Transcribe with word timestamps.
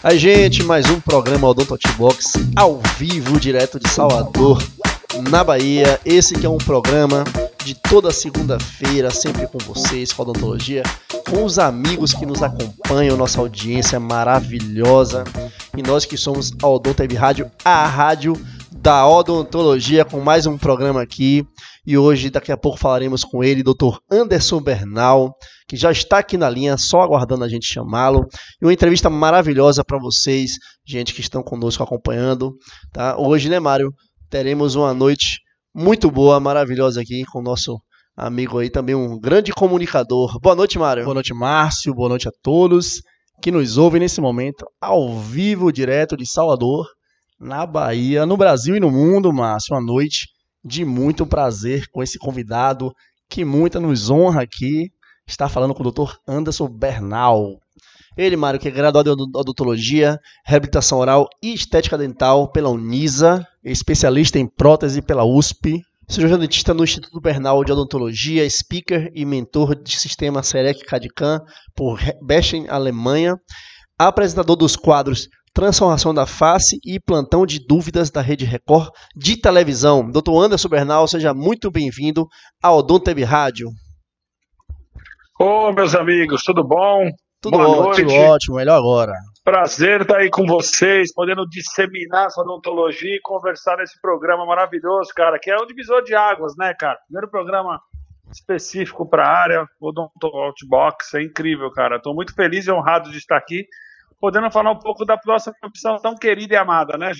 A 0.00 0.14
gente, 0.14 0.62
mais 0.62 0.88
um 0.88 1.00
programa 1.00 1.48
Odonto 1.48 1.76
Box 1.96 2.34
ao 2.54 2.80
vivo, 2.96 3.38
direto 3.40 3.80
de 3.80 3.88
Salvador, 3.88 4.62
na 5.28 5.42
Bahia. 5.42 5.98
Esse 6.04 6.34
que 6.34 6.46
é 6.46 6.48
um 6.48 6.56
programa 6.56 7.24
de 7.64 7.74
toda 7.74 8.12
segunda-feira, 8.12 9.10
sempre 9.10 9.48
com 9.48 9.58
vocês, 9.58 10.12
com 10.12 10.22
a 10.22 10.26
odontologia, 10.26 10.84
com 11.28 11.44
os 11.44 11.58
amigos 11.58 12.14
que 12.14 12.24
nos 12.24 12.44
acompanham, 12.44 13.16
nossa 13.16 13.40
audiência 13.40 13.98
maravilhosa. 13.98 15.24
E 15.76 15.82
nós 15.82 16.04
que 16.04 16.16
somos 16.16 16.52
a 16.62 16.68
Odonto 16.68 17.02
Web 17.02 17.16
Rádio, 17.16 17.50
a 17.64 17.84
rádio 17.84 18.34
da 18.88 19.06
odontologia, 19.06 20.02
com 20.02 20.18
mais 20.18 20.46
um 20.46 20.56
programa 20.56 21.02
aqui. 21.02 21.46
E 21.86 21.98
hoje, 21.98 22.30
daqui 22.30 22.50
a 22.50 22.56
pouco, 22.56 22.78
falaremos 22.78 23.22
com 23.22 23.44
ele, 23.44 23.62
Dr. 23.62 23.98
Anderson 24.10 24.62
Bernal, 24.62 25.34
que 25.68 25.76
já 25.76 25.92
está 25.92 26.16
aqui 26.20 26.38
na 26.38 26.48
linha, 26.48 26.74
só 26.78 27.02
aguardando 27.02 27.44
a 27.44 27.48
gente 27.50 27.66
chamá-lo. 27.66 28.26
E 28.58 28.64
uma 28.64 28.72
entrevista 28.72 29.10
maravilhosa 29.10 29.84
para 29.84 29.98
vocês, 29.98 30.52
gente 30.86 31.12
que 31.12 31.20
estão 31.20 31.42
conosco 31.42 31.82
acompanhando. 31.82 32.56
Tá? 32.90 33.14
Hoje, 33.18 33.50
né, 33.50 33.60
Mário? 33.60 33.92
Teremos 34.30 34.74
uma 34.74 34.94
noite 34.94 35.38
muito 35.74 36.10
boa, 36.10 36.40
maravilhosa 36.40 37.02
aqui 37.02 37.24
com 37.30 37.40
o 37.40 37.42
nosso 37.42 37.78
amigo 38.16 38.58
aí, 38.58 38.70
também 38.70 38.94
um 38.94 39.20
grande 39.20 39.52
comunicador. 39.52 40.40
Boa 40.40 40.54
noite, 40.54 40.78
Mário. 40.78 41.04
Boa 41.04 41.12
noite, 41.12 41.34
Márcio. 41.34 41.92
Boa 41.92 42.08
noite 42.08 42.26
a 42.26 42.32
todos 42.42 43.02
que 43.40 43.50
nos 43.50 43.78
ouvem 43.78 44.00
nesse 44.00 44.20
momento, 44.20 44.66
ao 44.80 45.16
vivo, 45.18 45.70
direto 45.70 46.16
de 46.16 46.26
Salvador, 46.26 46.86
na 47.38 47.64
Bahia, 47.64 48.26
no 48.26 48.36
Brasil 48.36 48.76
e 48.76 48.80
no 48.80 48.90
mundo, 48.90 49.32
Márcio. 49.32 49.74
Uma 49.74 49.80
noite 49.80 50.28
de 50.64 50.84
muito 50.84 51.26
prazer 51.26 51.88
com 51.90 52.02
esse 52.02 52.18
convidado 52.18 52.92
que 53.28 53.44
muita 53.44 53.78
nos 53.78 54.10
honra 54.10 54.42
aqui. 54.42 54.90
Está 55.26 55.48
falando 55.48 55.74
com 55.74 55.82
o 55.82 55.90
Dr. 55.90 56.14
Anderson 56.26 56.68
Bernal. 56.68 57.60
Ele, 58.16 58.36
Mário, 58.36 58.58
que 58.58 58.66
é 58.66 58.70
graduado 58.70 59.10
em 59.10 59.12
odontologia, 59.12 60.18
reabilitação 60.44 60.98
oral 60.98 61.28
e 61.40 61.54
estética 61.54 61.96
dental 61.96 62.50
pela 62.50 62.68
Unisa, 62.68 63.46
especialista 63.62 64.38
em 64.40 64.46
prótese 64.46 65.00
pela 65.00 65.24
USP, 65.24 65.82
cirurgião 66.08 66.38
dentista 66.38 66.74
no 66.74 66.82
Instituto 66.82 67.20
Bernal 67.20 67.62
de 67.62 67.70
Odontologia, 67.70 68.48
speaker 68.50 69.12
e 69.14 69.24
mentor 69.24 69.80
de 69.80 70.00
sistema 70.00 70.42
Serec 70.42 70.84
CAD-CAM 70.84 71.42
por 71.76 72.00
Beschen, 72.20 72.66
Alemanha, 72.68 73.38
apresentador 73.98 74.56
dos 74.56 74.76
quadros 74.76 75.28
Transformação 75.52 76.14
da 76.14 76.24
Face 76.24 76.78
e 76.84 77.00
Plantão 77.00 77.44
de 77.44 77.58
Dúvidas 77.58 78.10
da 78.10 78.20
Rede 78.20 78.44
Record 78.44 78.90
de 79.16 79.40
televisão. 79.40 80.08
Dr. 80.08 80.30
Anderson 80.36 80.68
Bernal, 80.68 81.08
seja 81.08 81.34
muito 81.34 81.70
bem-vindo 81.70 82.28
ao 82.62 82.78
Odonto 82.78 83.10
Rádio. 83.24 83.68
Ô, 85.40 85.72
meus 85.72 85.94
amigos, 85.94 86.42
tudo 86.44 86.62
bom? 86.62 87.10
Tudo 87.40 87.56
Boa 87.58 87.88
ótimo, 87.88 88.10
noite. 88.10 88.30
ótimo, 88.30 88.56
melhor 88.56 88.76
agora. 88.76 89.12
Prazer 89.44 90.02
estar 90.02 90.18
aí 90.18 90.28
com 90.28 90.44
vocês, 90.44 91.12
podendo 91.14 91.44
disseminar 91.48 92.26
essa 92.26 92.40
odontologia 92.40 93.14
e 93.14 93.20
conversar 93.22 93.76
nesse 93.78 94.00
programa 94.00 94.44
maravilhoso, 94.44 95.10
cara, 95.14 95.38
que 95.40 95.50
é 95.50 95.56
um 95.56 95.66
divisor 95.66 96.02
de 96.02 96.14
águas, 96.14 96.54
né, 96.58 96.74
cara? 96.74 96.98
Primeiro 97.06 97.30
programa 97.30 97.80
específico 98.32 99.08
para 99.08 99.24
a 99.26 99.42
área, 99.42 99.66
Odonto 99.80 100.26
Outbox, 100.26 101.14
é 101.14 101.22
incrível, 101.22 101.70
cara. 101.70 101.96
Estou 101.96 102.14
muito 102.14 102.34
feliz 102.34 102.66
e 102.66 102.72
honrado 102.72 103.10
de 103.10 103.18
estar 103.18 103.36
aqui, 103.36 103.64
podendo 104.20 104.50
falar 104.50 104.72
um 104.72 104.78
pouco 104.78 105.04
da 105.04 105.18
nossa 105.26 105.52
profissão 105.60 105.96
tão 105.98 106.14
querida 106.14 106.54
e 106.54 106.56
amada, 106.56 106.96
né, 106.98 107.12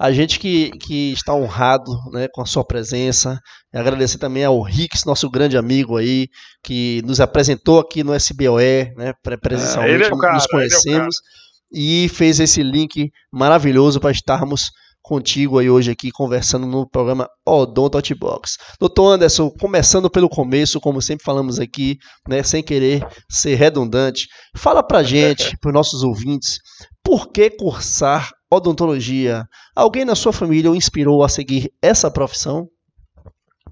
a 0.00 0.10
gente 0.10 0.38
que, 0.38 0.70
que 0.78 1.12
está 1.12 1.34
honrado 1.34 1.92
né, 2.10 2.26
com 2.32 2.40
a 2.40 2.46
sua 2.46 2.64
presença. 2.64 3.38
Agradecer 3.70 4.16
também 4.16 4.42
ao 4.42 4.62
Rix, 4.62 5.04
nosso 5.04 5.28
grande 5.28 5.58
amigo 5.58 5.98
aí, 5.98 6.26
que 6.64 7.02
nos 7.04 7.20
apresentou 7.20 7.78
aqui 7.78 8.02
no 8.02 8.14
SBOE, 8.14 8.94
né, 8.96 9.12
presencialmente, 9.38 10.04
é, 10.04 10.06
é 10.06 10.18
cara, 10.18 10.32
nos 10.32 10.44
é 10.44 10.48
conhecemos, 10.48 11.16
é 11.16 11.40
e 11.70 12.08
fez 12.08 12.40
esse 12.40 12.62
link 12.62 13.10
maravilhoso 13.30 14.00
para 14.00 14.10
estarmos 14.10 14.70
contigo 15.02 15.58
aí 15.58 15.68
hoje 15.68 15.90
aqui 15.90 16.10
conversando 16.10 16.66
no 16.66 16.88
programa 16.88 17.28
Odonto 17.46 17.98
Hotbox. 17.98 18.56
Doutor 18.78 19.14
Anderson, 19.14 19.50
começando 19.50 20.10
pelo 20.10 20.28
começo, 20.28 20.80
como 20.80 21.00
sempre 21.00 21.24
falamos 21.24 21.58
aqui, 21.58 21.98
né, 22.28 22.42
sem 22.42 22.62
querer 22.62 23.06
ser 23.28 23.54
redundante, 23.54 24.28
fala 24.56 24.82
pra 24.82 25.02
gente, 25.02 25.56
para 25.60 25.68
os 25.70 25.74
nossos 25.74 26.02
ouvintes, 26.02 26.58
por 27.02 27.30
que 27.32 27.50
cursar 27.50 28.30
odontologia? 28.50 29.44
Alguém 29.74 30.04
na 30.04 30.14
sua 30.14 30.32
família 30.32 30.70
o 30.70 30.76
inspirou 30.76 31.24
a 31.24 31.28
seguir 31.28 31.70
essa 31.82 32.10
profissão? 32.10 32.68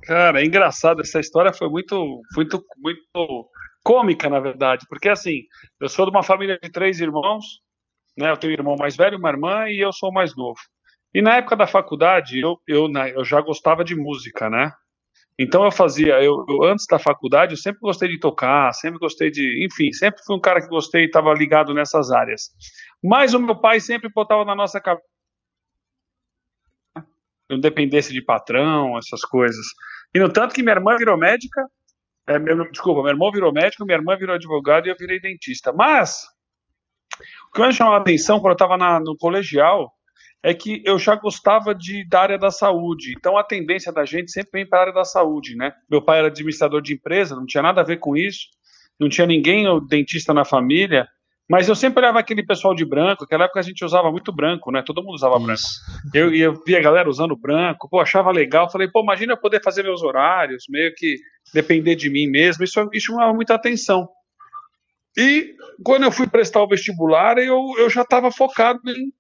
Cara, 0.03 0.41
é 0.41 0.45
engraçado, 0.45 1.03
essa 1.03 1.21
história 1.21 1.53
foi 1.53 1.69
muito, 1.69 2.23
muito, 2.35 2.65
muito 2.79 3.49
cômica, 3.85 4.29
na 4.31 4.41
verdade, 4.41 4.87
porque 4.89 5.09
assim, 5.09 5.43
eu 5.81 5.89
sou 5.89 6.07
de 6.07 6.11
uma 6.11 6.23
família 6.23 6.59
de 6.63 6.71
três 6.71 7.01
irmãos, 7.01 7.45
né, 8.17 8.31
eu 8.31 8.37
tenho 8.37 8.53
um 8.53 8.57
irmão 8.57 8.77
mais 8.77 8.97
velho, 8.97 9.19
uma 9.19 9.31
irmã 9.31 9.69
e 9.69 9.79
eu 9.79 9.93
sou 9.93 10.11
o 10.11 10.13
mais 10.13 10.35
novo. 10.37 10.59
E 11.15 11.23
na 11.23 11.37
época 11.37 11.57
da 11.57 11.67
faculdade, 11.67 12.41
eu, 12.41 12.61
eu, 12.67 12.89
eu 13.15 13.25
já 13.25 13.41
gostava 13.41 13.83
de 13.85 13.97
música, 13.97 14.51
né? 14.51 14.73
Então 15.39 15.65
eu 15.65 15.71
fazia, 15.71 16.23
eu, 16.23 16.45
eu, 16.49 16.65
antes 16.65 16.85
da 16.87 16.99
faculdade, 16.99 17.53
eu 17.53 17.57
sempre 17.57 17.81
gostei 17.81 18.09
de 18.09 18.19
tocar, 18.19 18.73
sempre 18.73 18.99
gostei 18.99 19.31
de, 19.31 19.65
enfim, 19.65 19.93
sempre 19.93 20.21
fui 20.25 20.37
um 20.37 20.41
cara 20.41 20.61
que 20.61 20.69
gostei, 20.69 21.05
estava 21.05 21.33
ligado 21.33 21.73
nessas 21.73 22.11
áreas. 22.11 22.51
Mas 23.03 23.35
o 23.35 23.39
meu 23.39 23.57
pai 23.57 23.79
sempre 23.79 24.11
botava 24.13 24.45
na 24.45 24.55
nossa 24.55 24.81
cabeça 24.81 25.07
independência 27.51 28.13
de 28.13 28.23
patrão, 28.23 28.99
essas 28.99 29.23
coisas. 29.23 29.65
E 30.15 30.19
no 30.19 30.31
tanto 30.31 30.55
que 30.55 30.63
minha 30.63 30.75
irmã 30.75 30.97
virou 30.97 31.17
médica, 31.17 31.67
é, 32.27 32.39
meu, 32.39 32.71
desculpa, 32.71 33.03
meu 33.03 33.11
irmão 33.11 33.31
virou 33.33 33.53
médico, 33.53 33.85
minha 33.85 33.97
irmã 33.97 34.17
virou 34.17 34.35
advogado 34.35 34.87
e 34.87 34.91
eu 34.91 34.97
virei 34.99 35.19
dentista. 35.19 35.73
Mas 35.73 36.25
o 37.49 37.53
que 37.53 37.67
me 37.67 37.73
chamou 37.73 37.95
a 37.95 37.99
atenção 37.99 38.39
quando 38.39 38.51
eu 38.51 38.53
estava 38.53 39.01
no 39.01 39.17
colegial 39.17 39.91
é 40.43 40.55
que 40.55 40.83
eu 40.85 40.99
já 40.99 41.17
gostava 41.17 41.75
de, 41.75 42.07
da 42.09 42.21
área 42.21 42.39
da 42.39 42.51
saúde. 42.51 43.15
Então 43.17 43.37
a 43.37 43.45
tendência 43.45 43.93
da 43.93 44.05
gente 44.05 44.31
sempre 44.31 44.51
vem 44.53 44.67
para 44.67 44.79
a 44.79 44.83
área 44.83 44.93
da 44.95 45.05
saúde, 45.05 45.57
né? 45.57 45.73
Meu 45.91 46.01
pai 46.01 46.19
era 46.19 46.29
administrador 46.29 46.81
de 46.81 46.95
empresa, 46.95 47.35
não 47.35 47.47
tinha 47.47 47.63
nada 47.63 47.81
a 47.81 47.85
ver 47.85 47.99
com 47.99 48.17
isso, 48.17 48.47
não 48.99 49.09
tinha 49.09 49.27
ninguém 49.27 49.67
o 49.69 49.81
dentista 49.81 50.33
na 50.33 50.45
família. 50.45 51.09
Mas 51.51 51.67
eu 51.67 51.75
sempre 51.75 52.01
olhava 52.01 52.19
aquele 52.19 52.45
pessoal 52.45 52.75
de 52.75 52.85
branco, 52.85 53.23
naquela 53.23 53.45
época 53.45 53.61
a 53.61 53.63
gente 53.63 53.83
usava 53.83 54.11
muito 54.13 54.31
branco, 54.31 54.71
né? 54.71 54.83
Todo 54.85 55.03
mundo 55.03 55.15
usava 55.15 55.37
Isso. 55.37 55.45
branco. 55.47 55.61
Eu, 56.13 56.35
eu 56.35 56.63
via 56.65 56.79
a 56.79 56.83
galera 56.83 57.09
usando 57.09 57.35
branco, 57.35 57.89
pô, 57.89 58.01
achava 58.01 58.31
legal. 58.31 58.71
Falei, 58.71 58.87
pô, 58.87 59.03
imagina 59.03 59.33
eu 59.33 59.39
poder 59.39 59.63
fazer 59.63 59.83
meus 59.83 60.03
horários, 60.03 60.65
meio 60.69 60.95
que 60.95 61.17
depender 61.55 61.95
de 61.95 62.11
mim 62.11 62.27
mesmo. 62.27 62.63
Isso, 62.63 62.79
isso 62.93 63.07
chamava 63.07 63.33
muita 63.33 63.55
atenção. 63.55 64.07
E 65.17 65.55
quando 65.83 66.05
eu 66.05 66.13
fui 66.13 66.27
prestar 66.27 66.63
o 66.63 66.69
vestibular, 66.69 67.39
eu, 67.39 67.59
eu 67.79 67.89
já 67.89 68.03
estava 68.03 68.31
focado 68.31 68.81
em 68.87 69.11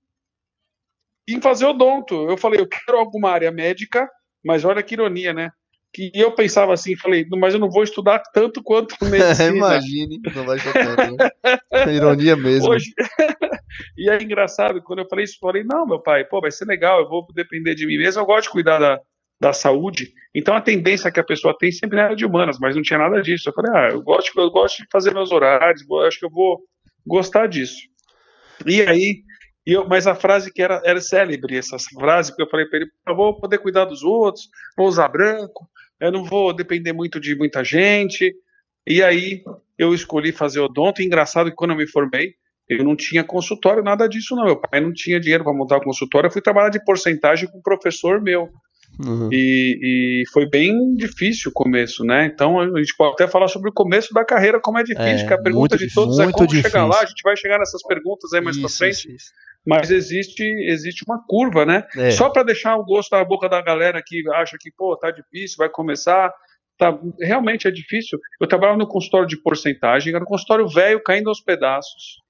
em 1.28 1.41
fazer 1.41 1.66
odonto. 1.66 2.28
Eu 2.28 2.37
falei, 2.37 2.61
eu 2.61 2.66
quero 2.66 2.99
alguma 2.99 3.31
área 3.31 3.50
médica, 3.50 4.09
mas 4.44 4.65
olha 4.65 4.83
que 4.83 4.94
ironia, 4.94 5.33
né? 5.33 5.50
Que 5.93 6.11
eu 6.15 6.33
pensava 6.33 6.72
assim, 6.72 6.97
falei, 6.97 7.27
mas 7.31 7.55
eu 7.55 7.61
não 7.61 7.71
vou 7.71 7.83
estudar 7.83 8.22
tanto 8.33 8.62
quanto 8.62 8.94
medicina. 9.05 9.56
Imagine, 9.56 10.21
não 10.34 10.44
vai 10.44 10.56
estudar 10.56 10.97
tanto. 10.97 11.16
Né? 11.16 11.94
ironia 11.94 12.37
mesmo. 12.37 12.71
Hoje... 12.71 12.93
e 13.97 14.11
é 14.11 14.22
engraçado, 14.22 14.83
quando 14.83 15.00
eu 15.00 15.09
falei 15.09 15.25
isso, 15.25 15.37
eu 15.37 15.49
falei, 15.49 15.65
não, 15.65 15.87
meu 15.87 16.00
pai, 16.00 16.25
pô, 16.25 16.41
vai 16.41 16.50
ser 16.50 16.66
legal, 16.66 17.00
eu 17.00 17.09
vou 17.09 17.27
depender 17.34 17.75
de 17.75 17.87
mim 17.87 17.99
mesmo, 17.99 18.21
eu 18.21 18.27
gosto 18.27 18.45
de 18.45 18.50
cuidar 18.50 18.78
da, 18.78 19.00
da 19.41 19.53
saúde. 19.53 20.12
Então 20.34 20.55
a 20.55 20.60
tendência 20.60 21.10
que 21.10 21.21
a 21.21 21.25
pessoa 21.25 21.56
tem 21.56 21.71
sempre 21.71 21.99
era 21.99 22.15
de 22.15 22.25
humanas, 22.25 22.59
mas 22.60 22.75
não 22.75 22.83
tinha 22.83 22.99
nada 22.99 23.22
disso. 23.22 23.49
Eu 23.49 23.55
falei, 23.55 23.72
ah, 23.75 23.91
eu 23.91 24.03
gosto, 24.03 24.39
eu 24.39 24.50
gosto 24.50 24.83
de 24.83 24.89
fazer 24.91 25.15
meus 25.15 25.31
horários, 25.31 25.84
acho 26.06 26.19
que 26.19 26.27
eu 26.27 26.31
vou 26.31 26.60
gostar 27.06 27.47
disso. 27.47 27.81
E 28.66 28.83
aí, 28.83 29.22
e 29.69 29.75
eu, 29.75 29.87
mas 29.87 30.06
a 30.06 30.15
frase 30.15 30.51
que 30.51 30.62
era, 30.62 30.81
era 30.83 30.99
célebre, 30.99 31.59
essa 31.59 31.77
frase, 31.79 32.34
que 32.34 32.41
eu 32.41 32.49
falei 32.49 32.65
para 32.65 32.79
ele: 32.79 32.91
eu 33.06 33.15
vou 33.15 33.39
poder 33.39 33.59
cuidar 33.59 33.84
dos 33.84 34.03
outros, 34.03 34.49
vou 34.75 34.89
usar 34.89 35.09
branco, 35.09 35.69
eu 36.01 36.11
não 36.11 36.25
vou 36.25 36.55
depender 36.55 36.95
muito 36.95 37.21
de 37.21 37.37
muita 37.37 37.62
gente. 37.62 38.34
E 38.87 39.03
aí 39.03 39.43
eu 39.77 39.93
escolhi 39.93 40.33
fazer 40.33 40.61
odonto. 40.61 41.03
E 41.03 41.05
engraçado 41.05 41.51
que 41.51 41.57
quando 41.57 41.72
eu 41.72 41.77
me 41.77 41.87
formei, 41.87 42.33
eu 42.66 42.83
não 42.83 42.97
tinha 42.97 43.22
consultório, 43.22 43.83
nada 43.83 44.09
disso 44.09 44.34
não. 44.34 44.47
Meu 44.47 44.57
pai 44.57 44.81
não 44.81 44.91
tinha 44.91 45.21
dinheiro 45.21 45.45
para 45.45 45.53
montar 45.53 45.77
o 45.77 45.83
consultório. 45.83 46.28
Eu 46.28 46.33
fui 46.33 46.41
trabalhar 46.41 46.71
de 46.71 46.83
porcentagem 46.83 47.47
com 47.51 47.59
um 47.59 47.63
professor 47.63 48.22
meu. 48.22 48.48
Uhum. 49.04 49.28
E, 49.33 50.22
e, 50.22 50.24
foi 50.33 50.48
bem 50.48 50.95
difícil 50.95 51.50
o 51.50 51.54
começo, 51.54 52.04
né? 52.04 52.27
Então 52.27 52.60
a 52.60 52.78
gente 52.78 52.97
pode 52.97 53.12
até 53.12 53.28
falar 53.28 53.48
sobre 53.48 53.71
o 53.71 53.72
começo 53.72 54.12
da 54.12 54.24
carreira, 54.24 54.60
como 54.60 54.78
é 54.78 54.83
difícil, 54.83 55.24
é, 55.24 55.27
que 55.27 55.33
a 55.33 55.41
pergunta 55.41 55.77
de 55.77 55.92
todos 55.92 56.18
é 56.18 56.30
como 56.33 56.47
difícil. 56.47 56.71
chegar 56.71 56.86
lá. 56.86 57.00
A 57.00 57.06
gente 57.06 57.22
vai 57.22 57.36
chegar 57.36 57.59
nessas 57.59 57.83
perguntas 57.83 58.33
aí 58.33 58.41
mais 58.41 58.56
isso, 58.56 58.66
pra 58.66 58.77
frente. 58.77 59.15
Isso 59.15 59.30
mas 59.68 59.91
existe 59.91 60.42
existe 60.42 61.04
uma 61.06 61.22
curva, 61.27 61.66
né? 61.66 61.84
É. 61.97 62.10
Só 62.10 62.30
para 62.30 62.42
deixar 62.42 62.77
o 62.77 62.84
gosto 62.84 63.15
na 63.15 63.22
boca 63.22 63.50
da 63.50 63.60
galera 63.60 64.03
que 64.04 64.22
acha 64.30 64.56
que, 64.59 64.71
pô, 64.71 64.97
tá 64.97 65.10
difícil, 65.10 65.59
vai 65.59 65.68
começar. 65.68 66.33
Tá, 66.78 66.97
realmente 67.21 67.68
é 67.68 67.71
difícil. 67.71 68.18
Eu 68.41 68.47
trabalhava 68.47 68.78
no 68.78 68.86
consultório 68.86 69.27
de 69.27 69.36
porcentagem, 69.36 70.15
era 70.15 70.24
um 70.24 70.27
consultório 70.27 70.66
velho 70.68 71.03
caindo 71.03 71.28
aos 71.28 71.41
pedaços. 71.41 72.22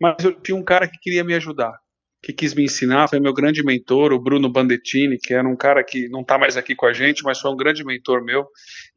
Mas 0.00 0.16
eu 0.24 0.32
tinha 0.32 0.56
um 0.56 0.64
cara 0.64 0.88
que 0.88 0.98
queria 0.98 1.22
me 1.22 1.34
ajudar, 1.34 1.72
que 2.26 2.32
quis 2.32 2.54
me 2.54 2.64
ensinar, 2.64 3.06
foi 3.06 3.20
meu 3.20 3.32
grande 3.32 3.62
mentor, 3.64 4.12
o 4.12 4.18
Bruno 4.18 4.50
Bandettini, 4.50 5.16
que 5.16 5.32
era 5.32 5.48
um 5.48 5.54
cara 5.54 5.84
que 5.84 6.08
não 6.08 6.22
está 6.22 6.36
mais 6.36 6.56
aqui 6.56 6.74
com 6.74 6.84
a 6.84 6.92
gente, 6.92 7.22
mas 7.22 7.38
foi 7.38 7.52
um 7.52 7.56
grande 7.56 7.84
mentor 7.84 8.24
meu. 8.24 8.44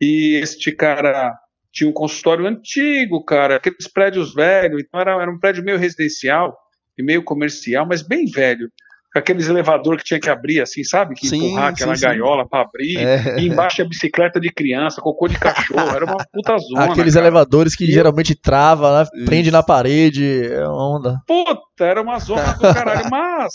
E 0.02 0.40
este 0.42 0.72
cara 0.72 1.32
tinha 1.72 1.88
um 1.88 1.94
consultório 1.94 2.48
antigo, 2.48 3.24
cara, 3.24 3.58
aqueles 3.58 3.88
prédios 3.88 4.34
velhos, 4.34 4.82
então 4.82 5.00
era, 5.00 5.12
era 5.22 5.30
um 5.30 5.38
prédio 5.38 5.64
meio 5.64 5.78
residencial 5.78 6.58
e 6.98 7.04
meio 7.04 7.22
comercial, 7.22 7.86
mas 7.88 8.02
bem 8.02 8.26
velho 8.26 8.68
aqueles 9.18 9.48
elevador 9.48 9.98
que 9.98 10.04
tinha 10.04 10.20
que 10.20 10.30
abrir, 10.30 10.62
assim, 10.62 10.84
sabe? 10.84 11.16
Que 11.16 11.28
sim, 11.28 11.38
empurrar 11.38 11.70
aquela 11.70 11.96
sim, 11.96 12.02
gaiola 12.02 12.48
para 12.48 12.62
abrir, 12.62 12.98
é. 12.98 13.40
e 13.40 13.48
embaixo 13.48 13.82
a 13.82 13.86
bicicleta 13.86 14.40
de 14.40 14.52
criança, 14.52 15.02
cocô 15.02 15.28
de 15.28 15.40
cachorro, 15.40 15.90
era 15.90 16.06
uma 16.06 16.18
puta 16.32 16.58
zona. 16.60 16.92
Aqueles 16.92 17.16
cara. 17.16 17.26
elevadores 17.26 17.76
que 17.76 17.86
e 17.86 17.92
geralmente 17.92 18.34
eu... 18.34 18.40
trava, 18.42 19.02
né? 19.02 19.26
prende 19.26 19.50
na 19.50 19.64
parede, 19.64 20.46
é 20.46 20.68
onda. 20.68 21.18
Puta, 21.26 21.86
era 21.86 22.02
uma 22.02 22.20
zona 22.20 22.54
do 22.54 22.62
caralho, 22.62 23.08
mas 23.10 23.54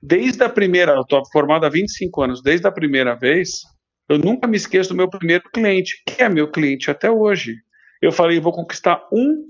desde 0.00 0.44
a 0.44 0.48
primeira, 0.48 0.92
eu 0.92 1.04
tô 1.04 1.22
formado 1.32 1.64
há 1.64 1.68
25 1.68 2.22
anos, 2.22 2.42
desde 2.42 2.66
a 2.66 2.72
primeira 2.72 3.14
vez, 3.14 3.62
eu 4.08 4.18
nunca 4.18 4.46
me 4.46 4.56
esqueço 4.56 4.90
do 4.90 4.96
meu 4.96 5.08
primeiro 5.08 5.44
cliente, 5.52 6.02
que 6.06 6.22
é 6.22 6.28
meu 6.28 6.50
cliente 6.50 6.90
até 6.90 7.10
hoje. 7.10 7.56
Eu 8.02 8.12
falei, 8.12 8.38
vou 8.38 8.52
conquistar 8.52 9.02
um, 9.10 9.44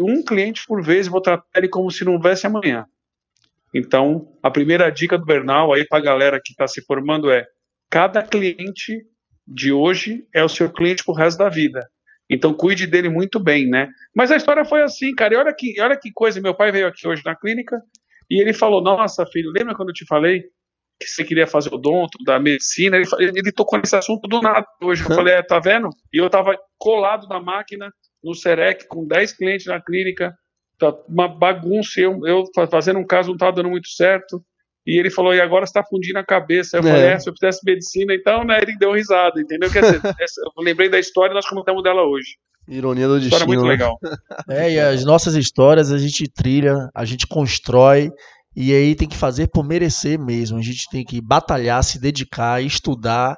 um 0.00 0.22
cliente 0.24 0.62
por 0.66 0.82
vez 0.82 1.06
e 1.06 1.10
vou 1.10 1.20
tratar 1.20 1.44
ele 1.54 1.68
como 1.68 1.90
se 1.90 2.04
não 2.04 2.14
houvesse 2.14 2.46
amanhã. 2.46 2.84
Então, 3.74 4.26
a 4.42 4.50
primeira 4.50 4.90
dica 4.90 5.18
do 5.18 5.24
Bernal 5.24 5.72
aí 5.72 5.86
para 5.86 5.98
a 5.98 6.02
galera 6.02 6.40
que 6.42 6.52
está 6.52 6.66
se 6.66 6.82
formando 6.82 7.30
é: 7.30 7.46
cada 7.90 8.22
cliente 8.22 9.02
de 9.46 9.72
hoje 9.72 10.26
é 10.34 10.42
o 10.42 10.48
seu 10.48 10.70
cliente 10.70 11.04
pro 11.04 11.14
resto 11.14 11.38
da 11.38 11.48
vida. 11.48 11.86
Então, 12.30 12.52
cuide 12.52 12.86
dele 12.86 13.08
muito 13.08 13.40
bem, 13.40 13.68
né? 13.68 13.88
Mas 14.14 14.30
a 14.30 14.36
história 14.36 14.64
foi 14.64 14.82
assim, 14.82 15.14
cara. 15.14 15.34
E 15.34 15.36
olha 15.36 15.54
que, 15.54 15.80
olha 15.80 15.98
que 15.98 16.10
coisa. 16.12 16.40
Meu 16.40 16.54
pai 16.54 16.70
veio 16.70 16.86
aqui 16.86 17.06
hoje 17.06 17.22
na 17.24 17.34
clínica 17.34 17.80
e 18.30 18.40
ele 18.40 18.52
falou: 18.52 18.82
Nossa, 18.82 19.26
filho, 19.26 19.50
lembra 19.50 19.74
quando 19.74 19.90
eu 19.90 19.94
te 19.94 20.06
falei 20.06 20.44
que 21.00 21.06
você 21.06 21.22
queria 21.22 21.46
fazer 21.46 21.72
odonto, 21.72 22.18
da 22.24 22.40
medicina? 22.40 22.96
Ele, 22.96 23.06
ele 23.18 23.52
tocou 23.52 23.78
nesse 23.78 23.94
assunto 23.94 24.26
do 24.28 24.42
nada 24.42 24.66
hoje. 24.82 25.02
Eu 25.02 25.14
falei: 25.14 25.34
É, 25.34 25.42
tá 25.42 25.58
vendo? 25.58 25.88
E 26.12 26.18
eu 26.18 26.28
tava 26.28 26.54
colado 26.78 27.26
na 27.28 27.40
máquina, 27.40 27.90
no 28.22 28.34
Serec, 28.34 28.86
com 28.88 29.06
10 29.06 29.32
clientes 29.34 29.66
na 29.66 29.80
clínica 29.80 30.34
tá 30.78 30.94
uma 31.08 31.28
bagunça. 31.28 32.00
Eu, 32.00 32.20
eu 32.24 32.44
fazendo 32.70 32.98
um 32.98 33.06
caso 33.06 33.28
não 33.28 33.34
estava 33.34 33.52
dando 33.52 33.70
muito 33.70 33.88
certo. 33.88 34.42
E 34.86 34.98
ele 34.98 35.10
falou, 35.10 35.34
e 35.34 35.40
agora 35.40 35.64
está 35.64 35.84
fundindo 35.84 36.18
a 36.18 36.24
cabeça. 36.24 36.78
Eu 36.78 36.80
é. 36.80 36.82
falei, 36.84 37.06
é, 37.08 37.18
se 37.18 37.28
eu 37.28 37.34
fizesse 37.34 37.60
medicina, 37.64 38.14
então, 38.14 38.42
né? 38.42 38.58
Ele 38.62 38.74
deu 38.78 38.92
risada, 38.92 39.38
entendeu? 39.38 39.70
Quer 39.70 39.82
dizer, 39.82 40.00
essa, 40.18 40.40
eu 40.40 40.62
lembrei 40.64 40.88
da 40.88 40.98
história 40.98 41.32
e 41.32 41.34
nós 41.34 41.46
comentamos 41.46 41.82
dela 41.82 42.02
hoje. 42.02 42.36
Ironia 42.66 43.06
do 43.06 43.20
destino. 43.20 43.36
História 43.36 43.46
muito 43.46 43.64
né? 43.64 43.68
legal. 43.68 43.98
É, 44.48 44.72
e 44.72 44.80
as 44.80 45.04
nossas 45.04 45.34
histórias 45.34 45.92
a 45.92 45.98
gente 45.98 46.24
trilha, 46.32 46.88
a 46.94 47.04
gente 47.04 47.26
constrói. 47.26 48.10
E 48.56 48.72
aí 48.72 48.94
tem 48.94 49.06
que 49.06 49.16
fazer 49.16 49.48
por 49.48 49.62
merecer 49.62 50.18
mesmo. 50.18 50.58
A 50.58 50.62
gente 50.62 50.88
tem 50.90 51.04
que 51.04 51.20
batalhar, 51.20 51.84
se 51.84 52.00
dedicar, 52.00 52.62
estudar 52.62 53.36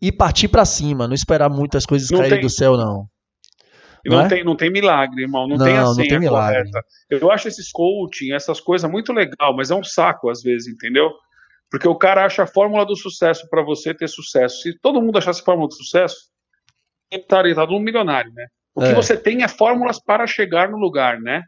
e 0.00 0.12
partir 0.12 0.48
para 0.48 0.64
cima. 0.64 1.08
Não 1.08 1.14
esperar 1.14 1.50
muitas 1.50 1.84
coisas 1.84 2.10
não 2.10 2.20
caírem 2.20 2.38
tem... 2.38 2.46
do 2.46 2.50
céu, 2.50 2.76
não. 2.76 3.06
Não, 4.04 4.18
não 4.18 4.24
é? 4.24 4.28
tem, 4.28 4.44
não 4.44 4.56
tem 4.56 4.70
milagre, 4.70 5.22
irmão. 5.22 5.46
Não, 5.46 5.56
não 5.56 5.64
tem 5.64 5.76
a 5.76 5.86
senha 5.86 6.20
tem 6.20 6.28
correta. 6.28 6.84
Eu 7.08 7.30
acho 7.30 7.48
esses 7.48 7.70
coaching, 7.70 8.32
essas 8.32 8.60
coisas 8.60 8.90
muito 8.90 9.12
legal, 9.12 9.54
mas 9.54 9.70
é 9.70 9.74
um 9.74 9.84
saco 9.84 10.28
às 10.28 10.42
vezes, 10.42 10.72
entendeu? 10.72 11.10
Porque 11.70 11.88
o 11.88 11.94
cara 11.94 12.24
acha 12.24 12.42
a 12.42 12.46
fórmula 12.46 12.84
do 12.84 12.96
sucesso 12.96 13.48
para 13.48 13.62
você 13.62 13.94
ter 13.94 14.08
sucesso. 14.08 14.62
Se 14.62 14.78
todo 14.80 15.00
mundo 15.00 15.18
achasse 15.18 15.40
a 15.40 15.44
fórmula 15.44 15.68
do 15.68 15.74
sucesso, 15.74 16.16
estaria 17.10 17.54
todo 17.54 17.74
um 17.74 17.80
milionário, 17.80 18.32
né? 18.34 18.46
O 18.74 18.82
é. 18.82 18.88
que 18.88 18.94
você 18.94 19.16
tem 19.16 19.42
é 19.42 19.48
fórmulas 19.48 20.02
para 20.02 20.26
chegar 20.26 20.70
no 20.70 20.78
lugar, 20.78 21.20
né? 21.20 21.42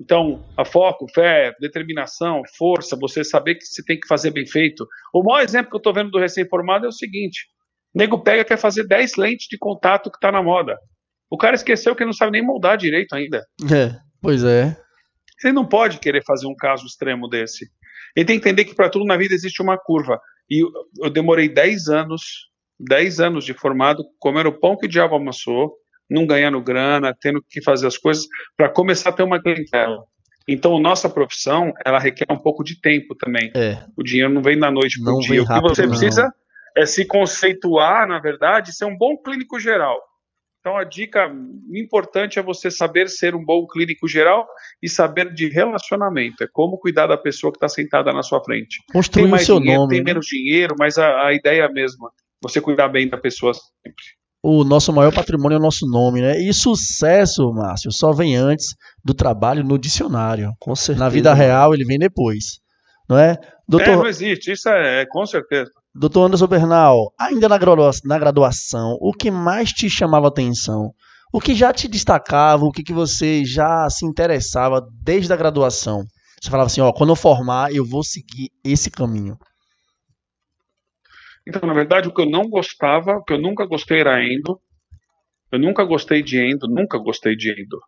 Então, 0.00 0.44
a 0.56 0.64
foco, 0.64 1.06
fé, 1.12 1.54
determinação, 1.58 2.42
força, 2.56 2.96
você 2.96 3.24
saber 3.24 3.54
que 3.54 3.64
você 3.64 3.82
tem 3.82 3.98
que 3.98 4.06
fazer 4.06 4.30
bem 4.30 4.46
feito. 4.46 4.86
O 5.12 5.22
maior 5.22 5.42
exemplo 5.42 5.70
que 5.70 5.76
eu 5.76 5.78
estou 5.78 5.94
vendo 5.94 6.10
do 6.10 6.18
recém-formado 6.18 6.84
é 6.84 6.88
o 6.88 6.92
seguinte: 6.92 7.46
nego 7.94 8.22
pega 8.22 8.44
quer 8.44 8.58
fazer 8.58 8.86
10 8.86 9.16
lentes 9.16 9.46
de 9.48 9.56
contato 9.56 10.10
que 10.10 10.18
está 10.18 10.30
na 10.30 10.42
moda. 10.42 10.76
O 11.30 11.36
cara 11.36 11.54
esqueceu 11.54 11.94
que 11.94 12.04
não 12.04 12.12
sabe 12.12 12.32
nem 12.32 12.42
moldar 12.42 12.76
direito 12.76 13.14
ainda. 13.14 13.44
É, 13.72 13.96
pois 14.20 14.44
é. 14.44 14.76
Você 15.38 15.52
não 15.52 15.66
pode 15.66 15.98
querer 15.98 16.24
fazer 16.24 16.46
um 16.46 16.54
caso 16.54 16.86
extremo 16.86 17.28
desse. 17.28 17.66
Ele 18.14 18.24
tem 18.24 18.40
que 18.40 18.48
entender 18.48 18.64
que 18.64 18.74
para 18.74 18.88
tudo 18.88 19.04
na 19.04 19.16
vida 19.16 19.34
existe 19.34 19.60
uma 19.60 19.76
curva. 19.76 20.18
E 20.50 20.64
eu, 20.98 21.10
demorei 21.10 21.48
10 21.48 21.88
anos, 21.88 22.48
10 22.80 23.20
anos 23.20 23.44
de 23.44 23.52
formado, 23.52 24.04
comendo 24.18 24.48
o 24.48 24.58
pão 24.58 24.76
que 24.76 24.86
o 24.86 24.88
diabo 24.88 25.16
amassou, 25.16 25.74
não 26.08 26.26
ganhando 26.26 26.62
grana, 26.62 27.14
tendo 27.20 27.44
que 27.48 27.62
fazer 27.62 27.86
as 27.86 27.98
coisas 27.98 28.24
para 28.56 28.68
começar 28.68 29.10
a 29.10 29.12
ter 29.12 29.22
uma 29.22 29.42
clientela. 29.42 30.04
Então, 30.48 30.78
nossa 30.78 31.10
profissão, 31.10 31.72
ela 31.84 31.98
requer 31.98 32.32
um 32.32 32.38
pouco 32.38 32.62
de 32.62 32.80
tempo 32.80 33.16
também. 33.16 33.50
É. 33.54 33.84
O 33.96 34.02
dinheiro 34.02 34.32
não 34.32 34.40
vem 34.40 34.58
da 34.58 34.70
noite 34.70 35.02
para 35.02 35.12
o 35.12 35.18
dia. 35.18 35.42
o 35.42 35.46
que 35.46 35.60
você 35.60 35.86
precisa 35.86 36.22
não. 36.22 36.82
é 36.82 36.86
se 36.86 37.04
conceituar, 37.04 38.06
na 38.06 38.20
verdade, 38.20 38.72
ser 38.72 38.84
um 38.84 38.96
bom 38.96 39.16
clínico 39.16 39.58
geral. 39.58 40.00
Então, 40.66 40.76
a 40.76 40.82
dica 40.82 41.30
importante 41.72 42.40
é 42.40 42.42
você 42.42 42.72
saber 42.72 43.08
ser 43.08 43.36
um 43.36 43.44
bom 43.44 43.64
clínico 43.68 44.08
geral 44.08 44.44
e 44.82 44.88
saber 44.88 45.32
de 45.32 45.48
relacionamento. 45.48 46.42
É 46.42 46.48
como 46.52 46.76
cuidar 46.76 47.06
da 47.06 47.16
pessoa 47.16 47.52
que 47.52 47.56
está 47.56 47.68
sentada 47.68 48.12
na 48.12 48.20
sua 48.20 48.42
frente. 48.42 48.82
Construir 48.92 49.22
tem 49.22 49.30
mais 49.30 49.46
seu 49.46 49.60
dinheiro, 49.60 49.82
nome. 49.82 49.94
Tem 49.94 50.00
né? 50.00 50.10
menos 50.10 50.26
dinheiro, 50.26 50.74
mas 50.76 50.98
a, 50.98 51.28
a 51.28 51.32
ideia 51.32 51.62
é 51.62 51.64
a 51.66 51.70
mesma. 51.70 52.10
Você 52.42 52.60
cuidar 52.60 52.88
bem 52.88 53.08
da 53.08 53.16
pessoa 53.16 53.54
sempre. 53.54 54.04
O 54.42 54.64
nosso 54.64 54.92
maior 54.92 55.14
patrimônio 55.14 55.54
é 55.54 55.58
o 55.60 55.62
nosso 55.62 55.86
nome, 55.86 56.20
né? 56.20 56.36
E 56.40 56.52
sucesso, 56.52 57.48
Márcio, 57.52 57.92
só 57.92 58.10
vem 58.10 58.34
antes 58.34 58.74
do 59.04 59.14
trabalho 59.14 59.62
no 59.62 59.78
dicionário. 59.78 60.50
Com 60.58 60.74
certeza. 60.74 61.04
Na 61.04 61.08
vida 61.08 61.32
real, 61.32 61.74
ele 61.74 61.84
vem 61.84 61.96
depois. 61.96 62.58
Não 63.08 63.16
é? 63.16 63.36
Doutor... 63.68 63.90
É, 63.90 63.96
não 63.96 64.06
existe, 64.08 64.50
isso 64.50 64.68
é, 64.68 65.02
é 65.02 65.06
com 65.06 65.24
certeza. 65.24 65.70
Doutor 65.98 66.26
Anderson 66.26 66.46
Bernal, 66.46 67.14
ainda 67.18 67.48
na 67.48 68.18
graduação, 68.18 68.98
o 69.00 69.14
que 69.14 69.30
mais 69.30 69.70
te 69.70 69.88
chamava 69.88 70.28
atenção? 70.28 70.92
O 71.32 71.40
que 71.40 71.54
já 71.54 71.72
te 71.72 71.88
destacava, 71.88 72.66
o 72.66 72.70
que, 72.70 72.82
que 72.82 72.92
você 72.92 73.46
já 73.46 73.88
se 73.88 74.04
interessava 74.04 74.86
desde 75.02 75.32
a 75.32 75.36
graduação? 75.36 76.04
Você 76.38 76.50
falava 76.50 76.66
assim, 76.66 76.82
ó, 76.82 76.92
quando 76.92 77.10
eu 77.10 77.16
formar, 77.16 77.74
eu 77.74 77.82
vou 77.82 78.04
seguir 78.04 78.50
esse 78.62 78.90
caminho. 78.90 79.38
Então, 81.48 81.66
na 81.66 81.72
verdade, 81.72 82.08
o 82.08 82.12
que 82.12 82.20
eu 82.20 82.28
não 82.28 82.46
gostava, 82.46 83.12
o 83.12 83.24
que 83.24 83.32
eu 83.32 83.40
nunca 83.40 83.64
gostei 83.64 84.00
era 84.00 84.22
endo. 84.22 84.60
Eu 85.50 85.58
nunca 85.58 85.82
gostei 85.82 86.22
de 86.22 86.38
endo, 86.38 86.68
nunca 86.68 86.98
gostei 86.98 87.34
de 87.34 87.50
endo. 87.50 87.80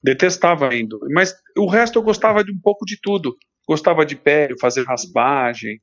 Detestava 0.00 0.72
endo. 0.72 1.00
Mas 1.12 1.34
o 1.56 1.66
resto 1.66 1.98
eu 1.98 2.02
gostava 2.02 2.44
de 2.44 2.52
um 2.52 2.60
pouco 2.62 2.84
de 2.84 2.96
tudo. 3.02 3.34
Gostava 3.66 4.06
de 4.06 4.14
pele, 4.14 4.58
fazer 4.58 4.84
raspagem, 4.84 5.80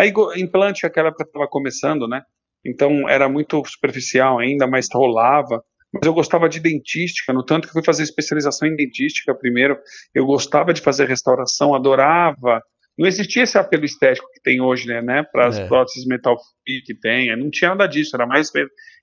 Aí 0.00 0.12
implante 0.36 0.86
aquela 0.86 1.08
época 1.08 1.24
estava 1.24 1.46
começando, 1.46 2.08
né? 2.08 2.22
Então 2.64 3.06
era 3.06 3.28
muito 3.28 3.62
superficial 3.66 4.38
ainda, 4.38 4.66
mas 4.66 4.86
rolava. 4.90 5.62
Mas 5.92 6.06
eu 6.06 6.14
gostava 6.14 6.48
de 6.48 6.58
dentística, 6.58 7.34
no 7.34 7.44
tanto 7.44 7.66
que 7.68 7.72
fui 7.74 7.84
fazer 7.84 8.04
especialização 8.04 8.66
em 8.66 8.76
dentística 8.76 9.34
primeiro. 9.34 9.76
Eu 10.14 10.24
gostava 10.24 10.72
de 10.72 10.80
fazer 10.80 11.06
restauração, 11.06 11.74
adorava. 11.74 12.62
Não 12.96 13.06
existia 13.06 13.42
esse 13.42 13.58
apelo 13.58 13.84
estético 13.84 14.26
que 14.32 14.40
tem 14.40 14.60
hoje, 14.60 14.86
né? 14.86 15.02
né 15.02 15.22
Para 15.30 15.48
as 15.48 15.58
é. 15.58 15.66
próteses 15.66 16.06
metal 16.06 16.34
que 16.64 16.94
tem. 16.94 17.36
Não 17.36 17.50
tinha 17.50 17.70
nada 17.70 17.86
disso. 17.86 18.16
Era 18.16 18.26
mais, 18.26 18.50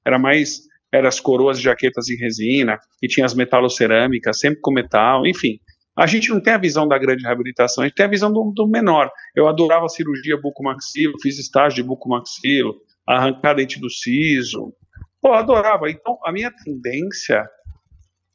era 0.03 0.17
mais, 0.17 0.61
eram 0.91 1.07
as 1.07 1.19
coroas 1.19 1.59
de 1.59 1.65
jaquetas 1.65 2.09
em 2.09 2.17
resina 2.17 2.79
e 3.03 3.07
tinha 3.07 3.25
as 3.25 3.35
metalocerâmicas, 3.35 4.39
sempre 4.39 4.61
com 4.61 4.71
metal. 4.71 5.27
Enfim, 5.27 5.59
a 5.97 6.05
gente 6.05 6.29
não 6.29 6.39
tem 6.39 6.53
a 6.53 6.59
visão 6.59 6.87
da 6.87 6.97
grande 6.97 7.23
reabilitação, 7.23 7.83
a 7.83 7.87
gente 7.87 7.95
tem 7.95 8.05
a 8.05 8.09
visão 8.09 8.31
do, 8.31 8.51
do 8.55 8.67
menor. 8.67 9.09
Eu 9.35 9.47
adorava 9.47 9.89
cirurgia 9.89 10.39
bucomaxilo, 10.39 11.19
fiz 11.19 11.39
estágio 11.39 11.77
de 11.77 11.83
bucomaxilo, 11.83 12.75
arrancar 13.07 13.55
dente 13.55 13.79
do 13.79 13.89
siso. 13.89 14.73
Pô, 15.19 15.33
adorava. 15.33 15.89
Então, 15.89 16.19
a 16.23 16.31
minha 16.31 16.51
tendência 16.63 17.43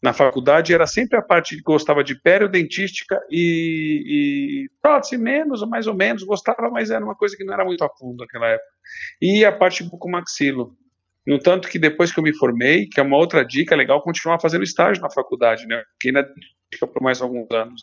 na 0.03 0.13
faculdade 0.13 0.75
era 0.75 0.85
sempre 0.89 1.17
a 1.17 1.23
parte 1.23 1.55
que 1.55 1.63
gostava 1.63 2.03
de 2.03 2.21
periodentística 2.21 3.21
e, 3.31 4.03
e 4.67 4.69
prótese 4.83 5.17
menos, 5.17 5.63
ou 5.63 5.69
mais 5.69 5.87
ou 5.87 5.95
menos, 5.95 6.25
gostava, 6.25 6.69
mas 6.69 6.91
era 6.91 7.05
uma 7.05 7.15
coisa 7.15 7.37
que 7.37 7.45
não 7.45 7.55
era 7.55 7.65
muito 7.65 7.85
a 7.85 7.89
fundo 7.97 8.17
naquela 8.19 8.49
época. 8.49 8.67
E 9.21 9.45
a 9.45 9.53
parte 9.53 9.85
bucomaxilo. 9.85 10.77
No 11.25 11.39
tanto 11.39 11.69
que 11.69 11.79
depois 11.79 12.13
que 12.13 12.19
eu 12.19 12.25
me 12.25 12.37
formei, 12.37 12.89
que 12.89 12.99
é 12.99 13.03
uma 13.05 13.17
outra 13.17 13.45
dica, 13.45 13.77
legal 13.77 14.03
continuar 14.03 14.41
fazendo 14.41 14.65
estágio 14.65 15.01
na 15.01 15.09
faculdade, 15.09 15.65
né? 15.69 15.81
Porque 15.93 16.09
ainda 16.09 16.29
por 16.79 17.03
mais 17.03 17.21
alguns 17.21 17.51
anos. 17.51 17.83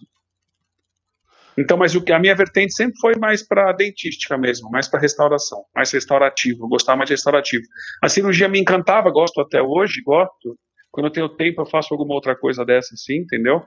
Então, 1.57 1.77
mas 1.77 1.93
o 1.93 2.01
que 2.01 2.13
a 2.13 2.19
minha 2.19 2.35
vertente 2.35 2.73
sempre 2.73 2.97
foi 3.01 3.15
mais 3.15 3.45
para 3.45 3.73
dentística 3.73 4.37
mesmo, 4.37 4.69
mais 4.69 4.87
para 4.87 4.99
restauração, 4.99 5.65
mais 5.75 5.91
restaurativo, 5.91 6.63
eu 6.63 6.69
gostava 6.69 6.97
mais 6.97 7.09
de 7.09 7.15
restaurativo. 7.15 7.63
A 8.01 8.07
cirurgia 8.07 8.47
me 8.47 8.59
encantava, 8.59 9.11
gosto 9.11 9.41
até 9.41 9.61
hoje, 9.61 10.01
gosto. 10.01 10.57
Quando 10.89 11.07
eu 11.07 11.11
tenho 11.11 11.29
tempo, 11.29 11.61
eu 11.61 11.65
faço 11.65 11.93
alguma 11.93 12.13
outra 12.13 12.35
coisa 12.35 12.63
dessa, 12.63 12.93
assim, 12.93 13.17
entendeu? 13.17 13.61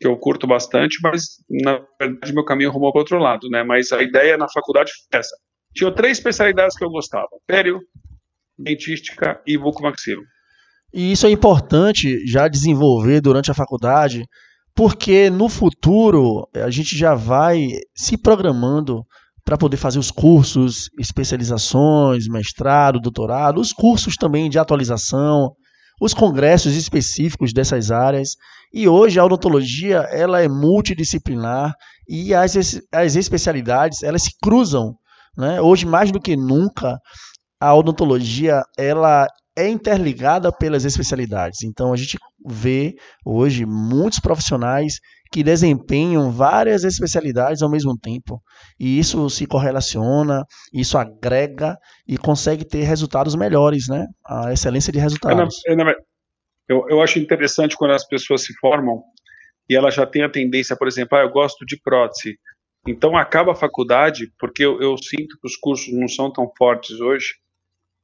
Que 0.00 0.06
eu 0.06 0.16
curto 0.16 0.46
bastante, 0.46 0.98
mas 1.02 1.22
na 1.50 1.80
verdade 2.00 2.32
meu 2.32 2.44
caminho 2.44 2.70
rumou 2.70 2.92
para 2.92 3.00
outro 3.00 3.18
lado, 3.18 3.48
né? 3.50 3.62
Mas 3.62 3.92
a 3.92 4.02
ideia 4.02 4.38
na 4.38 4.48
faculdade 4.48 4.90
foi 4.90 5.20
essa. 5.20 5.36
Tinha 5.74 5.92
três 5.92 6.18
especialidades 6.18 6.76
que 6.76 6.84
eu 6.84 6.90
gostava: 6.90 7.28
pério, 7.46 7.80
dentística 8.58 9.40
e 9.46 9.58
bucomaxilo. 9.58 10.22
E 10.92 11.12
isso 11.12 11.26
é 11.26 11.30
importante 11.30 12.24
já 12.26 12.48
desenvolver 12.48 13.20
durante 13.20 13.50
a 13.50 13.54
faculdade, 13.54 14.24
porque 14.74 15.30
no 15.30 15.48
futuro 15.48 16.48
a 16.54 16.70
gente 16.70 16.96
já 16.96 17.14
vai 17.14 17.68
se 17.94 18.16
programando 18.16 19.04
para 19.44 19.58
poder 19.58 19.76
fazer 19.76 19.98
os 19.98 20.10
cursos, 20.10 20.88
especializações, 20.98 22.26
mestrado, 22.26 23.00
doutorado, 23.00 23.60
os 23.60 23.72
cursos 23.72 24.14
também 24.16 24.48
de 24.48 24.58
atualização, 24.58 25.52
os 26.00 26.14
congressos 26.14 26.74
específicos 26.74 27.52
dessas 27.52 27.90
áreas. 27.90 28.30
E 28.72 28.88
hoje 28.88 29.18
a 29.18 29.24
odontologia 29.24 29.98
ela 30.10 30.40
é 30.40 30.48
multidisciplinar 30.48 31.74
e 32.08 32.34
as, 32.34 32.56
as 32.92 33.16
especialidades 33.16 34.02
elas 34.02 34.22
se 34.22 34.30
cruzam. 34.42 34.94
Né? 35.36 35.60
Hoje, 35.60 35.84
mais 35.84 36.10
do 36.10 36.20
que 36.20 36.36
nunca, 36.36 36.98
a 37.60 37.74
odontologia 37.74 38.62
ela 38.78 39.26
é 39.56 39.68
interligada 39.68 40.50
pelas 40.50 40.84
especialidades. 40.84 41.62
Então 41.62 41.92
a 41.92 41.96
gente 41.96 42.18
vê 42.44 42.94
hoje 43.24 43.64
muitos 43.64 44.20
profissionais 44.20 45.00
que 45.32 45.42
desempenham 45.42 46.30
várias 46.30 46.84
especialidades 46.84 47.62
ao 47.62 47.70
mesmo 47.70 47.98
tempo. 47.98 48.40
E 48.78 48.98
isso 48.98 49.28
se 49.28 49.46
correlaciona, 49.46 50.44
isso 50.72 50.96
agrega 50.96 51.76
e 52.06 52.16
consegue 52.16 52.64
ter 52.64 52.82
resultados 52.82 53.34
melhores, 53.34 53.88
né? 53.88 54.06
A 54.24 54.52
excelência 54.52 54.92
de 54.92 54.98
resultados. 54.98 55.60
Eu, 56.68 56.86
eu 56.88 57.02
acho 57.02 57.18
interessante 57.18 57.76
quando 57.76 57.92
as 57.92 58.06
pessoas 58.06 58.42
se 58.42 58.54
formam 58.58 59.02
e 59.68 59.76
ela 59.76 59.90
já 59.90 60.06
tem 60.06 60.22
a 60.22 60.30
tendência, 60.30 60.76
por 60.76 60.86
exemplo, 60.86 61.18
ah, 61.18 61.22
eu 61.22 61.30
gosto 61.30 61.64
de 61.66 61.78
prótese. 61.82 62.38
Então 62.86 63.16
acaba 63.16 63.52
a 63.52 63.56
faculdade, 63.56 64.30
porque 64.38 64.64
eu, 64.64 64.80
eu 64.80 64.96
sinto 64.96 65.38
que 65.40 65.46
os 65.46 65.56
cursos 65.56 65.92
não 65.92 66.06
são 66.06 66.30
tão 66.32 66.50
fortes 66.56 67.00
hoje 67.00 67.34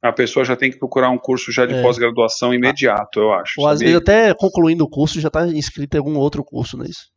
a 0.02 0.12
pessoa 0.12 0.44
já 0.44 0.56
tem 0.56 0.70
que 0.70 0.78
procurar 0.78 1.10
um 1.10 1.18
curso 1.18 1.52
já 1.52 1.66
de 1.66 1.74
é. 1.74 1.82
pós-graduação 1.82 2.54
imediato, 2.54 3.20
eu 3.20 3.32
acho. 3.32 3.60
Ou 3.60 3.66
às 3.66 3.80
vezes 3.80 3.96
até 3.96 4.32
concluindo 4.34 4.84
o 4.84 4.88
curso 4.88 5.20
já 5.20 5.28
está 5.28 5.46
inscrito 5.46 5.96
em 5.96 5.98
algum 5.98 6.16
outro 6.16 6.42
curso, 6.42 6.76
não 6.76 6.84
é 6.84 6.88
isso? 6.88 7.10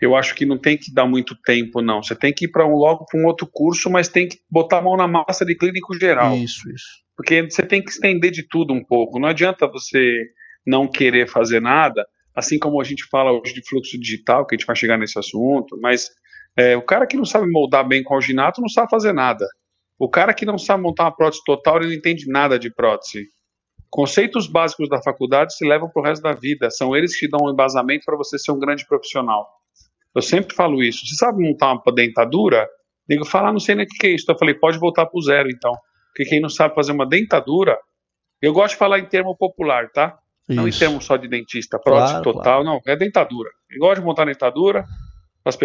Eu 0.00 0.16
acho 0.16 0.34
que 0.34 0.46
não 0.46 0.56
tem 0.56 0.78
que 0.78 0.92
dar 0.94 1.06
muito 1.06 1.34
tempo, 1.44 1.82
não. 1.82 2.02
Você 2.02 2.14
tem 2.14 2.32
que 2.32 2.46
ir 2.46 2.48
para 2.48 2.66
um 2.66 2.74
logo 2.74 3.04
para 3.04 3.20
um 3.20 3.26
outro 3.26 3.46
curso, 3.52 3.90
mas 3.90 4.08
tem 4.08 4.26
que 4.26 4.38
botar 4.50 4.78
a 4.78 4.82
mão 4.82 4.96
na 4.96 5.06
massa 5.06 5.44
de 5.44 5.54
clínico 5.54 5.94
geral. 5.98 6.34
Isso, 6.36 6.70
isso. 6.70 7.02
Porque 7.14 7.42
você 7.42 7.62
tem 7.62 7.82
que 7.82 7.90
estender 7.90 8.30
de 8.30 8.48
tudo 8.48 8.72
um 8.72 8.82
pouco. 8.82 9.18
Não 9.18 9.28
adianta 9.28 9.66
você 9.66 10.24
não 10.66 10.88
querer 10.88 11.28
fazer 11.28 11.60
nada, 11.60 12.06
assim 12.34 12.58
como 12.58 12.80
a 12.80 12.84
gente 12.84 13.04
fala 13.10 13.32
hoje 13.32 13.52
de 13.52 13.68
fluxo 13.68 13.98
digital, 13.98 14.46
que 14.46 14.54
a 14.54 14.58
gente 14.58 14.66
vai 14.66 14.76
chegar 14.76 14.96
nesse 14.96 15.18
assunto, 15.18 15.78
mas 15.80 16.08
é, 16.56 16.76
o 16.76 16.82
cara 16.82 17.06
que 17.06 17.16
não 17.16 17.24
sabe 17.24 17.50
moldar 17.50 17.86
bem 17.86 18.02
com 18.02 18.14
alginato 18.14 18.60
não 18.60 18.68
sabe 18.68 18.88
fazer 18.90 19.12
nada. 19.12 19.46
O 20.00 20.08
cara 20.08 20.32
que 20.32 20.46
não 20.46 20.56
sabe 20.56 20.82
montar 20.82 21.04
uma 21.04 21.14
prótese 21.14 21.42
total, 21.44 21.76
ele 21.76 21.88
não 21.88 21.92
entende 21.92 22.26
nada 22.26 22.58
de 22.58 22.72
prótese. 22.74 23.28
Conceitos 23.90 24.46
básicos 24.46 24.88
da 24.88 25.02
faculdade 25.02 25.54
se 25.54 25.66
levam 25.68 25.90
para 25.90 26.00
o 26.00 26.04
resto 26.06 26.22
da 26.22 26.32
vida. 26.32 26.70
São 26.70 26.96
eles 26.96 27.14
que 27.18 27.28
dão 27.28 27.40
um 27.44 27.50
embasamento 27.50 28.06
para 28.06 28.16
você 28.16 28.38
ser 28.38 28.50
um 28.50 28.58
grande 28.58 28.86
profissional. 28.86 29.46
Eu 30.14 30.22
sempre 30.22 30.54
falo 30.54 30.82
isso. 30.82 31.06
Você 31.06 31.16
sabe 31.16 31.46
montar 31.46 31.74
uma 31.74 31.94
dentadura? 31.94 32.66
Digo, 33.06 33.26
falar, 33.26 33.50
ah, 33.50 33.52
não 33.52 33.60
sei 33.60 33.74
nem 33.74 33.84
o 33.84 33.88
que 33.88 34.06
é 34.06 34.10
isso. 34.14 34.22
Então 34.22 34.34
eu 34.36 34.38
falei, 34.38 34.54
pode 34.54 34.78
voltar 34.78 35.04
para 35.04 35.18
o 35.18 35.22
zero, 35.22 35.50
então. 35.50 35.74
Porque 36.14 36.30
quem 36.30 36.40
não 36.40 36.48
sabe 36.48 36.74
fazer 36.74 36.92
uma 36.92 37.06
dentadura, 37.06 37.76
eu 38.40 38.54
gosto 38.54 38.72
de 38.72 38.78
falar 38.78 39.00
em 39.00 39.06
termo 39.06 39.36
popular, 39.36 39.90
tá? 39.92 40.18
Isso. 40.48 40.56
Não 40.56 40.66
em 40.66 40.72
termos 40.72 41.04
só 41.04 41.18
de 41.18 41.28
dentista, 41.28 41.78
prótese 41.78 42.12
claro, 42.14 42.24
total, 42.24 42.42
claro. 42.42 42.64
não, 42.64 42.80
é 42.86 42.96
dentadura. 42.96 43.50
Eu 43.70 43.80
gosto 43.80 44.00
de 44.00 44.06
montar 44.06 44.24
dentadura. 44.24 44.86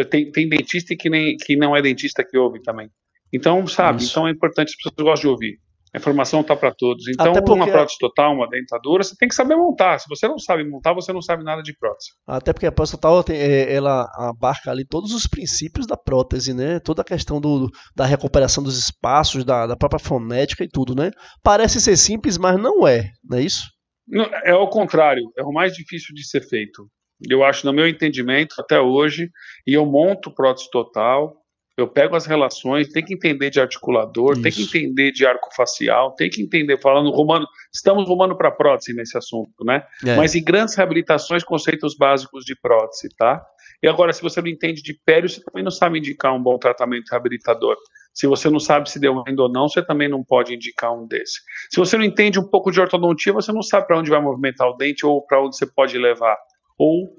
Tem, 0.09 0.29
tem 0.29 0.49
dentista 0.49 0.93
que, 0.93 1.09
nem, 1.09 1.37
que 1.37 1.55
não 1.55 1.73
é 1.73 1.81
dentista 1.81 2.21
que 2.21 2.37
ouve 2.37 2.61
também. 2.61 2.89
Então, 3.35 3.67
sabe, 3.67 4.01
Isso. 4.01 4.11
então 4.11 4.27
é 4.27 4.31
importante, 4.31 4.69
as 4.69 4.75
pessoas 4.75 4.95
gostam 4.97 5.21
de 5.21 5.27
ouvir. 5.27 5.59
A 5.93 5.97
informação 5.97 6.41
está 6.41 6.55
para 6.57 6.73
todos. 6.73 7.07
Então, 7.07 7.31
porque... 7.31 7.51
uma 7.51 7.67
prótese 7.67 7.97
total, 7.97 8.33
uma 8.33 8.49
dentadura, 8.49 9.01
você 9.01 9.15
tem 9.17 9.29
que 9.29 9.35
saber 9.35 9.55
montar. 9.55 9.97
Se 9.97 10.09
você 10.09 10.27
não 10.27 10.37
sabe 10.37 10.69
montar, 10.69 10.93
você 10.93 11.13
não 11.13 11.21
sabe 11.21 11.41
nada 11.41 11.61
de 11.61 11.73
prótese. 11.77 12.09
Até 12.27 12.51
porque 12.51 12.65
a 12.65 12.71
prótese 12.71 12.97
total 12.97 13.23
é, 13.29 13.73
ela 13.73 14.05
abarca 14.17 14.71
ali 14.71 14.85
todos 14.85 15.13
os 15.13 15.25
princípios 15.25 15.87
da 15.87 15.95
prótese, 15.95 16.53
né? 16.53 16.81
Toda 16.81 17.01
a 17.01 17.05
questão 17.05 17.39
do, 17.39 17.69
da 17.95 18.05
recuperação 18.05 18.61
dos 18.61 18.77
espaços, 18.77 19.45
da, 19.45 19.67
da 19.67 19.77
própria 19.77 19.99
fonética 19.99 20.65
e 20.65 20.67
tudo, 20.67 20.93
né? 20.93 21.11
Parece 21.41 21.79
ser 21.79 21.95
simples, 21.95 22.37
mas 22.37 22.59
não 22.59 22.85
é, 22.85 23.11
não 23.23 23.37
é 23.37 23.41
isso? 23.41 23.63
Não, 24.05 24.25
é 24.43 24.53
o 24.53 24.67
contrário, 24.67 25.23
é 25.37 25.43
o 25.43 25.53
mais 25.53 25.73
difícil 25.73 26.13
de 26.13 26.27
ser 26.27 26.41
feito. 26.41 26.87
Eu 27.29 27.41
acho, 27.41 27.65
no 27.65 27.71
meu 27.71 27.87
entendimento, 27.87 28.55
até 28.59 28.79
hoje, 28.81 29.29
e 29.65 29.73
eu 29.73 29.85
monto 29.85 30.33
prótese 30.33 30.69
total, 30.69 31.33
eu 31.77 31.87
pego 31.87 32.15
as 32.15 32.25
relações, 32.25 32.87
tem 32.89 33.03
que 33.03 33.13
entender 33.13 33.49
de 33.49 33.59
articulador, 33.59 34.33
Isso. 34.33 34.41
tem 34.41 34.51
que 34.51 34.63
entender 34.63 35.11
de 35.11 35.25
arco 35.25 35.53
facial, 35.53 36.13
tem 36.15 36.29
que 36.29 36.41
entender, 36.41 36.79
falando 36.79 37.11
romano, 37.11 37.45
estamos 37.73 38.07
rumando 38.07 38.37
para 38.37 38.49
prótese 38.49 38.93
nesse 38.93 39.17
assunto, 39.17 39.63
né? 39.65 39.85
É. 40.05 40.15
Mas 40.15 40.35
em 40.35 40.43
grandes 40.43 40.73
reabilitações, 40.75 41.43
conceitos 41.43 41.95
básicos 41.97 42.45
de 42.45 42.55
prótese, 42.55 43.09
tá? 43.17 43.45
E 43.83 43.87
agora, 43.87 44.13
se 44.13 44.21
você 44.21 44.41
não 44.41 44.47
entende 44.47 44.81
de 44.81 44.93
pério, 45.05 45.27
você 45.27 45.43
também 45.43 45.63
não 45.63 45.71
sabe 45.71 45.99
indicar 45.99 46.33
um 46.33 46.41
bom 46.41 46.57
tratamento 46.57 47.09
reabilitador. 47.11 47.75
Se 48.13 48.25
você 48.25 48.49
não 48.49 48.59
sabe 48.59 48.89
se 48.89 48.97
deu 48.97 49.21
ainda 49.27 49.43
ou 49.43 49.51
não, 49.51 49.67
você 49.67 49.85
também 49.85 50.07
não 50.07 50.23
pode 50.23 50.55
indicar 50.55 50.93
um 50.93 51.05
desse. 51.05 51.41
Se 51.69 51.77
você 51.77 51.97
não 51.97 52.05
entende 52.05 52.39
um 52.39 52.47
pouco 52.47 52.71
de 52.71 52.79
ortodontia, 52.79 53.33
você 53.33 53.51
não 53.51 53.61
sabe 53.61 53.85
para 53.85 53.99
onde 53.99 54.09
vai 54.09 54.21
movimentar 54.21 54.69
o 54.69 54.77
dente 54.77 55.05
ou 55.05 55.21
para 55.25 55.43
onde 55.43 55.57
você 55.57 55.65
pode 55.65 55.97
levar. 55.97 56.37
Ou, 56.77 57.09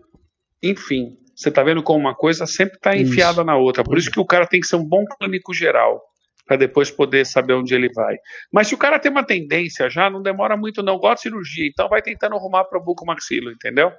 enfim, 0.63 1.19
você 1.37 1.51
está 1.51 1.63
vendo 1.63 1.83
como 1.83 2.01
uma 2.01 2.15
coisa 2.15 2.47
sempre 2.47 2.77
está 2.77 2.97
enfiada 2.97 3.33
isso. 3.33 3.45
na 3.45 3.57
outra. 3.57 3.85
Por 3.85 3.99
isso 3.99 4.11
que 4.11 4.19
o 4.19 4.25
cara 4.25 4.47
tem 4.47 4.59
que 4.59 4.67
ser 4.67 4.77
um 4.77 4.85
bom 4.85 5.05
clínico 5.05 5.53
geral 5.53 6.01
para 6.47 6.57
depois 6.57 6.91
poder 6.91 7.27
saber 7.27 7.55
onde 7.55 7.75
ele 7.75 7.91
vai. 7.93 8.17
Mas 8.53 8.69
se 8.69 8.75
o 8.75 8.79
cara 8.79 8.99
tem 8.99 9.11
uma 9.11 9.25
tendência 9.25 9.91
já, 9.91 10.09
não 10.09 10.23
demora 10.23 10.57
muito 10.57 10.83
não, 10.83 10.97
gosta 10.97 11.17
de 11.17 11.23
cirurgia, 11.23 11.69
então 11.69 11.89
vai 11.89 12.01
tentando 12.01 12.37
arrumar 12.37 12.65
para 12.65 12.79
o 12.79 12.85
bucomaxilo, 12.85 13.51
entendeu? 13.51 13.91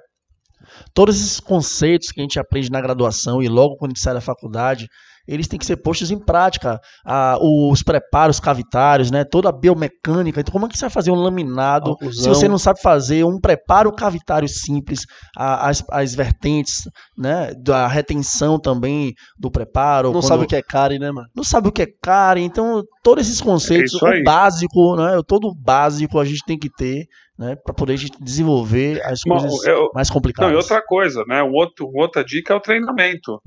Todos 0.92 1.16
esses 1.16 1.38
conceitos 1.38 2.10
que 2.10 2.20
a 2.20 2.22
gente 2.22 2.40
aprende 2.40 2.70
na 2.70 2.80
graduação 2.80 3.40
e 3.40 3.48
logo 3.48 3.76
quando 3.76 3.90
a 3.90 3.94
gente 3.94 4.02
sai 4.02 4.14
da 4.14 4.20
faculdade, 4.20 4.88
eles 5.28 5.46
têm 5.46 5.58
que 5.58 5.66
ser 5.66 5.76
postos 5.76 6.10
em 6.10 6.18
prática. 6.18 6.80
Ah, 7.04 7.36
os 7.38 7.82
preparos 7.82 8.40
cavitários, 8.40 9.10
né? 9.10 9.24
toda 9.24 9.50
a 9.50 9.52
biomecânica. 9.52 10.40
Então, 10.40 10.50
como 10.50 10.64
é 10.64 10.68
que 10.68 10.78
você 10.78 10.86
vai 10.86 10.90
fazer 10.90 11.10
um 11.10 11.16
laminado 11.16 11.94
se 12.10 12.26
você 12.26 12.48
não 12.48 12.58
sabe 12.58 12.80
fazer 12.80 13.24
um 13.24 13.38
preparo 13.38 13.92
cavitário 13.92 14.48
simples, 14.48 15.00
as, 15.36 15.84
as 15.90 16.14
vertentes, 16.14 16.88
né? 17.16 17.52
da 17.62 17.86
retenção 17.86 18.58
também 18.58 19.12
do 19.38 19.50
preparo. 19.50 20.08
Não 20.08 20.14
quando... 20.14 20.24
sabe 20.24 20.44
o 20.44 20.46
que 20.46 20.56
é 20.56 20.62
cárie, 20.62 20.98
né, 20.98 21.12
mano? 21.12 21.28
Não 21.36 21.44
sabe 21.44 21.68
o 21.68 21.72
que 21.72 21.82
é 21.82 21.88
cárie. 22.02 22.42
Então, 22.42 22.82
todos 23.02 23.26
esses 23.26 23.40
conceitos, 23.40 24.02
é 24.02 24.20
o 24.20 24.24
básico, 24.24 24.96
né? 24.96 25.20
todo 25.26 25.48
o 25.48 25.54
básico 25.54 26.18
a 26.18 26.24
gente 26.24 26.42
tem 26.46 26.58
que 26.58 26.70
ter 26.70 27.04
né, 27.38 27.54
para 27.54 27.72
poder 27.72 27.92
a 27.92 27.96
gente 27.96 28.20
desenvolver 28.20 29.00
as 29.04 29.22
coisas 29.22 29.64
eu, 29.64 29.90
mais 29.94 30.10
complicadas. 30.10 30.50
Não, 30.50 30.58
e 30.58 30.60
outra 30.60 30.82
coisa, 30.84 31.22
né, 31.28 31.40
um 31.42 31.52
outro, 31.52 31.88
outra 31.94 32.24
dica 32.24 32.52
é 32.52 32.56
o 32.56 32.60
treinamento 32.60 33.40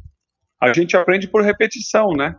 a 0.62 0.72
gente 0.74 0.96
aprende 0.96 1.28
por 1.28 1.42
repetição, 1.42 2.12
né? 2.12 2.36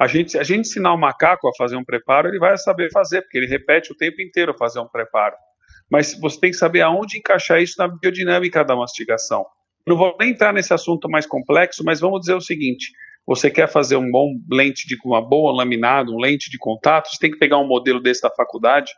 A 0.00 0.06
gente, 0.06 0.38
a 0.38 0.42
gente 0.42 0.60
ensinar 0.60 0.94
o 0.94 0.98
macaco 0.98 1.46
a 1.46 1.54
fazer 1.56 1.76
um 1.76 1.84
preparo, 1.84 2.28
ele 2.28 2.38
vai 2.38 2.56
saber 2.56 2.90
fazer, 2.90 3.20
porque 3.22 3.38
ele 3.38 3.46
repete 3.46 3.92
o 3.92 3.96
tempo 3.96 4.22
inteiro 4.22 4.56
fazer 4.58 4.80
um 4.80 4.88
preparo. 4.88 5.36
Mas 5.90 6.18
você 6.18 6.40
tem 6.40 6.50
que 6.50 6.56
saber 6.56 6.80
aonde 6.80 7.18
encaixar 7.18 7.60
isso 7.60 7.74
na 7.78 7.86
biodinâmica 7.86 8.64
da 8.64 8.74
mastigação. 8.74 9.44
Não 9.86 9.96
vou 9.96 10.16
nem 10.18 10.30
entrar 10.30 10.52
nesse 10.52 10.72
assunto 10.72 11.08
mais 11.08 11.26
complexo, 11.26 11.84
mas 11.84 12.00
vamos 12.00 12.20
dizer 12.20 12.34
o 12.34 12.40
seguinte: 12.40 12.90
você 13.26 13.50
quer 13.50 13.68
fazer 13.68 13.96
um 13.96 14.10
bom 14.10 14.32
lente 14.50 14.88
de 14.88 14.96
uma 15.04 15.20
boa 15.20 15.52
laminado, 15.54 16.12
um 16.12 16.18
lente 16.18 16.50
de 16.50 16.58
contato, 16.58 17.08
você 17.08 17.18
tem 17.20 17.30
que 17.30 17.38
pegar 17.38 17.58
um 17.58 17.66
modelo 17.66 18.00
desse 18.00 18.22
da 18.22 18.30
faculdade, 18.30 18.90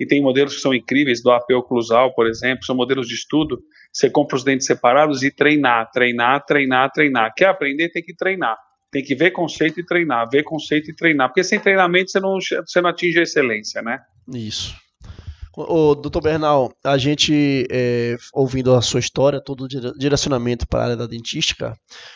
e 0.00 0.06
tem 0.06 0.22
modelos 0.22 0.56
que 0.56 0.62
são 0.62 0.72
incríveis, 0.72 1.22
do 1.22 1.30
AP 1.30 1.50
oclusal, 1.50 2.14
por 2.14 2.26
exemplo, 2.26 2.64
são 2.64 2.74
modelos 2.74 3.06
de 3.06 3.14
estudo, 3.14 3.62
você 3.92 4.08
compra 4.08 4.34
os 4.34 4.42
dentes 4.42 4.66
separados 4.66 5.22
e 5.22 5.30
treinar, 5.30 5.90
treinar, 5.90 6.42
treinar, 6.46 6.90
treinar. 6.90 7.34
Quer 7.36 7.48
aprender, 7.48 7.90
tem 7.90 8.02
que 8.02 8.16
treinar. 8.16 8.56
Tem 8.90 9.04
que 9.04 9.14
ver 9.14 9.30
conceito 9.30 9.78
e 9.78 9.84
treinar, 9.84 10.26
ver 10.30 10.42
conceito 10.42 10.90
e 10.90 10.94
treinar. 10.94 11.28
Porque 11.28 11.44
sem 11.44 11.60
treinamento 11.60 12.10
você 12.10 12.18
não, 12.18 12.38
você 12.40 12.80
não 12.80 12.88
atinge 12.88 13.20
a 13.20 13.22
excelência, 13.22 13.82
né? 13.82 13.98
Isso. 14.34 14.74
Doutor 15.56 16.22
Bernal, 16.22 16.72
a 16.84 16.96
gente, 16.96 17.66
é, 17.70 18.16
ouvindo 18.32 18.74
a 18.74 18.80
sua 18.80 19.00
história, 19.00 19.42
todo 19.42 19.64
o 19.64 19.98
direcionamento 19.98 20.66
para 20.68 20.80
a 20.80 20.84
área 20.84 20.96
da 20.96 21.06
dentística, 21.06 21.74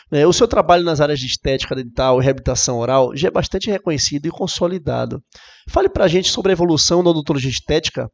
né, 0.09 0.25
o 0.25 0.31
seu 0.31 0.47
trabalho 0.47 0.83
nas 0.83 1.01
áreas 1.01 1.19
de 1.19 1.25
estética 1.25 1.75
dental 1.75 2.21
e 2.21 2.23
reabilitação 2.23 2.77
oral 2.77 3.15
já 3.15 3.27
é 3.27 3.31
bastante 3.31 3.69
reconhecido 3.69 4.25
e 4.25 4.31
consolidado. 4.31 5.21
Fale 5.69 5.89
para 5.89 6.05
a 6.05 6.07
gente 6.07 6.29
sobre 6.29 6.51
a 6.51 6.53
evolução 6.53 7.03
da 7.03 7.09
odontologia 7.09 7.49
estética 7.49 8.09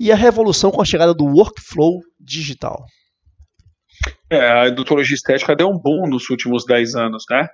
e 0.00 0.10
a 0.10 0.16
revolução 0.16 0.70
com 0.70 0.82
a 0.82 0.84
chegada 0.84 1.14
do 1.14 1.24
workflow 1.24 2.00
digital. 2.18 2.84
É, 4.28 4.50
a 4.50 4.64
odontologia 4.64 5.14
estética 5.14 5.54
deu 5.54 5.68
um 5.68 5.78
boom 5.78 6.08
nos 6.08 6.28
últimos 6.28 6.64
10 6.66 6.96
anos, 6.96 7.24
né? 7.30 7.46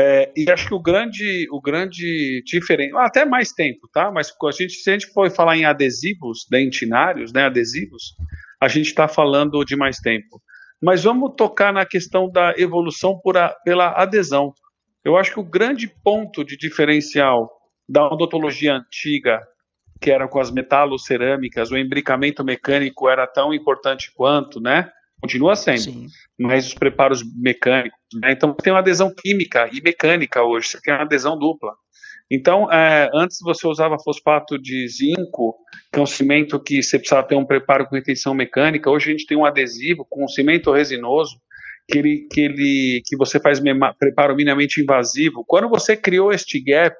É, 0.00 0.30
e 0.36 0.48
acho 0.48 0.68
que 0.68 0.74
o 0.74 0.80
grande, 0.80 1.48
o 1.50 1.60
grande 1.60 2.40
diferente, 2.46 2.94
até 2.98 3.24
mais 3.24 3.50
tempo, 3.50 3.88
tá? 3.92 4.12
Mas 4.12 4.30
a 4.30 4.50
gente, 4.52 4.74
se 4.74 4.88
a 4.90 4.92
gente 4.92 5.08
for 5.08 5.28
falar 5.28 5.56
em 5.56 5.64
adesivos 5.64 6.46
dentinários, 6.48 7.32
né, 7.32 7.46
adesivos, 7.46 8.14
a 8.60 8.68
gente 8.68 8.86
está 8.86 9.08
falando 9.08 9.64
de 9.64 9.74
mais 9.74 9.98
tempo. 9.98 10.40
Mas 10.80 11.02
vamos 11.02 11.34
tocar 11.36 11.72
na 11.72 11.84
questão 11.84 12.30
da 12.30 12.54
evolução 12.56 13.20
a, 13.34 13.48
pela 13.64 13.90
adesão. 14.00 14.52
Eu 15.04 15.16
acho 15.16 15.32
que 15.32 15.40
o 15.40 15.44
grande 15.44 15.88
ponto 15.88 16.44
de 16.44 16.56
diferencial 16.56 17.50
da 17.88 18.06
odontologia 18.06 18.76
antiga, 18.76 19.40
que 20.00 20.12
era 20.12 20.28
com 20.28 20.38
as 20.38 20.52
metalocerâmicas, 20.52 21.72
o 21.72 21.76
embricamento 21.76 22.44
mecânico 22.44 23.08
era 23.08 23.26
tão 23.26 23.52
importante 23.52 24.12
quanto, 24.14 24.60
né? 24.60 24.88
Continua 25.20 25.56
sendo. 25.56 25.80
Sim. 25.80 26.06
Mas 26.38 26.68
os 26.68 26.74
preparos 26.74 27.22
mecânicos. 27.36 27.98
Né? 28.14 28.32
Então 28.32 28.54
tem 28.54 28.72
uma 28.72 28.78
adesão 28.78 29.12
química 29.14 29.68
e 29.72 29.80
mecânica 29.80 30.42
hoje. 30.42 30.68
Você 30.68 30.80
tem 30.80 30.94
uma 30.94 31.02
adesão 31.02 31.38
dupla. 31.38 31.74
Então, 32.30 32.70
é, 32.70 33.08
antes 33.14 33.38
você 33.40 33.66
usava 33.66 33.98
fosfato 33.98 34.58
de 34.58 34.86
zinco, 34.86 35.56
que 35.90 35.98
é 35.98 36.02
um 36.02 36.06
cimento 36.06 36.60
que 36.60 36.82
você 36.82 36.98
precisava 36.98 37.26
ter 37.26 37.36
um 37.36 37.46
preparo 37.46 37.86
com 37.86 37.96
retenção 37.96 38.34
mecânica. 38.34 38.90
Hoje 38.90 39.08
a 39.08 39.12
gente 39.12 39.26
tem 39.26 39.36
um 39.36 39.46
adesivo 39.46 40.06
com 40.08 40.24
um 40.24 40.28
cimento 40.28 40.70
resinoso 40.70 41.40
que 41.88 41.98
ele, 41.98 42.28
que 42.30 42.40
ele 42.42 43.02
que 43.06 43.16
você 43.16 43.40
faz 43.40 43.58
preparo 43.98 44.36
minimamente 44.36 44.82
invasivo. 44.82 45.42
Quando 45.46 45.70
você 45.70 45.96
criou 45.96 46.30
este 46.30 46.62
gap, 46.62 46.94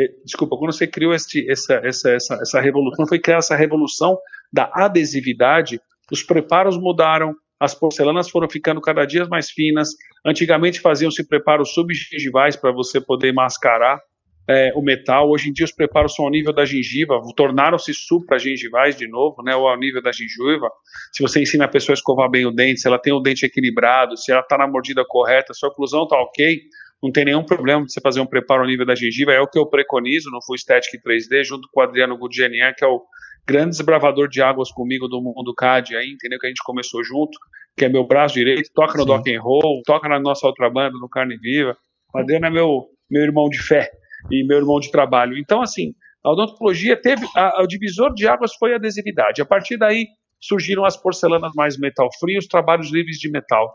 eh, 0.00 0.08
desculpa, 0.24 0.56
quando 0.56 0.72
você 0.72 0.86
criou 0.86 1.12
este, 1.12 1.48
essa, 1.50 1.74
essa, 1.84 2.10
essa, 2.10 2.34
essa 2.40 2.60
revolução, 2.60 3.06
foi 3.06 3.18
criar 3.18 3.38
essa 3.38 3.54
revolução 3.54 4.16
da 4.50 4.70
adesividade, 4.72 5.78
os 6.10 6.22
preparos 6.22 6.78
mudaram, 6.78 7.34
as 7.62 7.76
porcelanas 7.76 8.28
foram 8.28 8.50
ficando 8.50 8.80
cada 8.80 9.04
dia 9.04 9.24
mais 9.26 9.48
finas. 9.48 9.90
Antigamente 10.26 10.80
faziam-se 10.80 11.24
preparos 11.24 11.72
subgengivais 11.72 12.56
para 12.56 12.72
você 12.72 13.00
poder 13.00 13.32
mascarar 13.32 14.00
é, 14.48 14.72
o 14.74 14.82
metal. 14.82 15.30
Hoje 15.30 15.48
em 15.48 15.52
dia 15.52 15.64
os 15.64 15.70
preparos 15.70 16.12
são 16.12 16.24
ao 16.24 16.30
nível 16.32 16.52
da 16.52 16.64
gengiva, 16.64 17.20
tornaram-se 17.36 17.94
supra-gengivais 17.94 18.96
de 18.96 19.06
novo, 19.06 19.44
né, 19.44 19.54
ou 19.54 19.68
ao 19.68 19.78
nível 19.78 20.02
da 20.02 20.10
gengiva. 20.10 20.68
Se 21.12 21.22
você 21.22 21.40
ensina 21.40 21.66
a 21.66 21.68
pessoa 21.68 21.94
a 21.94 21.98
escovar 21.98 22.28
bem 22.28 22.44
o 22.44 22.50
dente, 22.50 22.80
se 22.80 22.88
ela 22.88 22.98
tem 22.98 23.12
o 23.12 23.20
dente 23.20 23.46
equilibrado, 23.46 24.16
se 24.16 24.32
ela 24.32 24.40
está 24.40 24.58
na 24.58 24.66
mordida 24.66 25.04
correta, 25.06 25.54
se 25.54 25.64
a 25.64 25.68
oclusão 25.68 26.02
está 26.02 26.16
ok, 26.20 26.62
não 27.00 27.12
tem 27.12 27.26
nenhum 27.26 27.44
problema 27.44 27.86
de 27.86 27.92
você 27.92 28.00
fazer 28.00 28.20
um 28.20 28.26
preparo 28.26 28.62
ao 28.62 28.66
nível 28.66 28.84
da 28.84 28.96
gengiva. 28.96 29.32
É 29.32 29.40
o 29.40 29.46
que 29.46 29.58
eu 29.58 29.66
preconizo 29.66 30.30
no 30.30 30.42
Full 30.44 30.58
Static 30.58 31.00
3D, 31.00 31.44
junto 31.44 31.68
com 31.72 31.80
o 31.80 31.82
Adriano 31.84 32.18
Gudjanian, 32.18 32.72
que 32.76 32.84
é 32.84 32.88
o 32.88 33.02
grande 33.46 33.70
desbravador 33.70 34.28
de 34.28 34.40
águas 34.40 34.70
comigo 34.70 35.08
do 35.08 35.20
mundo 35.20 35.54
CAD 35.54 35.96
aí, 35.96 36.10
entendeu? 36.12 36.38
Que 36.38 36.46
a 36.46 36.48
gente 36.48 36.62
começou 36.64 37.02
junto, 37.04 37.38
que 37.76 37.84
é 37.84 37.88
meu 37.88 38.06
braço 38.06 38.34
direito, 38.34 38.70
toca 38.74 38.94
no 38.94 39.02
Sim. 39.02 39.08
Dock 39.08 39.34
and 39.34 39.40
Roll, 39.40 39.82
toca 39.84 40.08
na 40.08 40.20
nossa 40.20 40.46
outra 40.46 40.70
banda, 40.70 40.96
no 40.98 41.08
Carne 41.08 41.36
Viva. 41.36 41.76
O 42.14 42.18
Adriano 42.18 42.46
é 42.46 42.50
meu, 42.50 42.86
meu 43.10 43.22
irmão 43.22 43.48
de 43.48 43.60
fé 43.60 43.90
e 44.30 44.44
meu 44.44 44.58
irmão 44.58 44.78
de 44.78 44.90
trabalho. 44.90 45.36
Então, 45.36 45.62
assim, 45.62 45.94
a 46.24 46.30
odontologia 46.30 46.96
teve, 46.96 47.26
a, 47.34 47.62
o 47.62 47.66
divisor 47.66 48.14
de 48.14 48.26
águas 48.28 48.54
foi 48.54 48.72
a 48.72 48.76
adesividade. 48.76 49.42
A 49.42 49.46
partir 49.46 49.76
daí 49.76 50.06
surgiram 50.40 50.84
as 50.84 50.96
porcelanas 50.96 51.52
mais 51.54 51.78
metal 51.78 52.08
free, 52.18 52.38
os 52.38 52.46
trabalhos 52.46 52.90
livres 52.90 53.18
de 53.18 53.30
metal. 53.30 53.74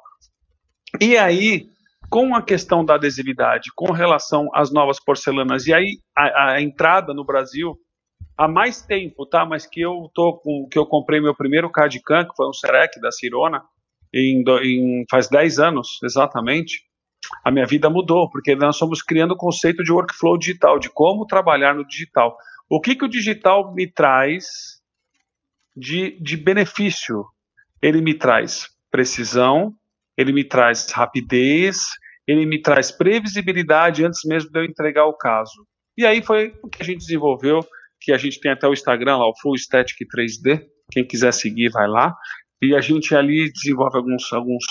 E 1.02 1.18
aí, 1.18 1.68
com 2.10 2.36
a 2.36 2.42
questão 2.42 2.86
da 2.86 2.96
adesividade, 2.96 3.70
com 3.76 3.92
relação 3.92 4.50
às 4.54 4.72
novas 4.72 5.04
porcelanas, 5.04 5.66
e 5.68 5.74
aí 5.74 5.98
a, 6.16 6.54
a 6.54 6.62
entrada 6.62 7.14
no 7.14 7.26
Brasil 7.26 7.78
há 8.38 8.48
mais 8.48 8.82
tempo, 8.82 9.26
tá? 9.26 9.46
Mas 9.46 9.66
que 9.66 9.82
eu 9.82 10.10
tô 10.14 10.38
com 10.38 10.68
que 10.70 10.78
eu 10.78 10.86
comprei 10.86 11.20
meu 11.20 11.36
primeiro 11.36 11.72
CAD-CAM, 11.72 12.26
que 12.26 12.36
foi 12.36 12.48
um 12.48 12.54
Serec 12.54 13.00
da 13.02 13.12
Cirona, 13.12 13.64
em, 14.14 14.44
em, 14.64 15.06
faz 15.10 15.28
10 15.28 15.60
anos 15.60 16.00
exatamente, 16.04 16.84
a 17.44 17.52
minha 17.52 17.66
vida 17.66 17.90
mudou, 17.90 18.30
porque 18.30 18.56
nós 18.56 18.76
estamos 18.76 19.02
criando 19.02 19.32
o 19.32 19.38
conceito 19.38 19.84
de 19.84 19.92
workflow 19.92 20.38
digital, 20.38 20.80
de 20.80 20.90
como 20.90 21.26
trabalhar 21.26 21.76
no 21.76 21.86
digital. 21.86 22.38
O 22.70 22.80
que, 22.80 22.96
que 22.96 23.06
o 23.06 23.10
digital 23.10 23.74
me 23.74 23.88
traz 23.92 24.46
de, 25.76 26.18
de 26.22 26.38
benefício? 26.38 27.26
Ele 27.82 28.02
me 28.02 28.14
traz 28.14 28.70
precisão, 28.90 29.74
ele 30.18 30.32
me 30.32 30.44
traz 30.44 30.90
rapidez, 30.92 31.86
ele 32.26 32.46
me 32.46 32.62
traz 32.62 32.92
previsibilidade 32.92 34.06
antes 34.06 34.22
mesmo 34.26 34.52
de 34.52 34.60
eu 34.60 34.66
entregar 34.66 35.06
o 35.06 35.18
caso. 35.18 35.66
E 35.98 36.06
aí 36.06 36.22
foi 36.22 36.54
o 36.64 36.70
que 36.70 36.82
a 36.82 36.86
gente 36.86 37.00
desenvolveu, 37.00 37.60
que 38.00 38.12
a 38.12 38.18
gente 38.18 38.40
tem 38.40 38.52
até 38.52 38.68
o 38.68 38.74
Instagram 38.74 39.18
lá, 39.18 39.28
o 39.28 39.38
Full 39.42 39.58
Static 39.58 39.98
3D. 40.16 40.62
Quem 40.92 41.06
quiser 41.06 41.34
seguir, 41.34 41.70
vai 41.70 41.88
lá. 41.88 42.16
E 42.62 42.76
a 42.76 42.82
gente 42.82 43.16
ali 43.16 43.52
desenvolve 43.52 43.98
alguns, 43.98 44.32
alguns, 44.34 44.64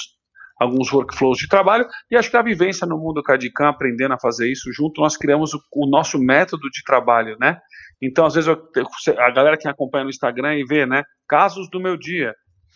alguns 0.59 0.92
workflows 0.92 1.38
de 1.38 1.49
trabalho. 1.49 1.87
E 2.11 2.16
acho 2.16 2.30
que 2.30 2.37
a 2.37 2.42
vivência 2.42 2.87
no 2.87 2.99
mundo 2.99 3.23
CAD-CAM, 3.23 3.68
aprendendo 3.68 4.14
a 4.14 4.18
fazer 4.18 4.50
isso 4.50 4.73
junto, 4.73 5.00
nós 5.00 5.16
criamos 5.16 5.54
o, 5.54 5.61
o, 5.73 5.88
nosso 5.88 6.18
método 6.18 6.68
de 6.71 6.83
trabalho, 6.85 7.37
né? 7.38 7.59
Então, 8.02 8.26
às 8.26 8.35
vezes, 8.35 8.49
eu, 8.49 9.18
a 9.18 9.30
galera 9.30 9.56
que 9.56 9.68
acompanha 9.68 10.04
no 10.04 10.11
Instagram 10.11 10.56
e 10.56 10.64
vê, 10.64 10.87
né? 10.87 11.02
Casos 11.28 11.68
do 11.71 11.80
meu 11.80 11.97
dia. 11.97 12.35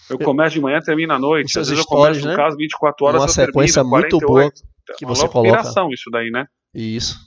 Eu 0.09 0.19
começo 0.19 0.55
de 0.55 0.61
manhã, 0.61 0.81
termino 0.81 1.13
à 1.13 1.19
noite. 1.19 1.59
Às 1.59 1.69
vezes 1.69 1.85
eu 1.85 1.89
começo 1.89 2.27
né? 2.27 2.33
um 2.33 2.37
caso 2.37 2.57
24 2.57 3.07
horas, 3.07 3.21
Uma 3.21 3.29
sequência 3.29 3.83
termino, 3.83 4.01
muito 4.01 4.19
boa 4.19 4.51
que 4.97 5.05
você 5.05 5.29
coloca. 5.29 5.49
É 5.49 5.53
uma 5.53 5.59
piração 5.59 5.91
isso 5.91 6.11
daí, 6.11 6.31
né? 6.31 6.47
Isso. 6.75 7.19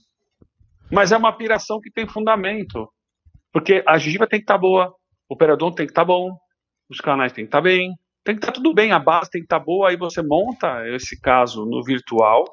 Mas 0.91 1.12
é 1.12 1.17
uma 1.17 1.32
piração 1.32 1.80
que 1.80 1.91
tem 1.91 2.08
fundamento. 2.08 2.88
Porque 3.54 3.84
a 3.88 3.98
gengiva 4.00 4.28
tem 4.28 4.39
que 4.39 4.44
estar 4.44 4.56
tá 4.56 4.60
boa, 4.60 4.94
o 5.30 5.38
periodonto 5.38 5.76
tem 5.76 5.86
que 5.86 5.92
estar 5.92 6.02
tá 6.02 6.08
bom, 6.08 6.36
os 6.89 7.00
canais 7.00 7.32
tem 7.32 7.46
que 7.46 7.50
estar 7.50 7.60
tá 7.60 7.63
bem, 7.63 7.94
tem 8.24 8.36
que 8.36 8.39
estar 8.39 8.52
tá 8.52 8.54
tudo 8.54 8.74
bem, 8.74 8.92
a 8.92 9.00
base 9.00 9.30
tem 9.30 9.42
que 9.42 9.46
estar 9.46 9.60
tá 9.60 9.66
boa, 9.66 9.89
aí 9.89 9.96
você 9.96 10.24
monta 10.24 10.88
esse 10.89 11.22
caso 11.22 11.63
no 11.66 11.84
virtual, 11.84 12.44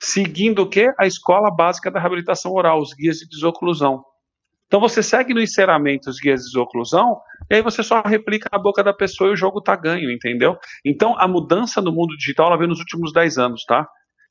seguindo 0.00 0.62
o 0.62 0.68
quê? 0.68 0.86
A 0.98 1.06
escola 1.06 1.50
básica 1.50 1.90
da 1.90 1.98
reabilitação 1.98 2.52
oral, 2.52 2.80
os 2.80 2.94
guias 2.94 3.16
de 3.16 3.28
desoclusão. 3.28 4.04
Então 4.66 4.78
você 4.78 5.02
segue 5.02 5.34
no 5.34 5.42
enceramento 5.42 6.08
os 6.08 6.20
guias 6.20 6.42
de 6.42 6.46
desoclusão, 6.46 7.20
e 7.50 7.56
aí 7.56 7.62
você 7.62 7.82
só 7.82 8.00
replica 8.02 8.48
na 8.52 8.58
boca 8.58 8.84
da 8.84 8.92
pessoa 8.92 9.30
e 9.30 9.32
o 9.32 9.36
jogo 9.36 9.58
está 9.58 9.74
ganho, 9.74 10.12
entendeu? 10.12 10.56
Então 10.84 11.18
a 11.18 11.26
mudança 11.26 11.82
no 11.82 11.90
mundo 11.90 12.16
digital 12.16 12.46
ela 12.46 12.56
veio 12.56 12.68
nos 12.68 12.78
últimos 12.78 13.12
10 13.12 13.36
anos, 13.38 13.64
tá? 13.64 13.84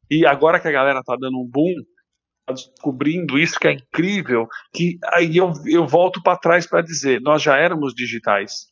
E 0.09 0.25
agora 0.25 0.59
que 0.59 0.67
a 0.67 0.71
galera 0.71 0.99
está 0.99 1.17
dando 1.19 1.37
um 1.37 1.45
boom, 1.45 1.73
descobrindo 2.53 3.37
isso 3.37 3.59
que 3.59 3.67
é 3.67 3.73
incrível, 3.73 4.47
que 4.73 4.97
aí 5.13 5.37
eu, 5.37 5.51
eu 5.65 5.87
volto 5.87 6.21
para 6.21 6.37
trás 6.37 6.67
para 6.67 6.81
dizer, 6.81 7.21
nós 7.21 7.41
já 7.41 7.57
éramos 7.57 7.93
digitais. 7.93 8.67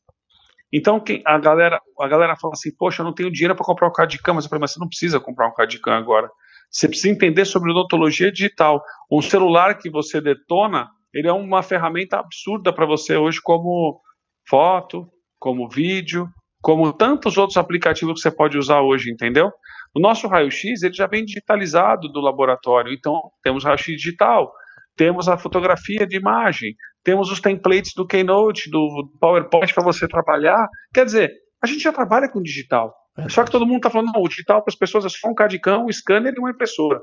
Então 0.72 1.00
quem, 1.00 1.22
a 1.26 1.38
galera 1.38 1.82
a 2.00 2.08
galera 2.08 2.36
fala 2.36 2.54
assim, 2.54 2.76
poxa, 2.76 3.02
eu 3.02 3.06
não 3.06 3.14
tenho 3.14 3.32
dinheiro 3.32 3.56
para 3.56 3.66
comprar 3.66 3.88
um 3.88 3.92
CAD-CAM, 3.92 4.34
mas 4.34 4.52
eu 4.52 4.60
mas 4.60 4.74
você 4.74 4.80
não 4.80 4.88
precisa 4.88 5.20
comprar 5.20 5.48
um 5.48 5.54
CAD-CAM 5.54 5.98
agora. 5.98 6.30
Você 6.70 6.88
precisa 6.88 7.10
entender 7.10 7.46
sobre 7.46 7.72
odontologia 7.72 8.32
digital. 8.32 8.84
Um 9.10 9.22
celular 9.22 9.78
que 9.78 9.90
você 9.90 10.20
detona, 10.20 10.90
ele 11.14 11.28
é 11.28 11.34
uma 11.34 11.64
ferramenta 11.64 12.20
absurda 12.20 12.74
para 12.74 12.86
você 12.86 13.16
hoje 13.16 13.40
como 13.42 14.02
foto, 14.50 15.08
como 15.40 15.70
vídeo, 15.70 16.28
como 16.62 16.92
tantos 16.92 17.38
outros 17.38 17.58
aplicativos 17.58 18.16
que 18.16 18.20
você 18.22 18.32
pode 18.32 18.58
usar 18.58 18.82
hoje, 18.82 19.12
entendeu? 19.12 19.52
O 19.98 20.00
nosso 20.00 20.28
raio-x 20.28 20.84
ele 20.84 20.94
já 20.94 21.08
vem 21.08 21.26
digitalizado 21.26 22.08
do 22.08 22.22
laboratório, 22.22 22.94
então 22.94 23.20
temos 23.42 23.64
raio-x 23.64 23.96
digital, 23.96 24.54
temos 24.96 25.28
a 25.28 25.40
fotografia 25.40 26.06
de 26.06 26.16
imagem, 26.16 26.76
temos 27.04 27.32
os 27.32 27.42
templates 27.42 27.94
do 27.96 28.06
Keynote, 28.06 28.70
do 28.70 29.12
PowerPoint 29.20 29.74
para 29.74 29.84
você 29.84 30.08
trabalhar. 30.08 30.68
Quer 30.94 31.04
dizer, 31.04 31.34
a 31.60 31.66
gente 31.66 31.82
já 31.82 31.92
trabalha 31.92 32.30
com 32.30 32.44
digital. 32.44 32.94
É. 33.18 33.28
Só 33.28 33.44
que 33.44 33.50
todo 33.50 33.66
mundo 33.66 33.78
está 33.78 33.90
falando, 33.90 34.12
não, 34.14 34.22
o 34.22 34.30
digital 34.30 34.62
para 34.62 34.72
as 34.72 34.78
pessoas 34.78 35.04
é 35.04 35.10
só 35.10 35.30
um 35.30 35.34
cadicão, 35.34 35.88
um 35.88 35.92
scanner 35.92 36.32
e 36.36 36.40
uma 36.40 36.52
impressora. 36.52 37.02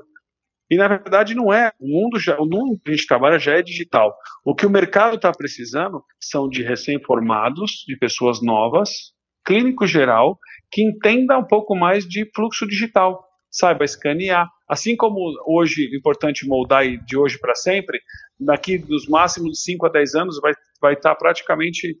E 0.71 0.77
na 0.77 0.87
verdade 0.87 1.35
não 1.35 1.51
é. 1.51 1.73
O 1.77 1.87
mundo 1.87 2.17
já, 2.17 2.37
o 2.37 2.45
mundo 2.45 2.79
que 2.81 2.91
a 2.91 2.95
gente 2.95 3.07
trabalha 3.07 3.37
já 3.37 3.57
é 3.57 3.61
digital. 3.61 4.15
O 4.45 4.55
que 4.55 4.65
o 4.65 4.69
mercado 4.69 5.17
está 5.17 5.33
precisando 5.33 6.01
são 6.17 6.47
de 6.47 6.63
recém-formados, 6.63 7.83
de 7.85 7.97
pessoas 7.97 8.41
novas, 8.41 9.13
clínico 9.45 9.85
geral, 9.85 10.39
que 10.71 10.83
entenda 10.83 11.37
um 11.37 11.45
pouco 11.45 11.75
mais 11.75 12.05
de 12.05 12.29
fluxo 12.33 12.67
digital, 12.67 13.23
saiba 13.49 13.85
escanear. 13.85 14.49
Assim 14.67 14.95
como 14.95 15.31
hoje 15.45 15.89
importante 15.95 16.47
moldar 16.47 16.85
de 16.85 17.17
hoje 17.17 17.39
para 17.39 17.55
sempre, 17.55 17.99
daqui 18.39 18.77
dos 18.77 19.07
máximos 19.07 19.51
de 19.51 19.59
5 19.59 19.85
a 19.85 19.89
10 19.89 20.15
anos 20.15 20.39
vai, 20.41 20.53
vai 20.81 20.93
estar 20.93 21.11
tá 21.11 21.15
praticamente, 21.15 21.97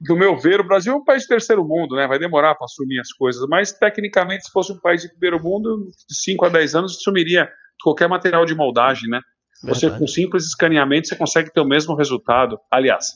do 0.00 0.16
meu 0.16 0.38
ver, 0.38 0.60
o 0.60 0.66
Brasil 0.66 0.92
é 0.92 0.96
um 0.96 1.04
país 1.04 1.22
de 1.22 1.28
terceiro 1.28 1.64
mundo, 1.64 1.96
né? 1.96 2.06
vai 2.06 2.18
demorar 2.18 2.54
para 2.54 2.64
assumir 2.64 3.00
as 3.00 3.12
coisas, 3.12 3.46
mas 3.48 3.72
tecnicamente, 3.72 4.46
se 4.46 4.52
fosse 4.52 4.72
um 4.72 4.78
país 4.78 5.02
de 5.02 5.10
primeiro 5.10 5.42
mundo, 5.42 5.90
de 6.08 6.16
5 6.16 6.46
a 6.46 6.48
10 6.48 6.74
anos, 6.74 6.96
assumiria 6.96 7.50
qualquer 7.82 8.08
material 8.08 8.44
de 8.44 8.54
moldagem, 8.54 9.08
né? 9.10 9.20
Você 9.62 9.90
com 9.90 10.06
simples 10.06 10.44
escaneamento 10.44 11.08
você 11.08 11.16
consegue 11.16 11.52
ter 11.52 11.60
o 11.60 11.66
mesmo 11.66 11.94
resultado, 11.94 12.58
aliás, 12.70 13.06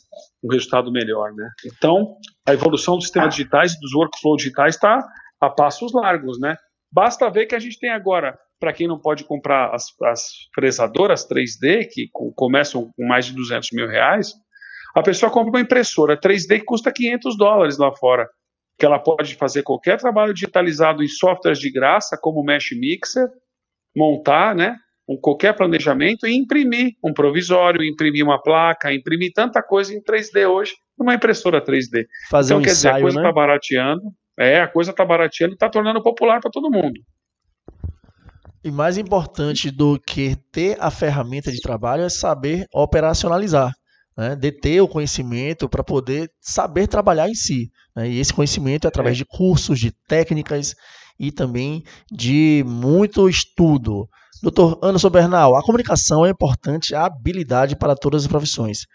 um 0.43 0.51
resultado 0.51 0.91
melhor, 0.91 1.33
né? 1.35 1.49
Então, 1.67 2.17
a 2.47 2.53
evolução 2.53 2.97
dos 2.97 3.05
sistemas 3.05 3.35
digitais 3.35 3.75
e 3.75 3.81
dos 3.81 3.95
workflows 3.95 4.43
digitais 4.43 4.75
está 4.75 5.07
a 5.41 5.51
passos 5.51 5.93
largos, 5.93 6.41
né? 6.41 6.57
Basta 6.93 7.31
ver 7.31 7.47
que 7.47 7.55
a 7.55 7.59
gente 7.59 7.79
tem 7.79 7.91
agora, 7.91 8.39
para 8.59 8.73
quem 8.73 8.89
não 8.89 8.99
pode 8.99 9.25
comprar 9.25 9.75
as, 9.75 9.87
as 10.05 10.23
fresadoras 10.55 11.27
3D, 11.29 11.87
que 11.91 12.09
começam 12.35 12.91
com 12.97 13.07
mais 13.07 13.27
de 13.27 13.35
200 13.35 13.71
mil 13.73 13.87
reais, 13.87 14.33
a 14.95 15.03
pessoa 15.03 15.31
compra 15.31 15.51
uma 15.51 15.61
impressora 15.61 16.19
3D 16.19 16.61
que 16.61 16.65
custa 16.65 16.93
500 16.93 17.37
dólares 17.37 17.79
lá 17.79 17.95
fora, 17.95 18.29
que 18.79 18.85
ela 18.85 18.99
pode 18.99 19.35
fazer 19.37 19.63
qualquer 19.63 19.99
trabalho 19.99 20.35
digitalizado 20.35 21.03
em 21.03 21.09
softwares 21.09 21.59
de 21.59 21.71
graça, 21.71 22.19
como 22.21 22.41
o 22.41 22.45
Mesh 22.45 22.71
Mixer, 22.73 23.29
montar, 23.95 24.55
né? 24.55 24.77
Um, 25.11 25.17
qualquer 25.21 25.57
planejamento 25.57 26.27
e 26.27 26.37
imprimir 26.37 26.93
um 27.05 27.13
provisório, 27.13 27.85
imprimir 27.85 28.25
uma 28.25 28.41
placa, 28.41 28.93
imprimir 28.93 29.33
tanta 29.35 29.61
coisa 29.61 29.93
em 29.93 30.01
3D 30.01 30.49
hoje 30.49 30.73
numa 30.97 31.15
impressora 31.15 31.65
3D. 31.65 32.07
Fazer 32.31 32.53
então, 32.53 32.61
um 32.61 32.63
quer 32.63 32.71
ensaio, 32.71 32.95
dizer, 32.95 32.99
a 32.99 33.01
coisa 33.01 33.19
está 33.19 33.29
né? 33.29 33.35
barateando, 33.35 34.03
é, 34.39 34.61
a 34.61 34.69
coisa 34.69 34.91
está 34.93 35.05
barateando 35.05 35.55
e 35.55 35.57
está 35.57 35.69
tornando 35.69 36.03
popular 36.03 36.41
para 36.41 36.51
todo 36.51 36.71
mundo. 36.71 37.01
E 38.63 38.71
mais 38.71 38.99
importante 38.99 39.71
do 39.71 39.99
que 39.99 40.37
ter 40.53 40.77
a 40.79 40.91
ferramenta 40.91 41.51
de 41.51 41.61
trabalho 41.61 42.03
é 42.03 42.11
saber 42.11 42.67
operacionalizar, 42.73 43.73
né? 44.17 44.37
deter 44.37 44.83
o 44.83 44.89
conhecimento 44.89 45.69
para 45.69 45.83
poder 45.83 46.31
saber 46.39 46.87
trabalhar 46.87 47.29
em 47.29 47.35
si. 47.35 47.71
Né? 47.97 48.11
E 48.11 48.21
esse 48.21 48.33
conhecimento 48.33 48.85
é 48.85 48.89
através 48.89 49.17
é. 49.17 49.19
de 49.19 49.25
cursos, 49.25 49.81
de 49.81 49.91
técnicas 50.07 50.75
e 51.19 51.33
também 51.33 51.83
de 52.13 52.63
muito 52.67 53.29
estudo. 53.29 54.07
Doutor 54.43 54.79
Anderson 54.83 55.11
Bernal, 55.11 55.55
a 55.55 55.63
comunicação 55.63 56.25
é 56.25 56.31
importante, 56.31 56.95
a 56.95 57.05
habilidade 57.05 57.77
para 57.77 57.95
todas 57.95 58.23
as 58.23 58.29
profissões. 58.29 58.87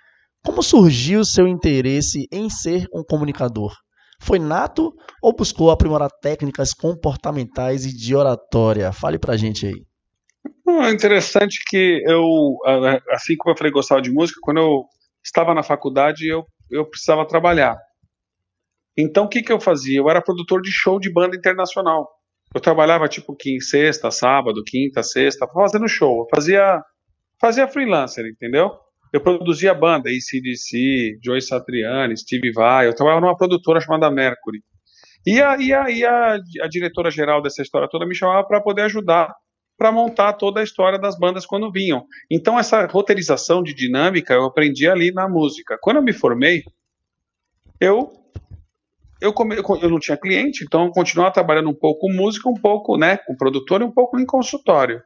Como 0.43 0.63
surgiu 0.63 1.23
seu 1.23 1.47
interesse 1.47 2.27
em 2.31 2.49
ser 2.49 2.87
um 2.91 3.03
comunicador? 3.03 3.71
Foi 4.19 4.39
nato 4.39 4.91
ou 5.21 5.35
buscou 5.35 5.69
aprimorar 5.69 6.09
técnicas 6.19 6.73
comportamentais 6.73 7.85
e 7.85 7.95
de 7.95 8.15
oratória? 8.15 8.91
Fale 8.91 9.19
pra 9.19 9.37
gente 9.37 9.67
aí. 9.67 9.85
É 10.83 10.89
interessante 10.89 11.59
que 11.67 12.01
eu, 12.07 12.57
assim 13.11 13.35
como 13.37 13.53
eu 13.53 13.57
falei 13.57 13.71
gostava 13.71 14.01
de 14.01 14.11
música, 14.11 14.39
quando 14.41 14.57
eu 14.57 14.85
estava 15.23 15.53
na 15.53 15.61
faculdade 15.61 16.27
eu, 16.27 16.43
eu 16.71 16.89
precisava 16.89 17.27
trabalhar. 17.27 17.77
Então 18.97 19.25
o 19.25 19.29
que, 19.29 19.43
que 19.43 19.51
eu 19.51 19.59
fazia? 19.59 19.99
Eu 19.99 20.09
era 20.09 20.23
produtor 20.23 20.59
de 20.61 20.71
show 20.71 20.99
de 20.99 21.13
banda 21.13 21.35
internacional. 21.35 22.07
Eu 22.53 22.61
trabalhava 22.61 23.07
tipo 23.07 23.35
quinta, 23.35 23.63
sexta, 23.65 24.11
sábado, 24.11 24.63
quinta, 24.65 25.03
sexta, 25.03 25.47
fazendo 25.47 25.87
show. 25.87 26.21
Eu 26.21 26.27
fazia, 26.33 26.81
fazia 27.39 27.67
freelancer, 27.67 28.25
entendeu? 28.25 28.71
Eu 29.11 29.21
produzia 29.21 29.73
banda, 29.73 30.09
ACDC, 30.09 31.19
Joey 31.23 31.41
Satriani, 31.41 32.17
Steve 32.17 32.51
Vai. 32.51 32.87
Eu 32.87 32.95
trabalhava 32.95 33.25
numa 33.25 33.37
produtora 33.37 33.79
chamada 33.79 34.09
Mercury. 34.11 34.61
E 35.25 35.41
a, 35.41 35.57
e 35.57 35.73
a, 35.73 35.89
e 35.89 36.05
a, 36.05 36.33
a 36.61 36.67
diretora 36.67 37.09
geral 37.09 37.41
dessa 37.41 37.61
história 37.61 37.89
toda 37.89 38.05
me 38.05 38.15
chamava 38.15 38.45
para 38.47 38.61
poder 38.61 38.83
ajudar 38.83 39.33
para 39.77 39.91
montar 39.91 40.33
toda 40.33 40.61
a 40.61 40.63
história 40.63 40.97
das 40.97 41.17
bandas 41.17 41.45
quando 41.45 41.71
vinham. 41.71 42.05
Então 42.31 42.57
essa 42.57 42.85
roteirização 42.85 43.61
de 43.61 43.73
dinâmica 43.73 44.33
eu 44.33 44.45
aprendi 44.45 44.87
ali 44.87 45.11
na 45.11 45.27
música. 45.27 45.77
Quando 45.81 45.97
eu 45.97 46.03
me 46.03 46.13
formei, 46.13 46.63
eu 47.79 48.09
eu, 49.21 49.33
come, 49.33 49.55
eu 49.55 49.89
não 49.89 49.99
tinha 49.99 50.17
cliente, 50.17 50.63
então 50.63 50.85
eu 50.85 50.91
continuava 50.91 51.33
trabalhando 51.33 51.69
um 51.69 51.73
pouco 51.73 52.01
com 52.01 52.13
música, 52.13 52.49
um 52.49 52.53
pouco 52.53 52.97
né, 52.97 53.17
com 53.17 53.35
produtor 53.35 53.81
e 53.81 53.85
um 53.85 53.91
pouco 53.91 54.19
em 54.19 54.25
consultório. 54.25 55.01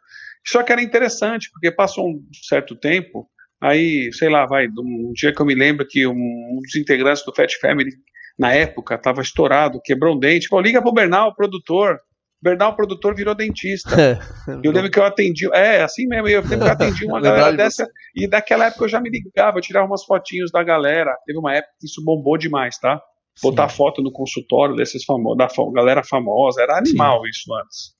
Só 0.45 0.63
que 0.63 0.71
era 0.71 0.81
interessante, 0.81 1.49
porque 1.51 1.71
passou 1.71 2.07
um 2.07 2.21
certo 2.47 2.75
tempo, 2.75 3.27
aí, 3.61 4.11
sei 4.13 4.29
lá, 4.29 4.45
vai, 4.45 4.67
um 4.67 5.11
dia 5.13 5.33
que 5.33 5.41
eu 5.41 5.45
me 5.45 5.55
lembro 5.55 5.85
que 5.87 6.07
um, 6.07 6.13
um 6.13 6.59
dos 6.61 6.75
integrantes 6.75 7.23
do 7.23 7.33
Fat 7.33 7.51
Family, 7.61 7.91
na 8.37 8.53
época, 8.53 8.95
estava 8.95 9.21
estourado, 9.21 9.81
quebrou 9.83 10.15
um 10.15 10.19
dente, 10.19 10.47
falou, 10.47 10.63
liga 10.63 10.81
pro 10.81 10.93
Bernal, 10.93 11.35
produtor. 11.35 11.99
Bernal, 12.41 12.73
produtor, 12.73 13.13
virou 13.13 13.35
dentista. 13.35 13.89
Eu 14.63 14.71
lembro 14.71 14.89
que 14.89 14.97
eu 14.97 15.03
atendi, 15.03 15.45
é, 15.53 15.81
assim 15.81 16.07
mesmo, 16.07 16.25
eu 16.29 16.41
lembro 16.41 16.57
que 16.57 16.63
eu 16.63 16.71
atendi 16.71 17.05
uma 17.05 17.19
galera 17.21 17.51
dessa, 17.51 17.85
e 18.15 18.29
daquela 18.29 18.67
época 18.67 18.85
eu 18.85 18.89
já 18.89 19.01
me 19.01 19.09
ligava, 19.09 19.57
eu 19.57 19.61
tirava 19.61 19.85
umas 19.85 20.05
fotinhos 20.05 20.49
da 20.49 20.63
galera. 20.63 21.13
Teve 21.25 21.37
uma 21.37 21.53
época 21.53 21.73
que 21.77 21.85
isso 21.85 22.01
bombou 22.01 22.37
demais, 22.37 22.77
tá? 22.77 22.99
Botar 23.41 23.69
Sim. 23.69 23.77
foto 23.77 24.01
no 24.01 24.11
consultório 24.11 24.75
desses 24.75 25.03
famosos, 25.03 25.37
da 25.37 25.47
galera 25.73 26.03
famosa, 26.03 26.61
era 26.61 26.77
animal 26.77 27.21
Sim. 27.23 27.29
isso 27.29 27.53
antes. 27.55 27.99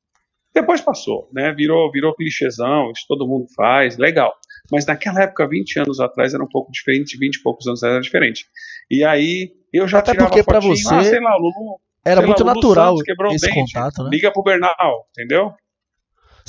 Depois 0.53 0.81
passou, 0.81 1.29
né? 1.31 1.53
Virou, 1.53 1.91
virou 1.91 2.13
clichêzão, 2.15 2.91
isso 2.91 3.05
todo 3.07 3.27
mundo 3.27 3.45
faz, 3.55 3.97
legal. 3.97 4.33
Mas 4.71 4.85
naquela 4.85 5.23
época, 5.23 5.47
20 5.47 5.79
anos 5.79 5.99
atrás, 5.99 6.33
era 6.33 6.43
um 6.43 6.47
pouco 6.47 6.71
diferente, 6.71 7.17
20 7.17 7.35
e 7.35 7.41
poucos 7.41 7.67
anos 7.67 7.79
atrás 7.79 7.93
era 7.95 8.01
diferente. 8.01 8.45
E 8.89 9.03
aí 9.03 9.51
eu 9.71 9.87
já 9.87 9.99
Até 9.99 10.11
tirava 10.11 10.29
porque 10.29 10.43
para 10.43 10.59
você 10.59 10.93
ah, 10.93 11.03
sei 11.03 11.19
lá, 11.19 11.35
Lulu, 11.37 11.79
era 12.03 12.21
muito 12.21 12.43
lá, 12.43 12.53
natural 12.53 12.97
Santos 12.97 13.35
esse 13.35 13.47
dente, 13.47 13.73
contato, 13.73 14.03
né? 14.03 14.09
Liga 14.11 14.31
pro 14.31 14.43
Bernal, 14.43 15.07
entendeu? 15.11 15.53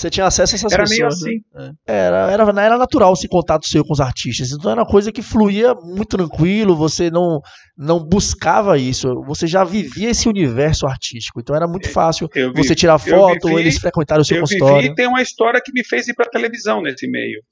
Você 0.00 0.08
tinha 0.08 0.24
acesso 0.24 0.54
a 0.54 0.56
essas 0.56 0.72
era 0.72 0.82
pessoas. 0.84 1.20
Meio 1.22 1.36
assim. 1.36 1.44
Né? 1.54 1.72
Era, 1.86 2.30
era, 2.30 2.62
era 2.62 2.78
natural 2.78 3.12
esse 3.12 3.28
contato 3.28 3.66
seu 3.66 3.84
com 3.84 3.92
os 3.92 4.00
artistas. 4.00 4.50
Então 4.50 4.70
era 4.70 4.80
uma 4.80 4.86
coisa 4.86 5.12
que 5.12 5.20
fluía 5.20 5.74
muito 5.74 6.16
tranquilo, 6.16 6.74
você 6.74 7.10
não, 7.10 7.42
não 7.76 8.02
buscava 8.02 8.78
isso. 8.78 9.22
Você 9.26 9.46
já 9.46 9.62
vivia 9.62 10.08
esse 10.08 10.26
universo 10.26 10.86
artístico. 10.86 11.40
Então 11.40 11.54
era 11.54 11.68
muito 11.68 11.90
fácil 11.90 12.30
vi, 12.32 12.50
você 12.50 12.74
tirar 12.74 12.98
foto, 12.98 13.48
vivi, 13.48 13.60
eles 13.60 13.76
frequentaram 13.76 14.22
o 14.22 14.24
seu 14.24 14.38
eu 14.38 14.40
consultório. 14.40 14.80
Vivi, 14.80 14.92
e 14.92 14.94
tem 14.94 15.06
uma 15.06 15.20
história 15.20 15.60
que 15.62 15.70
me 15.70 15.84
fez 15.84 16.08
ir 16.08 16.14
para 16.14 16.30
televisão 16.30 16.80
nesse 16.80 17.06
meio. 17.06 17.42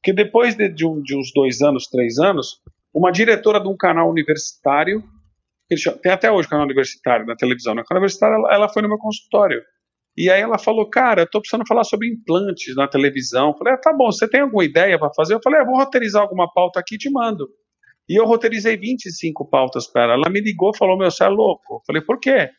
Porque 0.00 0.14
depois 0.14 0.54
de, 0.54 0.70
de, 0.70 0.86
um, 0.86 1.02
de 1.02 1.14
uns 1.14 1.30
dois 1.34 1.60
anos, 1.60 1.86
três 1.86 2.18
anos, 2.18 2.62
uma 2.94 3.12
diretora 3.12 3.60
de 3.60 3.68
um 3.68 3.76
canal 3.76 4.08
universitário, 4.08 5.04
tem 6.02 6.12
até 6.12 6.32
hoje 6.32 6.48
canal 6.48 6.64
universitário 6.64 7.26
na 7.26 7.36
televisão, 7.36 7.74
na 7.74 7.82
né? 7.82 7.86
canal 7.86 8.00
universitário 8.00 8.36
ela, 8.36 8.54
ela 8.54 8.68
foi 8.70 8.80
no 8.80 8.88
meu 8.88 8.96
consultório. 8.96 9.60
E 10.16 10.28
aí 10.28 10.40
ela 10.40 10.58
falou, 10.58 10.88
cara, 10.88 11.22
eu 11.22 11.30
tô 11.30 11.40
precisando 11.40 11.66
falar 11.66 11.84
sobre 11.84 12.08
implantes 12.08 12.74
na 12.74 12.88
televisão. 12.88 13.48
Eu 13.48 13.56
falei, 13.56 13.74
ah, 13.74 13.78
tá 13.78 13.92
bom, 13.92 14.10
você 14.10 14.28
tem 14.28 14.40
alguma 14.40 14.64
ideia 14.64 14.98
para 14.98 15.12
fazer? 15.14 15.34
Eu 15.34 15.40
falei, 15.42 15.60
ah, 15.60 15.64
vou 15.64 15.76
roteirizar 15.76 16.22
alguma 16.22 16.52
pauta 16.52 16.80
aqui 16.80 16.96
e 16.96 16.98
te 16.98 17.10
mando. 17.10 17.48
E 18.08 18.16
eu 18.20 18.26
roteirizei 18.26 18.76
25 18.76 19.48
pautas 19.48 19.86
para 19.86 20.02
ela. 20.02 20.14
Ela 20.14 20.30
me 20.30 20.40
ligou 20.40 20.76
falou, 20.76 20.98
meu, 20.98 21.10
você 21.10 21.24
é 21.24 21.28
louco. 21.28 21.76
Eu 21.76 21.80
falei, 21.86 22.02
por 22.02 22.18
quê? 22.18 22.50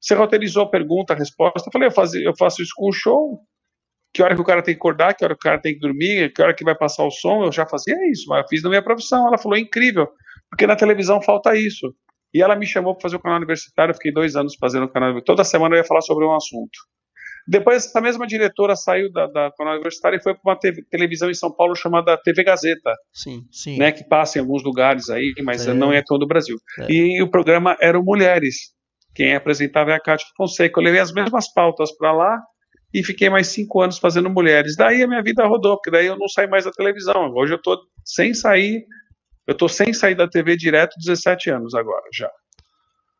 Você 0.00 0.14
roteirizou 0.14 0.64
a 0.64 0.68
pergunta, 0.70 1.14
a 1.14 1.16
resposta. 1.16 1.68
Eu 1.68 1.72
falei, 1.72 1.88
eu, 1.88 1.92
faz, 1.92 2.14
eu 2.14 2.36
faço 2.36 2.60
isso 2.60 2.72
com 2.76 2.88
o 2.88 2.92
show. 2.92 3.40
Que 4.12 4.22
hora 4.22 4.34
que 4.34 4.40
o 4.40 4.44
cara 4.44 4.62
tem 4.62 4.74
que 4.74 4.80
acordar, 4.80 5.14
que 5.14 5.24
hora 5.24 5.34
que 5.34 5.46
o 5.46 5.50
cara 5.50 5.60
tem 5.60 5.74
que 5.74 5.80
dormir, 5.80 6.32
que 6.32 6.42
hora 6.42 6.54
que 6.54 6.64
vai 6.64 6.76
passar 6.76 7.04
o 7.04 7.10
som. 7.10 7.44
Eu 7.44 7.52
já 7.52 7.66
fazia 7.66 7.96
isso, 8.10 8.24
mas 8.28 8.42
eu 8.42 8.48
fiz 8.48 8.62
na 8.62 8.68
minha 8.68 8.82
profissão. 8.82 9.28
Ela 9.28 9.38
falou, 9.38 9.56
incrível, 9.56 10.08
porque 10.50 10.66
na 10.66 10.74
televisão 10.74 11.22
falta 11.22 11.56
isso. 11.56 11.94
E 12.34 12.42
ela 12.42 12.56
me 12.56 12.66
chamou 12.66 12.94
para 12.94 13.02
fazer 13.02 13.16
o 13.16 13.20
canal 13.20 13.38
universitário. 13.38 13.92
Eu 13.92 13.94
fiquei 13.94 14.12
dois 14.12 14.34
anos 14.34 14.56
fazendo 14.58 14.86
o 14.86 14.88
canal. 14.92 15.22
Toda 15.22 15.44
semana 15.44 15.76
eu 15.76 15.78
ia 15.78 15.84
falar 15.84 16.00
sobre 16.00 16.24
um 16.24 16.34
assunto. 16.34 16.78
Depois, 17.46 17.86
essa 17.86 18.00
mesma 18.00 18.26
diretora 18.26 18.74
saiu 18.74 19.10
da, 19.12 19.26
da 19.26 19.52
Universitária 19.60 20.16
e 20.16 20.22
foi 20.22 20.34
para 20.34 20.52
uma 20.52 20.58
TV, 20.58 20.82
televisão 20.90 21.30
em 21.30 21.34
São 21.34 21.50
Paulo 21.50 21.76
chamada 21.76 22.16
TV 22.16 22.42
Gazeta. 22.42 22.92
Sim, 23.12 23.44
sim. 23.52 23.78
Né, 23.78 23.92
que 23.92 24.04
passa 24.04 24.38
em 24.38 24.40
alguns 24.40 24.64
lugares 24.64 25.08
aí, 25.08 25.32
mas 25.44 25.66
é. 25.66 25.72
não 25.72 25.92
é 25.92 26.02
todo 26.04 26.24
o 26.24 26.26
Brasil. 26.26 26.56
É. 26.80 26.86
E 26.90 27.22
o 27.22 27.30
programa 27.30 27.76
eram 27.80 28.02
mulheres. 28.02 28.74
Quem 29.14 29.34
apresentava 29.34 29.92
é 29.92 29.94
a 29.94 30.00
Cátia 30.00 30.26
Fonseca. 30.36 30.78
Eu 30.78 30.84
levei 30.84 31.00
as 31.00 31.12
mesmas 31.12 31.52
pautas 31.52 31.90
para 31.96 32.12
lá 32.12 32.38
e 32.92 33.02
fiquei 33.04 33.30
mais 33.30 33.48
cinco 33.48 33.80
anos 33.80 33.98
fazendo 33.98 34.28
mulheres. 34.28 34.76
Daí 34.76 35.02
a 35.02 35.08
minha 35.08 35.22
vida 35.22 35.46
rodou, 35.46 35.76
porque 35.76 35.90
daí 35.90 36.06
eu 36.06 36.18
não 36.18 36.28
saí 36.28 36.46
mais 36.46 36.64
da 36.64 36.70
televisão. 36.70 37.32
Hoje 37.34 37.54
eu 37.54 37.56
estou 37.56 37.78
sem 38.04 38.34
sair, 38.34 38.84
eu 39.46 39.52
estou 39.52 39.68
sem 39.68 39.92
sair 39.92 40.14
da 40.14 40.28
TV 40.28 40.56
direto 40.56 40.96
17 40.98 41.50
anos 41.50 41.74
agora 41.74 42.04
já. 42.12 42.30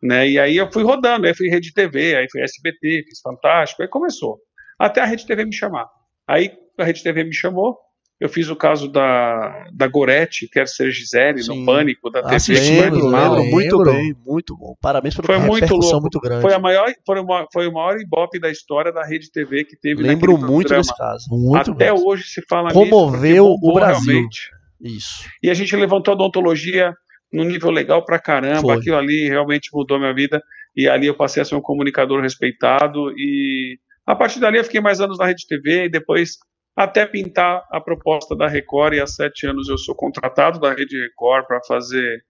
Né? 0.06 0.30
E 0.30 0.38
aí 0.38 0.56
eu 0.56 0.70
fui 0.70 0.82
rodando, 0.82 1.26
aí 1.26 1.34
fui 1.34 1.48
Rede 1.48 1.72
TV, 1.72 2.16
aí 2.16 2.26
fui 2.30 2.42
SBT, 2.42 3.04
fiz 3.08 3.20
Fantástico, 3.20 3.82
aí 3.82 3.88
começou. 3.88 4.38
Até 4.78 5.00
a 5.00 5.04
Rede 5.04 5.26
TV 5.26 5.44
me 5.44 5.54
chamar. 5.54 5.86
Aí 6.28 6.52
a 6.78 6.84
Rede 6.84 7.02
TV 7.02 7.24
me 7.24 7.34
chamou, 7.34 7.76
eu 8.18 8.28
fiz 8.28 8.48
o 8.48 8.56
caso 8.56 8.88
da, 8.88 9.66
da 9.74 9.86
Gorete, 9.86 10.48
quer 10.48 10.66
ser 10.66 10.90
Gisele, 10.90 11.42
Sim. 11.42 11.60
no 11.60 11.66
Pânico, 11.66 12.10
da 12.10 12.20
ah, 12.20 12.28
TV. 12.28 12.54
Lembro, 12.54 13.08
lembro, 13.08 13.44
muito 13.44 13.82
bem, 13.82 14.14
muito 14.24 14.56
bom. 14.56 14.74
Parabéns 14.80 15.14
pelo 15.14 15.26
foi 15.26 15.38
muito 15.38 15.74
louco. 15.74 16.00
muito 16.00 16.20
grande. 16.20 16.42
Foi, 16.42 16.54
a 16.54 16.58
maior, 16.58 16.90
foi, 17.04 17.20
uma, 17.20 17.46
foi 17.52 17.66
o 17.66 17.72
maior 17.72 18.00
ibope 18.00 18.40
da 18.40 18.50
história 18.50 18.90
da 18.90 19.04
Rede 19.04 19.30
TV 19.30 19.64
que 19.64 19.76
teve 19.76 20.02
Lembro 20.02 20.38
muito 20.38 20.68
desse 20.68 20.96
caso. 20.96 21.26
Muito 21.30 21.72
Até 21.72 21.92
hoje 21.92 22.24
se 22.24 22.40
fala 22.48 22.72
Comoveu 22.72 23.50
nisso, 23.50 23.60
o 23.62 23.74
Brasil. 23.74 24.12
Realmente. 24.12 24.50
Isso. 24.80 25.24
E 25.42 25.50
a 25.50 25.54
gente 25.54 25.74
levantou 25.76 26.12
a 26.12 26.14
odontologia 26.14 26.94
num 27.36 27.44
nível 27.44 27.70
legal 27.70 28.04
pra 28.04 28.18
caramba. 28.18 28.62
Foi. 28.62 28.76
Aquilo 28.76 28.96
ali 28.96 29.28
realmente 29.28 29.70
mudou 29.72 29.98
minha 29.98 30.14
vida. 30.14 30.42
E 30.74 30.88
ali 30.88 31.06
eu 31.06 31.14
passei 31.14 31.42
a 31.42 31.44
ser 31.44 31.54
um 31.54 31.60
comunicador 31.60 32.20
respeitado. 32.22 33.12
E 33.16 33.78
a 34.06 34.14
partir 34.14 34.40
dali 34.40 34.58
eu 34.58 34.64
fiquei 34.64 34.80
mais 34.80 35.00
anos 35.00 35.18
na 35.18 35.26
Rede 35.26 35.46
TV 35.46 35.84
e 35.84 35.90
depois 35.90 36.38
até 36.76 37.06
pintar 37.06 37.64
a 37.70 37.80
proposta 37.80 38.34
da 38.34 38.48
Record. 38.48 38.94
E 38.94 39.00
há 39.00 39.06
sete 39.06 39.46
anos 39.46 39.68
eu 39.68 39.78
sou 39.78 39.94
contratado 39.94 40.58
da 40.58 40.72
Rede 40.72 41.00
Record 41.00 41.46
para 41.46 41.60
fazer 41.66 42.22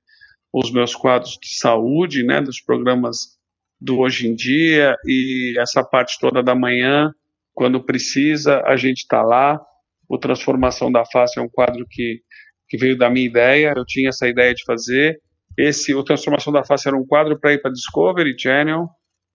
os 0.53 0.73
meus 0.73 0.95
quadros 0.95 1.38
de 1.40 1.59
saúde, 1.59 2.25
né, 2.25 2.40
dos 2.40 2.61
programas 2.61 3.37
do 3.81 3.99
Hoje 3.99 4.27
em 4.27 4.35
Dia 4.35 4.97
e 5.05 5.55
essa 5.59 5.85
parte 5.85 6.19
toda 6.19 6.42
da 6.42 6.55
manhã, 6.55 7.12
quando 7.53 7.85
precisa, 7.85 8.62
a 8.64 8.77
gente 8.77 8.99
está 8.99 9.23
lá. 9.23 9.61
O 10.09 10.16
Transformação 10.16 10.90
da 10.90 11.05
Face 11.05 11.38
é 11.38 11.42
um 11.42 11.49
quadro 11.49 11.85
que 11.90 12.21
que 12.68 12.76
veio 12.76 12.96
da 12.96 13.11
minha 13.11 13.26
ideia, 13.26 13.72
eu 13.76 13.85
tinha 13.87 14.09
essa 14.09 14.29
ideia 14.29 14.55
de 14.55 14.64
fazer. 14.64 15.20
Esse, 15.57 15.94
o 15.94 16.05
Transformação 16.05 16.52
da 16.52 16.64
Face 16.64 16.87
era 16.87 16.96
um 16.96 17.07
quadro 17.07 17.38
para 17.38 17.52
ir 17.52 17.61
para 17.61 17.70
Discovery 17.70 18.37
Channel, 18.38 18.88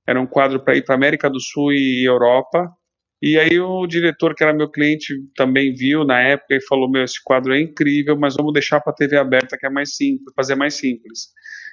era 0.07 0.19
um 0.19 0.27
quadro 0.27 0.63
para 0.63 0.75
ir 0.75 0.83
para 0.83 0.95
América 0.95 1.29
do 1.29 1.39
Sul 1.39 1.73
e 1.73 2.07
Europa. 2.07 2.69
E 3.21 3.37
aí 3.37 3.59
o 3.59 3.85
diretor, 3.85 4.33
que 4.35 4.43
era 4.43 4.53
meu 4.53 4.69
cliente, 4.69 5.13
também 5.35 5.73
viu 5.73 6.03
na 6.03 6.19
época 6.21 6.55
e 6.55 6.65
falou: 6.67 6.89
Meu, 6.89 7.03
esse 7.03 7.21
quadro 7.23 7.53
é 7.53 7.61
incrível, 7.61 8.17
mas 8.17 8.35
vamos 8.35 8.53
deixar 8.53 8.81
para 8.81 8.91
a 8.91 8.95
TV 8.95 9.17
aberta, 9.17 9.57
que 9.57 9.65
é 9.65 9.69
mais 9.69 9.95
simples, 9.95 10.33
fazer 10.35 10.55
mais 10.55 10.73
simples. 10.73 11.27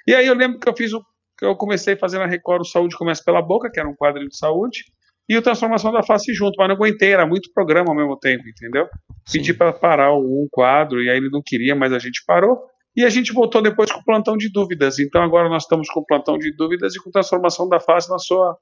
E 0.07 0.13
aí 0.13 0.27
eu 0.27 0.35
lembro 0.35 0.59
que 0.59 0.69
eu 0.69 0.75
fiz 0.75 0.93
o, 0.93 1.03
eu 1.41 1.55
comecei 1.55 1.95
fazendo 1.95 2.21
a 2.21 2.27
Record 2.27 2.61
o 2.61 2.65
Saúde 2.65 2.95
Começa 2.95 3.23
pela 3.23 3.41
Boca, 3.41 3.69
que 3.71 3.79
era 3.79 3.89
um 3.89 3.95
quadro 3.95 4.27
de 4.27 4.37
saúde 4.37 4.83
e 5.29 5.37
o 5.37 5.41
Transformação 5.43 5.91
da 5.91 6.01
Face 6.01 6.33
junto, 6.33 6.55
mas 6.57 6.67
não 6.67 6.75
aguentei, 6.75 7.13
era 7.13 7.25
muito 7.27 7.51
programa 7.53 7.89
ao 7.89 7.95
mesmo 7.95 8.17
tempo, 8.17 8.43
entendeu? 8.49 8.87
Sim. 9.27 9.37
Pedi 9.37 9.53
para 9.53 9.71
parar 9.71 10.11
um 10.15 10.47
quadro 10.51 11.03
e 11.03 11.09
aí 11.09 11.17
ele 11.17 11.29
não 11.29 11.41
queria, 11.45 11.75
mas 11.75 11.93
a 11.93 11.99
gente 11.99 12.23
parou. 12.25 12.57
E 12.97 13.05
a 13.05 13.09
gente 13.09 13.31
voltou 13.31 13.61
depois 13.61 13.91
com 13.91 13.99
o 13.99 14.03
plantão 14.03 14.35
de 14.35 14.51
dúvidas. 14.51 14.97
Então 14.97 15.21
agora 15.21 15.47
nós 15.47 15.63
estamos 15.63 15.87
com 15.89 15.99
o 15.99 16.05
plantão 16.05 16.35
de 16.37 16.51
dúvidas 16.55 16.95
e 16.95 16.99
com 16.99 17.11
Transformação 17.11 17.69
da 17.69 17.79
Face 17.79 18.09
na 18.09 18.17
sua 18.17 18.57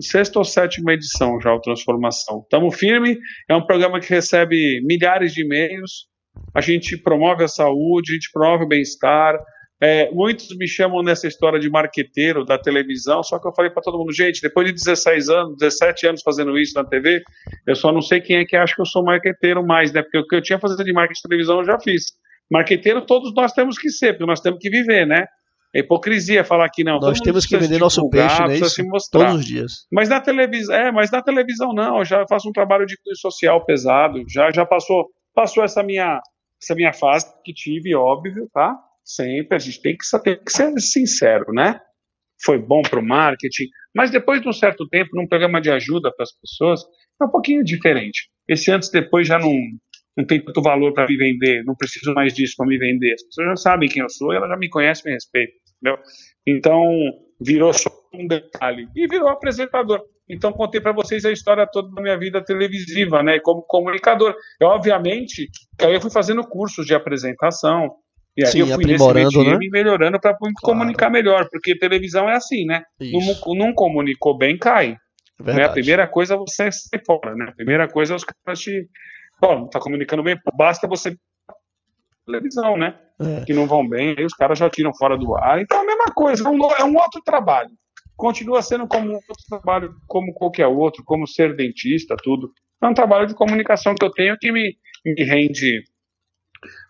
sexta 0.00 0.38
ou 0.38 0.44
sétima 0.44 0.92
edição 0.92 1.40
já, 1.40 1.52
o 1.52 1.60
Transformação. 1.60 2.42
Estamos 2.42 2.76
firme, 2.76 3.18
é 3.48 3.56
um 3.56 3.66
programa 3.66 3.98
que 3.98 4.08
recebe 4.08 4.80
milhares 4.84 5.32
de 5.32 5.44
e-mails, 5.44 6.06
a 6.54 6.60
gente 6.60 6.96
promove 6.96 7.42
a 7.42 7.48
saúde, 7.48 8.12
a 8.12 8.14
gente 8.14 8.30
promove 8.32 8.64
o 8.64 8.68
bem-estar, 8.68 9.34
É, 9.80 10.10
muitos 10.10 10.48
me 10.56 10.66
chamam 10.66 11.02
nessa 11.02 11.28
história 11.28 11.60
de 11.60 11.70
marqueteiro 11.70 12.44
da 12.44 12.58
televisão, 12.58 13.22
só 13.22 13.38
que 13.38 13.46
eu 13.46 13.52
falei 13.54 13.70
para 13.70 13.82
todo 13.82 13.96
mundo, 13.96 14.12
gente, 14.12 14.42
depois 14.42 14.66
de 14.66 14.72
16 14.72 15.28
anos, 15.28 15.56
17 15.56 16.06
anos 16.08 16.22
fazendo 16.22 16.58
isso 16.58 16.74
na 16.74 16.84
TV, 16.84 17.22
eu 17.66 17.76
só 17.76 17.92
não 17.92 18.02
sei 18.02 18.20
quem 18.20 18.38
é 18.38 18.44
que 18.44 18.56
acha 18.56 18.74
que 18.74 18.80
eu 18.80 18.86
sou 18.86 19.04
marqueteiro 19.04 19.64
mais, 19.64 19.92
né? 19.92 20.02
Porque 20.02 20.18
o 20.18 20.26
que 20.26 20.34
eu 20.34 20.42
tinha 20.42 20.58
fazer 20.58 20.82
de 20.82 20.92
marketing 20.92 21.20
de 21.20 21.28
televisão 21.28 21.58
eu 21.58 21.64
já 21.64 21.78
fiz. 21.78 22.06
Marqueteiro 22.50 23.06
todos 23.06 23.32
nós 23.34 23.52
temos 23.52 23.78
que 23.78 23.88
ser, 23.90 24.14
porque 24.14 24.26
nós 24.26 24.40
temos 24.40 24.58
que 24.58 24.68
viver, 24.68 25.06
né? 25.06 25.26
É 25.74 25.80
hipocrisia 25.80 26.42
falar 26.44 26.68
que 26.70 26.82
não. 26.82 26.98
Nós 26.98 27.20
temos 27.20 27.44
que 27.44 27.56
vender 27.56 27.78
nosso 27.78 28.08
peixe, 28.08 28.42
né? 28.42 28.56
Isso, 28.56 28.82
todos 29.12 29.34
os 29.34 29.44
dias. 29.44 29.72
Mas 29.92 30.08
na 30.08 30.18
televisão, 30.18 30.74
é, 30.74 30.90
mas 30.90 31.10
na 31.10 31.22
televisão 31.22 31.74
não. 31.74 31.98
Eu 31.98 32.04
já 32.06 32.24
faço 32.26 32.48
um 32.48 32.52
trabalho 32.52 32.86
de 32.86 32.96
social 33.14 33.64
pesado. 33.66 34.24
Já, 34.28 34.50
já 34.50 34.64
passou, 34.64 35.06
passou 35.34 35.62
essa 35.62 35.82
minha, 35.82 36.20
essa 36.60 36.74
minha 36.74 36.92
fase 36.92 37.26
que 37.44 37.52
tive, 37.52 37.94
óbvio, 37.94 38.48
tá? 38.52 38.74
Sempre 39.08 39.56
a 39.56 39.58
gente 39.58 39.80
tem 39.80 39.96
que, 39.96 40.22
tem 40.22 40.44
que 40.44 40.52
ser 40.52 40.78
sincero, 40.80 41.50
né? 41.50 41.80
Foi 42.44 42.58
bom 42.58 42.82
para 42.82 43.00
o 43.00 43.02
marketing, 43.02 43.64
mas 43.96 44.10
depois 44.10 44.42
de 44.42 44.48
um 44.48 44.52
certo 44.52 44.86
tempo, 44.86 45.08
num 45.14 45.26
programa 45.26 45.62
de 45.62 45.70
ajuda 45.70 46.12
para 46.14 46.24
as 46.24 46.32
pessoas, 46.38 46.82
é 47.20 47.24
um 47.24 47.30
pouquinho 47.30 47.64
diferente. 47.64 48.28
Esse 48.46 48.70
antes 48.70 48.90
depois 48.90 49.26
já 49.26 49.38
não, 49.38 49.54
não 50.14 50.26
tem 50.26 50.44
tanto 50.44 50.60
valor 50.60 50.92
para 50.92 51.06
me 51.06 51.16
vender, 51.16 51.64
não 51.64 51.74
preciso 51.74 52.12
mais 52.12 52.34
disso 52.34 52.52
para 52.58 52.66
me 52.66 52.76
vender. 52.76 53.14
As 53.14 53.22
pessoas 53.24 53.48
já 53.48 53.56
sabem 53.56 53.88
quem 53.88 54.02
eu 54.02 54.10
sou, 54.10 54.30
elas 54.30 54.50
já 54.50 54.56
me 54.58 54.68
conhecem, 54.68 55.04
me 55.06 55.14
respeitam, 55.14 55.56
entendeu? 55.80 56.04
Então, 56.46 56.84
virou 57.40 57.72
só 57.72 57.90
um 58.12 58.26
detalhe 58.26 58.88
e 58.94 59.08
virou 59.08 59.30
apresentador. 59.30 60.02
Então, 60.28 60.52
contei 60.52 60.82
para 60.82 60.92
vocês 60.92 61.24
a 61.24 61.32
história 61.32 61.66
toda 61.66 61.90
da 61.94 62.02
minha 62.02 62.18
vida 62.18 62.44
televisiva, 62.44 63.22
né, 63.22 63.40
como 63.40 63.62
comunicador. 63.62 64.36
Eu, 64.60 64.68
obviamente, 64.68 65.48
aí 65.80 65.94
eu 65.94 66.00
fui 66.00 66.10
fazendo 66.10 66.46
cursos 66.46 66.84
de 66.84 66.94
apresentação, 66.94 67.88
e 68.38 68.44
aí 68.44 68.52
Sim, 68.52 68.60
eu 68.60 68.66
fui 68.68 68.84
aprimorando, 68.84 69.38
nesse 69.42 69.50
né? 69.50 69.58
e 69.60 69.68
melhorando 69.68 70.20
para 70.20 70.32
claro. 70.36 70.54
comunicar 70.62 71.10
melhor, 71.10 71.48
porque 71.50 71.76
televisão 71.76 72.30
é 72.30 72.36
assim, 72.36 72.64
né? 72.64 72.84
Não, 73.00 73.56
não, 73.56 73.74
comunicou 73.74 74.38
bem, 74.38 74.56
cai. 74.56 74.96
Né? 75.40 75.64
A 75.64 75.70
primeira 75.70 76.06
coisa 76.06 76.34
é 76.34 76.36
você 76.36 76.70
se 76.70 76.88
fora, 77.04 77.34
né? 77.34 77.46
A 77.48 77.52
primeira 77.52 77.88
coisa 77.88 78.12
é 78.12 78.16
os 78.16 78.22
caras 78.22 78.60
te 78.60 78.88
Bom, 79.40 79.58
não 79.58 79.68
tá 79.68 79.80
comunicando 79.80 80.22
bem, 80.22 80.38
basta 80.56 80.86
você 80.86 81.16
televisão, 82.24 82.76
né? 82.76 82.96
É. 83.18 83.44
Que 83.44 83.52
não 83.52 83.66
vão 83.66 83.88
bem, 83.88 84.14
aí 84.16 84.24
os 84.24 84.34
caras 84.34 84.56
já 84.56 84.70
tiram 84.70 84.94
fora 84.94 85.16
do 85.18 85.36
ar. 85.36 85.60
Então 85.60 85.78
é 85.78 85.82
a 85.82 85.86
mesma 85.86 86.14
coisa, 86.14 86.46
é 86.46 86.48
um, 86.48 86.72
é 86.74 86.84
um 86.84 86.96
outro 86.96 87.20
trabalho. 87.24 87.70
Continua 88.16 88.62
sendo 88.62 88.86
como 88.86 89.10
um 89.10 89.14
outro 89.14 89.34
trabalho, 89.48 89.94
como 90.06 90.32
qualquer 90.32 90.68
outro, 90.68 91.02
como 91.04 91.26
ser 91.26 91.56
dentista, 91.56 92.14
tudo. 92.22 92.52
É 92.80 92.86
um 92.86 92.94
trabalho 92.94 93.26
de 93.26 93.34
comunicação 93.34 93.96
que 93.96 94.04
eu 94.04 94.12
tenho 94.12 94.36
que 94.38 94.52
me, 94.52 94.76
me 95.04 95.24
rende 95.24 95.82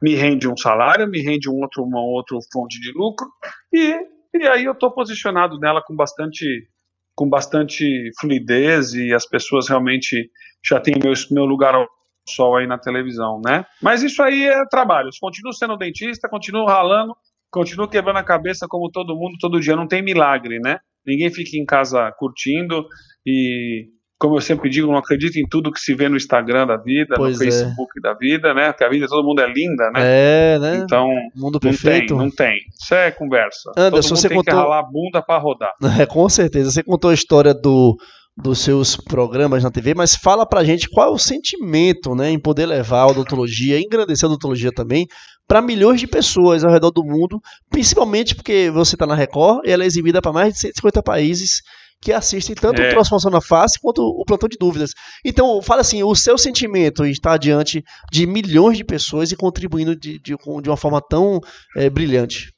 me 0.02 0.14
rende 0.14 0.48
um 0.48 0.57
salário, 0.57 1.09
me 1.09 1.20
rende 1.20 1.48
um 1.48 1.61
outro, 1.61 1.83
uma 1.83 2.00
outra 2.00 2.37
fonte 2.52 2.81
de 2.81 2.92
lucro, 2.92 3.26
e, 3.72 3.94
e 4.35 4.46
aí 4.46 4.64
eu 4.64 4.72
estou 4.72 4.90
posicionado 4.90 5.59
nela 5.59 5.83
com 5.83 5.94
bastante, 5.94 6.68
com 7.14 7.28
bastante 7.28 8.11
fluidez 8.20 8.94
e 8.94 9.12
as 9.12 9.26
pessoas 9.26 9.68
realmente 9.68 10.31
já 10.64 10.81
têm 10.81 10.94
meu, 11.02 11.12
meu 11.31 11.44
lugar 11.44 11.74
ao 11.74 11.87
sol 12.28 12.57
aí 12.57 12.66
na 12.66 12.78
televisão, 12.78 13.40
né? 13.44 13.64
Mas 13.83 14.02
isso 14.02 14.22
aí 14.22 14.44
é 14.44 14.66
trabalho. 14.66 15.09
Continuo 15.20 15.52
sendo 15.52 15.76
dentista, 15.76 16.28
continuo 16.28 16.66
ralando, 16.66 17.16
continuo 17.50 17.88
quebrando 17.88 18.18
a 18.18 18.24
cabeça 18.24 18.66
como 18.68 18.90
todo 18.90 19.16
mundo, 19.16 19.37
todo 19.40 19.61
dia. 19.61 19.74
Não 19.74 19.88
tem 19.88 20.02
milagre, 20.02 20.59
né? 20.61 20.78
Ninguém 21.07 21.31
fica 21.31 21.57
em 21.57 21.64
casa 21.64 22.12
curtindo 22.18 22.87
e, 23.24 23.87
como 24.18 24.37
eu 24.37 24.40
sempre 24.40 24.68
digo, 24.68 24.88
não 24.88 24.98
acredito 24.98 25.37
em 25.37 25.46
tudo 25.46 25.70
que 25.70 25.81
se 25.81 25.94
vê 25.94 26.09
no 26.09 26.16
Instagram 26.16 26.66
da 26.66 26.76
vida, 26.76 27.14
pois 27.16 27.38
no 27.38 27.44
é. 27.44 27.46
Facebook 27.46 28.00
da 28.00 28.14
vida, 28.14 28.52
né? 28.52 28.72
Porque 28.72 28.85
a 28.85 28.88
vida 28.88 29.07
todo 29.07 29.24
mundo 29.24 29.40
é 29.40 29.46
linda, 29.46 29.90
né? 29.92 30.00
É, 30.02 30.59
né? 30.59 30.76
Então, 30.78 31.09
mundo 31.37 31.61
perfeito. 31.61 32.16
Não 32.16 32.28
tem, 32.28 32.28
não 32.28 32.35
tem. 32.35 32.59
Isso 32.81 32.94
é 32.94 33.11
conversa. 33.12 33.70
Anderson, 33.76 33.90
todo 33.90 33.92
mundo 33.92 34.16
você 34.16 34.28
tem 34.28 34.37
contou... 34.37 34.54
que 34.54 34.61
ralar 34.61 34.81
a 34.81 34.83
bunda 34.83 35.22
para 35.22 35.38
rodar. 35.38 35.72
É, 35.98 36.07
com 36.07 36.28
certeza. 36.28 36.70
Você 36.70 36.83
contou 36.83 37.11
a 37.11 37.14
história 37.14 37.54
do 37.54 37.96
dos 38.40 38.61
seus 38.61 38.94
programas 38.96 39.64
na 39.64 39.70
TV, 39.70 39.94
mas 39.94 40.14
fala 40.14 40.46
pra 40.46 40.62
gente 40.62 40.88
qual 40.88 41.09
é 41.09 41.11
o 41.11 41.18
sentimento 41.18 42.14
né, 42.14 42.31
em 42.31 42.38
poder 42.38 42.66
levar 42.66 43.00
a 43.00 43.07
odontologia, 43.09 43.81
engrandecer 43.81 44.26
a 44.26 44.31
odontologia 44.31 44.70
também, 44.70 45.09
para 45.48 45.61
milhões 45.61 45.98
de 45.98 46.07
pessoas 46.07 46.62
ao 46.62 46.70
redor 46.70 46.92
do 46.92 47.02
mundo, 47.02 47.40
principalmente 47.68 48.37
porque 48.37 48.70
você 48.70 48.94
está 48.94 49.07
na 49.09 49.14
Record 49.16 49.66
e 49.66 49.72
ela 49.72 49.83
é 49.83 49.87
exibida 49.87 50.22
para 50.22 50.33
mais 50.33 50.54
de 50.54 50.61
150 50.61 51.02
países 51.02 51.62
que 52.01 52.13
assistem 52.13 52.55
tanto 52.55 52.81
é. 52.81 52.89
o 52.89 52.91
Transformação 52.91 53.31
na 53.31 53.41
Face 53.41 53.79
quanto 53.81 54.01
o 54.03 54.25
Plantão 54.25 54.49
de 54.49 54.57
Dúvidas. 54.59 54.93
Então, 55.25 55.61
fala 55.61 55.81
assim, 55.81 56.03
o 56.03 56.15
seu 56.15 56.39
sentimento 56.39 57.05
em 57.05 57.11
estar 57.11 57.37
diante 57.37 57.83
de 58.11 58.27
milhões 58.27 58.77
de 58.77 58.85
pessoas 58.85 59.33
e 59.33 59.37
contribuindo 59.37 59.97
de, 59.97 60.19
de, 60.21 60.37
de 60.37 60.69
uma 60.69 60.77
forma 60.77 61.01
tão 61.01 61.41
é, 61.77 61.91
brilhante. 61.91 62.53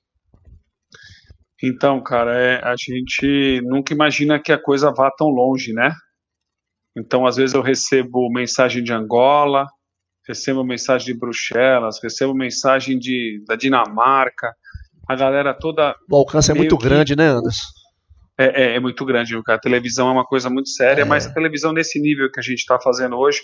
Então, 1.63 2.03
cara, 2.03 2.37
é, 2.39 2.65
a 2.65 2.75
gente 2.77 3.61
nunca 3.65 3.93
imagina 3.93 4.41
que 4.41 4.53
a 4.53 4.61
coisa 4.61 4.93
vá 4.93 5.11
tão 5.11 5.29
longe, 5.29 5.73
né? 5.73 5.93
Então, 6.97 7.27
às 7.27 7.37
vezes 7.37 7.55
eu 7.55 7.63
recebo 7.63 8.31
mensagem 8.33 8.83
de 8.83 8.93
Angola, 8.93 9.67
recebo 10.27 10.65
mensagem 10.65 11.13
de 11.13 11.19
Bruxelas, 11.19 11.99
recebo 12.03 12.35
mensagem 12.35 12.99
de, 12.99 13.43
da 13.47 13.57
Dinamarca, 13.57 14.53
a 15.09 15.15
galera 15.15 15.55
toda. 15.55 15.95
O 16.11 16.17
alcance 16.17 16.51
é 16.51 16.55
muito 16.55 16.77
que... 16.79 16.85
grande, 16.85 17.15
né, 17.15 17.29
Anderson? 17.29 17.80
É, 18.41 18.45
é, 18.45 18.75
é, 18.77 18.81
muito 18.81 19.05
grande, 19.05 19.39
cara. 19.43 19.59
A 19.59 19.61
televisão 19.61 20.09
é 20.09 20.13
uma 20.13 20.25
coisa 20.25 20.49
muito 20.49 20.71
séria, 20.71 21.03
é. 21.03 21.05
mas 21.05 21.27
a 21.27 21.35
televisão 21.35 21.75
nesse 21.75 22.01
nível 22.01 22.31
que 22.33 22.41
a 22.41 22.43
gente 22.43 22.61
está 22.61 22.81
fazendo 22.81 23.17
hoje, 23.17 23.43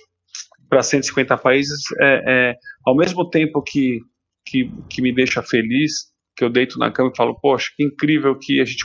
para 0.71 0.83
150 0.83 1.37
países, 1.37 1.83
é, 2.01 2.23
é, 2.27 2.55
ao 2.83 2.97
mesmo 2.97 3.29
tempo 3.29 3.63
que, 3.63 4.01
que, 4.47 4.71
que 4.89 5.03
me 5.03 5.15
deixa 5.15 5.43
feliz, 5.43 6.07
que 6.35 6.43
eu 6.43 6.49
deito 6.49 6.79
na 6.79 6.91
cama 6.91 7.11
e 7.13 7.17
falo, 7.17 7.39
poxa, 7.39 7.69
que 7.77 7.85
incrível 7.85 8.39
que 8.39 8.59
a 8.59 8.65
gente 8.65 8.83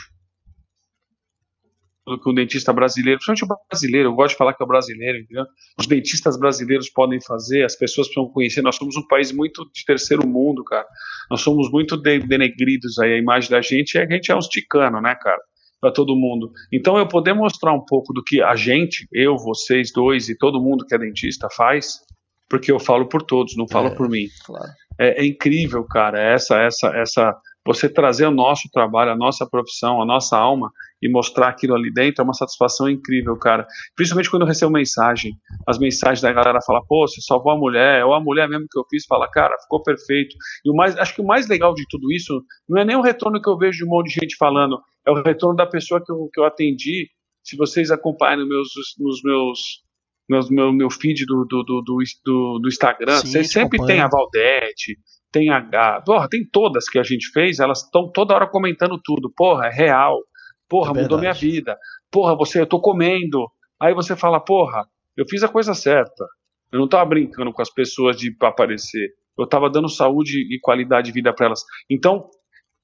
que 2.17 2.29
um 2.29 2.33
dentista 2.33 2.73
brasileiro, 2.73 3.19
principalmente 3.23 3.63
o 3.63 3.69
brasileiro, 3.69 4.09
eu 4.09 4.13
gosto 4.13 4.31
de 4.31 4.37
falar 4.37 4.53
que 4.53 4.61
é 4.61 4.65
o 4.65 4.67
brasileiro, 4.67 5.19
entendeu? 5.19 5.45
Os 5.79 5.87
dentistas 5.87 6.37
brasileiros 6.37 6.89
podem 6.89 7.21
fazer, 7.21 7.63
as 7.63 7.75
pessoas 7.75 8.07
precisam 8.07 8.29
conhecer. 8.33 8.61
Nós 8.61 8.75
somos 8.75 8.97
um 8.97 9.07
país 9.07 9.31
muito 9.31 9.63
de 9.71 9.85
terceiro 9.85 10.27
mundo, 10.27 10.63
cara. 10.63 10.85
Nós 11.29 11.41
somos 11.41 11.71
muito 11.71 11.95
denegridos 11.95 12.99
aí. 12.99 13.13
A 13.13 13.17
imagem 13.17 13.49
da 13.49 13.61
gente 13.61 13.97
é 13.97 14.05
que 14.05 14.13
a 14.13 14.15
gente 14.17 14.31
é 14.31 14.35
uns 14.35 14.47
ticanos, 14.47 15.01
né, 15.01 15.15
cara? 15.15 15.39
Para 15.81 15.91
todo 15.91 16.15
mundo. 16.15 16.51
Então, 16.71 16.97
eu 16.97 17.07
poder 17.07 17.33
mostrar 17.33 17.73
um 17.73 17.83
pouco 17.83 18.13
do 18.13 18.23
que 18.23 18.41
a 18.41 18.55
gente, 18.55 19.07
eu, 19.11 19.35
vocês 19.35 19.91
dois 19.91 20.29
e 20.29 20.37
todo 20.37 20.61
mundo 20.61 20.85
que 20.85 20.93
é 20.93 20.97
dentista 20.99 21.47
faz, 21.57 22.01
porque 22.47 22.71
eu 22.71 22.79
falo 22.79 23.09
por 23.09 23.23
todos, 23.23 23.57
não 23.57 23.67
falo 23.67 23.87
é, 23.87 23.95
por 23.95 24.07
mim. 24.07 24.27
Claro 24.45 24.69
é, 25.01 25.23
é 25.23 25.25
incrível, 25.25 25.83
cara, 25.83 26.21
essa, 26.21 26.61
essa, 26.61 26.87
essa, 26.95 27.35
você 27.65 27.89
trazer 27.89 28.27
o 28.27 28.31
nosso 28.31 28.69
trabalho, 28.71 29.11
a 29.11 29.15
nossa 29.15 29.47
profissão, 29.49 29.99
a 29.99 30.05
nossa 30.05 30.37
alma 30.37 30.69
e 31.01 31.09
mostrar 31.09 31.47
aquilo 31.47 31.73
ali 31.73 31.91
dentro 31.91 32.21
é 32.21 32.23
uma 32.23 32.35
satisfação 32.35 32.87
incrível, 32.87 33.35
cara. 33.35 33.65
Principalmente 33.95 34.29
quando 34.29 34.43
eu 34.43 34.47
recebo 34.47 34.71
mensagem, 34.71 35.31
as 35.67 35.79
mensagens 35.79 36.21
da 36.21 36.31
galera 36.31 36.59
fala, 36.63 36.81
pô, 36.87 37.07
você 37.07 37.19
salvou 37.21 37.51
a 37.51 37.57
mulher, 37.57 38.05
ou 38.05 38.13
a 38.13 38.21
mulher 38.21 38.47
mesmo 38.47 38.67
que 38.69 38.77
eu 38.77 38.85
fiz 38.87 39.05
fala, 39.07 39.27
cara, 39.27 39.57
ficou 39.63 39.81
perfeito. 39.81 40.35
E 40.63 40.69
o 40.69 40.75
mais, 40.75 40.95
acho 40.97 41.15
que 41.15 41.21
o 41.21 41.25
mais 41.25 41.47
legal 41.47 41.73
de 41.73 41.83
tudo 41.89 42.11
isso 42.11 42.43
não 42.69 42.79
é 42.79 42.85
nem 42.85 42.95
o 42.95 43.01
retorno 43.01 43.41
que 43.41 43.49
eu 43.49 43.57
vejo 43.57 43.79
de 43.79 43.85
um 43.85 43.89
monte 43.89 44.13
de 44.13 44.19
gente 44.21 44.35
falando, 44.37 44.79
é 45.05 45.11
o 45.11 45.21
retorno 45.21 45.55
da 45.55 45.65
pessoa 45.65 46.03
que 46.03 46.11
eu, 46.11 46.29
que 46.31 46.39
eu 46.39 46.45
atendi. 46.45 47.09
Se 47.43 47.55
vocês 47.57 47.91
acompanham 47.91 48.47
meus, 48.47 48.69
nos 48.99 49.21
meus 49.23 49.59
meu, 50.29 50.39
meu, 50.49 50.73
meu 50.73 50.89
feed 50.89 51.25
do, 51.25 51.45
do, 51.45 51.63
do, 51.63 51.81
do, 51.81 52.59
do 52.59 52.67
Instagram, 52.67 53.17
Sim, 53.17 53.27
você 53.27 53.43
sempre 53.43 53.77
acompanha. 53.77 53.87
tem 53.87 53.99
a 53.99 54.07
Valdete, 54.07 54.97
tem 55.31 55.49
a, 55.49 55.57
a 55.57 56.01
porra, 56.01 56.27
tem 56.29 56.47
todas 56.49 56.87
que 56.87 56.99
a 56.99 57.03
gente 57.03 57.29
fez, 57.31 57.59
elas 57.59 57.83
estão 57.83 58.09
toda 58.11 58.33
hora 58.33 58.47
comentando 58.47 58.99
tudo. 59.03 59.31
Porra, 59.35 59.67
é 59.67 59.71
real. 59.71 60.17
Porra, 60.69 60.97
é 60.97 61.01
mudou 61.01 61.19
minha 61.19 61.33
vida. 61.33 61.77
Porra, 62.09 62.35
você, 62.35 62.61
eu 62.61 62.67
tô 62.67 62.79
comendo. 62.79 63.45
Aí 63.79 63.93
você 63.93 64.15
fala, 64.15 64.39
porra, 64.39 64.85
eu 65.17 65.25
fiz 65.27 65.43
a 65.43 65.49
coisa 65.49 65.73
certa. 65.73 66.25
Eu 66.71 66.79
não 66.79 66.87
tava 66.87 67.05
brincando 67.05 67.51
com 67.51 67.61
as 67.61 67.69
pessoas 67.69 68.15
de 68.15 68.33
aparecer. 68.41 69.09
Eu 69.37 69.47
tava 69.47 69.69
dando 69.69 69.89
saúde 69.89 70.37
e 70.53 70.59
qualidade 70.61 71.07
de 71.07 71.13
vida 71.13 71.33
para 71.33 71.47
elas. 71.47 71.61
Então, 71.89 72.29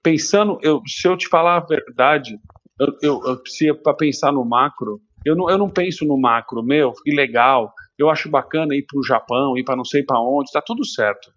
pensando, 0.03 0.60
eu, 0.62 0.81
se 0.88 1.07
eu 1.07 1.17
te 1.17 1.27
falar 1.27 1.57
a 1.57 1.65
verdade, 1.65 2.38
eu, 2.79 2.88
eu, 3.01 3.21
eu 3.25 3.41
se 3.45 3.73
para 3.73 3.93
pensar 3.93 4.31
no 4.31 4.45
macro, 4.45 4.99
eu 5.25 5.36
não, 5.36 5.49
eu 5.49 5.57
não 5.57 5.69
penso 5.69 6.05
no 6.05 6.19
macro, 6.19 6.63
meu, 6.63 6.93
que 6.93 7.13
legal, 7.13 7.73
eu 7.97 8.10
acho 8.10 8.29
bacana 8.29 8.75
ir 8.75 8.86
para 8.86 8.99
o 8.99 9.03
Japão, 9.03 9.57
ir 9.57 9.63
para 9.63 9.75
não 9.75 9.83
sei 9.83 10.03
para 10.03 10.19
onde, 10.21 10.51
tá 10.51 10.62
tudo 10.62 10.86
certo. 10.86 11.31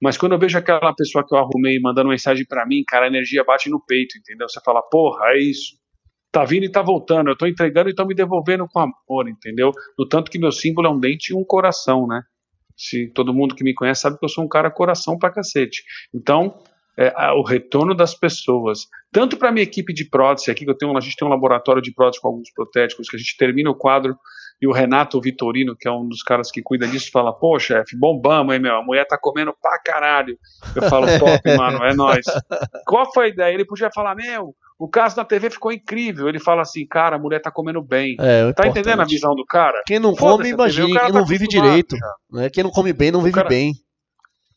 Mas 0.00 0.16
quando 0.16 0.32
eu 0.32 0.38
vejo 0.38 0.58
aquela 0.58 0.94
pessoa 0.94 1.24
que 1.26 1.34
eu 1.34 1.38
arrumei 1.38 1.78
mandando 1.80 2.10
mensagem 2.10 2.44
para 2.46 2.66
mim, 2.66 2.84
cara, 2.86 3.06
a 3.06 3.08
energia 3.08 3.44
bate 3.44 3.70
no 3.70 3.82
peito, 3.84 4.18
entendeu? 4.18 4.48
Você 4.48 4.60
fala, 4.64 4.82
porra, 4.82 5.32
é 5.32 5.38
isso. 5.38 5.76
Tá 6.30 6.44
vindo 6.44 6.64
e 6.64 6.70
tá 6.70 6.82
voltando, 6.82 7.30
eu 7.30 7.36
tô 7.36 7.46
entregando 7.46 7.88
e 7.88 7.94
tô 7.94 8.04
me 8.04 8.14
devolvendo 8.14 8.66
com 8.70 8.80
amor, 8.80 9.28
entendeu? 9.28 9.72
No 9.98 10.06
tanto 10.06 10.30
que 10.30 10.38
meu 10.38 10.52
símbolo 10.52 10.86
é 10.86 10.90
um 10.90 11.00
dente 11.00 11.32
e 11.32 11.36
um 11.36 11.44
coração, 11.44 12.06
né? 12.06 12.22
Se 12.76 13.08
todo 13.08 13.32
mundo 13.32 13.54
que 13.54 13.64
me 13.64 13.72
conhece 13.72 14.02
sabe 14.02 14.18
que 14.18 14.24
eu 14.24 14.28
sou 14.28 14.44
um 14.44 14.48
cara 14.48 14.70
coração 14.70 15.18
pra 15.18 15.32
cacete. 15.32 15.82
Então, 16.14 16.58
é, 16.98 17.12
o 17.32 17.42
retorno 17.42 17.94
das 17.94 18.14
pessoas, 18.14 18.86
tanto 19.12 19.36
para 19.36 19.50
a 19.50 19.52
minha 19.52 19.64
equipe 19.64 19.92
de 19.92 20.08
prótese 20.08 20.50
aqui, 20.50 20.64
que 20.64 20.70
eu 20.70 20.76
tenho, 20.76 20.96
a 20.96 21.00
gente 21.00 21.16
tem 21.16 21.28
um 21.28 21.30
laboratório 21.30 21.82
de 21.82 21.92
prótese 21.92 22.20
com 22.20 22.28
alguns 22.28 22.50
protéticos, 22.52 23.08
que 23.08 23.16
a 23.16 23.18
gente 23.18 23.36
termina 23.36 23.70
o 23.70 23.74
quadro 23.74 24.16
e 24.60 24.66
o 24.66 24.72
Renato 24.72 25.20
Vitorino, 25.20 25.76
que 25.76 25.86
é 25.86 25.92
um 25.92 26.08
dos 26.08 26.22
caras 26.22 26.50
que 26.50 26.62
cuida 26.62 26.88
disso, 26.88 27.10
fala: 27.12 27.32
pô, 27.32 27.58
chefe, 27.58 27.96
bombamos, 27.96 28.54
hein, 28.54 28.60
meu? 28.60 28.76
A 28.76 28.82
mulher 28.82 29.06
tá 29.06 29.18
comendo 29.20 29.54
pra 29.60 29.78
caralho. 29.84 30.38
Eu 30.74 30.82
falo: 30.88 31.06
top, 31.18 31.56
mano, 31.56 31.84
é 31.84 31.94
nóis. 31.94 32.24
Qual 32.86 33.12
foi 33.12 33.26
a 33.26 33.28
ideia? 33.28 33.52
Ele 33.52 33.66
podia 33.66 33.90
falar: 33.94 34.14
meu, 34.14 34.54
o 34.78 34.88
caso 34.88 35.16
da 35.16 35.24
TV 35.24 35.50
ficou 35.50 35.72
incrível. 35.72 36.28
Ele 36.28 36.40
fala 36.40 36.62
assim: 36.62 36.86
cara, 36.86 37.16
a 37.16 37.18
mulher 37.18 37.40
tá 37.40 37.50
comendo 37.50 37.82
bem. 37.82 38.16
É, 38.18 38.50
tá 38.54 38.66
entendendo 38.66 39.02
a 39.02 39.04
visão 39.04 39.34
do 39.34 39.44
cara? 39.44 39.82
Quem 39.86 39.98
não 39.98 40.14
come, 40.14 40.48
imagina, 40.48 41.00
quem 41.00 41.12
não 41.12 41.22
tá 41.22 41.28
vive 41.28 41.46
direito. 41.46 41.94
Né? 42.32 42.48
Quem 42.48 42.64
não 42.64 42.70
come 42.70 42.94
bem, 42.94 43.10
não 43.10 43.20
vive 43.20 43.34
cara, 43.34 43.48
bem. 43.48 43.74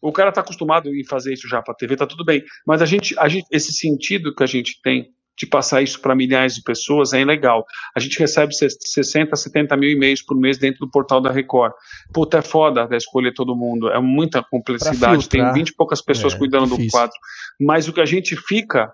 O 0.01 0.11
cara 0.11 0.31
tá 0.31 0.41
acostumado 0.41 0.93
em 0.93 1.05
fazer 1.05 1.33
isso 1.33 1.47
já 1.47 1.61
pra 1.61 1.73
TV, 1.73 1.95
tá 1.95 2.07
tudo 2.07 2.23
bem. 2.23 2.43
Mas 2.65 2.81
a 2.81 2.85
gente, 2.85 3.17
a 3.19 3.27
gente 3.27 3.45
esse 3.51 3.73
sentido 3.73 4.33
que 4.33 4.43
a 4.43 4.47
gente 4.47 4.81
tem 4.81 5.09
de 5.39 5.47
passar 5.47 5.81
isso 5.81 6.01
para 6.01 6.13
milhares 6.13 6.55
de 6.55 6.61
pessoas 6.61 7.13
é 7.13 7.21
ilegal. 7.21 7.65
A 7.95 7.99
gente 7.99 8.19
recebe 8.19 8.53
60, 8.53 9.33
70 9.33 9.77
mil 9.77 9.89
e-mails 9.89 10.21
por 10.21 10.37
mês 10.37 10.57
dentro 10.57 10.81
do 10.81 10.91
portal 10.91 11.21
da 11.21 11.31
Record. 11.31 11.71
Puta, 12.13 12.39
é 12.39 12.41
foda 12.41 12.89
escolher 12.91 13.33
todo 13.33 13.55
mundo, 13.55 13.89
é 13.89 13.99
muita 14.01 14.43
complexidade, 14.43 15.29
tem 15.29 15.53
20 15.53 15.69
e 15.69 15.75
poucas 15.75 16.01
pessoas 16.01 16.33
é, 16.33 16.37
cuidando 16.37 16.65
difícil. 16.65 16.87
do 16.87 16.91
quadro. 16.91 17.15
Mas 17.59 17.87
o 17.87 17.93
que 17.93 18.01
a 18.01 18.05
gente 18.05 18.35
fica 18.35 18.91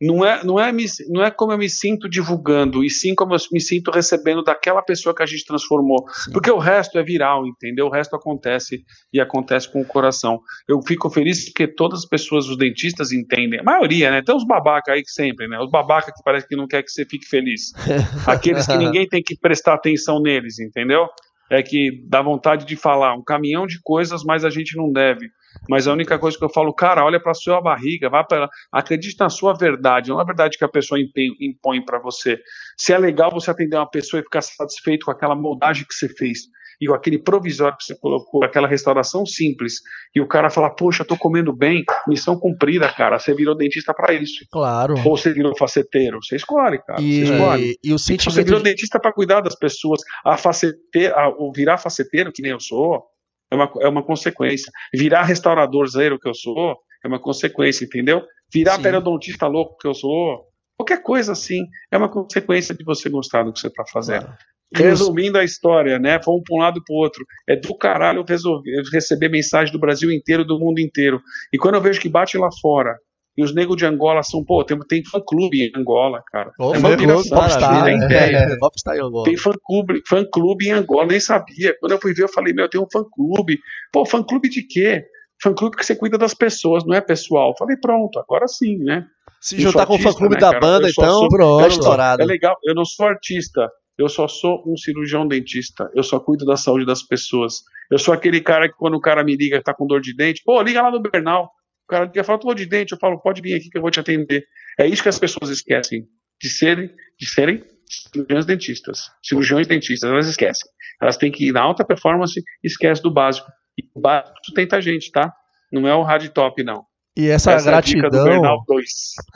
não 0.00 0.24
é, 0.24 0.44
não, 0.44 0.60
é, 0.60 0.70
não 1.08 1.24
é 1.24 1.30
como 1.30 1.52
eu 1.52 1.58
me 1.58 1.70
sinto 1.70 2.08
divulgando, 2.08 2.84
e 2.84 2.90
sim 2.90 3.14
como 3.14 3.34
eu 3.34 3.38
me 3.50 3.60
sinto 3.60 3.90
recebendo 3.90 4.42
daquela 4.42 4.82
pessoa 4.82 5.14
que 5.14 5.22
a 5.22 5.26
gente 5.26 5.44
transformou. 5.46 6.04
Sim. 6.12 6.32
Porque 6.32 6.50
o 6.50 6.58
resto 6.58 6.98
é 6.98 7.02
viral, 7.02 7.46
entendeu? 7.46 7.86
O 7.86 7.90
resto 7.90 8.14
acontece 8.14 8.84
e 9.12 9.20
acontece 9.20 9.70
com 9.72 9.80
o 9.80 9.86
coração. 9.86 10.38
Eu 10.68 10.82
fico 10.82 11.08
feliz 11.08 11.46
porque 11.46 11.66
todas 11.66 12.00
as 12.00 12.06
pessoas, 12.06 12.46
os 12.48 12.58
dentistas, 12.58 13.10
entendem. 13.10 13.60
A 13.60 13.62
maioria, 13.62 14.10
né? 14.10 14.22
Tem 14.22 14.34
uns 14.34 14.46
babaca 14.46 14.92
aí 14.92 15.02
que 15.02 15.10
sempre, 15.10 15.48
né? 15.48 15.58
Os 15.58 15.70
babaca 15.70 16.12
que 16.12 16.22
parece 16.22 16.46
que 16.46 16.56
não 16.56 16.66
quer 16.66 16.82
que 16.82 16.90
você 16.90 17.06
fique 17.06 17.26
feliz. 17.26 17.72
Aqueles 18.26 18.66
que 18.66 18.76
ninguém 18.76 19.08
tem 19.08 19.22
que 19.22 19.36
prestar 19.38 19.74
atenção 19.74 20.20
neles, 20.20 20.58
entendeu? 20.58 21.06
É 21.50 21.62
que 21.62 22.02
dá 22.06 22.20
vontade 22.20 22.66
de 22.66 22.76
falar 22.76 23.14
um 23.14 23.22
caminhão 23.22 23.66
de 23.66 23.80
coisas, 23.82 24.22
mas 24.24 24.44
a 24.44 24.50
gente 24.50 24.76
não 24.76 24.92
deve. 24.92 25.30
Mas 25.68 25.86
a 25.86 25.92
única 25.92 26.18
coisa 26.18 26.36
que 26.38 26.44
eu 26.44 26.52
falo, 26.52 26.72
cara, 26.74 27.04
olha 27.04 27.20
para 27.20 27.34
sua 27.34 27.60
barriga, 27.60 28.08
vá 28.08 28.24
para, 28.24 28.48
acredite 28.72 29.16
na 29.18 29.28
sua 29.28 29.52
verdade, 29.54 30.10
não 30.10 30.18
é 30.18 30.22
a 30.22 30.26
verdade 30.26 30.58
que 30.58 30.64
a 30.64 30.68
pessoa 30.68 30.98
impõe 31.00 31.84
para 31.84 31.98
você. 31.98 32.38
Se 32.76 32.92
é 32.92 32.98
legal 32.98 33.30
você 33.30 33.50
atender 33.50 33.76
uma 33.76 33.88
pessoa 33.88 34.20
e 34.20 34.24
ficar 34.24 34.42
satisfeito 34.42 35.06
com 35.06 35.10
aquela 35.10 35.34
moldagem 35.34 35.84
que 35.86 35.94
você 35.94 36.08
fez 36.08 36.40
e 36.80 36.86
com 36.86 36.94
aquele 36.94 37.18
provisório 37.18 37.76
que 37.76 37.84
você 37.84 37.98
colocou, 37.98 38.44
aquela 38.44 38.68
restauração 38.68 39.24
simples, 39.24 39.80
e 40.14 40.20
o 40.20 40.28
cara 40.28 40.50
fala, 40.50 40.70
poxa, 40.70 41.04
tô 41.04 41.16
comendo 41.16 41.54
bem, 41.54 41.84
missão 42.06 42.38
cumprida, 42.38 42.92
cara, 42.92 43.18
você 43.18 43.34
virou 43.34 43.56
dentista 43.56 43.94
para 43.94 44.12
isso. 44.12 44.44
Claro. 44.50 44.94
Ou 45.04 45.16
você 45.16 45.32
virou 45.32 45.56
faceteiro, 45.56 46.18
você 46.22 46.36
escolhe, 46.36 46.78
cara. 46.78 47.00
E, 47.00 47.26
você 47.26 47.32
escolhe. 47.32 47.78
E 47.82 47.92
o 47.92 47.98
sentimento 47.98 48.34
você 48.34 48.44
virou 48.44 48.60
dentista 48.60 49.00
para 49.00 49.12
cuidar 49.12 49.40
das 49.40 49.56
pessoas, 49.56 50.00
a 50.24 50.36
faceteiro, 50.36 51.14
a, 51.16 51.28
o 51.28 51.50
virar 51.54 51.78
faceteiro, 51.78 52.30
que 52.32 52.42
nem 52.42 52.52
eu 52.52 52.60
sou, 52.60 53.02
é 53.50 53.54
uma, 53.54 53.70
é 53.80 53.88
uma 53.88 54.02
consequência. 54.02 54.70
Virar 54.94 55.22
restaurador 55.22 55.86
zero 55.86 56.18
que 56.18 56.28
eu 56.28 56.34
sou 56.34 56.76
é 57.04 57.08
uma 57.08 57.20
consequência, 57.20 57.84
entendeu? 57.84 58.22
Virar 58.52 58.76
Sim. 58.76 58.82
periodontista 58.82 59.46
louco 59.46 59.76
que 59.78 59.86
eu 59.88 59.94
sou, 59.94 60.44
qualquer 60.76 61.02
coisa 61.02 61.32
assim, 61.32 61.62
é 61.90 61.96
uma 61.96 62.08
consequência 62.08 62.74
de 62.74 62.84
você 62.84 63.08
gostar 63.08 63.42
do 63.42 63.52
que 63.52 63.60
você 63.60 63.68
está 63.68 63.84
fazendo. 63.92 64.24
Claro. 64.24 64.38
Resumindo 64.74 65.38
a 65.38 65.44
história, 65.44 65.98
né? 65.98 66.18
Vamos 66.18 66.42
para 66.44 66.56
um 66.56 66.58
lado 66.58 66.82
para 66.84 66.92
o 66.92 66.98
outro. 66.98 67.24
É 67.48 67.54
do 67.54 67.76
caralho 67.76 68.20
eu, 68.20 68.24
resolver, 68.24 68.82
receber 68.92 69.28
mensagem 69.28 69.72
do 69.72 69.78
Brasil 69.78 70.10
inteiro, 70.10 70.44
do 70.44 70.58
mundo 70.58 70.80
inteiro. 70.80 71.20
E 71.52 71.58
quando 71.58 71.76
eu 71.76 71.80
vejo 71.80 72.00
que 72.00 72.08
bate 72.08 72.36
lá 72.36 72.48
fora, 72.60 72.96
e 73.36 73.42
os 73.42 73.54
negros 73.54 73.76
de 73.76 73.84
Angola 73.84 74.22
são, 74.22 74.42
pô, 74.42 74.64
tem, 74.64 74.78
tem 74.88 75.04
fã-clube 75.04 75.62
em 75.62 75.72
Angola, 75.78 76.22
cara. 76.30 76.52
Oh, 76.58 76.74
é 76.74 76.78
uma 76.78 76.96
piração, 76.96 77.86
é, 77.86 77.94
ideia. 77.94 78.36
É, 78.38 78.96
é, 78.96 79.00
Angola. 79.02 79.24
Tem 79.24 79.36
fã-clube 79.36 80.02
fã 80.08 80.24
-clube 80.24 80.66
em 80.66 80.72
Angola, 80.72 81.06
nem 81.06 81.20
sabia. 81.20 81.76
Quando 81.78 81.92
eu 81.92 82.00
fui 82.00 82.14
ver, 82.14 82.24
eu 82.24 82.28
falei, 82.28 82.54
meu, 82.54 82.68
tem 82.68 82.80
um 82.80 82.86
fã-clube. 82.90 83.58
Pô, 83.92 84.06
fã-clube 84.06 84.48
de 84.48 84.62
quê? 84.62 85.04
Fã-clube 85.42 85.76
que 85.76 85.84
você 85.84 85.94
cuida 85.94 86.16
das 86.16 86.32
pessoas, 86.32 86.84
não 86.86 86.94
é 86.94 87.00
pessoal. 87.00 87.50
Eu 87.50 87.56
falei, 87.58 87.76
pronto, 87.76 88.18
agora 88.18 88.48
sim, 88.48 88.78
né? 88.78 89.04
Se 89.40 89.60
juntar 89.60 89.84
com 89.84 89.96
o 89.96 89.98
fã-clube 89.98 90.34
né, 90.34 90.40
da 90.40 90.50
cara? 90.52 90.60
banda, 90.60 90.88
então, 90.88 91.20
sou, 91.20 91.28
pronto. 91.28 91.66
Estourado. 91.66 92.22
É 92.22 92.24
legal, 92.24 92.56
eu 92.64 92.74
não 92.74 92.86
sou 92.86 93.06
artista, 93.06 93.68
eu 93.98 94.08
só 94.08 94.26
sou 94.28 94.62
um 94.66 94.76
cirurgião 94.76 95.26
dentista. 95.26 95.90
Eu 95.94 96.02
só 96.02 96.18
cuido 96.20 96.44
da 96.44 96.56
saúde 96.56 96.84
das 96.84 97.02
pessoas. 97.02 97.62
Eu 97.90 97.98
sou 97.98 98.12
aquele 98.12 98.40
cara 98.40 98.68
que 98.68 98.76
quando 98.76 98.94
o 98.94 99.00
cara 99.00 99.22
me 99.22 99.36
liga, 99.36 99.62
tá 99.62 99.74
com 99.74 99.86
dor 99.86 100.00
de 100.00 100.14
dente, 100.14 100.42
pô, 100.44 100.60
liga 100.62 100.82
lá 100.82 100.90
no 100.90 101.00
Bernal. 101.00 101.50
O 101.86 101.88
cara 101.88 102.04
liga 102.04 102.24
fala, 102.24 102.40
tô 102.40 102.52
de 102.52 102.66
dente, 102.66 102.92
eu 102.92 102.98
falo, 102.98 103.20
pode 103.20 103.40
vir 103.40 103.54
aqui 103.54 103.70
que 103.70 103.78
eu 103.78 103.82
vou 103.82 103.90
te 103.90 104.00
atender. 104.00 104.44
É 104.78 104.86
isso 104.86 105.02
que 105.02 105.08
as 105.08 105.18
pessoas 105.18 105.50
esquecem, 105.50 106.04
de 106.40 106.48
serem, 106.48 106.90
de 107.18 107.26
serem 107.26 107.64
cirurgiões 107.88 108.44
dentistas, 108.44 108.98
cirurgiões 109.22 109.68
dentistas, 109.68 110.10
elas 110.10 110.26
esquecem. 110.26 110.68
Elas 111.00 111.16
têm 111.16 111.30
que 111.30 111.48
ir 111.48 111.52
na 111.52 111.62
alta 111.62 111.84
performance 111.84 112.40
e 112.40 112.66
esquece 112.66 113.00
do 113.00 113.10
básico. 113.10 113.46
E 113.78 113.84
o 113.94 114.00
básico 114.00 114.34
sustenta 114.44 114.76
a 114.76 114.80
gente, 114.80 115.12
tá? 115.12 115.32
Não 115.72 115.86
é 115.86 115.94
o 115.94 116.02
hard 116.02 116.28
top, 116.30 116.64
não. 116.64 116.84
E 117.16 117.28
essa, 117.28 117.52
essa 117.52 117.70
gratidão. 117.70 118.28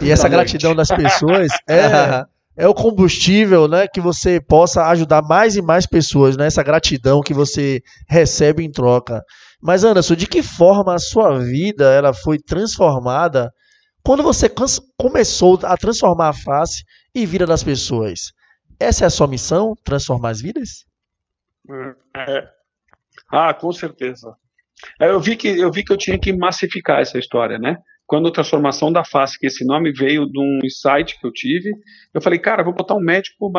É 0.01 0.05
e 0.05 0.11
essa 0.11 0.29
gratidão 0.29 0.75
das 0.75 0.89
pessoas 0.89 1.49
é, 1.69 2.25
é 2.65 2.69
o 2.69 2.75
combustível, 2.75 3.69
né, 3.69 3.87
que 3.87 4.01
você 4.01 4.41
possa 4.41 4.87
ajudar 4.89 5.23
mais 5.23 5.57
e 5.57 5.63
mais 5.63 5.87
pessoas, 5.87 6.37
né? 6.37 6.47
Essa 6.47 6.63
gratidão 6.63 7.23
que 7.23 7.33
você 7.33 7.81
recebe 8.09 8.65
em 8.65 8.71
troca. 8.71 9.23
Mas 9.63 9.85
Anderson, 9.85 10.15
de 10.15 10.27
que 10.27 10.43
forma 10.43 10.95
a 10.95 10.99
sua 10.99 11.39
vida 11.39 11.93
ela 11.93 12.15
foi 12.15 12.39
transformada 12.39 13.53
quando 14.03 14.23
você 14.23 14.49
começou 14.97 15.59
a 15.63 15.77
transformar 15.77 16.31
a 16.31 16.33
face 16.33 16.83
e 17.15 17.27
vida 17.27 17.47
das 17.47 17.63
pessoas? 17.63 18.33
Essa 18.79 19.05
é 19.05 19.07
a 19.07 19.11
sua 19.11 19.27
missão, 19.27 19.75
transformar 19.85 20.31
as 20.31 20.41
vidas? 20.41 20.87
É. 22.17 22.49
Ah, 23.31 23.53
com 23.53 23.71
certeza. 23.73 24.35
É, 24.99 25.11
eu 25.11 25.21
vi 25.21 25.37
que 25.37 25.49
eu 25.49 25.71
vi 25.71 25.85
que 25.85 25.93
eu 25.93 25.99
tinha 25.99 26.19
que 26.19 26.33
massificar 26.33 27.01
essa 27.01 27.19
história, 27.19 27.59
né? 27.59 27.77
Quando 28.07 28.29
a 28.29 28.33
transformação 28.33 28.91
da 28.91 29.05
face, 29.05 29.39
que 29.39 29.47
esse 29.47 29.65
nome 29.65 29.93
veio 29.93 30.27
de 30.27 30.39
um 30.39 30.59
insight 30.65 31.21
que 31.21 31.27
eu 31.27 31.31
tive, 31.31 31.71
eu 32.13 32.21
falei, 32.21 32.39
cara, 32.39 32.65
vou 32.65 32.73
botar 32.73 32.95
um 32.95 33.01
médico, 33.01 33.53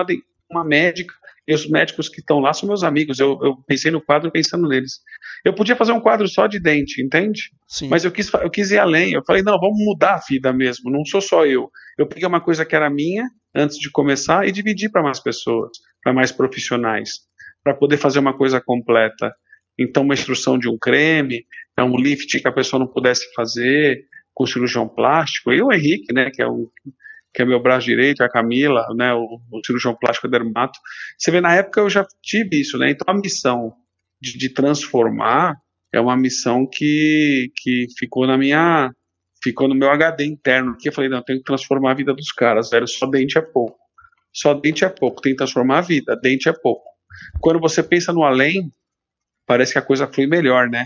uma 0.50 0.66
médica 0.66 1.14
e 1.48 1.54
os 1.54 1.68
médicos 1.68 2.08
que 2.08 2.20
estão 2.20 2.40
lá 2.40 2.54
são 2.54 2.68
meus 2.68 2.84
amigos. 2.84 3.20
Eu, 3.20 3.40
eu, 3.42 3.58
pensei 3.68 3.92
no 3.92 4.02
quadro 4.02 4.32
pensando 4.32 4.68
neles. 4.68 5.00
Eu 5.44 5.54
podia 5.54 5.76
fazer 5.76 5.92
um 5.92 6.00
quadro 6.00 6.28
só 6.28 6.48
de 6.48 6.60
dente, 6.60 7.02
entende? 7.04 7.50
Sim. 7.68 7.90
Mas 7.90 8.06
eu 8.06 8.12
quis, 8.12 8.32
eu 8.34 8.50
quis 8.50 8.72
ir 8.72 8.78
além. 8.78 9.14
Eu 9.14 9.24
falei, 9.26 9.42
não, 9.42 9.60
vamos 9.60 9.78
mudar 9.84 10.16
a 10.16 10.22
vida 10.28 10.54
mesmo. 10.54 10.92
Não 10.92 11.04
sou 11.04 11.20
só 11.20 11.46
eu. 11.46 11.70
Eu 11.98 12.08
peguei 12.08 12.28
uma 12.28 12.42
coisa 12.42 12.66
que 12.66 12.76
era 12.76 12.90
minha 12.90 13.26
antes 13.56 13.78
de 13.78 13.90
começar 13.90 14.48
e 14.48 14.52
dividi 14.52 14.90
para 14.90 15.02
mais 15.02 15.20
pessoas, 15.20 15.72
para 16.04 16.14
mais 16.14 16.32
profissionais, 16.32 17.12
para 17.64 17.74
poder 17.74 17.98
fazer 17.98 18.20
uma 18.20 18.38
coisa 18.38 18.62
completa. 18.62 19.34
Então, 19.80 20.04
uma 20.04 20.14
instrução 20.14 20.60
de 20.60 20.70
um 20.70 20.78
creme, 20.78 21.44
é 21.76 21.84
um 21.84 21.98
lift 21.98 22.40
que 22.40 22.48
a 22.48 22.52
pessoa 22.52 22.80
não 22.80 22.88
pudesse 22.88 23.26
fazer 23.34 24.06
com 24.34 24.46
cirurgião 24.46 24.88
plástico. 24.88 25.52
E 25.52 25.62
o 25.62 25.72
Henrique, 25.72 26.14
né, 26.14 26.30
que 26.32 26.42
é 26.42 26.48
o 26.48 26.70
que 27.34 27.42
é 27.42 27.46
meu 27.46 27.62
braço 27.62 27.86
direito, 27.86 28.24
a 28.24 28.30
Camila, 28.30 28.86
né, 28.96 29.14
o, 29.14 29.40
o 29.52 29.66
cirurgião 29.66 29.96
plástico 29.96 30.28
dermato. 30.28 30.78
Você 31.18 31.32
vê, 31.32 31.40
na 31.40 31.56
época 31.56 31.82
eu 31.82 31.90
já 31.90 32.06
tive 32.22 32.60
isso, 32.60 32.78
né? 32.78 32.92
Então 32.92 33.06
a 33.08 33.18
missão 33.18 33.74
de, 34.22 34.38
de 34.38 34.50
transformar 34.50 35.56
é 35.94 36.00
uma 36.00 36.18
missão 36.18 36.68
que, 36.70 37.52
que 37.58 37.88
ficou 37.98 38.28
na 38.28 38.38
minha 38.38 38.92
ficou 39.44 39.68
no 39.68 39.74
meu 39.74 39.90
HD 39.90 40.24
interno, 40.26 40.78
que 40.78 40.90
eu 40.90 40.94
falei, 40.94 41.10
não, 41.10 41.18
eu 41.18 41.24
tenho 41.24 41.40
que 41.40 41.46
transformar 41.46 41.92
a 41.92 41.96
vida 41.96 42.14
dos 42.14 42.32
caras, 42.32 42.70
velho, 42.70 42.88
só 42.88 43.08
dente 43.08 43.40
é 43.40 43.42
pouco. 43.42 43.76
Só 44.32 44.54
dente 44.54 44.86
é 44.86 44.90
pouco, 44.90 45.20
tem 45.20 45.32
que 45.32 45.38
transformar 45.38 45.80
a 45.80 45.82
vida, 45.82 46.16
dente 46.16 46.48
é 46.48 46.54
pouco. 46.54 46.84
Quando 47.40 47.60
você 47.60 47.82
pensa 47.82 48.14
no 48.14 48.24
além, 48.24 48.72
parece 49.48 49.74
que 49.74 49.80
a 49.80 49.82
coisa 49.82 50.08
flui 50.08 50.28
melhor, 50.28 50.70
né? 50.70 50.86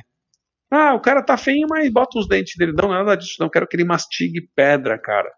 Ah, 0.71 0.93
o 0.93 1.01
cara 1.01 1.21
tá 1.21 1.38
feio, 1.38 1.67
mas 1.69 1.91
bota 1.91 2.17
os 2.17 2.29
dentes 2.29 2.53
dele. 2.58 2.71
Não, 2.71 2.88
nada 2.88 3.15
disso, 3.15 3.36
não. 3.39 3.49
Quero 3.49 3.67
que 3.67 3.75
ele 3.75 3.84
mastigue 3.84 4.49
pedra, 4.55 4.97
cara 4.97 5.29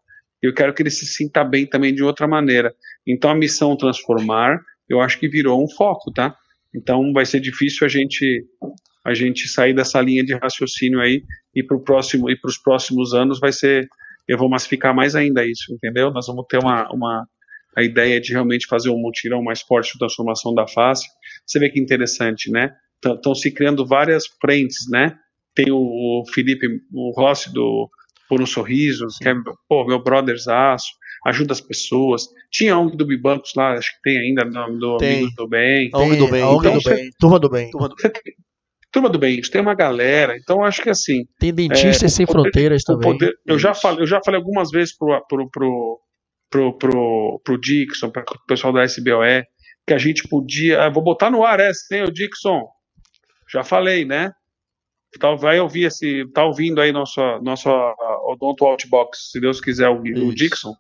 eu 0.42 0.54
quero 0.54 0.74
que 0.74 0.82
ele 0.82 0.90
se 0.90 1.06
sinta 1.06 1.44
bem 1.44 1.66
também 1.66 1.94
de 1.94 2.04
outra 2.04 2.28
maneira. 2.28 2.74
Então 3.06 3.30
a 3.30 3.36
missão 3.36 3.76
transformar, 3.76 4.60
eu 4.88 5.02
acho 5.02 5.20
que 5.20 5.28
virou 5.28 5.64
um 5.64 5.70
foco, 5.70 6.12
tá? 6.12 6.36
Então 6.74 7.12
vai 7.14 7.26
ser 7.26 7.40
difícil 7.40 7.86
a 7.86 7.90
gente 7.90 8.46
a 9.04 9.14
gente 9.14 9.48
sair 9.48 9.74
dessa 9.74 10.02
linha 10.02 10.24
de 10.24 10.36
raciocínio 10.36 11.00
aí 11.00 11.24
e 11.56 11.64
para 11.64 11.80
próximo 11.80 12.30
e 12.30 12.36
para 12.36 12.50
os 12.50 12.58
próximos 12.58 13.14
anos 13.14 13.40
vai 13.40 13.54
ser 13.54 13.88
eu 14.28 14.38
vou 14.38 14.50
massificar 14.50 14.94
mais 14.94 15.16
ainda 15.16 15.46
isso, 15.46 15.74
entendeu? 15.74 16.12
Nós 16.12 16.28
vamos 16.28 16.46
ter 16.50 16.58
uma, 16.58 16.92
uma 16.92 17.26
a 17.76 17.84
ideia 17.84 18.20
de 18.20 18.34
realmente 18.34 18.68
fazer 18.68 18.90
um 18.90 18.98
mutirão 18.98 19.42
mais 19.42 19.62
forte 19.62 19.94
de 19.94 20.00
transformação 20.00 20.54
da 20.54 20.68
face. 20.68 21.08
Você 21.46 21.60
vê 21.60 21.70
que 21.70 21.80
interessante, 21.80 22.52
né? 22.52 22.76
Estão 23.06 23.34
se 23.36 23.52
criando 23.52 23.86
várias 23.86 24.26
frentes, 24.42 24.90
né? 24.90 25.16
Tem 25.54 25.72
o, 25.72 25.78
o 25.78 26.24
Felipe, 26.34 26.68
o 26.92 27.12
Rossi 27.12 27.54
do 27.54 27.90
por 28.28 28.42
um 28.42 28.46
sorriso, 28.46 29.10
Sim. 29.10 29.18
que 29.24 29.30
é 29.30 29.34
pô, 29.68 29.86
meu 29.86 30.02
brotherzaço, 30.02 30.88
ajuda 31.26 31.54
as 31.54 31.62
pessoas. 31.62 32.28
Tinha 32.52 32.74
a 32.74 32.80
ONG 32.80 32.98
do 32.98 33.06
Bibancos 33.06 33.54
lá, 33.56 33.74
acho 33.74 33.90
que 33.96 34.02
tem 34.04 34.18
ainda, 34.18 34.44
do 34.46 34.98
tem. 34.98 35.18
Amigos 35.18 35.36
do 35.36 35.48
Bem. 35.48 35.90
A 35.94 36.00
ONG 36.00 36.18
do 36.18 36.28
Bem, 36.30 36.42
então, 36.42 36.74
do 36.74 36.84
bem. 36.84 37.10
Turma 37.20 37.40
do 37.40 37.50
Bem. 37.50 37.70
Turma 37.72 37.90
do 37.90 37.96
Bem. 37.96 38.12
Turma 38.92 39.10
do 39.10 39.20
Bem, 39.20 39.42
tem 39.42 39.62
uma 39.62 39.76
galera, 39.76 40.36
então 40.38 40.64
acho 40.64 40.82
que 40.82 40.90
assim. 40.90 41.24
Tem 41.40 41.54
dentistas 41.54 42.04
é, 42.04 42.08
sem 42.08 42.26
poder, 42.26 42.42
fronteiras 42.42 42.84
também. 42.84 43.12
Poder, 43.12 43.34
eu, 43.46 43.60
já 43.60 43.74
falei, 43.74 44.02
eu 44.02 44.08
já 44.08 44.20
falei 44.24 44.40
algumas 44.40 44.72
vezes 44.72 44.98
pro, 44.98 45.22
pro, 45.28 45.50
pro, 45.50 46.00
pro, 46.50 46.78
pro, 46.78 47.42
pro 47.44 47.60
Dixon, 47.60 48.10
para 48.10 48.24
o 48.24 48.46
pessoal 48.48 48.72
da 48.72 48.86
SBOE, 48.86 49.44
que 49.86 49.94
a 49.94 49.98
gente 49.98 50.28
podia. 50.28 50.84
Ah, 50.84 50.90
vou 50.90 51.04
botar 51.04 51.30
no 51.30 51.44
ar 51.44 51.60
essa, 51.60 51.96
hein, 51.96 52.04
o 52.04 52.12
Dixon? 52.12 52.66
Já 53.52 53.64
falei, 53.64 54.06
né? 54.06 54.32
Tá, 55.20 55.34
vai 55.36 55.60
ouvir 55.60 55.86
esse. 55.86 56.26
Tá 56.34 56.46
ouvindo 56.46 56.82
aí 56.82 56.92
nosso, 56.92 57.22
nosso 57.42 57.70
Odonto 58.26 58.66
Outbox, 58.66 59.32
se 59.32 59.40
Deus 59.40 59.62
quiser 59.62 59.90
Isso. 60.04 60.26
o 60.28 60.34
Dixon, 60.34 60.74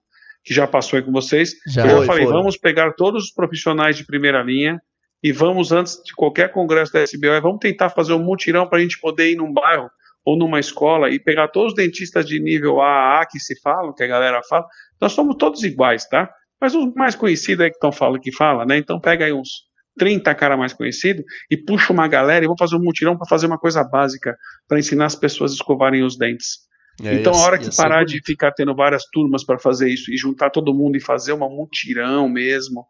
que 0.43 0.53
já 0.53 0.67
passou 0.67 0.97
aí 0.97 1.03
com 1.03 1.11
vocês. 1.11 1.53
Já, 1.67 1.87
eu 1.87 1.97
foi, 1.97 2.05
falei, 2.05 2.25
foi. 2.25 2.33
vamos 2.33 2.57
pegar 2.57 2.93
todos 2.93 3.25
os 3.25 3.31
profissionais 3.31 3.95
de 3.95 4.05
primeira 4.05 4.43
linha 4.43 4.79
e 5.23 5.31
vamos, 5.31 5.71
antes 5.71 6.01
de 6.03 6.13
qualquer 6.13 6.51
congresso 6.51 6.93
da 6.93 7.03
SBO, 7.03 7.41
vamos 7.41 7.59
tentar 7.59 7.89
fazer 7.89 8.13
um 8.13 8.23
mutirão 8.23 8.67
para 8.67 8.77
a 8.77 8.81
gente 8.81 8.99
poder 8.99 9.31
ir 9.31 9.35
num 9.35 9.51
bairro 9.51 9.89
ou 10.23 10.37
numa 10.37 10.59
escola 10.59 11.09
e 11.09 11.19
pegar 11.19 11.47
todos 11.47 11.71
os 11.71 11.75
dentistas 11.75 12.25
de 12.25 12.39
nível 12.39 12.81
AA 12.81 13.25
que 13.25 13.39
se 13.39 13.59
falam, 13.61 13.93
que 13.93 14.03
a 14.03 14.07
galera 14.07 14.41
fala. 14.43 14.65
Nós 14.99 15.13
somos 15.13 15.35
todos 15.37 15.63
iguais, 15.63 16.05
tá? 16.07 16.29
Mas 16.59 16.75
os 16.75 16.93
mais 16.93 17.15
conhecidos 17.15 17.65
é 17.65 17.69
que 17.69 17.75
estão 17.75 17.91
falando 17.91 18.19
que 18.19 18.31
fala, 18.31 18.65
né? 18.65 18.77
Então 18.77 18.99
pega 18.99 19.25
aí 19.25 19.33
uns 19.33 19.66
30 19.97 20.33
cara 20.35 20.55
mais 20.55 20.73
conhecido 20.73 21.23
e 21.49 21.57
puxa 21.57 21.91
uma 21.91 22.07
galera 22.07 22.43
e 22.43 22.47
vamos 22.47 22.59
fazer 22.59 22.75
um 22.75 22.83
mutirão 22.83 23.17
para 23.17 23.27
fazer 23.27 23.47
uma 23.47 23.57
coisa 23.57 23.83
básica 23.83 24.37
para 24.67 24.79
ensinar 24.79 25.05
as 25.05 25.15
pessoas 25.15 25.51
a 25.51 25.55
escovarem 25.55 26.03
os 26.03 26.17
dentes. 26.17 26.67
É, 27.03 27.13
então, 27.13 27.33
a 27.33 27.37
hora 27.37 27.59
que 27.59 27.75
parar 27.75 28.03
de 28.03 28.19
ficar 28.25 28.51
tendo 28.51 28.75
várias 28.75 29.03
turmas 29.11 29.43
para 29.43 29.59
fazer 29.59 29.89
isso 29.89 30.11
e 30.11 30.17
juntar 30.17 30.49
todo 30.49 30.73
mundo 30.73 30.97
e 30.97 31.01
fazer 31.01 31.31
uma 31.31 31.47
mutirão 31.47 32.27
mesmo, 32.27 32.85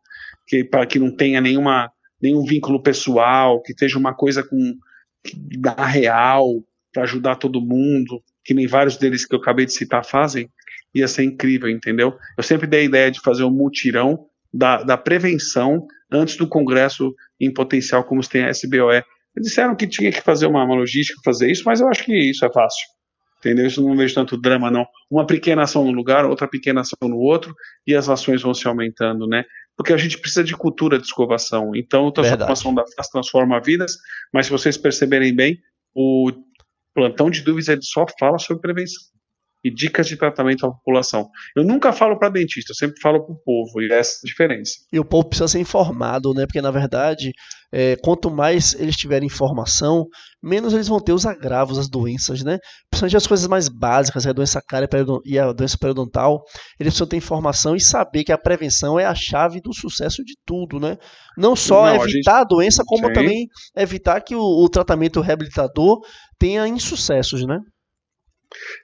que 0.46 0.64
para 0.64 0.86
que 0.86 0.98
não 0.98 1.14
tenha 1.14 1.42
nenhuma 1.42 1.92
nenhum 2.22 2.44
vínculo 2.44 2.82
pessoal, 2.82 3.62
que 3.62 3.74
seja 3.78 3.98
uma 3.98 4.14
coisa 4.14 4.44
com 4.44 4.76
da 5.60 5.86
real 5.86 6.48
para 6.94 7.04
ajudar 7.04 7.36
todo 7.36 7.62
mundo, 7.62 8.24
que 8.44 8.54
nem 8.54 8.66
vários 8.66 8.98
deles 8.98 9.26
que 9.26 9.36
eu 9.36 9.40
acabei 9.40 9.66
de 9.66 9.74
citar 9.74 10.06
fazem, 10.06 10.50
ia 10.96 11.08
ser 11.08 11.24
incrível, 11.24 11.70
entendeu? 11.70 12.16
Eu 12.38 12.44
sempre 12.44 12.66
dei 12.66 12.82
a 12.82 12.86
ideia 12.86 13.12
de 13.12 13.20
fazer 13.20 13.44
um 13.44 13.52
mutirão 13.52 14.26
da, 14.54 14.84
da 14.84 14.98
prevenção 14.98 15.86
antes 16.12 16.38
do 16.38 16.48
Congresso 16.48 17.14
em 17.40 17.54
potencial, 17.54 18.04
como 18.04 18.28
tem 18.28 18.44
a 18.44 18.52
SBOE. 18.52 19.04
Eles 19.36 19.50
disseram 19.50 19.76
que 19.76 19.88
tinha 19.88 20.12
que 20.12 20.22
fazer 20.22 20.48
uma, 20.48 20.64
uma 20.64 20.76
logística, 20.76 21.22
fazer 21.24 21.52
isso, 21.52 21.64
mas 21.66 21.80
eu 21.80 21.88
acho 21.88 22.04
que 22.04 22.14
isso 22.14 22.46
é 22.46 22.52
fácil. 22.52 22.88
Entendeu? 23.40 23.68
Isso 23.68 23.84
não 23.84 23.96
vejo 23.96 24.16
tanto 24.16 24.36
drama, 24.36 24.72
não. 24.72 24.86
Uma 25.12 25.26
pequena 25.26 25.64
ação 25.64 25.86
no 25.86 25.92
lugar, 25.92 26.26
outra 26.26 26.48
pequena 26.48 26.82
ação 26.82 26.98
no 27.08 27.18
outro, 27.18 27.54
e 27.86 27.96
as 27.96 28.10
ações 28.10 28.42
vão 28.42 28.54
se 28.54 28.68
aumentando, 28.68 29.28
né? 29.28 29.44
Porque 29.76 29.94
a 29.94 29.98
gente 29.98 30.18
precisa 30.18 30.44
de 30.44 30.56
cultura 30.56 30.98
de 30.98 31.06
escovação. 31.06 31.72
Então, 31.76 32.08
a 32.08 32.12
transformação 32.12 32.74
da 32.74 32.84
FAS 32.96 33.10
transforma 33.10 33.62
vidas, 33.62 33.96
mas 34.34 34.48
se 34.48 34.52
vocês 34.52 34.76
perceberem 34.76 35.36
bem, 35.36 35.60
o 35.94 36.32
plantão 36.96 37.30
de 37.30 37.42
dúvidas 37.42 37.68
ele 37.68 37.84
só 37.84 38.06
fala 38.20 38.40
sobre 38.40 38.62
prevenção 38.62 39.04
e 39.64 39.74
dicas 39.74 40.08
de 40.08 40.16
tratamento 40.16 40.66
à 40.66 40.72
população. 40.72 41.30
Eu 41.56 41.64
nunca 41.64 41.92
falo 41.92 42.18
para 42.18 42.30
dentista, 42.30 42.72
eu 42.72 42.76
sempre 42.76 43.02
falo 43.02 43.26
para 43.26 43.34
o 43.34 43.38
povo, 43.38 43.82
e 43.82 43.92
essa 43.92 44.12
é 44.12 44.20
a 44.24 44.28
diferença. 44.28 44.74
E 44.92 45.00
o 45.00 45.06
povo 45.06 45.30
precisa 45.30 45.48
ser 45.48 45.60
informado, 45.60 46.34
né? 46.34 46.46
Porque 46.46 46.62
na 46.62 46.72
verdade, 46.72 47.32
é, 47.72 47.96
quanto 47.98 48.30
mais 48.30 48.74
eles 48.80 48.96
tiverem 48.96 49.28
informação, 49.28 50.06
menos 50.42 50.74
eles 50.74 50.88
vão 50.88 51.00
ter 51.00 51.12
os 51.12 51.26
agravos, 51.26 51.78
as 51.78 51.90
doenças, 51.90 52.44
né? 52.44 52.60
Principalmente 52.90 53.18
as 53.18 53.28
coisas 53.28 53.48
mais 53.48 53.68
básicas, 53.68 54.26
a 54.26 54.32
doença 54.32 54.62
cárie 54.62 54.88
e 55.26 55.38
a 55.38 55.52
doença 55.52 55.78
periodontal, 55.78 56.44
eles 56.80 56.94
precisam 56.94 57.08
ter 57.08 57.18
informação 57.18 57.76
e 57.76 57.82
saber 57.82 58.24
que 58.24 58.32
a 58.32 58.38
prevenção 58.38 59.00
é 59.00 59.06
a 59.06 59.16
chave 59.16 59.60
do 59.60 59.74
sucesso 59.74 60.24
de 60.24 60.36
tudo, 60.46 60.80
né? 60.80 60.98
Não 61.38 61.56
só 61.56 61.86
Não, 61.86 61.96
evitar 61.96 62.04
a, 62.04 62.08
gente... 62.08 62.30
a, 62.30 62.44
doença, 62.44 62.84
como 62.86 63.08
Sim. 63.08 63.14
também 63.14 63.48
evitar 63.76 64.22
que 64.22 64.36
o, 64.36 64.42
o 64.42 64.70
tratamento 64.70 65.20
reabilitador 65.20 66.00
tenha 66.40 66.68
insucessos, 66.68 67.46
né? 67.46 67.60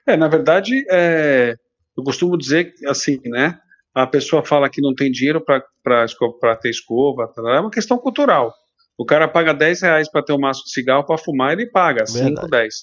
É, 0.06 0.16
na 0.16 0.28
verdade, 0.28 0.84
é, 0.90 1.54
eu 1.96 2.04
costumo 2.04 2.36
dizer 2.36 2.72
assim, 2.86 3.18
né? 3.24 3.58
A 3.94 4.06
pessoa 4.06 4.44
fala 4.44 4.68
que 4.68 4.82
não 4.82 4.94
tem 4.94 5.10
dinheiro 5.10 5.40
para 5.44 6.56
ter 6.56 6.70
escova, 6.70 7.32
é 7.36 7.60
uma 7.60 7.70
questão 7.70 7.96
cultural. 7.96 8.52
O 8.98 9.04
cara 9.04 9.28
paga 9.28 9.52
10 9.52 9.82
reais 9.82 10.10
para 10.10 10.22
ter 10.22 10.32
um 10.32 10.38
maço 10.38 10.64
de 10.64 10.72
cigarro 10.72 11.04
para 11.04 11.18
fumar, 11.18 11.52
ele 11.52 11.66
paga 11.66 12.04
5, 12.06 12.48
10. 12.48 12.74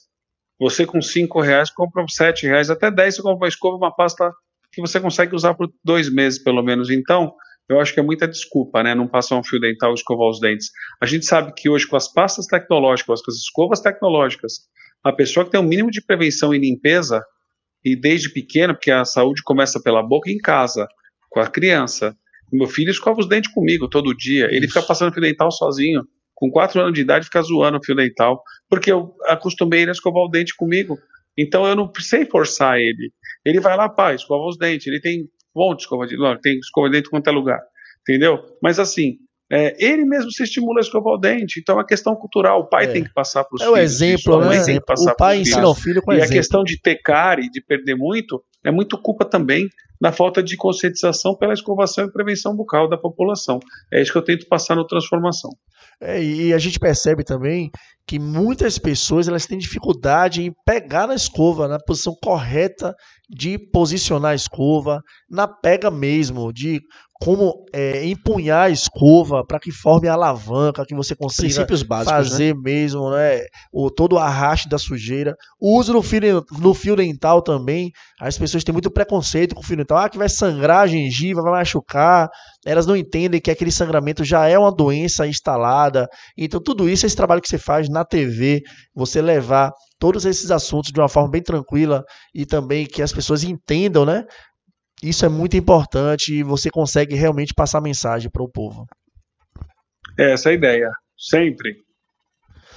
Você 0.60 0.86
com 0.86 1.02
5 1.02 1.42
reais 1.42 1.72
compra 1.72 2.06
7 2.08 2.46
reais, 2.46 2.70
até 2.70 2.90
10 2.92 3.16
você 3.16 3.22
compra 3.22 3.46
uma 3.46 3.48
escova, 3.48 3.78
uma 3.78 3.96
pasta 3.96 4.32
que 4.72 4.80
você 4.80 5.00
consegue 5.00 5.36
usar 5.36 5.54
por 5.54 5.70
dois 5.84 6.10
meses, 6.10 6.42
pelo 6.42 6.62
menos. 6.62 6.90
Então, 6.90 7.34
eu 7.68 7.80
acho 7.80 7.94
que 7.94 8.00
é 8.00 8.04
muita 8.04 8.28
desculpa, 8.28 8.84
né? 8.84 8.94
Não 8.96 9.08
passar 9.08 9.38
um 9.38 9.44
fio 9.44 9.60
dental 9.60 9.92
e 9.92 9.96
escovar 9.96 10.30
os 10.30 10.40
dentes. 10.40 10.70
A 11.02 11.06
gente 11.06 11.26
sabe 11.26 11.54
que 11.54 11.70
hoje, 11.70 11.88
com 11.88 11.96
as 11.96 12.12
pastas 12.12 12.46
tecnológicas, 12.46 13.22
com 13.22 13.32
as 13.32 13.38
escovas 13.38 13.82
tecnológicas, 13.82 14.54
a 15.04 15.12
pessoa 15.12 15.45
que 15.45 15.52
tem 15.52 15.60
um 15.60 15.68
mínimo 15.68 15.89
de 15.89 16.02
prevenção 16.02 16.54
e 16.54 16.60
limpeza, 16.60 17.22
e 17.84 17.95
desde 17.95 18.30
pequena, 18.30 18.74
porque 18.74 18.91
a 18.91 19.06
saúde 19.06 19.41
começa 19.43 19.82
pela 19.82 20.04
boca 20.04 20.30
em 20.30 20.38
casa, 20.38 20.88
com 21.30 21.39
a 21.39 21.47
criança. 21.47 22.16
Meu 22.52 22.68
filho 22.68 22.91
escova 22.91 23.20
os 23.20 23.28
dentes 23.28 23.52
comigo 23.52 23.88
todo 23.88 24.16
dia. 24.16 24.47
Ele 24.52 24.68
fica 24.68 24.82
passando 24.82 25.14
fio 25.14 25.22
dental 25.22 25.52
sozinho. 25.52 26.04
Com 26.36 26.52
4 26.52 26.82
anos 26.82 26.93
de 26.93 27.02
idade, 27.02 27.26
fica 27.26 27.41
zoando 27.41 27.78
o 27.78 27.84
fio 27.84 27.95
dental. 27.95 28.43
Porque 28.70 28.91
eu 28.91 29.16
acostumei 29.26 29.82
ele 29.82 29.91
a 29.91 29.93
escovar 29.93 30.24
o 30.24 30.30
dente 30.30 30.56
comigo. 30.56 30.99
Então 31.38 31.66
eu 31.66 31.76
não 31.76 31.88
precisei 31.88 32.26
forçar 32.26 32.78
ele. 32.78 33.12
Ele 33.45 33.60
vai 33.60 33.78
lá, 33.78 33.88
pai, 33.88 34.16
escova 34.16 34.45
os 34.45 34.58
dentes. 34.58 34.86
Ele 34.88 34.99
tem 34.99 35.22
um 35.56 35.62
monte 35.62 35.78
de 35.78 35.84
escova 35.84 36.06
de 36.06 36.18
dente. 36.18 36.41
Tem 36.41 36.60
escova 36.60 36.89
de 36.89 36.97
dente 36.97 37.10
em 37.14 37.22
é 37.26 37.32
lugar. 37.32 37.62
Entendeu? 38.02 38.39
Mas 38.62 38.80
assim, 38.80 39.18
é, 39.52 39.76
ele 39.78 40.06
mesmo 40.06 40.32
se 40.32 40.43
estimula 40.43 40.80
a 40.80 40.82
escovar 40.82 41.14
o 41.14 41.18
dente. 41.18 41.60
Então, 41.60 41.78
é 41.78 41.86
questão 41.86 42.16
cultural. 42.16 42.62
O 42.62 42.70
pai 42.70 42.86
é. 42.86 42.88
tem 42.88 43.04
que 43.04 43.14
passar 43.14 43.43
para 43.43 43.56
os 43.56 43.62
é 43.62 43.66
filhos. 43.66 43.78
É 43.78 43.82
o 43.82 43.84
exemplo, 43.84 44.39
né? 44.39 44.64
Tem 44.64 44.80
que 44.80 44.86
passar 44.86 45.12
o 45.12 45.16
pai 45.18 45.41
ensina 45.41 45.68
o 45.68 45.76
filho 45.76 46.02
com 46.02 46.14
E 46.14 46.16
exemplo. 46.16 46.34
a 46.34 46.38
questão 46.38 46.64
de 46.64 46.80
ter 46.80 47.02
cárie, 47.02 47.49
de 47.52 47.62
perder 47.62 47.95
muito, 47.95 48.41
é 48.64 48.72
muito 48.72 48.97
culpa 48.97 49.26
também 49.26 49.68
da 49.99 50.12
falta 50.12 50.41
de 50.41 50.56
conscientização 50.56 51.36
pela 51.36 51.54
escovação 51.54 52.06
e 52.06 52.12
prevenção 52.12 52.56
bucal 52.56 52.89
da 52.89 52.97
população. 52.97 53.60
É 53.91 54.02
isso 54.02 54.12
que 54.12 54.18
eu 54.18 54.24
tento 54.24 54.47
passar 54.47 54.76
no 54.76 54.88
Transformação. 54.88 55.52
É, 56.02 56.24
e 56.24 56.54
a 56.54 56.58
gente 56.58 56.80
percebe 56.80 57.24
também 57.24 57.70
que 58.08 58.18
muitas 58.18 58.80
pessoas 58.80 59.28
elas 59.28 59.45
têm 59.45 59.60
dificuldade 59.60 60.41
em 60.41 60.52
pegar 60.66 61.06
na 61.06 61.14
escova, 61.14 61.68
na 61.68 61.78
posição 61.78 62.16
correta 62.24 62.95
de 63.30 63.60
posicionar 63.72 64.32
a 64.32 64.36
escova, 64.36 65.02
na 65.30 65.47
pega 65.47 65.91
mesmo, 65.91 66.52
de 66.52 66.82
como 67.22 67.66
é, 67.72 68.04
empunhar 68.08 68.64
a 68.64 68.70
escova 68.72 69.46
para 69.46 69.60
que 69.60 69.72
forme 69.72 70.08
a 70.08 70.14
alavanca, 70.14 70.84
que 70.84 70.96
você 70.96 71.16
consiga 71.16 71.68
básicos, 71.68 71.88
né? 71.88 72.06
fazer 72.06 72.56
né? 72.56 72.62
mesmo 72.64 73.12
né, 73.12 73.42
o, 73.72 73.92
todo 73.92 74.14
o 74.14 74.18
arraste 74.18 74.68
da 74.68 74.80
sujeira. 74.80 75.36
O 75.60 75.78
uso 75.78 75.94
no 75.94 76.02
fio, 76.02 76.44
no 76.60 76.74
fio 76.74 76.96
dental 76.96 77.44
também. 77.44 77.92
As 78.20 78.40
pessoas 78.40 78.64
têm 78.64 78.74
muito 78.74 78.90
preconceito 78.90 79.54
com 79.54 79.62
o 79.62 79.64
fio 79.64 79.78
dental. 79.78 80.00
Ah, 80.00 80.10
que 80.10 80.18
vai 80.18 80.28
sangrar 80.28 80.80
a 80.80 80.88
gengiva, 80.88 81.44
vai 81.44 81.52
machucar. 81.52 82.28
Elas 82.66 82.88
não 82.88 82.96
entendem 82.96 83.40
que 83.40 83.52
aquele 83.52 83.72
sangramento 83.72 84.24
já 84.24 84.48
é 84.48 84.58
uma 84.58 84.72
doença 84.72 85.28
instalada. 85.28 86.08
Então, 86.36 86.60
tudo 86.60 86.90
isso, 86.90 87.06
esse 87.06 87.16
trabalho 87.16 87.42
que 87.42 87.50
você 87.50 87.60
faz 87.60 87.88
na 87.88 88.04
TV, 88.04 88.64
você 88.96 89.22
levar 89.22 89.72
todos 90.00 90.26
esses 90.26 90.50
assuntos 90.50 90.92
de 90.92 91.00
uma 91.00 91.08
forma 91.08 91.30
bem 91.30 91.44
tranquila 91.44 92.04
e 92.34 92.44
também 92.44 92.88
que 92.88 93.04
as 93.04 93.14
pessoas 93.14 93.44
entendam, 93.44 94.04
né? 94.04 94.26
Isso 95.02 95.26
é 95.26 95.30
muito 95.30 95.58
importante 95.58 96.34
e 96.34 96.43
você 96.43 96.70
consegue 96.70 97.16
realmente 97.16 97.54
passar 97.54 97.82
mensagem 97.82 98.30
para 98.30 98.43
o 98.43 98.49
povo. 98.49 98.86
É 100.20 100.34
essa 100.34 100.49
é 100.49 100.52
a 100.52 100.56
ideia, 100.56 100.89
sempre. 101.18 101.76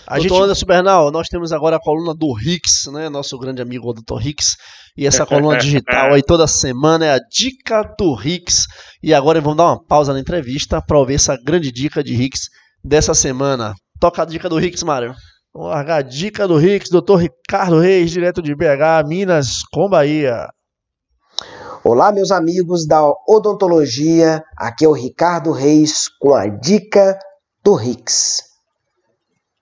A 0.06 0.16
Doutor 0.16 0.34
gente... 0.34 0.44
Anderson 0.44 0.66
Bernal, 0.66 1.10
nós 1.10 1.28
temos 1.28 1.52
agora 1.52 1.76
a 1.76 1.80
coluna 1.80 2.14
do 2.14 2.32
Rix, 2.32 2.86
né? 2.92 3.08
Nosso 3.08 3.38
grande 3.38 3.62
amigo 3.62 3.92
Dr. 3.92 4.18
Rix. 4.18 4.56
E 4.96 5.06
essa 5.06 5.26
coluna 5.26 5.56
digital 5.58 6.12
aí 6.12 6.22
toda 6.22 6.46
semana 6.46 7.06
é 7.06 7.14
a 7.14 7.18
dica 7.18 7.82
do 7.98 8.14
Rix. 8.14 8.66
E 9.02 9.12
agora 9.14 9.40
vamos 9.40 9.56
dar 9.56 9.64
uma 9.64 9.84
pausa 9.84 10.12
na 10.12 10.20
entrevista 10.20 10.80
para 10.80 10.98
ouvir 10.98 11.14
essa 11.14 11.36
grande 11.36 11.72
dica 11.72 12.02
de 12.02 12.14
Rix 12.14 12.48
dessa 12.82 13.14
semana. 13.14 13.74
Toca 13.98 14.22
a 14.22 14.26
dica 14.26 14.48
do 14.48 14.58
Rix, 14.58 14.82
Mário. 14.82 15.14
Vamos 15.54 15.70
largar 15.70 15.96
a 15.96 16.02
dica 16.02 16.46
do 16.46 16.56
Rix, 16.56 16.90
Dr. 16.90 17.16
Ricardo 17.16 17.78
Reis, 17.78 18.10
direto 18.10 18.42
de 18.42 18.54
BH, 18.54 19.06
Minas, 19.06 19.62
com 19.72 19.88
Bahia. 19.88 20.48
Olá, 21.86 22.10
meus 22.10 22.30
amigos 22.30 22.86
da 22.86 23.02
odontologia. 23.28 24.42
Aqui 24.56 24.86
é 24.86 24.88
o 24.88 24.92
Ricardo 24.92 25.52
Reis 25.52 26.08
com 26.18 26.32
a 26.32 26.46
dica 26.46 27.18
do 27.62 27.74
Rix. 27.74 28.42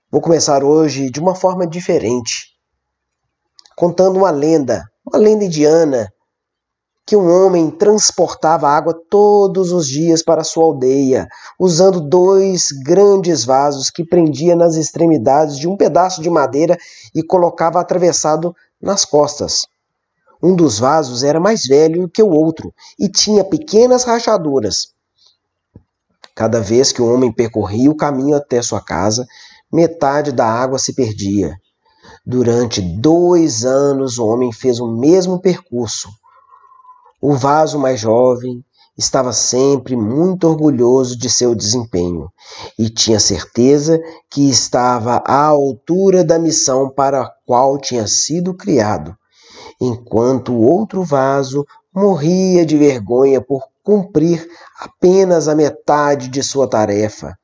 Vou 0.08 0.20
começar 0.20 0.62
hoje 0.62 1.10
de 1.10 1.18
uma 1.18 1.34
forma 1.34 1.66
diferente, 1.66 2.50
contando 3.76 4.18
uma 4.18 4.30
lenda, 4.30 4.84
uma 5.04 5.18
lenda 5.18 5.46
indiana, 5.46 6.12
que 7.04 7.16
um 7.16 7.28
homem 7.28 7.68
transportava 7.72 8.68
água 8.68 8.94
todos 9.10 9.72
os 9.72 9.88
dias 9.88 10.22
para 10.22 10.44
sua 10.44 10.66
aldeia, 10.66 11.26
usando 11.58 12.00
dois 12.00 12.68
grandes 12.84 13.44
vasos 13.44 13.90
que 13.90 14.06
prendia 14.06 14.54
nas 14.54 14.76
extremidades 14.76 15.58
de 15.58 15.66
um 15.66 15.76
pedaço 15.76 16.22
de 16.22 16.30
madeira 16.30 16.78
e 17.12 17.20
colocava 17.20 17.80
atravessado 17.80 18.54
nas 18.80 19.04
costas. 19.04 19.66
Um 20.43 20.57
dos 20.57 20.78
vasos 20.78 21.22
era 21.22 21.38
mais 21.38 21.64
velho 21.64 22.09
que 22.09 22.22
o 22.22 22.30
outro 22.30 22.74
e 22.99 23.09
tinha 23.09 23.45
pequenas 23.45 24.05
rachaduras. 24.05 24.88
Cada 26.34 26.61
vez 26.61 26.90
que 26.90 27.01
o 27.01 27.12
homem 27.12 27.30
percorria 27.30 27.90
o 27.90 27.97
caminho 27.97 28.34
até 28.34 28.61
sua 28.61 28.80
casa, 28.80 29.26
metade 29.72 30.32
da 30.32 30.47
água 30.47 30.78
se 30.78 30.95
perdia. 30.95 31.55
Durante 32.24 32.80
dois 32.80 33.64
anos, 33.64 34.18
o 34.18 34.26
homem 34.26 34.53
fez 34.53 34.80
o 34.80 34.88
mesmo 34.99 35.40
percurso. 35.40 36.09
O 37.20 37.34
vaso 37.34 37.78
mais 37.78 38.01
jovem 38.01 38.64
estava 38.97 39.32
sempre 39.32 39.97
muito 39.97 40.49
orgulhoso 40.49 41.16
de 41.16 41.30
seu 41.30 41.55
desempenho 41.55 42.28
e 42.78 42.90
tinha 42.90 43.18
certeza 43.18 44.01
que 44.30 44.49
estava 44.49 45.22
à 45.26 45.45
altura 45.47 46.24
da 46.24 46.38
missão 46.38 46.90
para 46.90 47.22
a 47.22 47.30
qual 47.47 47.78
tinha 47.78 48.07
sido 48.07 48.55
criado, 48.55 49.16
enquanto 49.85 50.53
o 50.53 50.62
outro 50.62 51.03
vaso 51.03 51.66
morria 51.93 52.64
de 52.64 52.76
vergonha 52.76 53.41
por 53.41 53.64
cumprir 53.83 54.49
apenas 54.78 55.49
a 55.49 55.57
metade 55.57 56.28
de 56.28 56.41
sua 56.41 56.68
tarefa, 56.68 57.37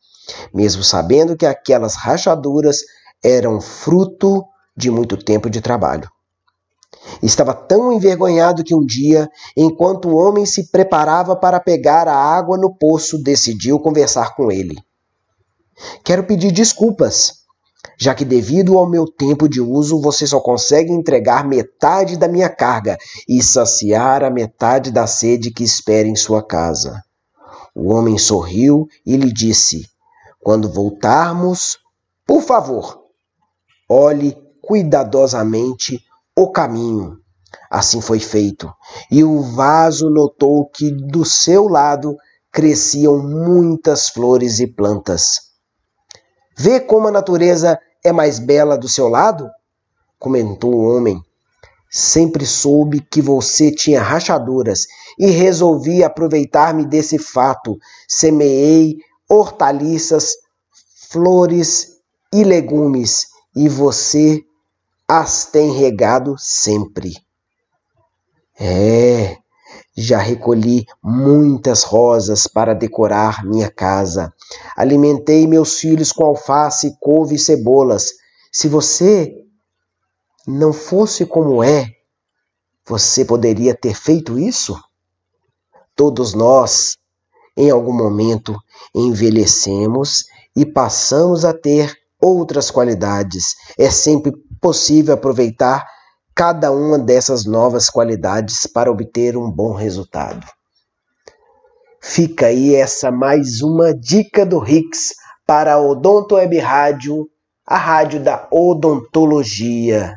mesmo 0.54 0.84
sabendo 0.84 1.36
que 1.36 1.44
aquelas 1.44 1.96
rachaduras 1.96 2.78
eram 3.24 3.60
fruto 3.60 4.44
de 4.76 4.88
muito 4.88 5.16
tempo 5.16 5.50
de 5.50 5.60
trabalho. 5.60 6.08
Estava 7.20 7.52
tão 7.52 7.92
envergonhado 7.92 8.62
que 8.62 8.74
um 8.74 8.86
dia, 8.86 9.28
enquanto 9.56 10.08
o 10.08 10.14
homem 10.14 10.46
se 10.46 10.70
preparava 10.70 11.34
para 11.34 11.58
pegar 11.58 12.06
a 12.06 12.14
água 12.14 12.56
no 12.56 12.72
poço, 12.72 13.20
decidiu 13.20 13.80
conversar 13.80 14.36
com 14.36 14.52
ele. 14.52 14.76
Quero 16.04 16.24
pedir 16.24 16.52
desculpas, 16.52 17.37
já 17.98 18.14
que, 18.14 18.24
devido 18.24 18.78
ao 18.78 18.88
meu 18.88 19.06
tempo 19.06 19.48
de 19.48 19.60
uso, 19.60 20.00
você 20.00 20.26
só 20.26 20.40
consegue 20.40 20.92
entregar 20.92 21.46
metade 21.46 22.16
da 22.16 22.28
minha 22.28 22.48
carga 22.48 22.96
e 23.28 23.42
saciar 23.42 24.22
a 24.22 24.30
metade 24.30 24.90
da 24.90 25.06
sede 25.06 25.50
que 25.50 25.64
espera 25.64 26.06
em 26.06 26.16
sua 26.16 26.42
casa. 26.42 27.02
O 27.74 27.92
homem 27.92 28.18
sorriu 28.18 28.88
e 29.04 29.16
lhe 29.16 29.32
disse: 29.32 29.88
Quando 30.40 30.72
voltarmos, 30.72 31.78
por 32.26 32.42
favor, 32.42 33.00
olhe 33.88 34.36
cuidadosamente 34.62 36.00
o 36.36 36.50
caminho. 36.50 37.18
Assim 37.70 38.00
foi 38.00 38.20
feito, 38.20 38.72
e 39.10 39.24
o 39.24 39.40
vaso 39.42 40.08
notou 40.10 40.66
que 40.68 40.90
do 40.90 41.24
seu 41.24 41.68
lado 41.68 42.16
cresciam 42.52 43.18
muitas 43.18 44.08
flores 44.08 44.58
e 44.58 44.66
plantas. 44.66 45.47
Vê 46.58 46.80
como 46.80 47.06
a 47.08 47.12
natureza 47.12 47.78
é 48.04 48.12
mais 48.12 48.38
bela 48.38 48.76
do 48.76 48.88
seu 48.88 49.08
lado? 49.08 49.48
comentou 50.18 50.74
o 50.74 50.96
homem. 50.96 51.22
Sempre 51.90 52.44
soube 52.44 53.00
que 53.00 53.22
você 53.22 53.70
tinha 53.70 54.02
rachaduras 54.02 54.86
e 55.18 55.30
resolvi 55.30 56.02
aproveitar-me 56.02 56.84
desse 56.84 57.18
fato. 57.18 57.78
Semeei 58.08 58.96
hortaliças, 59.28 60.34
flores 61.10 61.98
e 62.32 62.42
legumes, 62.44 63.28
e 63.54 63.68
você 63.68 64.42
as 65.06 65.46
tem 65.46 65.72
regado 65.72 66.34
sempre. 66.36 67.14
É, 68.60 69.38
já 70.00 70.18
recolhi 70.18 70.86
muitas 71.02 71.82
rosas 71.82 72.46
para 72.46 72.72
decorar 72.72 73.44
minha 73.44 73.68
casa. 73.68 74.32
Alimentei 74.76 75.44
meus 75.44 75.80
filhos 75.80 76.12
com 76.12 76.24
alface, 76.24 76.96
couve 77.00 77.34
e 77.34 77.38
cebolas. 77.38 78.12
Se 78.52 78.68
você 78.68 79.34
não 80.46 80.72
fosse 80.72 81.26
como 81.26 81.64
é, 81.64 81.88
você 82.86 83.24
poderia 83.24 83.74
ter 83.74 83.94
feito 83.94 84.38
isso? 84.38 84.80
Todos 85.96 86.32
nós, 86.32 86.96
em 87.56 87.68
algum 87.68 87.92
momento, 87.92 88.56
envelhecemos 88.94 90.26
e 90.54 90.64
passamos 90.64 91.44
a 91.44 91.52
ter 91.52 91.92
outras 92.20 92.70
qualidades. 92.70 93.56
É 93.76 93.90
sempre 93.90 94.32
possível 94.60 95.14
aproveitar 95.14 95.84
cada 96.38 96.70
uma 96.70 96.96
dessas 96.96 97.44
novas 97.44 97.90
qualidades 97.90 98.64
para 98.64 98.92
obter 98.92 99.36
um 99.36 99.50
bom 99.50 99.72
resultado. 99.72 100.46
Fica 102.00 102.46
aí 102.46 102.76
essa 102.76 103.10
mais 103.10 103.60
uma 103.60 103.92
dica 103.92 104.46
do 104.46 104.60
Rix 104.60 105.14
para 105.44 105.74
a 105.74 105.80
Odonto 105.80 106.36
Web 106.36 106.56
Rádio, 106.58 107.28
a 107.66 107.76
rádio 107.76 108.22
da 108.22 108.46
odontologia. 108.52 110.16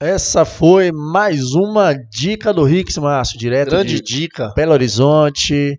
Essa 0.00 0.46
foi 0.46 0.90
mais 0.90 1.52
uma 1.52 1.92
dica 1.92 2.54
do 2.54 2.64
Rix, 2.64 2.96
Márcio, 2.96 3.38
direto 3.38 3.68
Grande 3.68 3.96
de 3.96 4.02
dica. 4.02 4.50
Belo 4.56 4.72
Horizonte, 4.72 5.78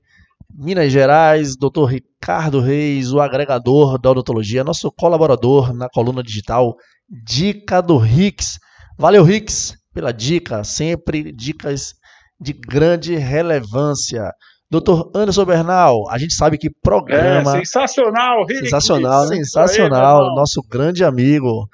Minas 0.54 0.92
Gerais, 0.92 1.56
Dr. 1.58 1.86
Ricardo 1.86 2.60
Reis, 2.60 3.12
o 3.12 3.20
agregador 3.20 4.00
da 4.00 4.12
odontologia, 4.12 4.64
nosso 4.64 4.92
colaborador 4.92 5.74
na 5.74 5.90
coluna 5.90 6.22
digital 6.22 6.76
Dica 7.10 7.82
do 7.82 7.98
Rix. 7.98 8.60
Valeu, 8.98 9.24
Rix, 9.24 9.76
pela 9.94 10.12
dica, 10.12 10.64
sempre 10.64 11.32
dicas 11.32 11.94
de 12.40 12.54
grande 12.54 13.16
relevância. 13.16 14.32
Doutor 14.70 15.10
Anderson 15.16 15.46
Bernal, 15.46 16.10
a 16.10 16.18
gente 16.18 16.34
sabe 16.34 16.58
que 16.58 16.68
É, 16.68 16.72
programa 16.84 17.52
sensacional, 17.54 18.46
Rick. 18.46 18.60
sensacional, 18.66 19.22
aí, 19.24 19.28
sensacional, 19.38 20.16
meu 20.18 20.24
irmão. 20.26 20.36
nosso 20.36 20.62
grande 20.70 21.04
amigo, 21.06 21.68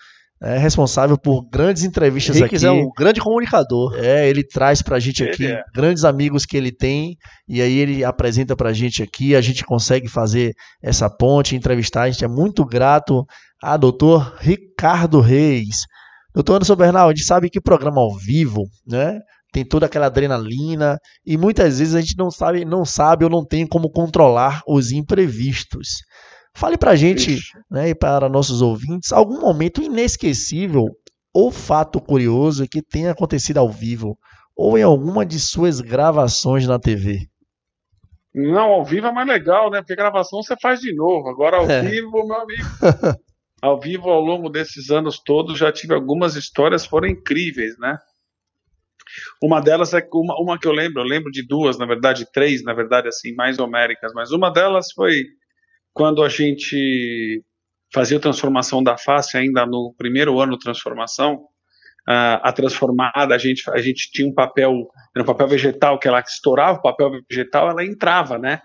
é 0.43 0.57
responsável 0.57 1.17
por 1.17 1.47
grandes 1.49 1.83
entrevistas 1.83 2.35
Ricks 2.35 2.63
aqui. 2.63 2.65
é 2.65 2.71
um 2.71 2.89
grande 2.97 3.21
comunicador. 3.21 3.95
É, 3.95 4.29
ele 4.29 4.43
traz 4.43 4.81
pra 4.81 4.99
gente 4.99 5.23
aqui 5.23 5.47
é. 5.47 5.63
grandes 5.73 6.03
amigos 6.03 6.45
que 6.45 6.57
ele 6.57 6.71
tem 6.71 7.15
e 7.47 7.61
aí 7.61 7.77
ele 7.77 8.03
apresenta 8.03 8.53
pra 8.53 8.73
gente 8.73 9.01
aqui, 9.01 9.35
a 9.35 9.41
gente 9.41 9.63
consegue 9.63 10.09
fazer 10.09 10.53
essa 10.81 11.09
ponte, 11.09 11.55
entrevistar, 11.55 12.03
a 12.03 12.09
gente 12.09 12.25
é 12.25 12.27
muito 12.27 12.65
grato 12.65 13.25
a 13.61 13.77
doutor 13.77 14.35
Ricardo 14.39 15.21
Reis. 15.21 15.85
Doutor 16.35 16.55
Anderson 16.55 16.75
Bernal, 16.75 17.07
a 17.07 17.13
gente 17.13 17.23
sabe 17.23 17.49
que 17.49 17.61
programa 17.61 18.01
ao 18.01 18.13
vivo, 18.17 18.63
né? 18.85 19.19
Tem 19.53 19.63
toda 19.63 19.85
aquela 19.85 20.07
adrenalina 20.07 20.97
e 21.25 21.37
muitas 21.37 21.79
vezes 21.79 21.95
a 21.95 22.01
gente 22.01 22.17
não 22.17 22.29
sabe, 22.29 22.65
não 22.65 22.83
sabe 22.83 23.23
ou 23.23 23.29
não 23.29 23.45
tem 23.45 23.65
como 23.65 23.89
controlar 23.89 24.61
os 24.67 24.91
imprevistos. 24.91 25.99
Fale 26.55 26.77
pra 26.77 26.95
gente, 26.95 27.31
Ixi. 27.33 27.51
né, 27.69 27.89
e 27.89 27.95
para 27.95 28.29
nossos 28.29 28.61
ouvintes, 28.61 29.11
algum 29.11 29.39
momento 29.41 29.81
inesquecível 29.81 30.85
ou 31.33 31.51
fato 31.51 31.99
curioso 31.99 32.67
que 32.67 32.81
tenha 32.81 33.11
acontecido 33.11 33.57
ao 33.57 33.69
vivo 33.69 34.17
ou 34.55 34.77
em 34.77 34.83
alguma 34.83 35.25
de 35.25 35.39
suas 35.39 35.81
gravações 35.81 36.67
na 36.67 36.77
TV. 36.79 37.27
Não, 38.35 38.71
ao 38.71 38.85
vivo 38.85 39.07
é 39.07 39.11
mais 39.11 39.27
legal, 39.27 39.69
né? 39.71 39.81
Porque 39.81 39.95
gravação 39.95 40.41
você 40.41 40.55
faz 40.61 40.79
de 40.79 40.93
novo. 40.95 41.29
Agora, 41.29 41.57
ao 41.57 41.69
É. 41.69 41.81
vivo, 41.81 42.25
meu 42.25 42.35
amigo. 42.39 42.61
ao 43.61 43.79
vivo, 43.79 44.09
ao 44.09 44.21
longo 44.21 44.49
desses 44.49 44.89
anos 44.91 45.19
todos, 45.23 45.57
já 45.57 45.71
tive 45.71 45.93
algumas 45.93 46.35
histórias, 46.35 46.85
foram 46.85 47.07
incríveis, 47.07 47.77
né? 47.79 47.97
Uma 49.41 49.59
delas 49.59 49.93
é 49.93 50.07
uma, 50.13 50.35
uma 50.39 50.59
que 50.59 50.67
eu 50.67 50.71
lembro, 50.71 51.01
eu 51.01 51.05
lembro 51.07 51.31
de 51.31 51.45
duas, 51.45 51.77
na 51.77 51.85
verdade, 51.85 52.25
três, 52.31 52.63
na 52.63 52.73
verdade, 52.73 53.07
assim, 53.07 53.33
mais 53.35 53.59
homéricas, 53.59 54.11
mas 54.13 54.31
uma 54.31 54.49
delas 54.51 54.87
foi 54.95 55.23
quando 55.93 56.23
a 56.23 56.29
gente 56.29 57.43
fazia 57.93 58.17
a 58.17 58.21
transformação 58.21 58.81
da 58.81 58.97
face, 58.97 59.37
ainda 59.37 59.65
no 59.65 59.93
primeiro 59.97 60.39
ano 60.39 60.57
de 60.57 60.63
transformação, 60.63 61.45
a, 62.07 62.49
a 62.49 62.51
transformada, 62.51 63.35
a 63.35 63.37
gente, 63.37 63.63
a 63.69 63.77
gente 63.77 64.11
tinha 64.11 64.27
um 64.27 64.33
papel, 64.33 64.73
era 65.15 65.23
um 65.23 65.27
papel 65.27 65.47
vegetal, 65.47 65.99
que 65.99 66.07
ela 66.07 66.19
estourava 66.19 66.79
o 66.79 66.81
papel 66.81 67.11
vegetal, 67.29 67.69
ela 67.69 67.85
entrava, 67.85 68.37
né? 68.37 68.59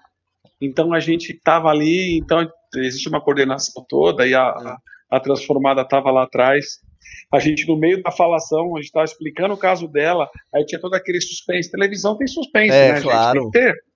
Então 0.61 0.93
a 0.93 0.99
gente 0.99 1.33
estava 1.33 1.69
ali, 1.69 2.19
então 2.19 2.49
existe 2.75 3.09
uma 3.09 3.21
coordenação 3.21 3.85
toda 3.89 4.27
e 4.27 4.35
a, 4.35 4.43
a, 4.43 4.79
a 5.11 5.21
transformada 5.21 5.83
estava 5.83 6.11
lá 6.11 6.25
atrás. 6.25 6.79
A 7.33 7.39
gente, 7.39 7.67
no 7.67 7.79
meio 7.79 8.03
da 8.03 8.11
falação, 8.11 8.75
a 8.75 8.79
gente 8.79 8.87
estava 8.87 9.05
explicando 9.05 9.55
o 9.55 9.59
caso 9.59 9.87
dela, 9.87 10.29
aí 10.55 10.65
tinha 10.65 10.81
todo 10.81 10.95
aquele 10.95 11.21
suspense. 11.21 11.71
Televisão 11.71 12.17
tem 12.17 12.27
suspense, 12.27 12.75
É, 12.75 12.95
né, 12.95 13.01
claro. 13.01 13.41
gente? 13.41 13.53
Tem 13.53 13.63
que 13.63 13.73
ter. 13.73 13.88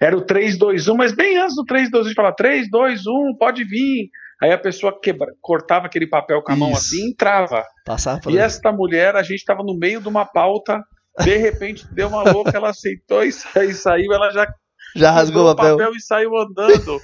Era 0.00 0.16
o 0.16 0.20
3, 0.24 0.58
2, 0.58 0.88
1, 0.88 0.94
mas 0.96 1.12
bem 1.14 1.36
antes 1.38 1.54
do 1.56 1.64
3, 1.64 1.90
2, 1.90 2.02
1, 2.02 2.04
a 2.06 2.08
gente 2.08 2.16
falava 2.16 2.36
3, 2.36 2.70
2, 2.70 3.00
1, 3.06 3.36
pode 3.38 3.64
vir. 3.64 4.08
Aí 4.40 4.52
a 4.52 4.58
pessoa 4.58 4.96
quebra, 5.00 5.26
cortava 5.40 5.86
aquele 5.86 6.06
papel 6.06 6.40
com 6.42 6.52
a 6.52 6.56
mão 6.56 6.70
Isso. 6.70 6.78
assim 6.94 7.06
e 7.06 7.10
entrava. 7.10 7.64
Passar 7.84 8.20
por 8.20 8.32
E 8.32 8.38
esta 8.38 8.70
mulher, 8.72 9.16
a 9.16 9.22
gente 9.22 9.38
estava 9.38 9.62
no 9.64 9.76
meio 9.76 10.00
de 10.00 10.08
uma 10.08 10.24
pauta, 10.24 10.80
de 11.24 11.36
repente 11.36 11.84
deu 11.92 12.06
uma 12.08 12.22
louca, 12.22 12.52
ela 12.56 12.70
aceitou 12.70 13.24
e 13.24 13.32
sa- 13.32 13.64
e 13.64 13.74
saiu, 13.74 14.12
ela 14.12 14.30
já 14.30 14.46
Já 14.94 15.10
rasgou 15.10 15.50
o 15.50 15.56
pegou 15.56 15.76
papel. 15.78 15.92
e 15.94 16.00
saiu 16.00 16.30
andando. 16.38 17.00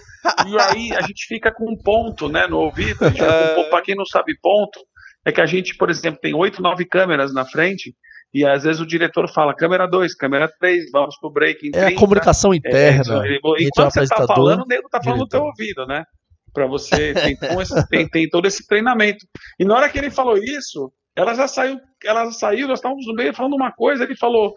e 0.46 0.58
aí 0.60 0.96
a 0.96 1.00
gente 1.02 1.26
fica 1.26 1.52
com 1.52 1.72
um 1.72 1.76
ponto, 1.76 2.28
né, 2.28 2.46
no 2.46 2.58
ouvido. 2.58 3.04
A 3.04 3.08
gente 3.08 3.18
fica 3.20 3.32
com 3.32 3.50
um 3.52 3.54
ponto, 3.56 3.70
pra 3.70 3.82
quem 3.82 3.96
não 3.96 4.06
sabe 4.06 4.38
ponto, 4.40 4.78
é 5.26 5.32
que 5.32 5.40
a 5.40 5.46
gente, 5.46 5.76
por 5.76 5.90
exemplo, 5.90 6.20
tem 6.20 6.34
oito, 6.34 6.62
nove 6.62 6.84
câmeras 6.84 7.34
na 7.34 7.44
frente, 7.44 7.92
e 8.34 8.44
às 8.44 8.64
vezes 8.64 8.80
o 8.80 8.86
diretor 8.86 9.28
fala 9.32 9.54
câmera 9.54 9.86
2, 9.86 10.14
câmera 10.16 10.50
3, 10.60 10.90
vamos 10.92 11.16
pro 11.18 11.30
break 11.30 11.66
em 11.68 11.70
É 11.74 11.82
a 11.82 11.86
30. 11.86 12.00
comunicação 12.00 12.52
É, 12.52 12.56
interna. 12.56 13.26
é, 13.26 13.38
o 13.42 13.56
enquanto 13.58 13.92
você 13.92 14.06
tá 14.06 14.14
apresentador, 14.16 14.26
falando, 14.26 14.62
o 14.62 14.66
nego 14.66 14.88
tá 14.88 15.00
falando 15.02 15.20
no 15.20 15.28
teu 15.28 15.42
ouvido, 15.42 15.86
né? 15.86 16.04
Pra 16.52 16.66
você, 16.66 17.14
tem, 17.14 17.36
esse- 17.60 17.88
tem, 17.88 18.08
tem 18.08 18.28
todo 18.28 18.46
esse 18.46 18.66
treinamento. 18.66 19.24
E 19.58 19.64
na 19.64 19.74
hora 19.76 19.88
que 19.88 19.98
ele 19.98 20.10
falou 20.10 20.36
isso, 20.36 20.92
ela 21.16 21.34
já 21.34 21.46
saiu, 21.48 21.78
ela 22.04 22.24
já 22.26 22.32
saiu, 22.32 22.66
nós 22.68 22.78
estávamos 22.78 23.06
no 23.06 23.14
meio 23.14 23.32
falando 23.34 23.54
uma 23.54 23.72
coisa, 23.72 24.02
ele 24.04 24.16
falou, 24.16 24.52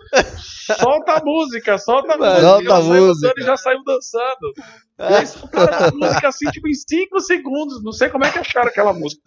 solta 0.80 1.13
a 1.13 1.23
música, 1.23 1.78
solta 1.78 2.13
a 2.13 2.17
música. 2.17 2.41
Solta 2.41 2.73
a 2.75 2.82
música. 2.82 3.28
andando 3.28 3.39
e 3.39 3.43
já 3.43 3.57
saiu 3.57 3.84
dançando. 3.84 4.53
E 4.99 5.13
aí 5.15 5.25
soltaram 5.28 5.88
a 5.88 5.91
música 5.91 6.28
assim, 6.28 6.49
tipo, 6.51 6.67
em 6.67 6.73
5 6.73 7.19
segundos. 7.21 7.84
Não 7.84 7.91
sei 7.91 8.09
como 8.09 8.25
é 8.25 8.32
que 8.32 8.39
acharam 8.39 8.67
aquela 8.69 8.93
música. 8.93 9.21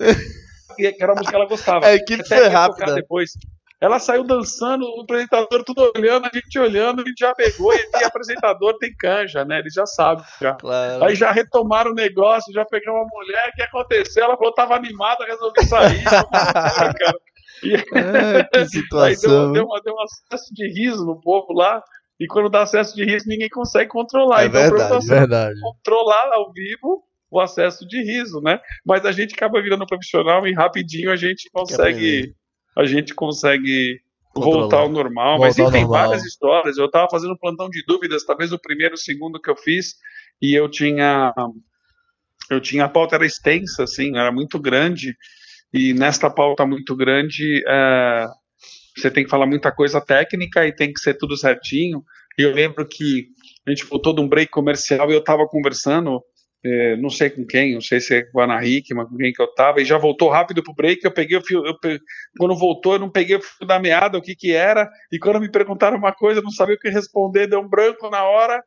Que 0.77 0.97
era 1.01 1.13
a 1.13 1.15
música 1.15 1.31
que 1.31 1.37
ela 1.37 1.47
gostava. 1.49 1.87
A 1.87 1.95
equipe 1.95 2.23
Até 2.23 2.37
foi 2.39 2.49
rápida. 2.49 2.95
Depois. 2.95 3.31
Ela 3.81 3.99
saiu 3.99 4.23
dançando, 4.23 4.85
o 4.85 5.01
apresentador 5.01 5.65
tudo 5.65 5.91
olhando, 5.97 6.27
a 6.27 6.31
gente 6.33 6.59
olhando, 6.59 7.01
a 7.01 7.05
gente 7.05 7.19
já 7.19 7.35
pegou, 7.35 7.73
e 7.73 7.91
tem 7.91 8.05
apresentador 8.05 8.77
tem 8.77 8.95
canja, 8.95 9.43
né? 9.43 9.61
Ele 9.61 9.71
já 9.71 9.87
sabe. 9.87 10.23
Já. 10.39 10.55
Claro. 10.55 11.05
Aí 11.05 11.15
já 11.15 11.33
retomaram 11.33 11.93
o 11.93 11.95
negócio, 11.95 12.53
já 12.53 12.65
pegou 12.67 12.95
uma 12.95 13.07
mulher, 13.11 13.49
o 13.49 13.57
que 13.57 13.63
aconteceu? 13.63 14.25
Ela 14.25 14.37
falou, 14.37 14.53
tava 14.53 14.77
animada, 14.77 15.25
resolvi 15.25 15.65
sair. 15.65 16.05
cara. 16.05 17.19
E... 17.63 17.75
É, 17.75 18.45
que 18.53 18.67
situação. 18.67 19.01
Aí 19.01 19.17
deu, 19.17 19.53
deu, 19.53 19.83
deu 19.83 19.95
um 19.95 20.03
acesso 20.03 20.53
de 20.53 20.69
riso 20.69 21.07
no 21.07 21.19
povo 21.19 21.55
lá. 21.55 21.83
E 22.19 22.27
quando 22.27 22.51
dá 22.51 22.63
acesso 22.63 22.95
de 22.95 23.03
riso, 23.03 23.25
ninguém 23.27 23.49
consegue 23.49 23.89
controlar. 23.89 24.43
É 24.43 24.47
então, 24.47 24.61
verdade, 24.61 25.07
verdade. 25.07 25.61
controlar 25.61 26.35
ao 26.35 26.53
vivo 26.53 27.03
o 27.31 27.41
acesso 27.41 27.87
de 27.87 28.03
riso, 28.03 28.43
né? 28.43 28.61
Mas 28.85 29.07
a 29.07 29.13
gente 29.13 29.35
acaba 29.35 29.63
virando 29.63 29.87
profissional 29.87 30.47
e 30.47 30.53
rapidinho 30.53 31.11
a 31.11 31.17
gente 31.17 31.49
consegue 31.51 32.35
a 32.81 32.87
gente 32.87 33.15
consegue 33.15 34.01
Controlar. 34.33 34.61
voltar 34.61 34.79
ao 34.79 34.89
normal. 34.89 35.39
Voltar 35.39 35.47
Mas 35.47 35.59
enfim, 35.59 35.71
tem 35.71 35.87
várias 35.87 36.25
histórias. 36.25 36.79
Eu 36.79 36.87
estava 36.87 37.09
fazendo 37.11 37.35
um 37.35 37.39
plantão 37.39 37.69
de 37.69 37.85
dúvidas, 37.87 38.25
talvez 38.25 38.53
o 38.53 38.59
primeiro, 38.59 38.95
o 38.95 38.99
segundo 38.99 39.41
que 39.41 39.51
eu 39.51 39.57
fiz, 39.57 39.97
e 40.41 40.55
eu 40.55 40.69
tinha 40.69 41.33
eu 42.51 42.61
tinha 42.61 42.87
a 42.87 42.89
pauta 42.89 43.15
era 43.17 43.27
extensa, 43.27 43.85
assim, 43.85 44.17
era 44.17 44.33
muito 44.33 44.59
grande. 44.59 45.17
E 45.73 45.93
nesta 45.93 46.29
pauta 46.29 46.67
muito 46.67 46.97
grande, 46.97 47.63
é, 47.69 48.27
você 48.97 49.11
tem 49.11 49.25
que 49.25 49.31
falar 49.31 49.47
muita 49.47 49.71
coisa 49.71 50.01
técnica 50.01 50.67
e 50.67 50.75
tem 50.75 50.93
que 50.93 51.01
ser 51.01 51.15
tudo 51.15 51.37
certinho. 51.37 52.03
E 52.39 52.43
eu 52.43 52.53
lembro 52.53 52.87
que 52.89 53.29
a 53.67 53.71
gente 53.71 53.85
voltou 53.85 54.15
de 54.15 54.21
um 54.21 54.29
break 54.29 54.51
comercial 54.51 55.11
e 55.11 55.15
eu 55.15 55.21
estava 55.21 55.47
conversando 55.47 56.21
é, 56.65 56.97
não 56.97 57.09
sei 57.09 57.31
com 57.31 57.47
quem, 57.47 57.75
não 57.75 57.81
sei 57.81 58.01
se 58.01 58.17
é 58.17 58.23
com 58.23 58.41
a 58.41 58.45
Ana 58.45 58.65
Hickman, 58.65 59.07
com 59.07 59.17
quem 59.17 59.33
que 59.33 59.41
eu 59.43 59.53
tava, 59.55 59.81
e 59.81 59.85
já 59.85 59.97
voltou 59.97 60.29
rápido 60.29 60.63
pro 60.63 60.75
break, 60.75 61.03
eu 61.03 61.13
peguei 61.13 61.39
o 61.39 61.43
fio, 61.43 61.63
quando 62.39 62.57
voltou 62.57 62.95
eu 62.95 62.99
não 62.99 63.11
peguei 63.11 63.37
o 63.37 63.41
fio 63.41 63.67
da 63.67 63.79
meada, 63.79 64.19
o 64.19 64.23
que 64.23 64.35
que 64.35 64.53
era, 64.53 64.89
e 65.11 65.19
quando 65.19 65.41
me 65.41 65.51
perguntaram 65.51 65.97
uma 65.97 66.13
coisa, 66.13 66.41
eu 66.41 66.45
não 66.45 66.51
sabia 66.51 66.75
o 66.75 66.79
que 66.79 66.91
responder, 66.91 67.47
deu 67.47 67.61
um 67.61 67.69
branco 67.69 68.11
na 68.11 68.25
hora, 68.25 68.63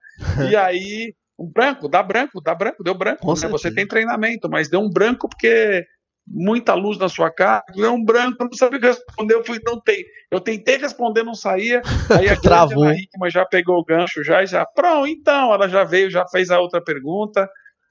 e 0.49 0.55
aí, 0.57 1.13
um 1.37 1.45
branco, 1.45 1.87
dá 1.87 2.01
branco, 2.01 2.41
dá 2.41 2.55
branco, 2.55 2.83
deu 2.83 2.95
branco, 2.95 3.27
né? 3.27 3.47
você 3.47 3.71
tem 3.71 3.87
treinamento, 3.87 4.49
mas 4.49 4.69
deu 4.69 4.79
um 4.79 4.89
branco 4.89 5.29
porque 5.29 5.85
muita 6.25 6.73
luz 6.73 6.97
na 6.97 7.09
sua 7.09 7.29
cara, 7.29 7.63
deu 7.75 7.93
um 7.93 8.03
branco, 8.03 8.37
eu 8.39 8.45
não 8.45 8.53
sabia 8.53 8.77
o 8.77 8.81
que 8.81 8.87
responder, 8.87 9.35
eu 9.35 9.45
fui, 9.45 9.59
não 9.63 9.79
tem, 9.79 10.03
eu 10.31 10.39
tentei 10.39 10.77
responder, 10.77 11.21
não 11.21 11.35
saía, 11.35 11.81
aí 12.09 12.29
a 12.29 12.39
Travou. 12.39 12.85
Ana 12.85 12.95
Hickman 12.95 13.29
já 13.29 13.45
pegou 13.45 13.77
o 13.77 13.85
gancho 13.85 14.23
já, 14.23 14.43
já, 14.45 14.65
pronto, 14.65 15.05
então, 15.05 15.53
ela 15.53 15.67
já 15.67 15.83
veio, 15.83 16.09
já 16.09 16.25
fez 16.27 16.49
a 16.49 16.59
outra 16.59 16.81
pergunta, 16.81 17.47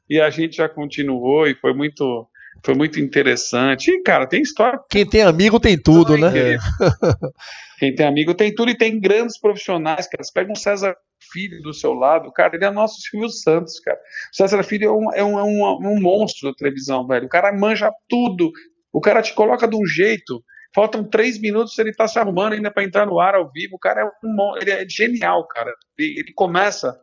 e 0.08 0.20
a 0.20 0.30
gente 0.30 0.56
já 0.56 0.68
continuou 0.68 1.46
e 1.46 1.54
foi 1.54 1.72
muito 1.74 2.28
foi 2.64 2.74
muito 2.74 3.00
interessante. 3.00 3.90
E, 3.90 4.02
cara, 4.02 4.26
tem 4.26 4.42
história. 4.42 4.78
Quem 4.90 5.08
tem 5.08 5.22
amigo 5.22 5.58
tem 5.58 5.76
tudo, 5.76 6.16
né? 6.16 6.30
Quem 7.78 7.94
tem 7.94 8.06
amigo 8.06 8.34
tem 8.34 8.54
tudo 8.54 8.70
e 8.70 8.76
tem 8.76 9.00
grandes 9.00 9.38
profissionais, 9.40 10.06
cara. 10.06 10.22
Você 10.22 10.32
pega 10.32 10.52
um 10.52 10.54
César 10.54 10.94
Filho 11.32 11.60
do 11.62 11.72
seu 11.72 11.92
lado, 11.92 12.30
cara, 12.32 12.54
ele 12.54 12.64
é 12.64 12.70
nosso 12.70 13.00
Silvio 13.00 13.28
Santos, 13.30 13.80
cara. 13.80 13.98
O 14.32 14.36
César 14.36 14.62
Filho 14.62 14.88
é 14.88 14.92
um, 14.92 15.12
é 15.12 15.24
um, 15.24 15.38
é 15.38 15.42
um, 15.42 15.92
um 15.92 16.00
monstro 16.00 16.50
da 16.50 16.54
televisão, 16.54 17.06
velho. 17.06 17.26
O 17.26 17.28
cara 17.28 17.52
manja 17.52 17.90
tudo. 18.08 18.50
O 18.92 19.00
cara 19.00 19.22
te 19.22 19.32
coloca 19.34 19.66
de 19.66 19.74
um 19.74 19.86
jeito. 19.86 20.44
Faltam 20.74 21.04
três 21.04 21.40
minutos, 21.40 21.78
ele 21.78 21.92
tá 21.92 22.06
se 22.06 22.18
arrumando 22.18 22.54
ainda 22.54 22.70
para 22.70 22.84
entrar 22.84 23.06
no 23.06 23.18
ar 23.18 23.34
ao 23.34 23.50
vivo. 23.50 23.76
O 23.76 23.78
cara 23.78 24.02
é 24.02 24.04
um, 24.04 24.56
ele 24.60 24.70
é 24.70 24.88
genial, 24.88 25.46
cara. 25.48 25.72
Ele, 25.98 26.20
ele 26.20 26.32
começa 26.34 26.98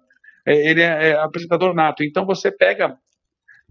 ele 0.56 0.82
é, 0.82 1.10
é, 1.10 1.14
apresentador 1.16 1.74
nato. 1.74 2.04
Então 2.04 2.26
você 2.26 2.52
pega 2.52 2.96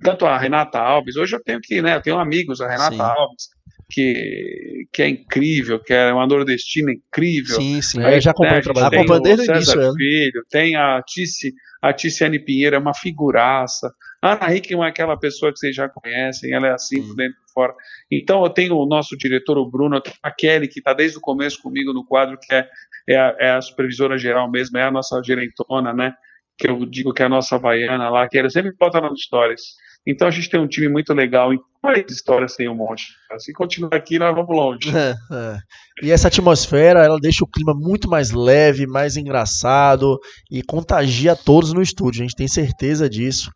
tanto 0.03 0.26
a 0.26 0.39
Renata 0.39 0.79
Alves, 0.79 1.16
hoje 1.16 1.35
eu 1.35 1.43
tenho 1.43 1.61
que, 1.61 1.83
né, 1.83 1.97
eu 1.97 2.03
tenho 2.03 2.18
amigos, 2.18 2.61
a 2.61 2.68
Renata 2.68 2.95
sim. 2.95 3.01
Alves, 3.01 3.49
que, 3.91 4.87
que 4.93 5.03
é 5.03 5.09
incrível, 5.09 5.83
que 5.83 5.93
é 5.93 6.12
uma 6.12 6.26
nordestina 6.26 6.93
incrível. 6.93 7.57
Sim, 7.57 7.83
sim, 7.83 8.03
Aí, 8.03 8.14
eu 8.14 8.20
já 8.20 8.31
acompanho 8.31 8.55
né, 8.55 8.61
o 8.61 8.62
trabalho. 8.62 8.87
Acompanho 8.87 9.22
desde 9.22 9.51
o 9.51 9.55
início. 9.55 9.81
Ela. 9.81 9.95
Filho, 9.95 10.43
tem 10.51 10.76
a 10.76 11.03
Tice, 11.03 11.53
a 11.83 11.93
Ticiane 11.93 12.39
Pinheiro, 12.39 12.76
é 12.76 12.79
uma 12.79 12.95
figuraça. 12.95 13.91
A 14.20 14.33
Ana 14.33 14.55
Hickman 14.55 14.85
é 14.85 14.91
aquela 14.91 15.16
pessoa 15.16 15.53
que 15.53 15.59
vocês 15.59 15.74
já 15.74 15.89
conhecem, 15.89 16.53
ela 16.53 16.66
é 16.66 16.72
assim 16.72 17.03
por 17.03 17.14
dentro 17.14 17.39
e 17.39 17.47
por 17.47 17.53
fora. 17.53 17.74
Então 18.11 18.43
eu 18.43 18.51
tenho 18.51 18.76
o 18.76 18.87
nosso 18.87 19.16
diretor, 19.16 19.57
o 19.59 19.70
Bruno, 19.70 20.03
a 20.22 20.31
Kelly, 20.31 20.68
que 20.68 20.81
está 20.81 20.93
desde 20.93 21.18
o 21.18 21.20
começo 21.20 21.61
comigo 21.62 21.93
no 21.93 22.05
quadro, 22.05 22.37
que 22.41 22.53
é, 22.53 22.68
é, 23.09 23.16
a, 23.16 23.37
é 23.39 23.51
a 23.53 23.61
supervisora 23.61 24.18
geral 24.18 24.51
mesmo, 24.51 24.76
é 24.76 24.83
a 24.83 24.91
nossa 24.91 25.20
gerentona, 25.24 25.93
né? 25.93 26.14
Que 26.59 26.68
eu 26.68 26.84
digo 26.84 27.14
que 27.14 27.22
é 27.22 27.26
a 27.26 27.28
nossa 27.28 27.54
Havaiana 27.54 28.11
lá, 28.11 28.28
que 28.28 28.36
ele 28.36 28.50
sempre 28.50 28.72
bota 28.78 29.00
nas 29.00 29.12
histórias. 29.12 29.62
Então 30.06 30.26
a 30.26 30.30
gente 30.30 30.50
tem 30.50 30.59
um 30.59 30.66
time 30.66 30.88
muito 30.88 31.14
legal. 31.14 31.54
E 31.54 31.61
quais 31.80 32.11
histórias 32.11 32.56
tem 32.56 32.68
um 32.68 32.74
monte? 32.74 33.04
Se 33.38 33.52
continuar 33.52 33.94
aqui, 33.94 34.18
nós 34.18 34.34
vamos 34.34 34.54
longe. 34.54 34.90
É, 34.96 35.14
é. 35.32 35.59
E 36.02 36.11
essa 36.11 36.28
atmosfera, 36.28 37.04
ela 37.04 37.18
deixa 37.20 37.44
o 37.44 37.48
clima 37.48 37.74
muito 37.74 38.09
mais 38.09 38.32
leve, 38.32 38.86
mais 38.86 39.16
engraçado 39.16 40.18
e 40.50 40.62
contagia 40.62 41.36
todos 41.36 41.72
no 41.72 41.82
estúdio. 41.82 42.22
A 42.22 42.24
gente 42.24 42.36
tem 42.36 42.48
certeza 42.48 43.09
disso. 43.09 43.52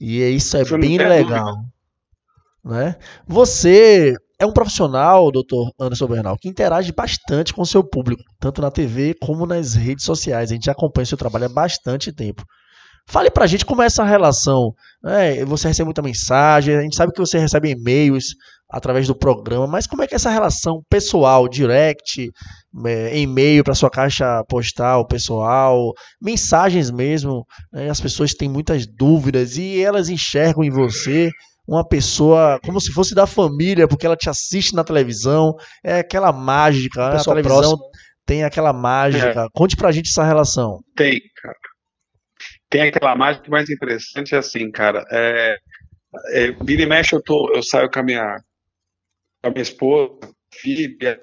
E 0.00 0.22
isso 0.22 0.56
é 0.56 0.62
Isso 0.62 0.78
bem 0.78 0.98
legal. 0.98 1.56
Né? 2.64 2.96
Você 3.26 4.14
é 4.38 4.46
um 4.46 4.52
profissional, 4.52 5.30
doutor 5.32 5.72
Anderson 5.78 6.06
Bernal, 6.06 6.36
que 6.38 6.48
interage 6.48 6.92
bastante 6.92 7.52
com 7.52 7.62
o 7.62 7.66
seu 7.66 7.82
público, 7.82 8.22
tanto 8.38 8.62
na 8.62 8.70
TV 8.70 9.14
como 9.20 9.44
nas 9.44 9.74
redes 9.74 10.04
sociais. 10.04 10.50
A 10.50 10.54
gente 10.54 10.70
acompanha 10.70 11.06
seu 11.06 11.18
trabalho 11.18 11.46
há 11.46 11.48
bastante 11.48 12.12
tempo. 12.12 12.44
Fale 13.10 13.30
pra 13.30 13.46
gente 13.46 13.64
como 13.64 13.82
é 13.82 13.86
essa 13.86 14.04
relação. 14.04 14.72
Né? 15.02 15.44
Você 15.46 15.66
recebe 15.66 15.86
muita 15.86 16.02
mensagem, 16.02 16.76
a 16.76 16.82
gente 16.82 16.94
sabe 16.94 17.12
que 17.12 17.18
você 17.18 17.38
recebe 17.38 17.70
e-mails 17.70 18.26
através 18.70 19.06
do 19.06 19.14
programa, 19.14 19.66
mas 19.66 19.86
como 19.86 20.02
é 20.02 20.06
que 20.06 20.14
é 20.14 20.16
essa 20.16 20.30
relação 20.30 20.82
pessoal, 20.90 21.48
direct, 21.48 22.30
é, 22.84 23.18
e-mail 23.18 23.64
para 23.64 23.74
sua 23.74 23.90
caixa 23.90 24.44
postal 24.46 25.06
pessoal, 25.06 25.94
mensagens 26.20 26.90
mesmo, 26.90 27.46
né? 27.72 27.88
as 27.88 27.98
pessoas 27.98 28.34
têm 28.34 28.48
muitas 28.48 28.86
dúvidas 28.86 29.56
e 29.56 29.80
elas 29.80 30.10
enxergam 30.10 30.62
em 30.62 30.70
você 30.70 31.30
uma 31.68 31.86
pessoa 31.86 32.58
como 32.64 32.80
se 32.80 32.90
fosse 32.90 33.14
da 33.14 33.26
família, 33.26 33.86
porque 33.86 34.06
ela 34.06 34.16
te 34.16 34.30
assiste 34.30 34.74
na 34.74 34.82
televisão, 34.82 35.54
é 35.84 35.98
aquela 35.98 36.32
mágica, 36.32 37.10
né? 37.10 37.16
a 37.20 37.22
televisão 37.22 37.76
próxima. 37.76 37.90
tem 38.24 38.42
aquela 38.42 38.72
mágica. 38.72 39.44
É. 39.44 39.48
Conte 39.52 39.76
pra 39.76 39.92
gente 39.92 40.08
essa 40.08 40.24
relação. 40.24 40.80
Tem, 40.96 41.20
cara. 41.36 41.56
Tem 42.70 42.82
aquela 42.82 43.14
mágica 43.14 43.44
que 43.44 43.50
mais 43.50 43.68
interessante 43.68 44.34
é 44.34 44.38
assim, 44.38 44.70
cara. 44.70 45.04
É, 45.10 45.58
é, 46.32 46.52
vira 46.52 46.82
e 46.82 46.86
mexe, 46.86 47.14
eu, 47.14 47.22
tô, 47.22 47.52
eu 47.54 47.62
saio 47.62 47.90
com 47.90 48.00
a 48.00 48.02
minha, 48.02 48.38
com 49.42 49.48
a 49.48 49.50
minha 49.50 49.62
esposa, 49.62 50.18
filha, 50.50 51.20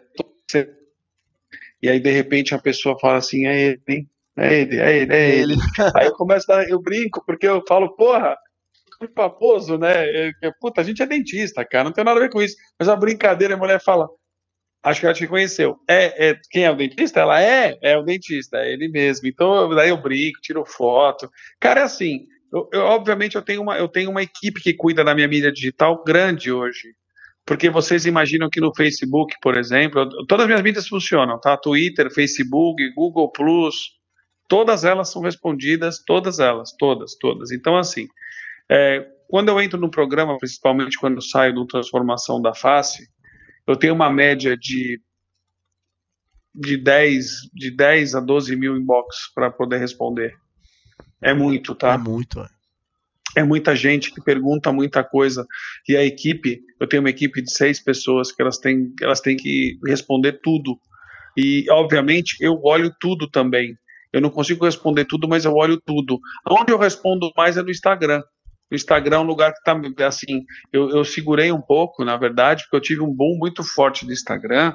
e 1.82 1.90
aí 1.90 2.00
de 2.00 2.12
repente 2.12 2.54
a 2.54 2.60
pessoa 2.60 2.98
fala 3.00 3.18
assim, 3.18 3.48
é 3.48 3.62
ele, 3.62 3.82
hein? 3.88 4.10
É 4.38 4.54
ele, 4.54 4.80
é 4.80 4.98
ele, 4.98 5.14
é 5.14 5.36
ele. 5.38 5.56
Aí 5.96 6.08
eu 6.08 6.14
começo 6.14 6.52
a 6.52 6.58
dar, 6.58 6.70
eu 6.70 6.80
brinco, 6.82 7.24
porque 7.26 7.48
eu 7.48 7.64
falo, 7.68 7.96
porra, 7.96 8.36
paposo, 9.14 9.78
né? 9.78 9.94
É, 10.44 10.52
puta, 10.60 10.82
a 10.82 10.84
gente 10.84 11.02
é 11.02 11.06
dentista, 11.06 11.66
cara, 11.66 11.86
não 11.86 11.92
tem 11.92 12.04
nada 12.04 12.20
a 12.20 12.24
ver 12.24 12.30
com 12.30 12.42
isso. 12.42 12.56
Mas 12.80 12.90
a 12.90 12.96
brincadeira, 12.96 13.56
a 13.56 13.58
mulher 13.58 13.82
fala, 13.82 14.08
acho 14.84 15.00
que 15.00 15.06
ela 15.06 15.16
te 15.16 15.28
conheceu. 15.28 15.78
É, 15.90 16.30
é, 16.30 16.40
quem 16.50 16.66
é 16.66 16.72
o 16.72 16.76
dentista? 16.76 17.20
Ela 17.20 17.42
é, 17.42 17.78
é 17.82 17.98
o 17.98 18.04
dentista, 18.04 18.58
é 18.58 18.72
ele 18.72 18.88
mesmo. 18.88 19.28
Então, 19.28 19.70
daí 19.76 19.90
eu 19.90 20.02
brinco, 20.02 20.40
tiro 20.42 20.64
foto. 20.66 21.30
Cara, 21.60 21.82
é 21.82 21.84
assim, 21.84 22.26
eu, 22.54 22.70
eu, 22.72 22.82
obviamente 22.84 23.36
eu 23.36 23.42
tenho, 23.42 23.62
uma, 23.62 23.78
eu 23.78 23.88
tenho 23.88 24.10
uma 24.10 24.22
equipe 24.22 24.62
que 24.62 24.74
cuida 24.74 25.04
da 25.04 25.16
minha 25.16 25.28
mídia 25.28 25.52
digital 25.52 26.04
grande 26.04 26.52
hoje. 26.52 26.94
Porque 27.46 27.70
vocês 27.70 28.06
imaginam 28.06 28.50
que 28.50 28.60
no 28.60 28.74
Facebook, 28.74 29.36
por 29.42 29.56
exemplo, 29.58 30.08
todas 30.28 30.44
as 30.44 30.48
minhas 30.48 30.64
mídias 30.64 30.88
funcionam, 30.88 31.40
tá? 31.40 31.56
Twitter, 31.56 32.12
Facebook, 32.12 32.82
Google 32.96 33.32
Plus, 33.32 33.76
todas 34.48 34.84
elas 34.84 35.12
são 35.12 35.22
respondidas, 35.22 36.04
todas 36.06 36.40
elas, 36.40 36.72
todas, 36.78 37.16
todas. 37.20 37.52
Então, 37.52 37.78
assim, 37.78 38.08
é, 38.70 39.06
quando 39.28 39.50
eu 39.50 39.60
entro 39.62 39.80
no 39.80 39.90
programa, 39.90 40.38
principalmente 40.38 40.98
quando 40.98 41.22
saio 41.22 41.54
do 41.54 41.66
Transformação 41.66 42.42
da 42.42 42.54
Face, 42.54 43.08
eu 43.68 43.76
tenho 43.76 43.94
uma 43.94 44.10
média 44.10 44.56
de, 44.56 45.02
de, 46.54 46.78
10, 46.78 47.50
de 47.54 47.72
10 47.72 48.16
a 48.16 48.20
12 48.20 48.56
mil 48.56 48.78
inbox 48.78 49.34
para 49.34 49.50
poder 49.52 49.78
responder. 49.80 50.36
É 51.22 51.34
muito, 51.34 51.74
tá? 51.74 51.94
É 51.94 51.98
muito, 51.98 52.40
é. 52.40 52.56
É 53.38 53.44
muita 53.44 53.76
gente 53.76 54.14
que 54.14 54.22
pergunta 54.22 54.72
muita 54.72 55.04
coisa. 55.04 55.46
E 55.90 55.98
a 55.98 56.04
equipe, 56.06 56.62
eu 56.80 56.88
tenho 56.88 57.04
uma 57.04 57.10
equipe 57.10 57.42
de 57.42 57.52
seis 57.52 57.84
pessoas 57.84 58.32
que 58.32 58.42
elas 58.42 58.58
têm, 58.58 58.94
elas 59.02 59.20
têm 59.20 59.36
que 59.36 59.78
responder 59.86 60.40
tudo. 60.42 60.80
E, 61.36 61.66
obviamente, 61.70 62.38
eu 62.40 62.62
olho 62.64 62.96
tudo 62.98 63.30
também. 63.30 63.78
Eu 64.14 64.22
não 64.22 64.30
consigo 64.30 64.64
responder 64.64 65.04
tudo, 65.04 65.28
mas 65.28 65.44
eu 65.44 65.54
olho 65.54 65.82
tudo. 65.86 66.18
Onde 66.50 66.72
eu 66.72 66.78
respondo 66.78 67.30
mais 67.36 67.58
é 67.58 67.62
no 67.62 67.70
Instagram. 67.70 68.24
O 68.72 68.76
Instagram 68.76 69.18
é 69.18 69.20
um 69.20 69.24
lugar 69.24 69.54
que 69.54 69.62
tá 69.64 70.08
assim. 70.08 70.44
Eu, 70.72 70.90
eu 70.90 71.04
segurei 71.04 71.52
um 71.52 71.62
pouco, 71.62 72.04
na 72.04 72.18
verdade, 72.18 72.64
porque 72.64 72.76
eu 72.76 72.82
tive 72.82 73.02
um 73.02 73.14
boom 73.14 73.38
muito 73.38 73.64
forte 73.64 74.06
do 74.06 74.14
Instagram. 74.14 74.74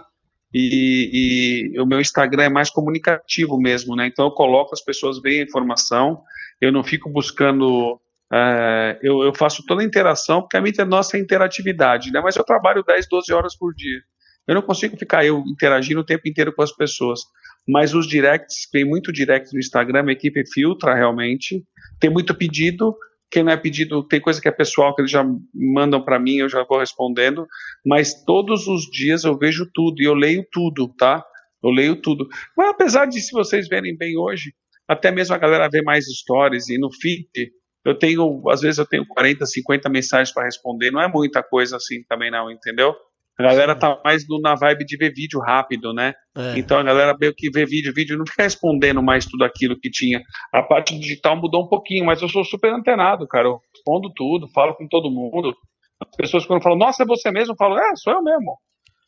E, 0.52 1.70
e, 1.74 1.80
o 1.80 1.86
meu 1.86 2.00
Instagram 2.00 2.44
é 2.44 2.48
mais 2.48 2.70
comunicativo 2.70 3.58
mesmo, 3.58 3.94
né? 3.94 4.06
Então 4.06 4.26
eu 4.26 4.32
coloco 4.32 4.74
as 4.74 4.82
pessoas 4.82 5.20
bem 5.20 5.40
a 5.40 5.44
informação, 5.44 6.22
eu 6.60 6.72
não 6.72 6.82
fico 6.82 7.08
buscando. 7.08 8.00
É, 8.32 8.98
eu, 9.02 9.22
eu, 9.22 9.34
faço 9.34 9.64
toda 9.66 9.82
a 9.82 9.84
interação, 9.84 10.40
porque 10.40 10.56
a 10.56 10.60
mídia 10.60 10.84
nossa 10.84 11.16
é 11.16 11.20
interatividade, 11.20 12.12
né? 12.12 12.20
Mas 12.20 12.36
eu 12.36 12.44
trabalho 12.44 12.84
10, 12.84 13.08
12 13.08 13.32
horas 13.32 13.56
por 13.56 13.74
dia. 13.74 14.00
Eu 14.46 14.54
não 14.54 14.62
consigo 14.62 14.96
ficar 14.96 15.24
eu 15.24 15.42
interagindo 15.46 16.00
o 16.00 16.04
tempo 16.04 16.28
inteiro 16.28 16.52
com 16.52 16.62
as 16.62 16.72
pessoas. 16.72 17.20
Mas 17.68 17.94
os 17.94 18.06
directs, 18.08 18.68
tem 18.70 18.84
muito 18.84 19.12
direct 19.12 19.52
no 19.52 19.60
Instagram, 19.60 20.04
a 20.08 20.12
equipe 20.12 20.44
filtra 20.52 20.94
realmente. 20.94 21.64
Tem 22.00 22.10
muito 22.10 22.34
pedido, 22.34 22.96
quem 23.30 23.42
não 23.42 23.52
é 23.52 23.56
pedido, 23.56 24.02
tem 24.02 24.20
coisa 24.20 24.40
que 24.40 24.48
é 24.48 24.52
pessoal 24.52 24.94
que 24.94 25.02
eles 25.02 25.10
já 25.10 25.24
mandam 25.54 26.02
para 26.02 26.18
mim, 26.18 26.36
eu 26.36 26.48
já 26.48 26.64
vou 26.64 26.78
respondendo, 26.78 27.46
mas 27.86 28.24
todos 28.24 28.66
os 28.66 28.82
dias 28.90 29.24
eu 29.24 29.38
vejo 29.38 29.70
tudo 29.72 30.02
e 30.02 30.04
eu 30.04 30.14
leio 30.14 30.44
tudo, 30.50 30.88
tá? 30.96 31.24
Eu 31.62 31.70
leio 31.70 31.96
tudo. 31.96 32.28
Mas 32.56 32.70
apesar 32.70 33.06
de, 33.06 33.20
se 33.20 33.32
vocês 33.32 33.68
verem 33.68 33.96
bem 33.96 34.18
hoje, 34.18 34.52
até 34.88 35.10
mesmo 35.10 35.34
a 35.34 35.38
galera 35.38 35.68
vê 35.70 35.82
mais 35.82 36.06
stories 36.06 36.68
e 36.68 36.78
no 36.78 36.90
feed, 36.92 37.28
eu 37.84 37.96
tenho, 37.96 38.42
às 38.50 38.60
vezes 38.60 38.78
eu 38.78 38.86
tenho 38.86 39.06
40, 39.06 39.46
50 39.46 39.88
mensagens 39.88 40.32
para 40.34 40.44
responder, 40.44 40.90
não 40.90 41.00
é 41.00 41.08
muita 41.08 41.42
coisa 41.42 41.76
assim 41.76 42.02
também 42.08 42.30
não, 42.30 42.50
entendeu? 42.50 42.94
A 43.40 43.48
galera 43.48 43.74
tá 43.74 43.98
mais 44.04 44.22
na 44.42 44.54
vibe 44.54 44.84
de 44.84 44.96
ver 44.98 45.12
vídeo 45.14 45.40
rápido, 45.40 45.94
né? 45.94 46.12
É. 46.36 46.58
Então 46.58 46.78
a 46.78 46.82
galera 46.82 47.16
meio 47.18 47.34
que 47.34 47.50
vê 47.50 47.64
vídeo, 47.64 47.92
vídeo 47.94 48.18
não 48.18 48.26
fica 48.26 48.42
respondendo 48.42 49.02
mais 49.02 49.24
tudo 49.24 49.44
aquilo 49.44 49.78
que 49.78 49.90
tinha. 49.90 50.20
A 50.52 50.62
parte 50.62 50.98
digital 50.98 51.36
mudou 51.36 51.64
um 51.64 51.68
pouquinho, 51.68 52.04
mas 52.04 52.20
eu 52.20 52.28
sou 52.28 52.44
super 52.44 52.72
antenado, 52.72 53.26
cara. 53.26 53.48
Eu 53.48 53.60
respondo 53.74 54.12
tudo, 54.14 54.46
falo 54.52 54.74
com 54.74 54.86
todo 54.86 55.10
mundo. 55.10 55.54
As 56.00 56.16
pessoas 56.16 56.44
quando 56.44 56.62
falam, 56.62 56.78
nossa, 56.78 57.02
é 57.02 57.06
você 57.06 57.30
mesmo, 57.30 57.52
eu 57.52 57.56
falo, 57.56 57.78
é, 57.78 57.96
sou 57.96 58.12
eu 58.12 58.22
mesmo. 58.22 58.58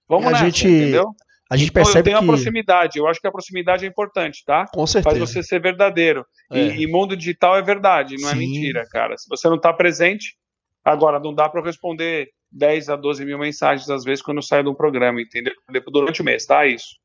Vamos 0.09 0.27
a 0.27 0.31
nessa, 0.31 0.45
gente, 0.45 0.67
entendeu? 0.67 1.11
A 1.51 1.57
gente 1.57 1.71
percebe 1.71 2.11
então, 2.11 2.13
eu 2.13 2.19
tenho 2.19 2.19
que... 2.19 2.25
a 2.25 2.35
proximidade, 2.35 2.99
eu 2.99 3.07
acho 3.07 3.21
que 3.21 3.27
a 3.27 3.31
proximidade 3.33 3.85
é 3.85 3.89
importante, 3.89 4.43
tá? 4.47 4.67
Com 4.73 4.87
certeza. 4.87 5.17
Faz 5.17 5.31
você 5.31 5.43
ser 5.43 5.61
verdadeiro. 5.61 6.25
É. 6.51 6.59
E, 6.59 6.83
e, 6.83 6.87
mundo 6.87 7.15
digital 7.15 7.57
é 7.57 7.63
verdade, 7.63 8.17
não 8.19 8.31
é 8.31 8.33
Sim. 8.33 8.39
é 8.39 8.41
mentira, 8.41 8.87
cara. 8.91 9.17
Se 9.19 9.29
você 9.29 9.49
não 9.51 9.61
tá 9.61 9.73
presente, 9.73 10.35
agora 10.83 11.21
não 11.21 11.35
dá 11.35 11.49
para 11.49 11.63
responder 11.63 12.29
10 12.53 12.89
a 12.91 12.97
12 12.97 13.25
mil 13.25 13.39
mensagens, 13.39 13.89
às 13.89 14.05
vezes, 14.05 14.23
quando 14.23 14.43
sai 14.43 14.63
de 14.63 14.69
um 14.69 14.75
programa, 14.75 15.21
entendeu? 15.21 15.55
Durante 15.91 16.21
o 16.21 16.25
mês, 16.25 16.45
tá? 16.45 16.67
Isso. 16.67 16.97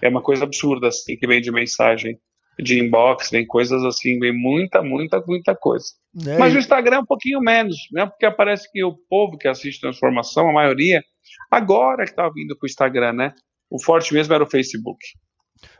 É 0.00 0.08
uma 0.08 0.22
coisa 0.22 0.44
absurda, 0.44 0.88
assim, 0.88 1.16
que 1.16 1.26
vem 1.26 1.40
de 1.40 1.50
mensagem, 1.50 2.18
de 2.58 2.78
inbox, 2.78 3.30
vem 3.30 3.46
coisas 3.46 3.82
assim, 3.84 4.18
vem 4.18 4.32
muita, 4.32 4.82
muita, 4.82 5.20
muita 5.26 5.54
coisa. 5.54 5.86
É. 6.26 6.38
Mas 6.38 6.54
o 6.54 6.58
Instagram 6.58 6.96
é 6.96 7.00
um 7.00 7.06
pouquinho 7.06 7.40
menos, 7.40 7.76
né? 7.92 8.06
Porque 8.06 8.30
parece 8.30 8.70
que 8.70 8.84
o 8.84 8.96
povo 9.08 9.36
que 9.36 9.48
assiste 9.48 9.80
Transformação, 9.80 10.48
a 10.48 10.52
maioria, 10.52 11.02
agora 11.50 12.04
que 12.04 12.14
tá 12.14 12.28
vindo 12.28 12.56
pro 12.56 12.66
Instagram, 12.66 13.12
né? 13.12 13.34
O 13.68 13.82
forte 13.82 14.14
mesmo 14.14 14.32
era 14.32 14.44
o 14.44 14.50
Facebook. 14.50 14.98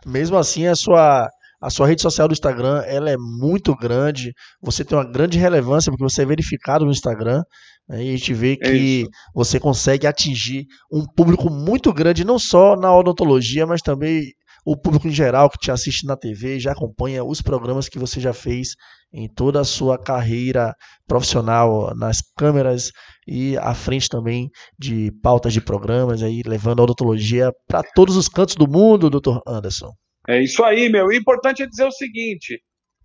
Mesmo 0.04 0.36
assim, 0.36 0.66
a 0.66 0.74
sua 0.74 1.28
a 1.64 1.70
sua 1.70 1.86
rede 1.86 2.02
social 2.02 2.28
do 2.28 2.34
Instagram 2.34 2.82
ela 2.84 3.08
é 3.10 3.16
muito 3.16 3.74
grande, 3.74 4.34
você 4.60 4.84
tem 4.84 4.98
uma 4.98 5.10
grande 5.10 5.38
relevância 5.38 5.90
porque 5.90 6.04
você 6.04 6.20
é 6.20 6.26
verificado 6.26 6.84
no 6.84 6.90
Instagram, 6.90 7.42
né, 7.88 8.04
e 8.04 8.08
a 8.10 8.16
gente 8.16 8.34
vê 8.34 8.54
que 8.54 9.06
você 9.34 9.58
consegue 9.58 10.06
atingir 10.06 10.66
um 10.92 11.06
público 11.16 11.48
muito 11.48 11.90
grande, 11.90 12.22
não 12.22 12.38
só 12.38 12.76
na 12.76 12.94
odontologia, 12.94 13.66
mas 13.66 13.80
também 13.80 14.24
o 14.66 14.76
público 14.76 15.08
em 15.08 15.10
geral 15.10 15.48
que 15.48 15.56
te 15.58 15.70
assiste 15.70 16.06
na 16.06 16.18
TV 16.18 16.60
já 16.60 16.72
acompanha 16.72 17.24
os 17.24 17.40
programas 17.40 17.88
que 17.88 17.98
você 17.98 18.20
já 18.20 18.34
fez 18.34 18.74
em 19.10 19.26
toda 19.26 19.60
a 19.60 19.64
sua 19.64 19.98
carreira 19.98 20.74
profissional 21.06 21.94
nas 21.96 22.18
câmeras 22.36 22.90
e 23.26 23.56
à 23.56 23.72
frente 23.72 24.08
também 24.08 24.50
de 24.78 25.10
pautas 25.22 25.54
de 25.54 25.62
programas 25.62 26.22
aí 26.22 26.42
levando 26.44 26.80
a 26.80 26.82
odontologia 26.82 27.50
para 27.66 27.82
todos 27.94 28.16
os 28.16 28.28
cantos 28.28 28.54
do 28.54 28.68
mundo, 28.68 29.08
Dr. 29.08 29.38
Anderson. 29.46 29.90
É 30.28 30.42
isso 30.42 30.64
aí, 30.64 30.88
meu. 30.88 31.06
O 31.06 31.12
importante 31.12 31.62
é 31.62 31.66
dizer 31.66 31.84
o 31.84 31.92
seguinte: 31.92 32.62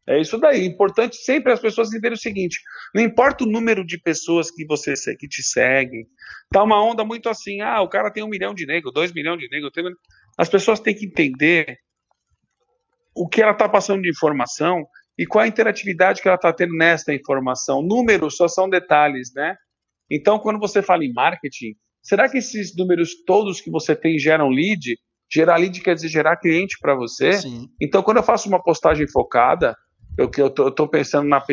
é 0.07 0.19
isso 0.19 0.37
daí. 0.39 0.65
Importante 0.65 1.17
sempre 1.17 1.53
as 1.53 1.59
pessoas 1.59 1.89
entenderem 1.89 2.15
o 2.15 2.19
seguinte: 2.19 2.59
não 2.95 3.03
importa 3.03 3.43
o 3.43 3.47
número 3.47 3.85
de 3.85 3.99
pessoas 3.99 4.49
que 4.49 4.65
você 4.65 4.93
que 5.15 5.27
te 5.27 5.43
seguem, 5.43 6.07
tá 6.51 6.63
uma 6.63 6.83
onda 6.83 7.05
muito 7.05 7.29
assim. 7.29 7.61
Ah, 7.61 7.81
o 7.81 7.89
cara 7.89 8.11
tem 8.11 8.23
um 8.23 8.29
milhão 8.29 8.53
de 8.53 8.65
negros, 8.65 8.93
dois 8.93 9.13
milhões 9.13 9.39
de 9.39 9.47
negros. 9.49 9.71
As 10.37 10.49
pessoas 10.49 10.79
têm 10.79 10.95
que 10.95 11.05
entender 11.05 11.77
o 13.13 13.27
que 13.27 13.41
ela 13.41 13.51
está 13.51 13.67
passando 13.67 14.01
de 14.01 14.09
informação 14.09 14.85
e 15.17 15.25
qual 15.25 15.43
a 15.43 15.47
interatividade 15.47 16.21
que 16.21 16.27
ela 16.27 16.37
está 16.37 16.53
tendo 16.53 16.73
nesta 16.75 17.13
informação. 17.13 17.81
Números 17.81 18.37
só 18.37 18.47
são 18.47 18.69
detalhes, 18.69 19.33
né? 19.35 19.55
Então, 20.09 20.39
quando 20.39 20.59
você 20.59 20.81
fala 20.81 21.03
em 21.03 21.13
marketing, 21.13 21.75
será 22.01 22.29
que 22.29 22.37
esses 22.37 22.75
números 22.75 23.23
todos 23.25 23.61
que 23.61 23.69
você 23.69 23.95
tem 23.95 24.17
geram 24.17 24.49
lead? 24.49 24.97
Gerar 25.31 25.57
lead 25.57 25.79
quer 25.81 25.95
dizer 25.95 26.09
gerar 26.09 26.37
cliente 26.37 26.77
para 26.79 26.95
você. 26.95 27.33
Sim. 27.33 27.69
Então, 27.79 28.01
quando 28.01 28.17
eu 28.17 28.23
faço 28.23 28.49
uma 28.49 28.61
postagem 28.61 29.07
focada, 29.07 29.75
eu 30.17 30.29
eu 30.37 30.47
estou 30.47 30.87
pensando 30.87 31.27
na, 31.27 31.43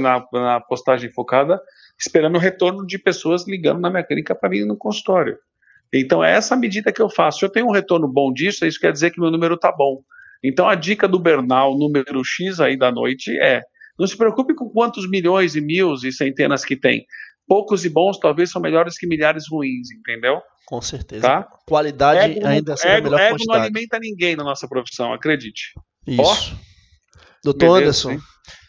na, 0.00 0.26
na, 0.32 0.60
postagem 0.60 1.10
focada, 1.12 1.60
esperando 1.98 2.36
o 2.36 2.40
retorno 2.40 2.86
de 2.86 2.98
pessoas 2.98 3.46
ligando 3.46 3.80
na 3.80 3.90
minha 3.90 4.04
clínica 4.04 4.34
para 4.34 4.48
vir 4.48 4.66
no 4.66 4.76
consultório. 4.76 5.38
Então, 5.92 6.22
é 6.22 6.32
essa 6.32 6.56
medida 6.56 6.92
que 6.92 7.02
eu 7.02 7.08
faço. 7.08 7.38
Se 7.38 7.44
eu 7.44 7.50
tenho 7.50 7.66
um 7.66 7.72
retorno 7.72 8.06
bom 8.06 8.32
disso, 8.32 8.66
isso 8.66 8.80
quer 8.80 8.92
dizer 8.92 9.10
que 9.10 9.20
meu 9.20 9.30
número 9.30 9.54
está 9.54 9.72
bom. 9.72 10.02
Então, 10.42 10.68
a 10.68 10.74
dica 10.74 11.06
do 11.06 11.18
Bernal, 11.18 11.76
número 11.76 12.24
X 12.24 12.60
aí 12.60 12.76
da 12.76 12.90
noite, 12.90 13.36
é: 13.40 13.62
não 13.98 14.06
se 14.06 14.16
preocupe 14.16 14.54
com 14.54 14.68
quantos 14.68 15.08
milhões 15.08 15.54
e 15.54 15.60
mil 15.60 15.94
e 15.94 16.12
centenas 16.12 16.64
que 16.64 16.76
tem. 16.76 17.04
Poucos 17.50 17.84
e 17.84 17.88
bons 17.88 18.16
talvez 18.16 18.48
são 18.48 18.62
melhores 18.62 18.96
que 18.96 19.08
milhares 19.08 19.46
ruins, 19.50 19.90
entendeu? 19.90 20.40
Com 20.68 20.80
certeza. 20.80 21.22
Tá? 21.22 21.48
Qualidade 21.66 22.38
ego, 22.38 22.46
ainda 22.46 22.76
será 22.76 22.94
ego, 22.94 23.10
melhor 23.10 23.20
ego 23.20 23.30
quantidade. 23.34 23.58
não 23.58 23.64
alimenta 23.64 23.98
ninguém 23.98 24.36
na 24.36 24.44
nossa 24.44 24.68
profissão, 24.68 25.12
acredite. 25.12 25.72
Isso. 26.06 26.22
Ó, 26.22 26.36
Doutor 27.42 27.78
Anderson, 27.78 28.12
sim. 28.12 28.20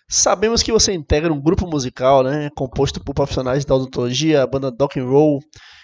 sabemos 0.10 0.64
que 0.64 0.72
você 0.72 0.94
integra 0.94 1.32
um 1.32 1.40
grupo 1.40 1.68
musical, 1.68 2.24
né, 2.24 2.50
composto 2.56 3.00
por 3.04 3.14
profissionais 3.14 3.64
da 3.66 3.76
odontologia, 3.76 4.42
a 4.42 4.48
banda 4.48 4.72
Dock 4.72 5.00
and 5.00 5.06
Roll. 5.06 5.38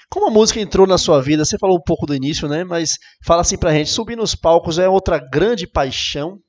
Como 0.09 0.29
a 0.29 0.31
música 0.31 0.59
entrou 0.59 0.87
na 0.87 0.97
sua 0.97 1.21
vida? 1.21 1.45
Você 1.45 1.59
falou 1.59 1.77
um 1.77 1.83
pouco 1.85 2.07
do 2.07 2.15
início, 2.15 2.47
né? 2.47 2.63
Mas 2.63 2.93
fala 3.23 3.41
assim 3.41 3.59
pra 3.59 3.73
gente, 3.73 3.91
subir 3.91 4.15
nos 4.15 4.33
palcos 4.33 4.79
é 4.79 4.89
outra 4.89 5.19
grande 5.19 5.67
paixão? 5.67 6.39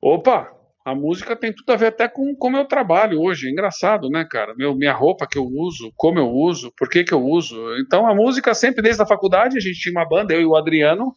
Opa, 0.00 0.56
a 0.88 0.94
música 0.94 1.36
tem 1.36 1.52
tudo 1.52 1.70
a 1.70 1.76
ver 1.76 1.86
até 1.88 2.08
com 2.08 2.34
como 2.34 2.56
eu 2.56 2.64
trabalho 2.64 3.20
hoje. 3.20 3.46
É 3.46 3.50
engraçado, 3.50 4.08
né, 4.08 4.24
cara? 4.24 4.54
Meu, 4.56 4.74
minha 4.74 4.92
roupa 4.92 5.26
que 5.30 5.38
eu 5.38 5.44
uso, 5.44 5.92
como 5.96 6.18
eu 6.18 6.28
uso, 6.28 6.72
por 6.76 6.88
que, 6.88 7.04
que 7.04 7.12
eu 7.12 7.22
uso. 7.22 7.56
Então 7.78 8.06
a 8.06 8.14
música 8.14 8.54
sempre 8.54 8.82
desde 8.82 9.02
a 9.02 9.06
faculdade, 9.06 9.58
a 9.58 9.60
gente 9.60 9.78
tinha 9.78 9.92
uma 9.92 10.08
banda, 10.08 10.32
eu 10.32 10.40
e 10.40 10.46
o 10.46 10.56
Adriano, 10.56 11.14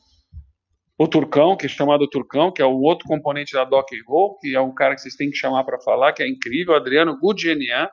o 1.00 1.08
Turcão, 1.08 1.56
que 1.56 1.66
é 1.66 1.70
chamado 1.70 2.08
Turcão, 2.08 2.52
que 2.52 2.62
é 2.62 2.66
o 2.66 2.82
outro 2.82 3.08
componente 3.08 3.54
da 3.54 3.64
Doc 3.64 3.88
Roll, 4.08 4.38
que 4.40 4.56
é 4.56 4.62
um 4.62 4.74
cara 4.74 4.94
que 4.94 5.02
vocês 5.02 5.16
têm 5.16 5.30
que 5.30 5.38
chamar 5.38 5.64
para 5.64 5.80
falar, 5.80 6.14
que 6.14 6.22
é 6.22 6.28
incrível, 6.28 6.74
o 6.74 6.78
Adriano 6.78 7.18
Gudgenian, 7.18 7.90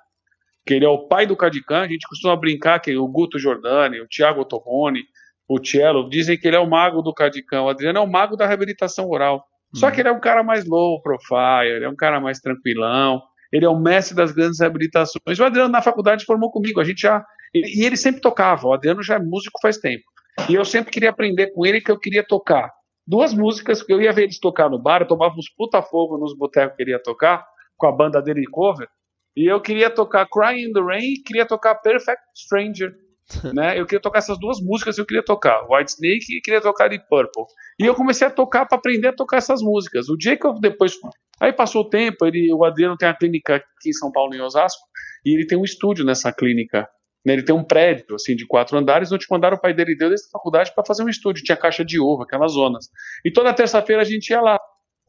que 0.66 0.74
ele 0.74 0.84
é 0.84 0.88
o 0.88 1.06
pai 1.06 1.26
do 1.26 1.36
Cadican, 1.36 1.82
a 1.82 1.88
gente 1.88 2.06
costuma 2.08 2.36
brincar 2.36 2.80
que 2.80 2.94
o 2.96 3.08
Guto 3.08 3.38
Giordani, 3.38 4.00
o 4.00 4.08
Thiago 4.08 4.44
Torrone, 4.44 5.04
o 5.48 5.64
Cello, 5.64 6.10
dizem 6.10 6.36
que 6.36 6.46
ele 6.46 6.56
é 6.56 6.60
o 6.60 6.68
mago 6.68 7.00
do 7.00 7.14
Cadicão, 7.14 7.64
o 7.64 7.68
Adriano 7.70 7.98
é 7.98 8.02
o 8.02 8.10
mago 8.10 8.36
da 8.36 8.46
reabilitação 8.46 9.08
oral. 9.08 9.42
Só 9.74 9.90
que 9.90 10.00
ele 10.00 10.08
é 10.08 10.12
um 10.12 10.20
cara 10.20 10.42
mais 10.42 10.64
low 10.64 11.00
profile, 11.02 11.76
ele 11.76 11.84
é 11.84 11.88
um 11.88 11.96
cara 11.96 12.20
mais 12.20 12.38
tranquilão, 12.38 13.22
ele 13.52 13.64
é 13.64 13.68
o 13.68 13.78
mestre 13.78 14.16
das 14.16 14.32
grandes 14.32 14.60
reabilitações. 14.60 15.38
O 15.38 15.44
Adriano 15.44 15.70
na 15.70 15.82
faculdade 15.82 16.24
formou 16.24 16.50
comigo, 16.50 16.80
a 16.80 16.84
gente 16.84 17.02
já. 17.02 17.24
E 17.54 17.84
ele 17.84 17.96
sempre 17.96 18.20
tocava, 18.20 18.66
o 18.66 18.72
Adriano 18.72 19.02
já 19.02 19.16
é 19.16 19.18
músico 19.18 19.60
faz 19.60 19.78
tempo. 19.78 20.04
E 20.48 20.54
eu 20.54 20.64
sempre 20.64 20.90
queria 20.90 21.10
aprender 21.10 21.52
com 21.52 21.66
ele 21.66 21.80
que 21.80 21.90
eu 21.90 21.98
queria 21.98 22.22
tocar. 22.22 22.70
Duas 23.06 23.32
músicas 23.32 23.82
que 23.82 23.92
eu 23.92 24.00
ia 24.00 24.12
ver 24.12 24.24
eles 24.24 24.38
tocar 24.38 24.68
no 24.68 24.78
bar, 24.78 25.02
eu 25.02 25.08
tomava 25.08 25.34
uns 25.34 25.48
puta 25.54 25.82
fogo 25.82 26.18
nos 26.18 26.36
botecos 26.36 26.76
que 26.76 26.82
ele 26.82 26.90
ia 26.90 27.02
tocar, 27.02 27.44
com 27.76 27.86
a 27.86 27.92
banda 27.92 28.20
dele 28.20 28.42
de 28.42 28.50
cover. 28.50 28.88
E 29.36 29.46
eu 29.46 29.60
queria 29.60 29.88
tocar 29.88 30.26
Crying 30.28 30.68
in 30.68 30.72
the 30.72 30.80
Rain 30.80 31.14
e 31.14 31.22
queria 31.22 31.46
tocar 31.46 31.74
Perfect 31.76 32.22
Stranger 32.36 32.92
né? 33.54 33.78
Eu 33.78 33.84
queria 33.84 34.00
tocar 34.00 34.18
essas 34.18 34.38
duas 34.38 34.60
músicas, 34.60 34.98
eu 34.98 35.06
queria 35.06 35.22
tocar 35.22 35.66
White 35.68 35.92
Snake 35.92 36.36
e 36.36 36.40
queria 36.40 36.60
tocar 36.60 36.88
Deep 36.88 37.06
Purple. 37.08 37.44
E 37.78 37.84
eu 37.84 37.94
comecei 37.94 38.26
a 38.26 38.30
tocar 38.30 38.66
para 38.66 38.78
aprender 38.78 39.08
a 39.08 39.12
tocar 39.12 39.36
essas 39.36 39.62
músicas. 39.62 40.08
O 40.08 40.16
dia 40.16 40.36
que 40.36 40.46
eu 40.46 40.54
depois, 40.54 40.94
aí 41.40 41.52
passou 41.52 41.82
o 41.82 41.88
tempo, 41.88 42.26
ele, 42.26 42.52
o 42.52 42.64
Adriano 42.64 42.96
tem 42.96 43.08
a 43.08 43.14
clínica 43.14 43.56
aqui 43.56 43.90
em 43.90 43.92
São 43.92 44.10
Paulo 44.10 44.34
em 44.34 44.40
Osasco 44.40 44.82
e 45.24 45.34
ele 45.34 45.46
tem 45.46 45.56
um 45.56 45.64
estúdio 45.64 46.04
nessa 46.04 46.32
clínica. 46.32 46.88
Né? 47.24 47.34
Ele 47.34 47.42
tem 47.44 47.54
um 47.54 47.62
prédio 47.62 48.16
assim 48.16 48.34
de 48.34 48.46
quatro 48.46 48.76
andares. 48.76 49.12
Último 49.12 49.36
andar 49.36 49.54
o 49.54 49.60
pai 49.60 49.72
dele 49.72 49.96
deu 49.96 50.10
dessa 50.10 50.28
faculdade 50.32 50.74
para 50.74 50.84
fazer 50.84 51.04
um 51.04 51.08
estúdio. 51.08 51.44
Tinha 51.44 51.56
caixa 51.56 51.84
de 51.84 52.00
ovo, 52.00 52.22
aquelas 52.22 52.52
zonas. 52.52 52.88
E 53.24 53.30
toda 53.30 53.54
terça-feira 53.54 54.02
a 54.02 54.04
gente 54.04 54.30
ia 54.30 54.40
lá. 54.40 54.58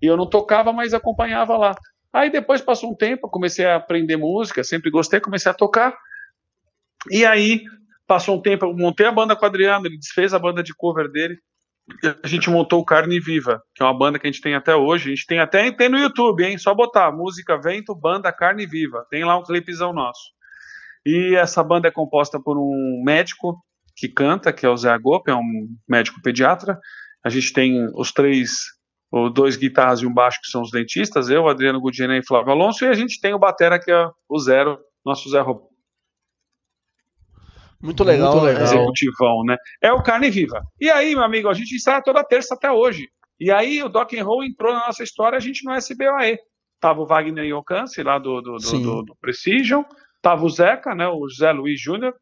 E 0.01 0.05
eu 0.05 0.15
não 0.15 0.29
tocava, 0.29 0.71
mas 0.71 0.93
acompanhava 0.93 1.57
lá. 1.57 1.75
Aí 2.13 2.31
depois 2.31 2.61
passou 2.61 2.91
um 2.91 2.95
tempo, 2.95 3.29
comecei 3.29 3.65
a 3.65 3.75
aprender 3.75 4.17
música, 4.17 4.63
sempre 4.63 4.89
gostei, 4.89 5.19
comecei 5.19 5.51
a 5.51 5.55
tocar. 5.55 5.95
E 7.11 7.25
aí 7.25 7.63
Passou 8.09 8.37
um 8.37 8.41
tempo, 8.41 8.65
eu 8.65 8.75
montei 8.75 9.05
a 9.05 9.11
banda 9.11 9.35
com 9.35 9.45
o 9.45 9.47
Adriano, 9.47 9.85
ele 9.85 9.95
desfez 9.95 10.33
a 10.33 10.39
banda 10.39 10.63
de 10.63 10.73
cover 10.73 11.11
dele. 11.11 11.37
A 12.23 12.27
gente 12.27 12.49
montou 12.49 12.79
o 12.79 12.85
Carne 12.85 13.19
Viva, 13.19 13.61
que 13.75 13.83
é 13.83 13.85
uma 13.85 13.97
banda 13.97 14.19
que 14.19 14.27
a 14.27 14.31
gente 14.31 14.41
tem 14.41 14.55
até 14.55 14.75
hoje. 14.75 15.07
A 15.07 15.15
gente 15.15 15.25
tem 15.25 15.39
até 15.39 15.71
tem 15.71 15.89
no 15.89 15.97
YouTube, 15.97 16.43
hein? 16.43 16.57
Só 16.57 16.73
botar 16.73 17.11
música 17.11 17.59
Vento, 17.59 17.95
banda 17.95 18.31
Carne 18.31 18.65
Viva. 18.65 19.05
Tem 19.09 19.23
lá 19.23 19.37
um 19.37 19.43
clipezão 19.43 19.93
nosso. 19.93 20.21
E 21.05 21.35
essa 21.35 21.63
banda 21.63 21.87
é 21.87 21.91
composta 21.91 22.39
por 22.39 22.57
um 22.57 23.03
médico 23.03 23.57
que 23.95 24.07
canta, 24.07 24.53
que 24.53 24.65
é 24.65 24.69
o 24.69 24.77
Zé 24.77 24.91
Agop, 24.91 25.29
é 25.29 25.35
um 25.35 25.67
médico 25.87 26.21
pediatra. 26.21 26.77
A 27.23 27.29
gente 27.29 27.51
tem 27.51 27.87
os 27.95 28.11
três, 28.11 28.51
os 29.11 29.33
dois 29.33 29.57
guitarras 29.57 30.01
e 30.01 30.05
um 30.05 30.13
baixo, 30.13 30.39
que 30.41 30.49
são 30.49 30.61
os 30.61 30.71
dentistas, 30.71 31.29
eu, 31.29 31.47
Adriano 31.47 31.81
Gudina 31.81 32.17
e 32.17 32.25
Flávio 32.25 32.51
Alonso, 32.51 32.85
e 32.85 32.87
a 32.87 32.93
gente 32.93 33.19
tem 33.19 33.33
o 33.33 33.39
batera, 33.39 33.79
que 33.79 33.91
é 33.91 34.09
o 34.29 34.39
Zero, 34.39 34.77
nosso 35.05 35.29
Zé 35.29 35.41
Roberto 35.41 35.68
Muito 37.81 38.03
legal, 38.03 38.33
Muito 38.33 38.45
legal. 38.45 38.63
Executivão, 38.63 39.43
né? 39.45 39.57
É 39.81 39.91
o 39.91 40.03
Carne 40.03 40.29
Viva. 40.29 40.61
E 40.79 40.89
aí, 40.89 41.15
meu 41.15 41.23
amigo, 41.23 41.47
a 41.47 41.53
gente 41.53 41.75
ensaia 41.75 42.01
toda 42.01 42.23
terça 42.23 42.55
até 42.55 42.71
hoje. 42.71 43.07
E 43.39 43.51
aí 43.51 43.81
o 43.81 43.87
Dock 43.87 44.19
and 44.19 44.23
Roll 44.23 44.43
entrou 44.43 44.73
na 44.73 44.87
nossa 44.87 45.01
história, 45.01 45.37
a 45.37 45.39
gente 45.39 45.63
no 45.63 45.73
SBOE. 45.73 46.37
Tava 46.79 47.01
o 47.01 47.05
Wagner 47.05 47.45
Yocance, 47.45 48.01
lá 48.03 48.17
do, 48.19 48.41
do, 48.41 48.57
do, 48.57 48.79
do, 48.79 49.03
do 49.03 49.15
Precision. 49.21 49.83
Tava 50.21 50.45
o 50.45 50.49
Zeca, 50.49 50.93
né? 50.93 51.07
O 51.07 51.27
José 51.29 51.51
Luiz 51.51 51.79
Júnior. 51.79 52.13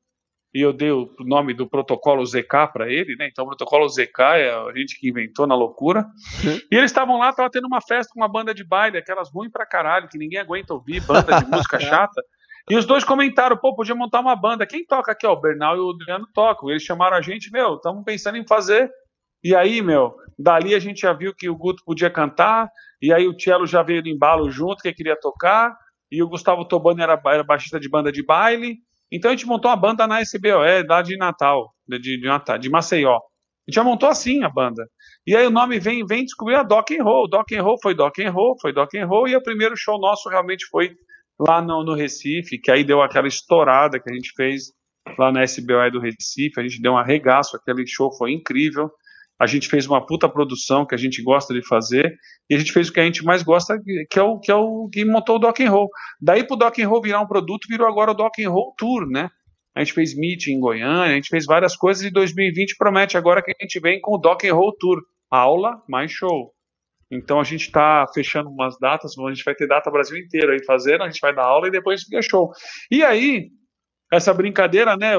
E 0.54 0.62
eu 0.62 0.72
dei 0.72 0.92
o 0.92 1.10
nome 1.20 1.54
do 1.54 1.68
protocolo 1.68 2.26
ZK 2.26 2.72
para 2.72 2.92
ele, 2.92 3.16
né? 3.16 3.28
Então 3.28 3.46
o 3.46 3.48
protocolo 3.50 3.88
ZK 3.90 4.20
é 4.20 4.54
a 4.54 4.72
gente 4.76 5.00
que 5.00 5.10
inventou 5.10 5.46
na 5.46 5.56
loucura. 5.56 6.06
Uhum. 6.44 6.60
E 6.72 6.76
eles 6.76 6.92
estavam 6.92 7.18
lá, 7.18 7.34
tava 7.34 7.50
tendo 7.50 7.68
uma 7.68 7.82
festa 7.82 8.12
com 8.14 8.20
uma 8.20 8.28
banda 8.28 8.54
de 8.54 8.64
baile, 8.64 8.98
aquelas 8.98 9.30
ruins 9.30 9.52
pra 9.52 9.66
caralho, 9.66 10.08
que 10.08 10.18
ninguém 10.18 10.40
aguenta 10.40 10.74
ouvir, 10.74 11.02
banda 11.02 11.40
de 11.40 11.46
música 11.52 11.80
chata. 11.80 12.24
E 12.70 12.76
os 12.76 12.86
dois 12.86 13.04
comentaram, 13.04 13.56
pô, 13.56 13.74
podia 13.74 13.96
montar 13.96 14.20
uma 14.20 14.36
banda. 14.36 14.68
Quem 14.68 14.86
toca 14.86 15.14
aqui? 15.14 15.26
Ó, 15.26 15.34
o 15.34 15.40
Bernal 15.40 15.78
e 15.78 15.80
o 15.80 15.92
Adriano 15.92 16.28
tocam. 16.34 16.70
Eles 16.70 16.84
chamaram 16.84 17.16
a 17.16 17.22
gente, 17.22 17.50
meu, 17.50 17.76
estamos 17.76 18.04
pensando 18.04 18.38
em 18.38 18.46
fazer. 18.46 18.92
E 19.44 19.56
aí, 19.56 19.82
meu, 19.82 20.16
dali 20.38 20.76
a 20.76 20.80
gente 20.80 21.02
já 21.02 21.14
viu 21.14 21.34
que 21.34 21.50
o 21.50 21.56
Guto 21.56 21.82
podia 21.86 22.10
cantar, 22.10 22.70
e 23.02 23.14
aí 23.14 23.28
o 23.28 23.40
Cello 23.40 23.66
já 23.66 23.82
veio 23.84 24.04
do 24.04 24.10
embalo 24.10 24.50
junto, 24.50 24.82
que 24.82 24.92
queria 24.92 25.18
tocar, 25.18 25.74
e 26.12 26.22
o 26.22 26.28
Gustavo 26.28 26.66
Tobani 26.66 27.02
era, 27.02 27.22
era 27.28 27.44
baixista 27.44 27.80
de 27.80 27.90
banda 27.90 28.12
de 28.12 28.24
baile. 28.24 28.78
Então 29.12 29.32
a 29.32 29.34
gente 29.34 29.48
montou 29.48 29.72
uma 29.72 29.78
banda 29.78 30.06
na 30.06 30.22
SBOE, 30.22 30.86
lá 30.88 31.02
de 31.02 31.16
Natal, 31.16 31.74
de, 31.88 32.00
de, 32.00 32.20
de, 32.20 32.60
de 32.60 32.70
Maceió. 32.70 33.16
A 33.16 33.20
gente 33.70 33.76
já 33.76 33.84
montou 33.84 34.10
assim 34.10 34.44
a 34.44 34.50
banda. 34.50 34.86
E 35.26 35.36
aí 35.36 35.46
o 35.46 35.52
nome 35.52 35.80
vem, 35.80 36.06
vem 36.06 36.26
descobrir 36.26 36.56
a 36.56 36.64
Dock 36.64 36.98
and 36.98 37.04
Roll. 37.04 37.30
Dock 37.30 37.56
and 37.56 37.62
Roll 37.62 37.78
foi 37.82 37.94
Dock 37.94 38.22
and 38.22 38.32
Roll, 38.32 38.56
foi 38.60 38.74
Dock 38.74 38.98
and 38.98 39.06
Roll, 39.06 39.28
e 39.28 39.36
o 39.36 39.44
primeiro 39.44 39.76
show 39.78 39.98
nosso 40.00 40.28
realmente 40.30 40.66
foi 40.70 40.94
lá 41.40 41.62
no, 41.62 41.84
no 41.84 41.94
Recife, 41.94 42.60
que 42.60 42.72
aí 42.72 42.84
deu 42.84 43.02
aquela 43.02 43.28
estourada 43.28 44.00
que 44.00 44.10
a 44.10 44.14
gente 44.14 44.32
fez 44.36 44.72
lá 45.18 45.32
na 45.32 45.44
SBOE 45.44 45.92
do 45.92 46.00
Recife, 46.00 46.60
a 46.60 46.64
gente 46.64 46.82
deu 46.82 46.94
um 46.94 46.98
arregaço, 46.98 47.56
aquele 47.56 47.86
show 47.88 48.12
foi 48.18 48.32
incrível. 48.32 48.90
A 49.40 49.46
gente 49.46 49.68
fez 49.68 49.86
uma 49.86 50.04
puta 50.04 50.28
produção 50.28 50.84
que 50.84 50.96
a 50.96 50.98
gente 50.98 51.22
gosta 51.22 51.54
de 51.54 51.66
fazer 51.66 52.12
e 52.50 52.56
a 52.56 52.58
gente 52.58 52.72
fez 52.72 52.90
o 52.90 52.94
que 52.94 53.00
a 53.00 53.04
gente 53.04 53.24
mais 53.24 53.44
gosta, 53.44 53.80
que 54.10 54.18
é 54.18 54.24
o 54.24 54.40
que 54.40 54.52
é 54.52 54.56
o 54.56 54.90
que 54.92 55.06
montou 55.06 55.36
o 55.36 55.40
Dock 55.40 55.64
and 55.64 55.70
Roll. 55.70 55.90
Daí 56.20 56.44
pro 56.44 56.56
Dock 56.56 56.82
and 56.82 56.90
Roll 56.90 57.04
virar 57.04 57.22
um 57.22 57.28
produto, 57.28 57.68
virou 57.70 57.88
agora 57.88 58.12
o 58.12 58.14
Dock 58.16 58.44
and 58.44 58.50
Roll 58.50 58.74
Tour, 58.76 59.08
né? 59.08 59.30
A 59.76 59.84
gente 59.84 59.94
fez 59.94 60.18
meeting 60.18 60.54
em 60.54 60.60
Goiânia, 60.60 61.12
a 61.12 61.16
gente 61.16 61.30
fez 61.30 61.46
várias 61.46 61.76
coisas 61.76 62.04
e 62.04 62.10
2020 62.10 62.78
promete 62.78 63.16
agora 63.16 63.44
que 63.44 63.52
a 63.52 63.64
gente 63.64 63.80
vem 63.80 64.02
com 64.02 64.16
o 64.16 64.18
Dock 64.18 64.48
and 64.48 64.56
Roll 64.56 64.76
Tour, 64.76 65.02
aula 65.30 65.84
mais 65.88 66.12
show. 66.12 66.52
Então 67.12 67.40
a 67.40 67.44
gente 67.44 67.68
está 67.68 68.06
fechando 68.14 68.50
umas 68.50 68.78
datas, 68.80 69.18
a 69.18 69.30
gente 69.30 69.44
vai 69.44 69.56
ter 69.56 69.68
data 69.68 69.90
Brasil 69.90 70.18
inteiro 70.18 70.52
aí 70.52 70.64
fazendo, 70.66 71.04
a 71.04 71.10
gente 71.10 71.22
vai 71.22 71.34
dar 71.34 71.44
aula 71.44 71.68
e 71.68 71.72
depois 71.72 72.04
fica 72.04 72.22
show. 72.22 72.52
E 72.92 73.04
aí, 73.04 73.50
essa 74.12 74.34
brincadeira, 74.34 74.96
né? 74.98 75.16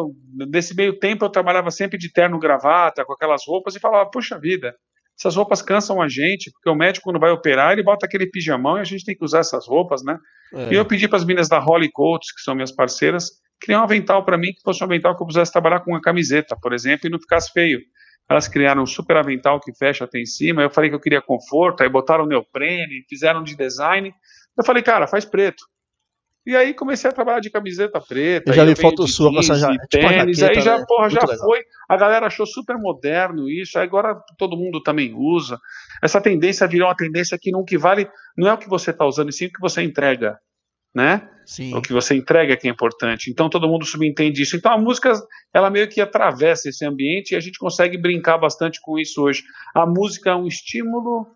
Nesse 0.51 0.75
meio 0.75 0.99
tempo 0.99 1.25
eu 1.25 1.31
trabalhava 1.31 1.71
sempre 1.71 1.99
de 1.99 2.13
terno 2.13 2.39
gravata, 2.39 3.05
com 3.05 3.13
aquelas 3.13 3.43
roupas, 3.47 3.75
e 3.75 3.81
falava, 3.81 4.11
puxa 4.11 4.39
vida, 4.39 4.75
essas 5.19 5.35
roupas 5.35 5.61
cansam 5.63 6.01
a 6.01 6.09
gente, 6.09 6.51
porque 6.53 6.71
o 6.71 6.75
médico 6.75 7.05
quando 7.05 7.19
vai 7.19 7.31
operar, 7.31 7.73
ele 7.73 7.83
bota 7.83 8.07
aquele 8.07 8.27
pijamão 8.31 8.79
e 8.79 8.81
a 8.81 8.85
gente 8.85 9.05
tem 9.05 9.17
que 9.17 9.25
usar 9.25 9.41
essas 9.41 9.67
roupas, 9.67 10.03
né? 10.05 10.17
É. 10.55 10.73
E 10.73 10.77
eu 10.77 10.85
pedi 10.85 11.09
para 11.09 11.17
as 11.17 11.25
meninas 11.25 11.49
da 11.49 11.59
Holly 11.59 11.91
Coats, 11.91 12.33
que 12.33 12.41
são 12.41 12.55
minhas 12.55 12.71
parceiras, 12.71 13.31
criar 13.61 13.81
um 13.81 13.85
avental 13.85 14.25
para 14.25 14.39
mim 14.39 14.53
que 14.53 14.63
fosse 14.63 14.83
um 14.83 14.87
avental 14.87 15.17
que 15.17 15.23
eu 15.23 15.27
pudesse 15.27 15.53
trabalhar 15.53 15.81
com 15.81 15.91
uma 15.91 16.01
camiseta, 16.01 16.57
por 16.61 16.73
exemplo, 16.73 17.09
e 17.09 17.11
não 17.11 17.19
ficasse 17.19 17.51
feio. 17.53 17.81
Elas 18.29 18.47
criaram 18.47 18.83
um 18.83 18.87
super 18.87 19.17
avental 19.17 19.59
que 19.61 19.73
fecha 19.73 20.05
até 20.05 20.19
em 20.19 20.27
cima. 20.27 20.63
Eu 20.63 20.71
falei 20.71 20.91
que 20.91 20.97
eu 20.97 21.01
queria 21.01 21.23
conforto, 21.23 21.83
aí 21.83 21.89
botaram 21.89 22.27
neoprene, 22.27 23.05
fizeram 23.09 23.43
de 23.43 23.57
design. 23.57 24.13
Eu 24.57 24.65
falei, 24.65 24.83
cara, 24.83 25.07
faz 25.07 25.25
preto. 25.25 25.65
E 26.47 26.57
aí 26.57 26.73
comecei 26.73 27.11
a 27.11 27.13
trabalhar 27.13 27.41
de 27.41 27.51
camiseta 27.51 28.01
preta. 28.01 28.51
Eu 28.51 28.55
já 28.55 28.65
vi 28.65 28.75
foto 28.75 29.07
sua 29.07 29.31
com 29.31 29.39
essa 29.39 29.55
já, 29.55 29.71
tipo 29.71 29.87
tênis, 29.89 30.39
jaqueta, 30.39 30.59
aí 30.59 30.65
já, 30.65 30.79
né? 30.79 30.85
porra, 30.89 31.11
já 31.11 31.21
legal. 31.21 31.39
foi. 31.39 31.61
A 31.87 31.97
galera 31.97 32.27
achou 32.27 32.47
super 32.47 32.79
moderno 32.79 33.51
isso, 33.51 33.79
aí 33.79 33.85
agora 33.85 34.19
todo 34.39 34.57
mundo 34.57 34.83
também 34.83 35.15
usa. 35.15 35.59
Essa 36.03 36.23
tendência 36.23 36.67
virou 36.67 36.89
uma 36.89 36.97
tendência 36.97 37.37
que 37.39 37.51
não 37.51 37.65
que 37.65 37.77
vale, 37.77 38.09
não 38.35 38.49
é 38.49 38.55
o 38.55 38.59
que 38.59 38.69
você 38.69 38.93
está 38.93 39.05
usando, 39.05 39.29
e 39.29 39.33
sim 39.33 39.47
o 39.47 39.53
que 39.53 39.61
você 39.61 39.83
entrega 39.83 40.39
né? 40.99 41.29
Sim. 41.47 41.75
O 41.75 41.81
que 41.81 41.93
você 41.93 42.15
entrega 42.15 42.57
que 42.57 42.67
é 42.67 42.71
importante. 42.71 43.31
Então 43.31 43.49
todo 43.49 43.69
mundo 43.69 43.87
subentende 43.87 44.43
isso. 44.43 44.57
Então 44.57 44.73
a 44.73 44.77
música, 44.77 45.13
ela 45.55 45.71
meio 45.71 45.89
que 45.89 46.01
atravessa 46.01 46.69
esse 46.69 46.85
ambiente 46.85 47.33
e 47.33 47.37
a 47.37 47.41
gente 47.41 47.59
consegue 47.59 47.97
brincar 47.97 48.37
bastante 48.37 48.81
com 48.83 48.99
isso 48.99 49.23
hoje. 49.23 49.45
A 49.75 49.87
música 49.87 50.31
é 50.31 50.35
um 50.35 50.47
estímulo 50.47 51.29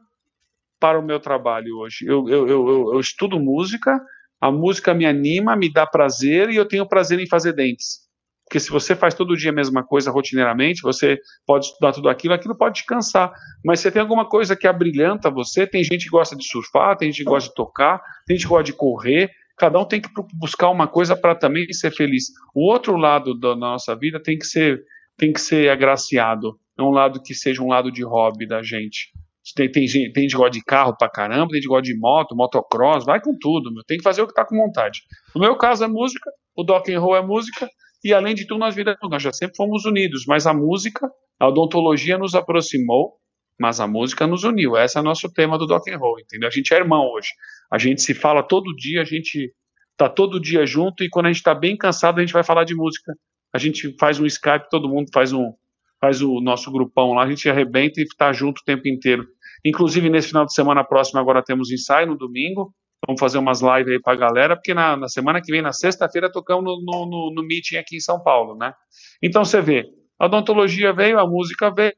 para 0.81 0.99
o 0.99 1.03
meu 1.03 1.21
trabalho 1.21 1.79
hoje. 1.79 2.05
Eu, 2.05 2.29
eu, 2.29 2.49
eu, 2.49 2.91
eu 2.93 3.01
estudo 3.01 3.39
música, 3.39 3.99
a 4.41 4.51
música 4.51 4.93
me 4.93 5.07
anima, 5.07 5.55
me 5.55 5.73
dá 5.73 5.87
prazer 5.87 6.51
e 6.51 6.57
eu 6.57 6.67
tenho 6.67 6.87
prazer 6.87 7.21
em 7.21 7.29
fazer 7.29 7.53
dentes. 7.53 8.03
Porque 8.45 8.61
se 8.61 8.71
você 8.71 8.95
faz 8.95 9.15
todo 9.15 9.35
dia 9.35 9.51
a 9.51 9.55
mesma 9.55 9.83
coisa 9.83 10.11
rotineiramente, 10.11 10.83
você 10.83 11.19
pode 11.47 11.67
estudar 11.67 11.93
tudo 11.93 12.11
aquilo, 12.11 12.35
aquilo 12.35 12.55
pode 12.55 12.81
te 12.81 12.85
cansar. 12.85 13.33
Mas 13.65 13.81
você 13.81 13.91
tem 13.91 14.03
alguma 14.03 14.29
coisa 14.29 14.55
que 14.55 14.67
abrilhanta 14.67 15.31
você, 15.31 15.67
tem 15.67 15.83
gente 15.83 16.05
que 16.05 16.11
gosta 16.11 16.37
de 16.37 16.45
surfar, 16.45 16.99
tem 16.99 17.11
gente 17.11 17.25
que 17.25 17.31
gosta 17.31 17.49
de 17.49 17.55
tocar, 17.55 18.03
tem 18.27 18.37
gente 18.37 18.45
que 18.45 18.51
gosta 18.51 18.65
de 18.65 18.75
correr, 18.75 19.31
Cada 19.59 19.79
um 19.79 19.85
tem 19.85 20.01
que 20.01 20.09
buscar 20.35 20.71
uma 20.71 20.89
coisa 20.89 21.17
para 21.17 21.35
também 21.35 21.71
ser 21.73 21.91
feliz. 21.91 22.27
O 22.55 22.71
outro 22.71 22.97
lado 22.97 23.39
da 23.39 23.55
nossa 23.55 23.95
vida 23.95 24.21
tem 24.23 24.39
que 24.39 24.47
ser 24.47 24.83
tem 25.17 25.33
que 25.33 25.41
ser 25.41 25.71
agraciado. 25.71 26.59
É 26.79 26.83
um 26.83 26.91
lado 26.91 27.23
que 27.23 27.35
seja 27.35 27.63
um 27.63 27.69
lado 27.69 27.93
de 27.93 28.03
hobby 28.03 28.47
da 28.47 28.63
gente. 28.63 29.11
Tem, 29.55 29.71
tem, 29.71 29.87
gente, 29.87 30.13
tem 30.13 30.23
gente 30.23 30.33
que 30.33 30.37
gosta 30.37 30.53
de 30.53 30.65
carro 30.65 30.97
pra 30.97 31.11
caramba, 31.11 31.49
tem 31.49 31.57
gente 31.57 31.65
que 31.65 31.69
gosta 31.69 31.83
de 31.83 31.99
moto, 31.99 32.37
motocross, 32.37 33.05
vai 33.05 33.21
com 33.21 33.37
tudo, 33.39 33.73
meu. 33.73 33.83
tem 33.85 33.99
que 33.99 34.03
fazer 34.03 34.23
o 34.23 34.27
que 34.27 34.35
tá 34.35 34.45
com 34.45 34.57
vontade. 34.57 35.01
No 35.35 35.41
meu 35.41 35.57
caso 35.57 35.85
é 35.85 35.89
música, 35.89 36.31
o 36.57 36.63
Dock 36.63 36.93
and 36.93 37.01
Roll 37.01 37.17
é 37.17 37.23
música, 37.23 37.69
e 38.05 38.13
além 38.13 38.35
de 38.35 38.47
tudo, 38.47 38.61
nós, 38.61 38.75
vida, 38.75 38.97
nós 39.03 39.23
já 39.23 39.33
sempre 39.33 39.57
fomos 39.57 39.85
unidos, 39.85 40.25
mas 40.27 40.47
a 40.47 40.55
música, 40.55 41.11
a 41.41 41.49
odontologia 41.49 42.17
nos 42.17 42.35
aproximou, 42.37 43.15
mas 43.59 43.81
a 43.81 43.87
música 43.87 44.27
nos 44.27 44.45
uniu. 44.45 44.77
Esse 44.77 44.99
é 44.99 45.01
o 45.01 45.05
nosso 45.05 45.31
tema 45.33 45.59
do 45.59 45.67
Dock 45.67 45.91
and 45.91 45.99
Roll, 45.99 46.21
entendeu? 46.21 46.49
A 46.49 46.51
gente 46.51 46.73
é 46.73 46.77
irmão 46.77 47.07
hoje. 47.13 47.29
A 47.71 47.79
gente 47.79 48.03
se 48.03 48.15
fala 48.15 48.43
todo 48.43 48.75
dia, 48.75 49.03
a 49.03 49.05
gente 49.05 49.53
tá 49.97 50.09
todo 50.09 50.41
dia 50.41 50.67
junto 50.67 51.05
e 51.05 51.09
quando 51.09 51.27
a 51.27 51.29
gente 51.29 51.39
está 51.39 51.55
bem 51.55 51.77
cansado 51.77 52.19
a 52.19 52.21
gente 52.21 52.33
vai 52.33 52.43
falar 52.43 52.65
de 52.65 52.75
música. 52.75 53.13
A 53.53 53.59
gente 53.59 53.95
faz 53.99 54.19
um 54.19 54.27
Skype, 54.27 54.71
todo 54.71 54.89
mundo 54.89 55.09
faz 55.13 55.33
um 55.33 55.53
faz 56.01 56.21
o 56.21 56.41
nosso 56.41 56.73
grupão 56.73 57.13
lá, 57.13 57.23
a 57.23 57.31
gente 57.31 57.49
arrebenta 57.49 58.01
e 58.01 58.03
está 58.03 58.33
junto 58.33 58.59
o 58.59 58.65
tempo 58.65 58.89
inteiro. 58.89 59.25
Inclusive 59.65 60.11
nesse 60.11 60.29
final 60.29 60.45
de 60.45 60.53
semana 60.53 60.83
próximo 60.83 61.21
agora 61.21 61.45
temos 61.45 61.71
ensaio 61.71 62.09
no 62.09 62.17
domingo. 62.17 62.75
Vamos 63.07 63.21
fazer 63.21 63.39
umas 63.39 63.61
lives 63.61 63.95
aí 63.95 64.01
para 64.01 64.13
a 64.13 64.17
galera, 64.17 64.57
porque 64.57 64.75
na, 64.75 64.97
na, 64.97 65.09
semana 65.09 65.41
que 65.41 65.51
vem, 65.51 65.61
na 65.61 65.73
sexta-feira, 65.73 66.31
tocamos 66.31 66.65
no, 66.65 66.81
no, 66.85 67.07
no, 67.07 67.33
no 67.35 67.43
meeting 67.43 67.77
aqui 67.77 67.97
em 67.97 68.01
São 68.01 68.23
Paulo, 68.23 68.57
né? 68.57 68.73
Então 69.21 69.45
você 69.45 69.61
vê, 69.61 69.85
a 70.19 70.27
odontologia 70.27 70.93
veio, 70.93 71.19
a 71.19 71.27
música 71.27 71.69
veio, 71.71 71.93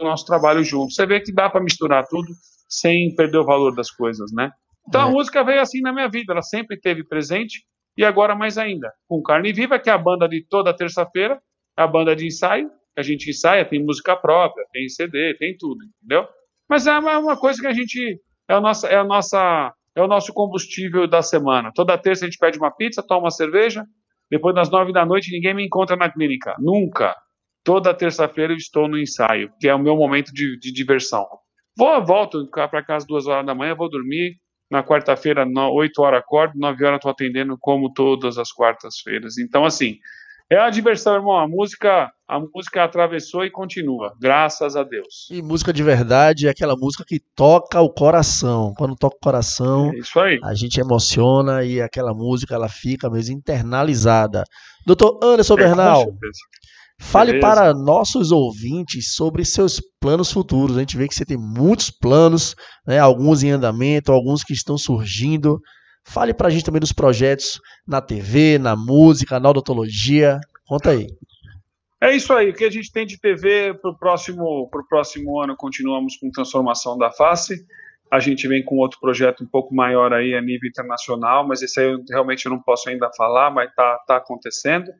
o 0.00 0.04
nosso 0.04 0.24
trabalho 0.24 0.64
junto. 0.64 0.92
Você 0.92 1.06
vê 1.06 1.20
que 1.20 1.32
dá 1.32 1.48
para 1.48 1.62
misturar 1.62 2.06
tudo 2.08 2.32
sem 2.68 3.14
perder 3.14 3.38
o 3.38 3.44
valor 3.44 3.74
das 3.74 3.90
coisas, 3.90 4.30
né? 4.32 4.50
Então 4.88 5.02
é. 5.02 5.04
a 5.04 5.10
música 5.10 5.44
veio 5.44 5.60
assim 5.60 5.80
na 5.80 5.92
minha 5.92 6.08
vida, 6.08 6.32
ela 6.32 6.42
sempre 6.42 6.76
esteve 6.76 7.04
presente 7.04 7.64
e 7.96 8.04
agora 8.04 8.34
mais 8.34 8.56
ainda. 8.56 8.90
Com 9.08 9.22
Carne 9.22 9.52
Viva, 9.52 9.78
que 9.78 9.90
é 9.90 9.92
a 9.92 9.98
banda 9.98 10.28
de 10.28 10.44
toda 10.48 10.74
terça-feira, 10.74 11.40
a 11.76 11.86
banda 11.86 12.14
de 12.14 12.26
ensaio, 12.26 12.68
que 12.94 13.00
a 13.00 13.02
gente 13.02 13.30
ensaia, 13.30 13.64
tem 13.64 13.84
música 13.84 14.16
própria, 14.16 14.64
tem 14.72 14.88
CD, 14.88 15.34
tem 15.34 15.56
tudo, 15.58 15.78
entendeu? 16.02 16.26
Mas 16.68 16.86
é 16.86 16.98
uma 16.98 17.36
coisa 17.36 17.60
que 17.60 17.66
a 17.66 17.72
gente 17.72 18.20
é 18.48 18.54
a 18.54 18.60
nossa 18.60 18.88
é 18.88 18.96
a 18.96 19.04
nossa 19.04 19.72
é 19.94 20.02
o 20.02 20.06
nosso 20.06 20.32
combustível 20.32 21.06
da 21.06 21.20
semana. 21.20 21.72
Toda 21.74 21.98
terça 21.98 22.24
a 22.24 22.28
gente 22.28 22.38
pede 22.38 22.58
uma 22.58 22.70
pizza, 22.70 23.02
toma 23.02 23.24
uma 23.24 23.30
cerveja, 23.30 23.84
depois 24.30 24.54
das 24.54 24.70
nove 24.70 24.92
da 24.92 25.04
noite 25.04 25.32
ninguém 25.32 25.54
me 25.54 25.66
encontra 25.66 25.96
na 25.96 26.10
clínica, 26.10 26.54
nunca. 26.58 27.16
Toda 27.64 27.94
terça-feira 27.94 28.52
eu 28.52 28.56
estou 28.56 28.88
no 28.88 28.98
ensaio, 28.98 29.50
que 29.60 29.68
é 29.68 29.74
o 29.74 29.78
meu 29.78 29.96
momento 29.96 30.32
de, 30.32 30.58
de 30.58 30.72
diversão. 30.72 31.26
Vou, 31.76 32.04
volto 32.04 32.48
para 32.50 32.84
casa 32.84 33.06
duas 33.06 33.26
horas 33.26 33.46
da 33.46 33.54
manhã, 33.54 33.74
vou 33.74 33.88
dormir. 33.88 34.36
Na 34.70 34.84
quarta-feira, 34.84 35.44
oito 35.72 36.00
horas 36.00 36.20
acordo, 36.20 36.52
nove 36.56 36.84
horas 36.84 36.98
estou 36.98 37.10
atendendo 37.10 37.56
como 37.58 37.92
todas 37.92 38.38
as 38.38 38.52
quartas-feiras. 38.52 39.36
Então, 39.36 39.64
assim, 39.64 39.96
é 40.50 40.56
a 40.56 40.68
diversão, 40.68 41.14
irmão. 41.14 41.38
A 41.38 41.46
música, 41.46 42.10
a 42.26 42.40
música 42.40 42.82
atravessou 42.82 43.44
e 43.44 43.50
continua, 43.50 44.12
graças 44.20 44.74
a 44.74 44.82
Deus. 44.82 45.28
E 45.30 45.40
música 45.40 45.72
de 45.72 45.80
verdade 45.80 46.48
é 46.48 46.50
aquela 46.50 46.74
música 46.76 47.04
que 47.06 47.20
toca 47.36 47.80
o 47.80 47.88
coração. 47.88 48.74
Quando 48.76 48.96
toca 48.96 49.16
o 49.16 49.20
coração, 49.20 49.92
é 49.92 50.38
a 50.42 50.52
gente 50.52 50.80
emociona 50.80 51.62
e 51.62 51.80
aquela 51.80 52.12
música 52.12 52.56
ela 52.56 52.68
fica 52.68 53.08
mesmo 53.08 53.36
internalizada. 53.36 54.42
Doutor 54.84 55.20
Anderson 55.22 55.54
é, 55.54 55.56
Bernal, 55.56 56.04
Fale 57.00 57.32
Beleza. 57.32 57.48
para 57.48 57.74
nossos 57.74 58.30
ouvintes 58.30 59.14
sobre 59.14 59.42
seus 59.42 59.80
planos 59.98 60.30
futuros. 60.30 60.76
A 60.76 60.80
gente 60.80 60.98
vê 60.98 61.08
que 61.08 61.14
você 61.14 61.24
tem 61.24 61.38
muitos 61.38 61.90
planos, 61.90 62.54
né? 62.86 62.98
alguns 62.98 63.42
em 63.42 63.50
andamento, 63.50 64.12
alguns 64.12 64.44
que 64.44 64.52
estão 64.52 64.76
surgindo. 64.76 65.58
Fale 66.04 66.34
para 66.34 66.48
a 66.48 66.50
gente 66.50 66.64
também 66.64 66.78
dos 66.78 66.92
projetos 66.92 67.58
na 67.88 68.02
TV, 68.02 68.58
na 68.58 68.76
música, 68.76 69.40
na 69.40 69.48
odontologia. 69.48 70.38
Conta 70.66 70.90
aí. 70.90 71.06
É 72.02 72.14
isso 72.14 72.34
aí. 72.34 72.50
O 72.50 72.54
que 72.54 72.64
a 72.64 72.70
gente 72.70 72.92
tem 72.92 73.06
de 73.06 73.18
TV 73.18 73.74
para 73.74 73.90
o 73.90 73.98
próximo, 73.98 74.68
pro 74.70 74.86
próximo 74.86 75.40
ano? 75.40 75.56
Continuamos 75.56 76.16
com 76.16 76.30
transformação 76.30 76.98
da 76.98 77.10
face. 77.10 77.64
A 78.10 78.18
gente 78.18 78.48
vem 78.48 78.64
com 78.64 78.76
outro 78.76 78.98
projeto 78.98 79.44
um 79.44 79.46
pouco 79.46 79.74
maior 79.74 80.12
aí 80.12 80.34
a 80.34 80.40
nível 80.40 80.68
internacional, 80.68 81.46
mas 81.46 81.62
esse 81.62 81.78
aí 81.78 81.86
eu, 81.86 82.02
realmente 82.10 82.48
não 82.48 82.60
posso 82.60 82.88
ainda 82.88 83.10
falar, 83.16 83.50
mas 83.50 83.68
está 83.70 83.98
tá 84.06 84.16
acontecendo. 84.16 84.90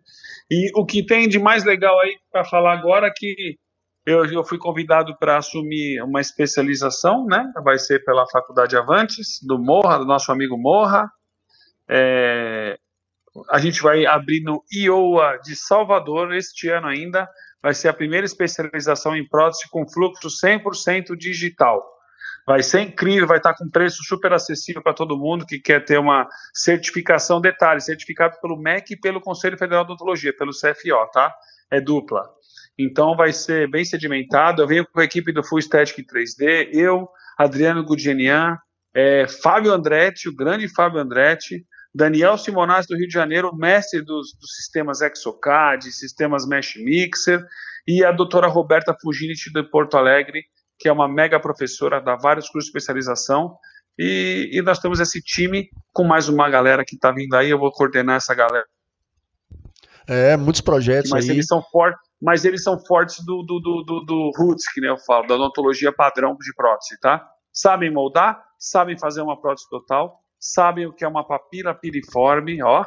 E 0.51 0.71
o 0.75 0.87
que 0.87 1.05
tem 1.05 1.29
de 1.29 1.39
mais 1.39 1.65
legal 1.65 1.99
aí 2.01 2.17
para 2.31 2.45
falar 2.45 2.73
agora 2.73 3.09
é 3.09 3.13
que 3.15 3.57
eu, 4.07 4.25
eu 4.27 4.45
fui 4.45 4.59
convidado 4.59 5.17
para 5.19 5.37
assumir 5.37 6.03
uma 6.03 6.21
especialização, 6.21 7.27
né? 7.27 7.53
Vai 7.65 7.79
ser 7.79 8.05
pela 8.05 8.27
Faculdade 8.29 8.77
Avantes, 8.77 9.41
do 9.43 9.59
Morra, 9.59 9.99
do 9.99 10.07
nosso 10.07 10.31
amigo 10.33 10.57
Morra. 10.57 11.11
É, 11.89 12.79
a 13.51 13.59
gente 13.59 13.83
vai 13.83 14.07
abrir 14.07 14.43
no 14.43 14.63
IOA 14.73 15.39
de 15.45 15.55
Salvador 15.55 16.33
este 16.35 16.69
ano 16.69 16.87
ainda. 16.87 17.29
Vai 17.63 17.75
ser 17.75 17.89
a 17.89 17.93
primeira 17.93 18.25
especialização 18.25 19.15
em 19.15 19.29
prótese 19.29 19.69
com 19.71 19.89
fluxo 19.89 20.29
100% 20.29 21.17
digital. 21.17 21.85
Vai 22.51 22.65
ser 22.65 22.81
incrível, 22.81 23.29
vai 23.29 23.37
estar 23.37 23.55
com 23.55 23.71
preço 23.71 24.03
super 24.03 24.33
acessível 24.33 24.83
para 24.83 24.93
todo 24.93 25.17
mundo 25.17 25.47
que 25.47 25.61
quer 25.61 25.85
ter 25.85 26.01
uma 26.01 26.29
certificação, 26.53 27.41
detalhe, 27.41 27.81
certificado 27.81 28.41
pelo 28.41 28.61
MEC 28.61 28.95
e 28.95 29.01
pelo 29.01 29.21
Conselho 29.21 29.57
Federal 29.57 29.85
de 29.85 29.93
Odontologia, 29.93 30.37
pelo 30.37 30.51
CFO, 30.51 31.09
tá? 31.13 31.33
É 31.71 31.81
dupla. 31.81 32.29
Então 32.77 33.15
vai 33.15 33.33
ser 33.33 33.71
bem 33.71 33.85
sedimentado. 33.85 34.61
Eu 34.61 34.67
venho 34.67 34.85
com 34.85 34.99
a 34.99 35.05
equipe 35.05 35.31
do 35.31 35.45
Full 35.45 35.63
Static 35.63 36.05
3D, 36.05 36.71
eu, 36.73 37.09
Adriano 37.39 37.85
Gudjenian, 37.85 38.59
é, 38.93 39.29
Fábio 39.29 39.73
Andretti, 39.73 40.29
o 40.29 40.35
grande 40.35 40.67
Fábio 40.75 40.99
Andretti, 40.99 41.65
Daniel 41.95 42.37
Simonazzi 42.37 42.89
do 42.89 42.97
Rio 42.97 43.07
de 43.07 43.15
Janeiro, 43.15 43.55
mestre 43.55 44.03
dos, 44.03 44.37
dos 44.37 44.57
sistemas 44.57 45.01
Exocad, 45.03 45.85
sistemas 45.93 46.45
Mesh 46.49 46.75
Mixer, 46.79 47.47
e 47.87 48.05
a 48.05 48.11
doutora 48.11 48.49
Roberta 48.49 48.93
Fuginiti 49.01 49.53
de 49.53 49.63
Porto 49.63 49.97
Alegre, 49.97 50.43
que 50.81 50.89
é 50.89 50.93
uma 50.93 51.07
mega 51.07 51.39
professora, 51.39 52.01
dá 52.01 52.17
vários 52.17 52.49
cursos 52.49 52.65
de 52.65 52.79
especialização, 52.79 53.55
e, 53.99 54.49
e 54.53 54.63
nós 54.63 54.79
temos 54.79 54.99
esse 54.99 55.21
time 55.21 55.69
com 55.93 56.05
mais 56.05 56.27
uma 56.29 56.49
galera 56.49 56.83
que 56.87 56.95
está 56.95 57.13
vindo 57.13 57.35
aí, 57.35 57.51
eu 57.51 57.59
vou 57.59 57.71
coordenar 57.71 58.17
essa 58.17 58.35
galera. 58.35 58.65
É, 60.09 60.37
muitos 60.39 60.63
projetos 60.63 61.11
mas 61.11 61.27
aí. 61.27 61.37
Eles 61.37 61.47
são 61.47 61.63
fortes, 61.63 62.01
mas 62.21 62.45
eles 62.47 62.63
são 62.63 62.79
fortes 62.87 63.23
do, 63.25 63.43
do, 63.43 63.61
do, 63.61 63.85
do, 63.85 64.01
do 64.07 64.31
roots, 64.37 64.65
que 64.73 64.81
nem 64.81 64.89
eu 64.89 64.99
falo, 64.99 65.27
da 65.27 65.35
odontologia 65.35 65.93
padrão 65.93 66.35
de 66.35 66.55
prótese, 66.55 66.99
tá? 66.99 67.25
Sabem 67.53 67.93
moldar, 67.93 68.43
sabem 68.59 68.99
fazer 68.99 69.21
uma 69.21 69.39
prótese 69.39 69.69
total, 69.69 70.19
sabem 70.39 70.87
o 70.87 70.93
que 70.95 71.05
é 71.05 71.09
uma 71.09 71.27
papila 71.27 71.75
piriforme, 71.75 72.63
ó, 72.63 72.85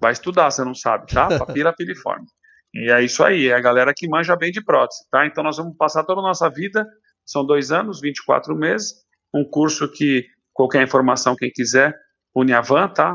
vai 0.00 0.12
estudar, 0.12 0.50
você 0.50 0.64
não 0.64 0.74
sabe, 0.74 1.12
tá? 1.12 1.28
Papila 1.38 1.74
piriforme. 1.74 2.26
E 2.74 2.90
é 2.90 3.02
isso 3.02 3.22
aí, 3.22 3.48
é 3.48 3.54
a 3.54 3.60
galera 3.60 3.92
que 3.94 4.08
manja 4.08 4.34
bem 4.34 4.50
de 4.50 4.64
prótese, 4.64 5.06
tá? 5.10 5.26
Então 5.26 5.44
nós 5.44 5.58
vamos 5.58 5.76
passar 5.76 6.04
toda 6.04 6.20
a 6.20 6.24
nossa 6.24 6.48
vida, 6.48 6.84
são 7.24 7.44
dois 7.44 7.72
anos, 7.72 8.00
24 8.00 8.54
meses, 8.54 8.94
um 9.32 9.44
curso 9.44 9.90
que 9.90 10.26
qualquer 10.52 10.82
informação, 10.82 11.36
quem 11.36 11.50
quiser, 11.50 11.94
Uniavan, 12.34 12.88
tá? 12.88 13.14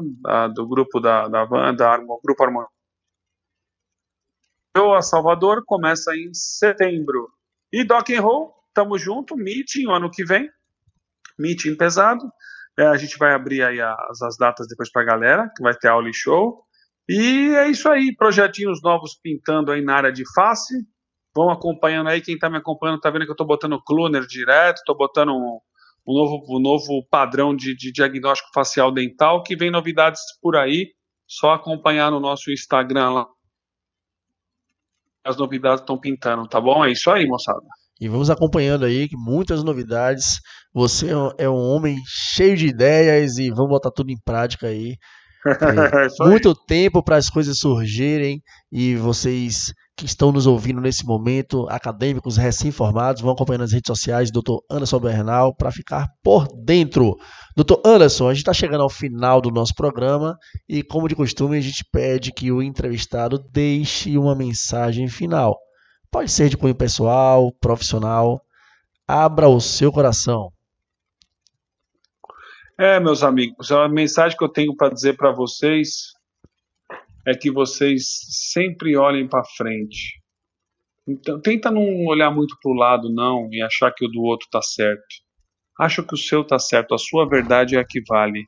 do 0.54 0.68
grupo 0.68 1.00
da, 1.00 1.28
da 1.28 1.46
Van, 1.46 1.74
da 1.76 1.98
Grupo 1.98 2.44
Harmonia. 2.44 2.70
Eu, 4.76 4.94
a 4.94 5.02
Salvador, 5.02 5.64
começa 5.66 6.16
em 6.16 6.34
setembro. 6.34 7.30
E 7.72 7.84
Dock 7.84 8.14
and 8.16 8.22
Roll, 8.22 8.54
tamo 8.74 8.98
junto, 8.98 9.36
meeting 9.36 9.88
o 9.88 9.92
ano 9.92 10.10
que 10.10 10.24
vem, 10.24 10.50
meeting 11.38 11.76
pesado, 11.76 12.32
é, 12.80 12.86
a 12.86 12.96
gente 12.96 13.18
vai 13.18 13.34
abrir 13.34 13.62
aí 13.62 13.82
as, 13.82 14.22
as 14.22 14.38
datas 14.38 14.68
depois 14.68 14.90
para 14.90 15.02
a 15.02 15.06
galera, 15.06 15.52
que 15.56 15.62
vai 15.62 15.74
ter 15.76 15.90
aula 15.90 16.10
e 16.10 16.14
show. 16.14 16.64
E 17.10 17.54
é 17.56 17.68
isso 17.68 17.90
aí, 17.90 18.16
projetinhos 18.16 18.82
novos 18.82 19.20
pintando 19.22 19.72
aí 19.72 19.82
na 19.82 19.96
área 19.96 20.12
de 20.14 20.24
face. 20.34 20.74
Vão 21.36 21.50
acompanhando 21.50 22.10
aí, 22.10 22.22
quem 22.22 22.36
está 22.36 22.50
me 22.50 22.58
acompanhando 22.58 22.98
está 22.98 23.10
vendo 23.10 23.26
que 23.26 23.32
eu 23.32 23.34
estou 23.34 23.48
botando 23.48 23.82
cloner 23.84 24.26
direto, 24.26 24.78
estou 24.78 24.98
botando 24.98 25.30
um, 25.30 25.60
um, 26.08 26.14
novo, 26.14 26.44
um 26.50 26.60
novo 26.60 27.06
padrão 27.10 27.56
de, 27.56 27.76
de 27.76 27.92
diagnóstico 27.92 28.50
facial 28.54 28.92
dental, 28.92 29.44
que 29.44 29.56
vem 29.56 29.70
novidades 29.70 30.22
por 30.42 30.56
aí, 30.56 30.88
só 31.28 31.54
acompanhar 31.54 32.10
no 32.10 32.20
nosso 32.20 32.52
Instagram 32.52 33.12
lá. 33.12 33.28
As 35.24 35.38
novidades 35.38 35.82
estão 35.82 36.00
pintando, 36.00 36.48
tá 36.48 36.60
bom? 36.60 36.84
É 36.84 36.92
isso 36.92 37.12
aí, 37.12 37.28
moçada. 37.28 37.62
E 38.02 38.08
vamos 38.08 38.30
acompanhando 38.30 38.86
aí 38.86 39.10
muitas 39.14 39.64
novidades. 39.64 40.40
Você 40.74 41.10
é 41.38 41.50
um 41.50 41.58
homem 41.58 41.98
cheio 42.08 42.56
de 42.56 42.68
ideias 42.68 43.38
e 43.38 43.50
vamos 43.50 43.70
botar 43.70 43.92
tudo 43.92 44.10
em 44.10 44.20
prática 44.24 44.68
aí. 44.68 44.96
É, 45.46 46.26
muito 46.28 46.54
tempo 46.54 47.02
para 47.02 47.16
as 47.16 47.30
coisas 47.30 47.60
surgirem 47.60 48.42
e 48.70 48.98
vocês 48.98 49.74
que 50.00 50.06
estão 50.06 50.32
nos 50.32 50.48
ouvindo 50.48 50.80
nesse 50.80 51.06
momento, 51.06 51.68
acadêmicos 51.70 52.38
recém-formados, 52.38 53.22
vão 53.22 53.34
acompanhando 53.34 53.66
as 53.66 53.74
redes 53.74 53.88
sociais 53.88 54.32
do 54.32 54.42
Dr. 54.42 54.60
Anderson 54.72 54.98
Bernal 54.98 55.54
para 55.54 55.74
ficar 55.74 56.08
por 56.24 56.48
dentro. 56.64 57.18
Dr. 57.54 57.76
Anderson, 57.86 58.30
a 58.30 58.34
gente 58.34 58.44
está 58.44 58.54
chegando 58.54 58.82
ao 58.82 58.90
final 58.90 59.42
do 59.42 59.52
nosso 59.52 59.76
programa 59.76 60.38
e, 60.70 60.82
como 60.82 61.10
de 61.10 61.16
costume, 61.16 61.58
a 61.58 61.62
gente 61.62 61.84
pede 61.92 62.32
que 62.32 62.50
o 62.50 62.64
entrevistado 62.64 63.38
deixe 63.52 64.18
uma 64.18 64.34
mensagem 64.34 65.10
final. 65.10 65.58
Pode 66.10 66.32
ser 66.32 66.48
de 66.48 66.56
cunho 66.56 66.74
pessoal, 66.74 67.52
profissional. 67.60 68.42
Abra 69.06 69.50
o 69.50 69.60
seu 69.60 69.92
coração. 69.92 70.50
É, 72.80 73.02
meus 73.02 73.22
amigos, 73.22 73.70
a 73.70 73.90
mensagem 73.90 74.38
que 74.38 74.44
eu 74.46 74.50
tenho 74.50 74.74
para 74.74 74.94
dizer 74.94 75.18
para 75.18 75.34
vocês 75.34 76.14
é 77.26 77.34
que 77.34 77.52
vocês 77.52 78.20
sempre 78.30 78.96
olhem 78.96 79.28
para 79.28 79.44
frente. 79.44 80.20
Então, 81.08 81.42
tenta 81.42 81.72
não 81.72 82.06
olhar 82.06 82.32
muito 82.32 82.56
para 82.62 82.72
o 82.72 82.76
lado, 82.76 83.10
não, 83.10 83.50
e 83.52 83.62
achar 83.62 83.92
que 83.92 84.06
o 84.06 84.08
do 84.08 84.22
outro 84.22 84.46
está 84.46 84.62
certo. 84.62 85.08
Acha 85.80 86.04
que 86.04 86.14
o 86.14 86.18
seu 86.18 86.42
está 86.42 86.60
certo, 86.60 86.94
a 86.94 86.98
sua 86.98 87.28
verdade 87.28 87.76
é 87.76 87.80
a 87.80 87.86
que 87.86 88.02
vale. 88.08 88.46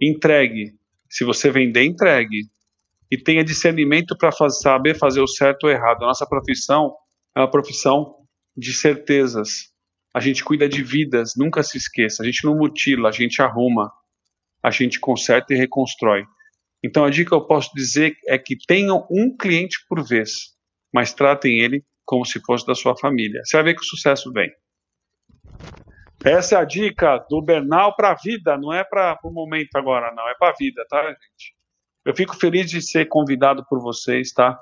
Entregue. 0.00 0.72
Se 1.08 1.24
você 1.24 1.50
vender, 1.50 1.84
entregue. 1.84 2.42
E 3.10 3.16
tenha 3.16 3.44
discernimento 3.44 4.16
para 4.16 4.30
saber 4.50 4.98
fazer 4.98 5.20
o 5.20 5.26
certo 5.26 5.64
ou 5.64 5.70
errado. 5.70 6.02
A 6.02 6.06
nossa 6.06 6.26
profissão 6.26 6.94
é 7.36 7.40
uma 7.40 7.50
profissão 7.50 8.16
de 8.56 8.72
certezas. 8.72 9.72
A 10.14 10.20
gente 10.20 10.44
cuida 10.44 10.68
de 10.68 10.82
vidas, 10.82 11.32
nunca 11.36 11.62
se 11.62 11.78
esqueça. 11.78 12.22
A 12.22 12.26
gente 12.26 12.44
não 12.44 12.56
mutila, 12.56 13.08
a 13.08 13.12
gente 13.12 13.40
arruma, 13.40 13.90
a 14.62 14.70
gente 14.70 15.00
conserta 15.00 15.54
e 15.54 15.56
reconstrói. 15.56 16.24
Então 16.82 17.04
a 17.04 17.10
dica 17.10 17.30
que 17.30 17.34
eu 17.34 17.46
posso 17.46 17.70
dizer 17.74 18.16
é 18.26 18.36
que 18.38 18.56
tenham 18.66 19.06
um 19.10 19.36
cliente 19.36 19.78
por 19.88 20.02
vez, 20.04 20.56
mas 20.92 21.12
tratem 21.12 21.60
ele 21.60 21.84
como 22.04 22.24
se 22.24 22.40
fosse 22.40 22.66
da 22.66 22.74
sua 22.74 22.96
família. 22.96 23.40
Você 23.44 23.56
vai 23.56 23.64
ver 23.64 23.74
que 23.74 23.82
o 23.82 23.86
sucesso 23.86 24.32
vem. 24.32 24.50
Essa 26.24 26.56
é 26.56 26.58
a 26.58 26.64
dica 26.64 27.18
do 27.28 27.42
Bernal 27.42 27.96
para 27.96 28.10
a 28.10 28.14
vida, 28.14 28.56
não 28.56 28.72
é 28.72 28.84
para 28.84 29.18
o 29.24 29.30
momento 29.30 29.74
agora, 29.74 30.12
não, 30.14 30.28
é 30.28 30.34
para 30.34 30.50
a 30.50 30.56
vida, 30.56 30.84
tá, 30.88 31.02
gente? 31.08 31.54
Eu 32.04 32.14
fico 32.14 32.36
feliz 32.36 32.70
de 32.70 32.80
ser 32.80 33.06
convidado 33.06 33.64
por 33.68 33.80
vocês, 33.80 34.32
tá? 34.32 34.58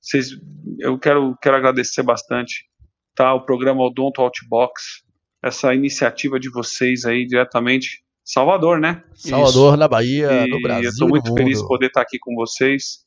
Vocês, 0.00 0.30
eu 0.78 0.98
quero, 0.98 1.36
quero 1.40 1.56
agradecer 1.56 2.02
bastante, 2.02 2.66
tá? 3.14 3.32
O 3.34 3.44
programa 3.44 3.84
Odonto 3.84 4.22
Outbox, 4.22 5.02
essa 5.42 5.74
iniciativa 5.74 6.40
de 6.40 6.50
vocês 6.50 7.04
aí 7.04 7.26
diretamente 7.26 8.02
Salvador, 8.24 8.80
né? 8.80 9.02
Salvador, 9.14 9.70
Isso. 9.70 9.76
na 9.76 9.88
Bahia, 9.88 10.46
e 10.46 10.50
no 10.50 10.60
Brasil. 10.60 10.84
Eu 10.84 10.90
estou 10.90 11.08
muito 11.08 11.34
feliz 11.34 11.60
de 11.60 11.66
poder 11.66 11.86
estar 11.86 12.02
aqui 12.02 12.18
com 12.18 12.34
vocês, 12.34 13.04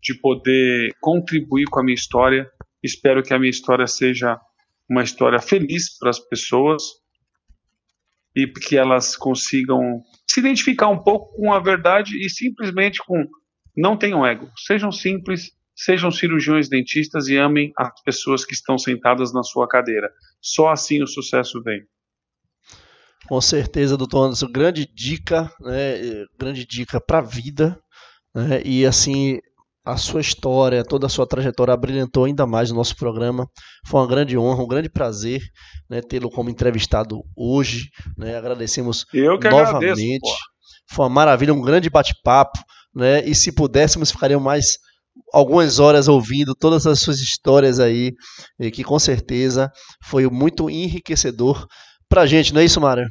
de 0.00 0.14
poder 0.14 0.94
contribuir 1.00 1.66
com 1.66 1.80
a 1.80 1.82
minha 1.84 1.94
história. 1.94 2.50
Espero 2.82 3.22
que 3.22 3.34
a 3.34 3.38
minha 3.38 3.50
história 3.50 3.86
seja 3.86 4.38
uma 4.88 5.02
história 5.02 5.40
feliz 5.40 5.96
para 5.98 6.10
as 6.10 6.18
pessoas 6.18 6.82
e 8.34 8.46
que 8.46 8.76
elas 8.76 9.16
consigam 9.16 10.02
se 10.28 10.40
identificar 10.40 10.88
um 10.88 10.98
pouco 10.98 11.36
com 11.36 11.52
a 11.52 11.58
verdade 11.58 12.16
e 12.16 12.30
simplesmente 12.30 13.00
com 13.04 13.26
não 13.76 13.96
tenham 13.96 14.26
ego, 14.26 14.50
sejam 14.56 14.92
simples, 14.92 15.52
Sejam 15.74 16.10
cirurgiões 16.10 16.68
dentistas 16.68 17.28
e 17.28 17.36
amem 17.36 17.72
as 17.76 18.00
pessoas 18.02 18.44
que 18.44 18.54
estão 18.54 18.76
sentadas 18.76 19.32
na 19.32 19.42
sua 19.42 19.66
cadeira. 19.66 20.10
Só 20.40 20.68
assim 20.68 21.02
o 21.02 21.06
sucesso 21.06 21.62
vem. 21.62 21.82
Com 23.28 23.40
certeza, 23.40 23.96
doutor 23.96 24.24
Anderson, 24.24 24.50
grande 24.50 24.86
dica, 24.94 25.50
né, 25.60 26.24
grande 26.38 26.66
dica 26.66 27.00
para 27.00 27.18
a 27.18 27.22
vida, 27.22 27.78
né, 28.34 28.60
e 28.64 28.84
assim, 28.84 29.38
a 29.84 29.96
sua 29.96 30.20
história, 30.20 30.84
toda 30.84 31.06
a 31.06 31.10
sua 31.10 31.26
trajetória 31.26 31.76
brilhantou 31.76 32.24
ainda 32.24 32.46
mais 32.46 32.70
no 32.70 32.76
nosso 32.76 32.96
programa. 32.96 33.48
Foi 33.86 34.00
uma 34.00 34.06
grande 34.06 34.38
honra, 34.38 34.62
um 34.62 34.68
grande 34.68 34.88
prazer 34.88 35.40
né, 35.90 36.00
tê-lo 36.00 36.30
como 36.30 36.50
entrevistado 36.50 37.22
hoje. 37.36 37.88
Né, 38.16 38.36
agradecemos 38.36 39.04
Eu 39.12 39.38
que 39.38 39.48
novamente. 39.48 39.90
Agradeço, 39.90 40.36
Foi 40.90 41.04
uma 41.04 41.10
maravilha, 41.10 41.52
um 41.52 41.60
grande 41.60 41.90
bate-papo. 41.90 42.58
Né, 42.94 43.24
e 43.24 43.34
se 43.34 43.50
pudéssemos, 43.50 44.12
ficaríamos 44.12 44.44
mais 44.44 44.76
algumas 45.32 45.78
horas 45.78 46.08
ouvindo 46.08 46.54
todas 46.54 46.86
as 46.86 47.00
suas 47.00 47.18
histórias 47.20 47.80
aí, 47.80 48.12
que 48.72 48.84
com 48.84 48.98
certeza 48.98 49.70
foi 50.04 50.28
muito 50.28 50.70
enriquecedor 50.70 51.66
para 52.12 52.22
a 52.22 52.26
gente, 52.26 52.52
não 52.52 52.60
é 52.60 52.64
isso, 52.66 52.78
Mário? 52.78 53.08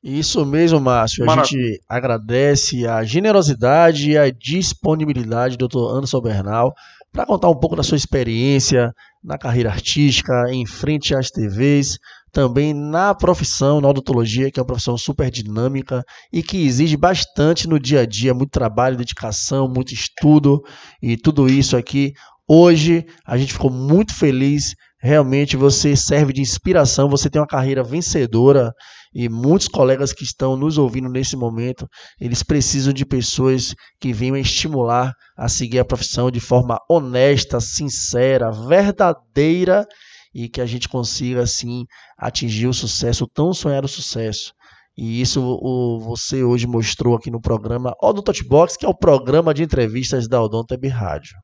Isso 0.00 0.46
mesmo, 0.46 0.78
Márcio. 0.78 1.28
A 1.28 1.42
gente 1.44 1.80
agradece 1.88 2.86
a 2.86 3.02
generosidade 3.02 4.12
e 4.12 4.16
a 4.16 4.30
disponibilidade 4.30 5.56
do 5.56 5.66
Dr. 5.66 5.96
Anderson 5.96 6.20
Bernal 6.20 6.72
para 7.12 7.26
contar 7.26 7.50
um 7.50 7.58
pouco 7.58 7.74
da 7.74 7.82
sua 7.82 7.96
experiência 7.96 8.92
na 9.24 9.36
carreira 9.36 9.70
artística, 9.70 10.32
em 10.52 10.64
frente 10.64 11.16
às 11.16 11.32
TVs, 11.32 11.98
também 12.30 12.72
na 12.72 13.12
profissão, 13.12 13.80
na 13.80 13.88
odontologia, 13.88 14.52
que 14.52 14.60
é 14.60 14.62
uma 14.62 14.68
profissão 14.68 14.96
super 14.96 15.32
dinâmica 15.32 16.04
e 16.32 16.40
que 16.40 16.64
exige 16.64 16.96
bastante 16.96 17.66
no 17.66 17.80
dia 17.80 18.02
a 18.02 18.06
dia, 18.06 18.32
muito 18.32 18.50
trabalho, 18.50 18.96
dedicação, 18.96 19.66
muito 19.66 19.92
estudo 19.92 20.62
e 21.02 21.16
tudo 21.16 21.48
isso 21.48 21.76
aqui. 21.76 22.12
Hoje 22.46 23.04
a 23.26 23.36
gente 23.36 23.52
ficou 23.52 23.70
muito 23.70 24.14
feliz. 24.14 24.76
Realmente 25.00 25.56
você 25.56 25.94
serve 25.94 26.32
de 26.32 26.40
inspiração, 26.40 27.08
você 27.08 27.30
tem 27.30 27.40
uma 27.40 27.46
carreira 27.46 27.84
vencedora 27.84 28.72
e 29.14 29.28
muitos 29.28 29.68
colegas 29.68 30.12
que 30.12 30.24
estão 30.24 30.56
nos 30.56 30.76
ouvindo 30.76 31.08
nesse 31.08 31.36
momento, 31.36 31.86
eles 32.20 32.42
precisam 32.42 32.92
de 32.92 33.06
pessoas 33.06 33.74
que 34.00 34.12
venham 34.12 34.36
estimular 34.36 35.12
a 35.36 35.48
seguir 35.48 35.78
a 35.78 35.84
profissão 35.84 36.30
de 36.30 36.40
forma 36.40 36.78
honesta, 36.90 37.60
sincera, 37.60 38.50
verdadeira 38.50 39.86
e 40.34 40.48
que 40.48 40.60
a 40.60 40.66
gente 40.66 40.88
consiga 40.88 41.42
assim 41.42 41.84
atingir 42.18 42.66
o 42.66 42.74
sucesso, 42.74 43.24
o 43.24 43.28
tão 43.28 43.52
sonhado 43.52 43.88
sucesso. 43.88 44.52
E 44.96 45.20
isso 45.20 45.40
o, 45.40 46.00
você 46.00 46.42
hoje 46.42 46.66
mostrou 46.66 47.14
aqui 47.14 47.30
no 47.30 47.40
programa 47.40 47.94
Odonto 48.02 48.32
Box, 48.48 48.76
que 48.76 48.84
é 48.84 48.88
o 48.88 48.96
programa 48.96 49.54
de 49.54 49.62
entrevistas 49.62 50.28
da 50.28 50.42
Odonto 50.42 50.74
Rádio. 50.88 51.36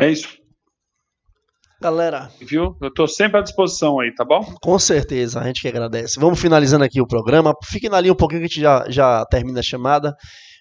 É 0.00 0.10
isso. 0.10 0.43
Galera. 1.80 2.30
Viu? 2.40 2.76
Eu 2.80 2.88
estou 2.88 3.06
sempre 3.06 3.38
à 3.38 3.42
disposição 3.42 4.00
aí, 4.00 4.14
tá 4.14 4.24
bom? 4.24 4.42
Com 4.62 4.78
certeza, 4.78 5.40
a 5.40 5.44
gente 5.44 5.60
que 5.60 5.68
agradece. 5.68 6.18
Vamos 6.18 6.40
finalizando 6.40 6.84
aqui 6.84 7.00
o 7.00 7.06
programa. 7.06 7.54
Fiquem 7.64 7.90
na 7.90 8.00
linha 8.00 8.12
um 8.12 8.16
pouquinho 8.16 8.40
que 8.40 8.46
a 8.46 8.48
gente 8.48 8.60
já, 8.60 8.84
já 8.88 9.24
termina 9.26 9.60
a 9.60 9.62
chamada. 9.62 10.14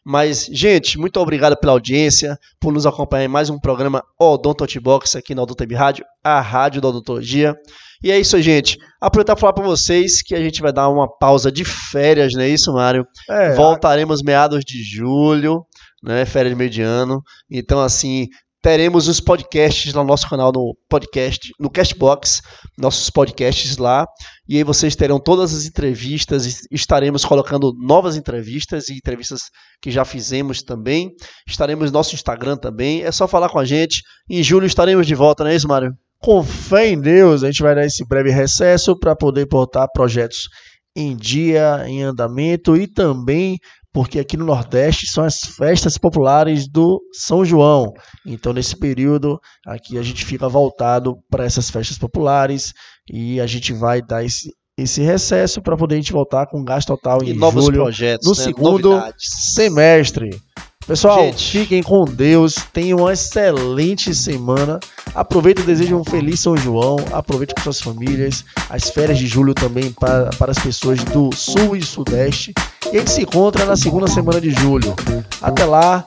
Mas, 0.05 0.49
gente, 0.51 0.97
muito 0.97 1.17
obrigado 1.17 1.55
pela 1.57 1.71
audiência, 1.71 2.37
por 2.59 2.73
nos 2.73 2.85
acompanhar 2.85 3.23
em 3.23 3.29
mais 3.29 3.49
um 3.49 3.57
programa 3.57 4.03
Odonto 4.19 4.65
Box 4.81 5.15
aqui 5.15 5.33
na 5.33 5.43
Odonto 5.43 5.63
Rádio, 5.73 6.03
a 6.21 6.41
rádio 6.41 6.81
da 6.81 6.89
odontologia. 6.89 7.55
E 8.03 8.11
é 8.11 8.19
isso 8.19 8.35
aí, 8.35 8.41
gente. 8.41 8.77
Aproveitar 8.99 9.33
para 9.33 9.39
falar 9.39 9.53
para 9.53 9.63
vocês 9.63 10.21
que 10.21 10.35
a 10.35 10.41
gente 10.41 10.61
vai 10.61 10.73
dar 10.73 10.89
uma 10.89 11.07
pausa 11.07 11.49
de 11.49 11.63
férias, 11.63 12.33
não 12.33 12.41
é 12.41 12.49
isso, 12.49 12.73
Mário? 12.73 13.07
É, 13.29 13.55
Voltaremos 13.55 14.21
meados 14.21 14.59
de 14.65 14.83
julho, 14.83 15.65
né? 16.03 16.25
Férias 16.25 16.51
de 16.51 16.57
meio 16.57 16.69
de 16.69 16.81
ano. 16.81 17.21
Então, 17.49 17.79
assim, 17.79 18.27
teremos 18.63 19.09
os 19.09 19.19
podcasts 19.19 19.93
no 19.93 20.05
nosso 20.05 20.27
canal 20.29 20.49
no 20.53 20.73
podcast, 20.87 21.51
no 21.59 21.69
Castbox, 21.69 22.41
nossos 22.77 23.09
podcasts 23.09 23.75
lá. 23.75 24.07
E 24.47 24.55
aí 24.55 24.63
vocês 24.63 24.95
terão 24.95 25.19
todas 25.19 25.53
as 25.53 25.65
entrevistas, 25.65 26.65
estaremos 26.71 27.25
colocando 27.25 27.73
novas 27.77 28.15
entrevistas 28.15 28.87
e 28.87 28.93
entrevistas 28.93 29.41
que 29.81 29.91
já 29.91 30.05
fizemos 30.05 30.63
também. 30.63 31.11
Estaremos 31.45 31.91
no 31.91 31.97
nosso 31.97 32.15
Instagram 32.15 32.55
também. 32.55 33.03
É 33.03 33.11
só 33.11 33.27
falar 33.27 33.49
com 33.49 33.59
a 33.59 33.65
gente. 33.65 34.01
Em 34.29 34.41
julho 34.41 34.65
estaremos 34.65 35.05
de 35.05 35.13
volta, 35.13 35.43
não 35.43 35.51
é 35.51 35.55
isso, 35.55 35.67
Mário? 35.67 35.91
Com 36.19 36.41
fé 36.41 36.87
em 36.87 37.01
Deus, 37.01 37.43
a 37.43 37.47
gente 37.47 37.61
vai 37.61 37.75
dar 37.75 37.85
esse 37.85 38.07
breve 38.07 38.31
recesso 38.31 38.97
para 38.97 39.13
poder 39.13 39.45
portar 39.45 39.89
projetos 39.93 40.47
em 40.95 41.17
dia, 41.17 41.83
em 41.85 42.01
andamento 42.01 42.77
e 42.77 42.87
também 42.87 43.57
porque 43.93 44.19
aqui 44.19 44.35
no 44.35 44.45
Nordeste 44.45 45.05
são 45.05 45.23
as 45.23 45.39
festas 45.39 45.99
populares 45.99 46.67
do 46.67 46.99
São 47.13 47.45
João. 47.45 47.93
Então, 48.25 48.51
nesse 48.51 48.75
período, 48.75 49.39
aqui 49.65 49.99
a 49.99 50.01
gente 50.01 50.25
fica 50.25 50.49
voltado 50.49 51.15
para 51.29 51.45
essas 51.45 51.69
festas 51.69 51.97
populares 51.99 52.73
e 53.07 53.39
a 53.39 53.45
gente 53.45 53.71
vai 53.71 54.01
dar 54.01 54.25
esse, 54.25 54.51
esse 54.75 55.01
recesso 55.01 55.61
para 55.61 55.77
poder 55.77 55.95
a 55.95 55.97
gente 55.99 56.11
voltar 56.11 56.47
com 56.47 56.63
gasto 56.63 56.87
total 56.87 57.23
em 57.23 57.29
e 57.29 57.33
novos 57.33 57.65
julho, 57.65 57.83
projetos, 57.83 58.27
no 58.27 58.35
né? 58.35 58.43
segundo 58.43 58.89
Novidades. 58.89 59.53
semestre. 59.53 60.41
Pessoal, 60.85 61.19
Gente. 61.19 61.49
fiquem 61.49 61.81
com 61.81 62.03
Deus, 62.03 62.55
tenham 62.73 62.99
uma 62.99 63.13
excelente 63.13 64.13
semana. 64.13 64.79
Aproveita 65.15 65.61
e 65.61 65.65
desejo 65.65 65.95
um 65.95 66.03
feliz 66.03 66.39
São 66.41 66.57
João. 66.57 66.97
Aproveite 67.11 67.55
com 67.55 67.61
suas 67.61 67.79
famílias. 67.79 68.43
As 68.69 68.89
férias 68.89 69.17
de 69.17 69.25
julho 69.25 69.53
também 69.53 69.91
para, 69.91 70.29
para 70.37 70.51
as 70.51 70.59
pessoas 70.59 71.01
do 71.05 71.29
Sul 71.33 71.75
e 71.75 71.81
Sudeste. 71.81 72.53
E 72.91 72.97
a 72.97 72.99
gente 72.99 73.11
se 73.11 73.21
encontra 73.21 73.65
na 73.65 73.77
segunda 73.77 74.07
semana 74.07 74.41
de 74.41 74.51
julho. 74.51 74.93
Até 75.41 75.63
lá 75.63 76.03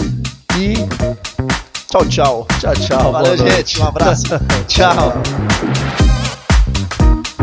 e 0.58 0.74
tchau, 1.88 2.04
tchau. 2.06 2.46
Tchau, 2.60 2.74
tchau. 2.74 3.12
Valeu, 3.12 3.36
gente. 3.36 3.80
Um 3.80 3.86
abraço. 3.86 4.24
tchau. 4.68 5.14